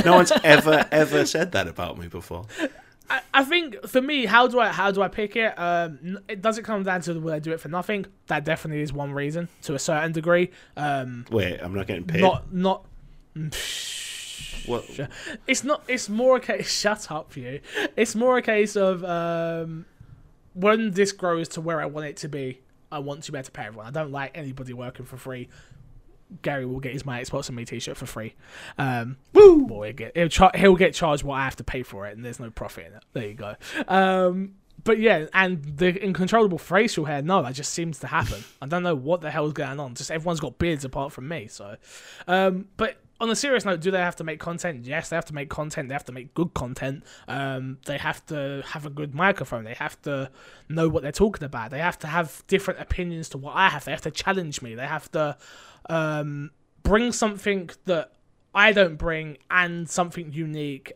no 0.04 0.14
one's 0.16 0.32
ever 0.44 0.86
ever 0.90 1.24
said 1.24 1.52
that 1.52 1.68
about 1.68 1.96
me 1.96 2.08
before. 2.08 2.46
I, 3.08 3.20
I 3.32 3.44
think 3.44 3.86
for 3.86 4.02
me, 4.02 4.26
how 4.26 4.48
do 4.48 4.58
I 4.58 4.68
how 4.68 4.90
do 4.90 5.02
I 5.02 5.08
pick 5.08 5.36
it? 5.36 5.56
Um, 5.58 6.18
it 6.28 6.42
doesn't 6.42 6.64
come 6.64 6.82
down 6.82 7.02
to 7.02 7.14
will 7.20 7.32
I 7.32 7.38
do 7.38 7.52
it 7.52 7.60
for 7.60 7.68
nothing. 7.68 8.06
That 8.26 8.44
definitely 8.44 8.82
is 8.82 8.92
one 8.92 9.12
reason 9.12 9.48
to 9.62 9.74
a 9.74 9.78
certain 9.78 10.12
degree. 10.12 10.50
Um, 10.76 11.24
Wait, 11.30 11.58
I'm 11.60 11.74
not 11.74 11.86
getting 11.86 12.04
paid. 12.04 12.22
not 12.22 12.52
not. 12.52 12.84
What? 14.66 14.84
It's 15.46 15.64
not. 15.64 15.82
It's 15.88 16.08
more 16.08 16.36
a 16.36 16.40
case. 16.40 16.70
Shut 16.80 17.10
up, 17.10 17.36
you. 17.36 17.60
It's 17.96 18.14
more 18.14 18.38
a 18.38 18.42
case 18.42 18.76
of 18.76 19.04
um, 19.04 19.86
when 20.54 20.90
this 20.90 21.12
grows 21.12 21.48
to 21.50 21.60
where 21.60 21.80
I 21.80 21.86
want 21.86 22.06
it 22.06 22.16
to 22.18 22.28
be. 22.28 22.60
I 22.90 23.00
want 23.00 23.24
to 23.24 23.32
be 23.32 23.38
able 23.38 23.46
to 23.46 23.50
pay 23.50 23.64
everyone. 23.64 23.86
I 23.86 23.90
don't 23.90 24.12
like 24.12 24.36
anybody 24.36 24.72
working 24.72 25.06
for 25.06 25.16
free. 25.16 25.48
Gary 26.42 26.66
will 26.66 26.80
get 26.80 26.92
his 26.92 27.04
my 27.04 27.20
Xbox 27.20 27.48
and 27.48 27.56
me 27.56 27.64
T-shirt 27.64 27.96
for 27.96 28.06
free. 28.06 28.34
Um, 28.78 29.16
Woo! 29.32 29.66
Boy, 29.66 29.88
he'll 29.88 29.96
get 29.96 30.16
he'll, 30.16 30.28
char- 30.28 30.52
he'll 30.54 30.76
get 30.76 30.94
charged 30.94 31.22
what 31.22 31.36
I 31.36 31.44
have 31.44 31.56
to 31.56 31.64
pay 31.64 31.82
for 31.82 32.06
it, 32.06 32.16
and 32.16 32.24
there's 32.24 32.40
no 32.40 32.50
profit 32.50 32.86
in 32.86 32.92
it. 32.94 33.04
There 33.12 33.28
you 33.28 33.34
go. 33.34 33.54
Um, 33.88 34.54
but 34.84 34.98
yeah, 34.98 35.26
and 35.32 35.64
the 35.64 36.00
uncontrollable 36.02 36.58
facial 36.58 37.04
hair, 37.04 37.22
no, 37.22 37.42
that 37.42 37.54
just 37.54 37.72
seems 37.72 37.98
to 38.00 38.06
happen. 38.06 38.44
I 38.62 38.66
don't 38.66 38.82
know 38.82 38.94
what 38.94 39.20
the 39.20 39.30
hell's 39.30 39.52
going 39.52 39.80
on. 39.80 39.94
Just 39.94 40.10
everyone's 40.10 40.40
got 40.40 40.58
beards 40.58 40.84
apart 40.84 41.12
from 41.12 41.28
me. 41.28 41.48
So, 41.48 41.76
um, 42.28 42.66
but 42.76 42.96
on 43.20 43.30
a 43.30 43.36
serious 43.36 43.64
note, 43.64 43.80
do 43.80 43.90
they 43.90 43.98
have 43.98 44.16
to 44.16 44.24
make 44.24 44.40
content? 44.40 44.84
Yes, 44.84 45.08
they 45.08 45.16
have 45.16 45.24
to 45.26 45.34
make 45.34 45.48
content. 45.48 45.88
They 45.88 45.94
have 45.94 46.04
to 46.04 46.12
make 46.12 46.34
good 46.34 46.52
content. 46.54 47.04
Um, 47.26 47.78
they 47.86 47.96
have 47.98 48.24
to 48.26 48.62
have 48.66 48.84
a 48.84 48.90
good 48.90 49.14
microphone. 49.14 49.64
They 49.64 49.74
have 49.74 50.00
to 50.02 50.30
know 50.68 50.88
what 50.88 51.02
they're 51.02 51.12
talking 51.12 51.44
about. 51.44 51.70
They 51.70 51.78
have 51.78 51.98
to 52.00 52.06
have 52.06 52.42
different 52.46 52.80
opinions 52.80 53.28
to 53.30 53.38
what 53.38 53.56
I 53.56 53.70
have. 53.70 53.84
They 53.84 53.92
have 53.92 54.02
to 54.02 54.10
challenge 54.10 54.60
me. 54.60 54.74
They 54.74 54.86
have 54.86 55.10
to 55.12 55.36
um, 55.88 56.50
bring 56.82 57.12
something 57.12 57.70
that 57.86 58.12
I 58.54 58.72
don't 58.72 58.96
bring 58.96 59.38
and 59.50 59.88
something 59.88 60.32
unique. 60.32 60.92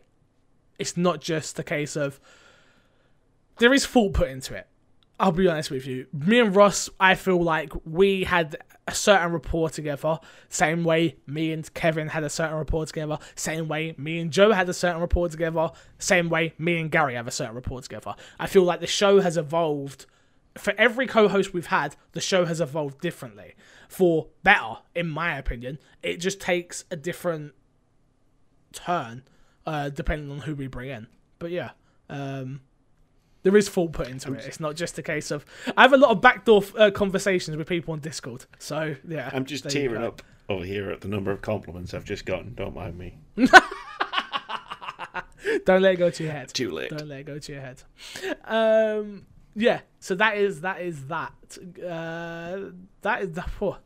It's 0.77 0.97
not 0.97 1.21
just 1.21 1.57
a 1.59 1.63
case 1.63 1.95
of 1.95 2.19
there 3.57 3.73
is 3.73 3.85
thought 3.85 4.13
put 4.13 4.29
into 4.29 4.55
it. 4.55 4.67
I'll 5.19 5.31
be 5.31 5.47
honest 5.47 5.69
with 5.69 5.85
you. 5.85 6.07
Me 6.11 6.39
and 6.39 6.55
Ross, 6.55 6.89
I 6.99 7.13
feel 7.13 7.41
like 7.41 7.71
we 7.85 8.23
had 8.23 8.57
a 8.91 8.95
certain 8.95 9.31
rapport 9.31 9.69
together. 9.69 10.19
Same 10.49 10.83
way 10.83 11.15
me 11.25 11.51
and 11.51 11.73
Kevin 11.73 12.09
had 12.09 12.23
a 12.23 12.29
certain 12.29 12.57
rapport 12.57 12.85
together. 12.85 13.17
Same 13.35 13.67
way 13.67 13.95
me 13.97 14.19
and 14.19 14.31
Joe 14.31 14.51
had 14.51 14.69
a 14.69 14.73
certain 14.73 15.01
rapport 15.01 15.29
together. 15.29 15.71
Same 15.97 16.29
way 16.29 16.53
me 16.57 16.79
and 16.79 16.91
Gary 16.91 17.15
have 17.15 17.27
a 17.27 17.31
certain 17.31 17.55
rapport 17.55 17.81
together. 17.81 18.15
I 18.39 18.47
feel 18.47 18.63
like 18.63 18.81
the 18.81 18.87
show 18.87 19.21
has 19.21 19.37
evolved. 19.37 20.05
For 20.57 20.73
every 20.77 21.07
co 21.07 21.29
host 21.29 21.53
we've 21.53 21.67
had, 21.67 21.95
the 22.11 22.21
show 22.21 22.45
has 22.45 22.59
evolved 22.59 22.99
differently. 22.99 23.55
For 23.87 24.27
better, 24.43 24.77
in 24.93 25.07
my 25.07 25.37
opinion. 25.37 25.79
It 26.03 26.17
just 26.17 26.41
takes 26.41 26.83
a 26.91 26.95
different 26.95 27.53
turn 28.73 29.23
uh, 29.65 29.89
depending 29.89 30.31
on 30.31 30.39
who 30.39 30.55
we 30.55 30.67
bring 30.67 30.89
in. 30.89 31.07
But 31.39 31.51
yeah. 31.51 31.71
Um, 32.09 32.61
there 33.43 33.55
is 33.57 33.69
thought 33.69 33.91
put 33.93 34.07
into 34.07 34.33
it. 34.33 34.45
It's 34.45 34.59
not 34.59 34.75
just 34.75 34.97
a 34.97 35.03
case 35.03 35.31
of. 35.31 35.45
I 35.75 35.81
have 35.83 35.93
a 35.93 35.97
lot 35.97 36.11
of 36.11 36.21
backdoor 36.21 36.63
uh, 36.77 36.91
conversations 36.91 37.57
with 37.57 37.67
people 37.67 37.93
on 37.93 37.99
Discord. 37.99 38.45
So 38.59 38.95
yeah, 39.07 39.29
I'm 39.33 39.45
just 39.45 39.69
tearing 39.69 40.03
up 40.03 40.21
over 40.49 40.65
here 40.65 40.89
at 40.91 41.01
the 41.01 41.07
number 41.07 41.31
of 41.31 41.41
compliments 41.41 41.93
I've 41.93 42.05
just 42.05 42.25
gotten. 42.25 42.53
Don't 42.53 42.75
mind 42.75 42.97
me. 42.97 43.17
Don't 45.65 45.81
let 45.81 45.93
it 45.93 45.97
go 45.97 46.09
to 46.09 46.23
your 46.23 46.31
head. 46.31 46.53
Too 46.53 46.71
late. 46.71 46.91
Don't 46.91 47.07
let 47.07 47.21
it 47.21 47.25
go 47.25 47.39
to 47.39 47.51
your 47.51 47.61
head. 47.61 47.81
Um, 48.45 49.25
yeah. 49.55 49.81
So 49.99 50.15
that 50.15 50.37
is 50.37 50.61
that 50.61 50.81
is 50.81 51.07
that. 51.07 51.33
Uh, 51.77 52.71
that 53.01 53.21
is 53.23 53.31
the. 53.31 53.45
Oh, 53.61 53.77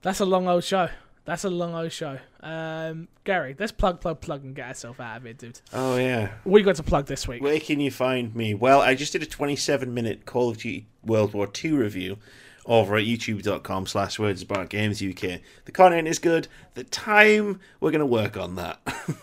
that's 0.00 0.20
a 0.20 0.24
long 0.24 0.46
old 0.48 0.64
show. 0.64 0.88
That's 1.28 1.44
a 1.44 1.50
long 1.50 1.74
old 1.74 1.92
show. 1.92 2.18
Um, 2.40 3.06
Gary, 3.24 3.54
let's 3.58 3.70
plug, 3.70 4.00
plug, 4.00 4.22
plug, 4.22 4.44
and 4.44 4.56
get 4.56 4.68
ourselves 4.68 4.98
out 4.98 5.18
of 5.18 5.24
here, 5.24 5.34
dude. 5.34 5.60
Oh 5.74 5.98
yeah. 5.98 6.30
What 6.44 6.56
you 6.56 6.64
got 6.64 6.76
to 6.76 6.82
plug 6.82 7.04
this 7.04 7.28
week? 7.28 7.42
Where 7.42 7.60
can 7.60 7.80
you 7.80 7.90
find 7.90 8.34
me? 8.34 8.54
Well, 8.54 8.80
I 8.80 8.94
just 8.94 9.12
did 9.12 9.22
a 9.22 9.26
27 9.26 9.92
minute 9.92 10.24
Call 10.24 10.48
of 10.48 10.56
Duty 10.56 10.86
World 11.04 11.34
War 11.34 11.46
II 11.62 11.72
review 11.72 12.16
over 12.64 12.96
at 12.96 13.04
youtube.com 13.04 13.86
slash 13.86 14.18
words 14.18 14.40
about 14.40 14.70
games 14.70 15.02
UK. 15.02 15.40
The 15.66 15.72
content 15.72 16.08
is 16.08 16.18
good. 16.18 16.48
The 16.72 16.84
time, 16.84 17.60
we're 17.78 17.90
going 17.90 18.00
to 18.00 18.06
work 18.06 18.38
on 18.38 18.54
that. 18.54 18.80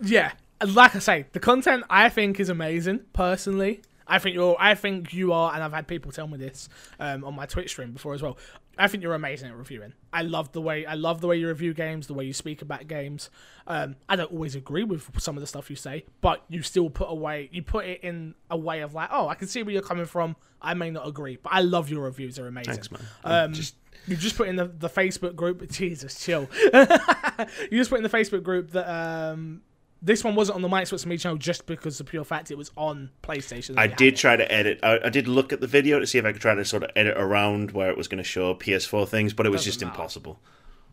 Yeah, 0.00 0.30
like 0.64 0.94
I 0.94 1.00
say, 1.00 1.26
the 1.32 1.40
content 1.40 1.82
I 1.90 2.08
think 2.08 2.38
is 2.38 2.48
amazing. 2.48 3.00
Personally, 3.12 3.82
I 4.08 4.18
think 4.18 4.34
you're. 4.34 4.56
I 4.58 4.74
think 4.74 5.12
you 5.12 5.32
are, 5.32 5.52
and 5.54 5.62
I've 5.62 5.72
had 5.72 5.86
people 5.86 6.10
tell 6.10 6.26
me 6.26 6.38
this 6.38 6.68
um, 6.98 7.24
on 7.24 7.34
my 7.36 7.46
Twitch 7.46 7.70
stream 7.70 7.92
before 7.92 8.14
as 8.14 8.22
well. 8.22 8.38
I 8.78 8.86
think 8.86 9.02
you're 9.02 9.14
amazing 9.14 9.48
at 9.50 9.56
reviewing. 9.56 9.92
I 10.12 10.22
love 10.22 10.52
the 10.52 10.60
way 10.60 10.86
I 10.86 10.94
love 10.94 11.20
the 11.20 11.26
way 11.26 11.36
you 11.36 11.48
review 11.48 11.74
games, 11.74 12.06
the 12.06 12.14
way 12.14 12.24
you 12.24 12.32
speak 12.32 12.62
about 12.62 12.86
games. 12.86 13.28
Um, 13.66 13.96
I 14.08 14.16
don't 14.16 14.30
always 14.32 14.54
agree 14.54 14.84
with 14.84 15.20
some 15.20 15.36
of 15.36 15.40
the 15.40 15.46
stuff 15.46 15.68
you 15.68 15.76
say, 15.76 16.04
but 16.20 16.44
you 16.48 16.62
still 16.62 16.88
put 16.88 17.10
away 17.10 17.48
you 17.52 17.62
put 17.62 17.86
it 17.86 18.00
in 18.02 18.34
a 18.50 18.56
way 18.56 18.80
of 18.80 18.94
like, 18.94 19.10
oh, 19.12 19.28
I 19.28 19.34
can 19.34 19.48
see 19.48 19.62
where 19.62 19.72
you're 19.72 19.82
coming 19.82 20.06
from. 20.06 20.36
I 20.62 20.74
may 20.74 20.90
not 20.90 21.06
agree, 21.06 21.38
but 21.42 21.52
I 21.52 21.60
love 21.60 21.90
your 21.90 22.04
reviews. 22.04 22.36
They're 22.36 22.46
amazing. 22.46 22.74
Thanks, 22.74 22.90
man. 22.90 23.02
Um, 23.24 23.52
just 23.52 23.74
you 24.06 24.16
just 24.16 24.36
put 24.36 24.48
in 24.48 24.56
the, 24.56 24.66
the 24.66 24.88
Facebook 24.88 25.34
group. 25.34 25.68
Jesus, 25.70 26.18
chill. 26.24 26.48
you 26.62 27.78
just 27.78 27.90
put 27.90 27.96
in 27.96 28.02
the 28.02 28.08
Facebook 28.08 28.42
group 28.42 28.70
that 28.70 28.88
um, 28.88 29.62
this 30.02 30.22
one 30.24 30.34
wasn't 30.34 30.56
on 30.56 30.62
the 30.62 30.68
Mike 30.68 30.86
Sports 30.86 31.06
Me 31.06 31.16
channel 31.18 31.36
just 31.38 31.66
because 31.66 31.98
of 32.00 32.06
the 32.06 32.10
pure 32.10 32.24
fact 32.24 32.50
it 32.50 32.58
was 32.58 32.70
on 32.76 33.10
PlayStation. 33.22 33.78
I 33.78 33.86
did 33.88 34.16
try 34.16 34.36
to 34.36 34.50
edit. 34.52 34.78
I, 34.82 35.00
I 35.04 35.08
did 35.08 35.26
look 35.28 35.52
at 35.52 35.60
the 35.60 35.66
video 35.66 35.98
to 35.98 36.06
see 36.06 36.18
if 36.18 36.24
I 36.24 36.32
could 36.32 36.40
try 36.42 36.54
to 36.54 36.64
sort 36.64 36.82
of 36.84 36.90
edit 36.96 37.16
around 37.16 37.72
where 37.72 37.90
it 37.90 37.96
was 37.96 38.08
going 38.08 38.18
to 38.18 38.24
show 38.28 38.54
PS4 38.54 39.08
things, 39.08 39.32
but 39.34 39.46
it 39.46 39.50
was 39.50 39.60
Doesn't 39.62 39.70
just 39.72 39.80
matter. 39.84 39.94
impossible. 39.94 40.40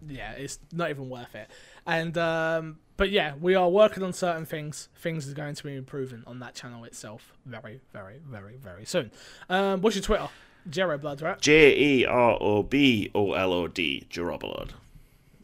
Yeah, 0.07 0.32
it's 0.34 0.60
not 0.72 0.90
even 0.90 1.10
worth 1.10 1.34
it. 1.36 1.49
And 1.88 2.18
um, 2.18 2.80
but 2.98 3.10
yeah, 3.11 3.34
we 3.40 3.56
are 3.56 3.69
working 3.69 4.03
on 4.03 4.11
certain 4.14 4.45
things. 4.45 4.90
Things 4.98 5.30
are 5.30 5.34
going 5.34 5.56
to 5.56 5.64
be 5.64 5.76
improving 5.76 6.23
on 6.27 6.40
that 6.40 6.53
channel 6.56 6.84
itself 6.84 7.34
very, 7.45 7.82
very, 7.94 8.19
very, 8.27 8.57
very 8.57 8.86
soon. 8.86 9.11
Um, 9.49 9.82
what's 9.82 9.95
your 9.95 10.03
Twitter? 10.03 10.30
Jero 10.69 10.99
Blood, 10.99 11.22
right? 11.22 11.40
J 11.40 11.77
E 11.77 12.06
R 12.06 12.38
O 12.41 12.64
B 12.64 13.11
O 13.14 13.34
L 13.34 13.53
O 13.53 13.68
D, 13.68 14.06
Jerobolod. 14.10 14.72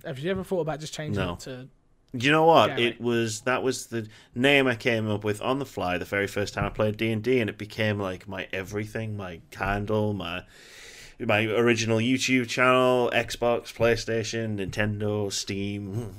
Have 0.03 0.17
you 0.19 0.31
ever 0.31 0.43
thought 0.43 0.61
about 0.61 0.79
just 0.79 0.93
changing 0.93 1.23
No. 1.23 1.33
it 1.33 1.39
to? 1.41 1.67
You 2.13 2.31
know 2.31 2.45
what? 2.45 2.77
It 2.79 2.99
was 2.99 3.41
that 3.41 3.63
was 3.63 3.88
the 3.88 4.07
name 4.35 4.67
I 4.67 4.75
came 4.75 5.09
up 5.09 5.23
with 5.23 5.41
on 5.41 5.59
the 5.59 5.65
fly 5.65 5.97
the 5.97 6.03
very 6.05 6.27
first 6.27 6.53
time 6.53 6.65
I 6.65 6.69
played 6.69 6.97
D 6.97 7.11
and 7.11 7.23
D, 7.23 7.39
and 7.39 7.49
it 7.49 7.57
became 7.57 7.99
like 7.99 8.27
my 8.27 8.47
everything, 8.51 9.15
my 9.15 9.39
candle, 9.49 10.13
my 10.13 10.43
my 11.19 11.45
original 11.45 11.99
YouTube 11.99 12.47
channel, 12.49 13.09
Xbox, 13.13 13.73
PlayStation, 13.73 14.57
Nintendo, 14.57 15.31
Steam. 15.31 16.13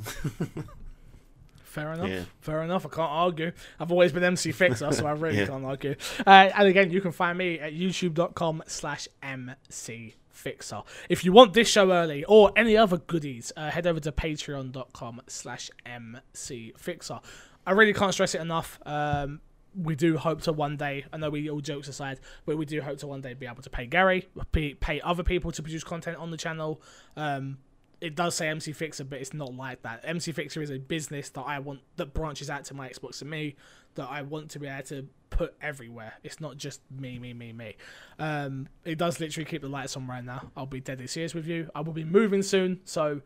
Fair 1.64 1.92
enough. 1.94 2.08
Yeah. 2.08 2.22
Fair 2.40 2.62
enough. 2.62 2.86
I 2.86 2.88
can't 2.88 3.10
argue. 3.10 3.52
I've 3.80 3.90
always 3.92 4.12
been 4.12 4.22
MC 4.24 4.52
Fixer, 4.52 4.92
so 4.92 5.04
I 5.06 5.12
really 5.12 5.38
Yeah. 5.40 5.46
can't 5.46 5.64
argue. 5.64 5.96
Uh, 6.26 6.50
and 6.56 6.68
again, 6.68 6.90
you 6.90 7.00
can 7.00 7.12
find 7.12 7.36
me 7.36 7.58
at 7.58 7.72
youtube.com 7.74 8.62
slash 8.66 9.08
MC 9.22 10.14
Fixer. 10.32 10.82
If 11.08 11.24
you 11.24 11.32
want 11.32 11.52
this 11.54 11.68
show 11.68 11.92
early 11.92 12.24
or 12.24 12.52
any 12.56 12.76
other 12.76 12.98
goodies, 12.98 13.52
uh, 13.56 13.70
head 13.70 13.86
over 13.86 14.00
to 14.00 14.12
patreon.com 14.12 15.22
slash 15.28 15.70
MC 15.86 16.72
Fixer. 16.76 17.20
I 17.66 17.72
really 17.72 17.92
can't 17.92 18.12
stress 18.12 18.34
it 18.34 18.40
enough. 18.40 18.80
Um, 18.84 19.40
we 19.74 19.94
do 19.94 20.18
hope 20.18 20.42
to 20.42 20.52
one 20.52 20.76
day, 20.76 21.04
I 21.12 21.16
know 21.16 21.30
we 21.30 21.48
all 21.48 21.60
jokes 21.60 21.88
aside, 21.88 22.20
but 22.44 22.58
we 22.58 22.66
do 22.66 22.80
hope 22.82 22.98
to 22.98 23.06
one 23.06 23.20
day 23.20 23.34
be 23.34 23.46
able 23.46 23.62
to 23.62 23.70
pay 23.70 23.86
Gary, 23.86 24.28
pay, 24.52 24.74
pay 24.74 25.00
other 25.00 25.22
people 25.22 25.50
to 25.52 25.62
produce 25.62 25.84
content 25.84 26.18
on 26.18 26.30
the 26.30 26.36
channel. 26.36 26.82
Um, 27.16 27.58
it 28.00 28.16
does 28.16 28.34
say 28.34 28.48
MC 28.48 28.72
Fixer, 28.72 29.04
but 29.04 29.20
it's 29.20 29.32
not 29.32 29.54
like 29.54 29.82
that. 29.82 30.00
MC 30.02 30.32
Fixer 30.32 30.60
is 30.60 30.70
a 30.70 30.78
business 30.78 31.30
that 31.30 31.42
I 31.42 31.60
want 31.60 31.80
that 31.96 32.12
branches 32.12 32.50
out 32.50 32.64
to 32.66 32.74
my 32.74 32.88
Xbox 32.88 33.22
and 33.22 33.30
me 33.30 33.54
that 33.94 34.08
I 34.08 34.22
want 34.22 34.50
to 34.50 34.58
be 34.58 34.66
able 34.66 34.82
to 34.88 35.06
put 35.30 35.54
everywhere. 35.62 36.14
It's 36.22 36.40
not 36.40 36.56
just 36.56 36.80
me, 36.90 37.18
me, 37.18 37.32
me, 37.32 37.52
me. 37.52 37.76
Um, 38.18 38.68
it 38.84 38.98
does 38.98 39.20
literally 39.20 39.44
keep 39.44 39.62
the 39.62 39.68
lights 39.68 39.96
on 39.96 40.06
right 40.06 40.24
now. 40.24 40.50
I'll 40.56 40.66
be 40.66 40.80
deadly 40.80 41.06
serious 41.06 41.34
with 41.34 41.46
you. 41.46 41.70
I 41.74 41.80
will 41.80 41.92
be 41.92 42.04
moving 42.04 42.42
soon, 42.42 42.80
so 42.84 43.22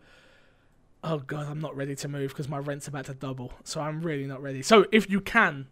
oh 1.04 1.18
god, 1.18 1.46
I'm 1.48 1.60
not 1.60 1.76
ready 1.76 1.94
to 1.96 2.08
move 2.08 2.30
because 2.30 2.48
my 2.48 2.58
rent's 2.58 2.88
about 2.88 3.06
to 3.06 3.14
double. 3.14 3.52
So 3.64 3.80
I'm 3.80 4.00
really 4.00 4.26
not 4.26 4.42
ready. 4.42 4.62
So 4.62 4.86
if 4.92 5.08
you 5.08 5.20
can, 5.20 5.68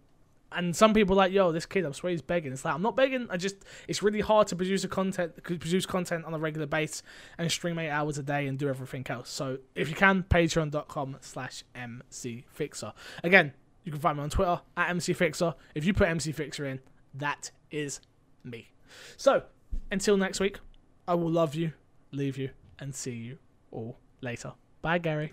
and 0.52 0.74
some 0.74 0.94
people 0.94 1.16
like, 1.16 1.32
yo, 1.32 1.50
this 1.50 1.66
kid, 1.66 1.84
I'm 1.84 1.92
swear 1.92 2.12
he's 2.12 2.22
begging. 2.22 2.52
It's 2.52 2.64
like 2.64 2.74
I'm 2.74 2.82
not 2.82 2.96
begging. 2.96 3.26
I 3.30 3.36
just 3.36 3.56
it's 3.88 4.02
really 4.02 4.20
hard 4.20 4.46
to 4.48 4.56
produce 4.56 4.84
a 4.84 4.88
content, 4.88 5.42
produce 5.42 5.86
content 5.86 6.24
on 6.24 6.34
a 6.34 6.38
regular 6.38 6.66
base 6.66 7.02
and 7.38 7.50
stream 7.50 7.78
eight 7.78 7.90
hours 7.90 8.18
a 8.18 8.22
day 8.22 8.46
and 8.46 8.58
do 8.58 8.68
everything 8.68 9.04
else. 9.08 9.30
So 9.30 9.58
if 9.74 9.88
you 9.88 9.96
can, 9.96 10.22
patreon.com 10.22 11.16
slash 11.20 11.64
mcfixer. 11.74 12.92
Again, 13.24 13.52
you 13.84 13.92
can 13.92 14.00
find 14.00 14.16
me 14.16 14.24
on 14.24 14.30
Twitter 14.30 14.60
at 14.76 14.94
mcfixer. 14.94 15.54
If 15.74 15.84
you 15.84 15.92
put 15.94 16.08
mcfixer 16.08 16.70
in, 16.70 16.80
that 17.14 17.50
is 17.70 18.00
me. 18.42 18.70
So 19.16 19.42
until 19.90 20.16
next 20.16 20.40
week, 20.40 20.58
I 21.06 21.14
will 21.14 21.30
love 21.30 21.54
you, 21.54 21.72
leave 22.12 22.38
you, 22.38 22.50
and 22.78 22.94
see 22.94 23.12
you 23.12 23.38
all 23.70 23.98
later. 24.20 24.52
Bye, 24.82 24.98
Gary. 24.98 25.28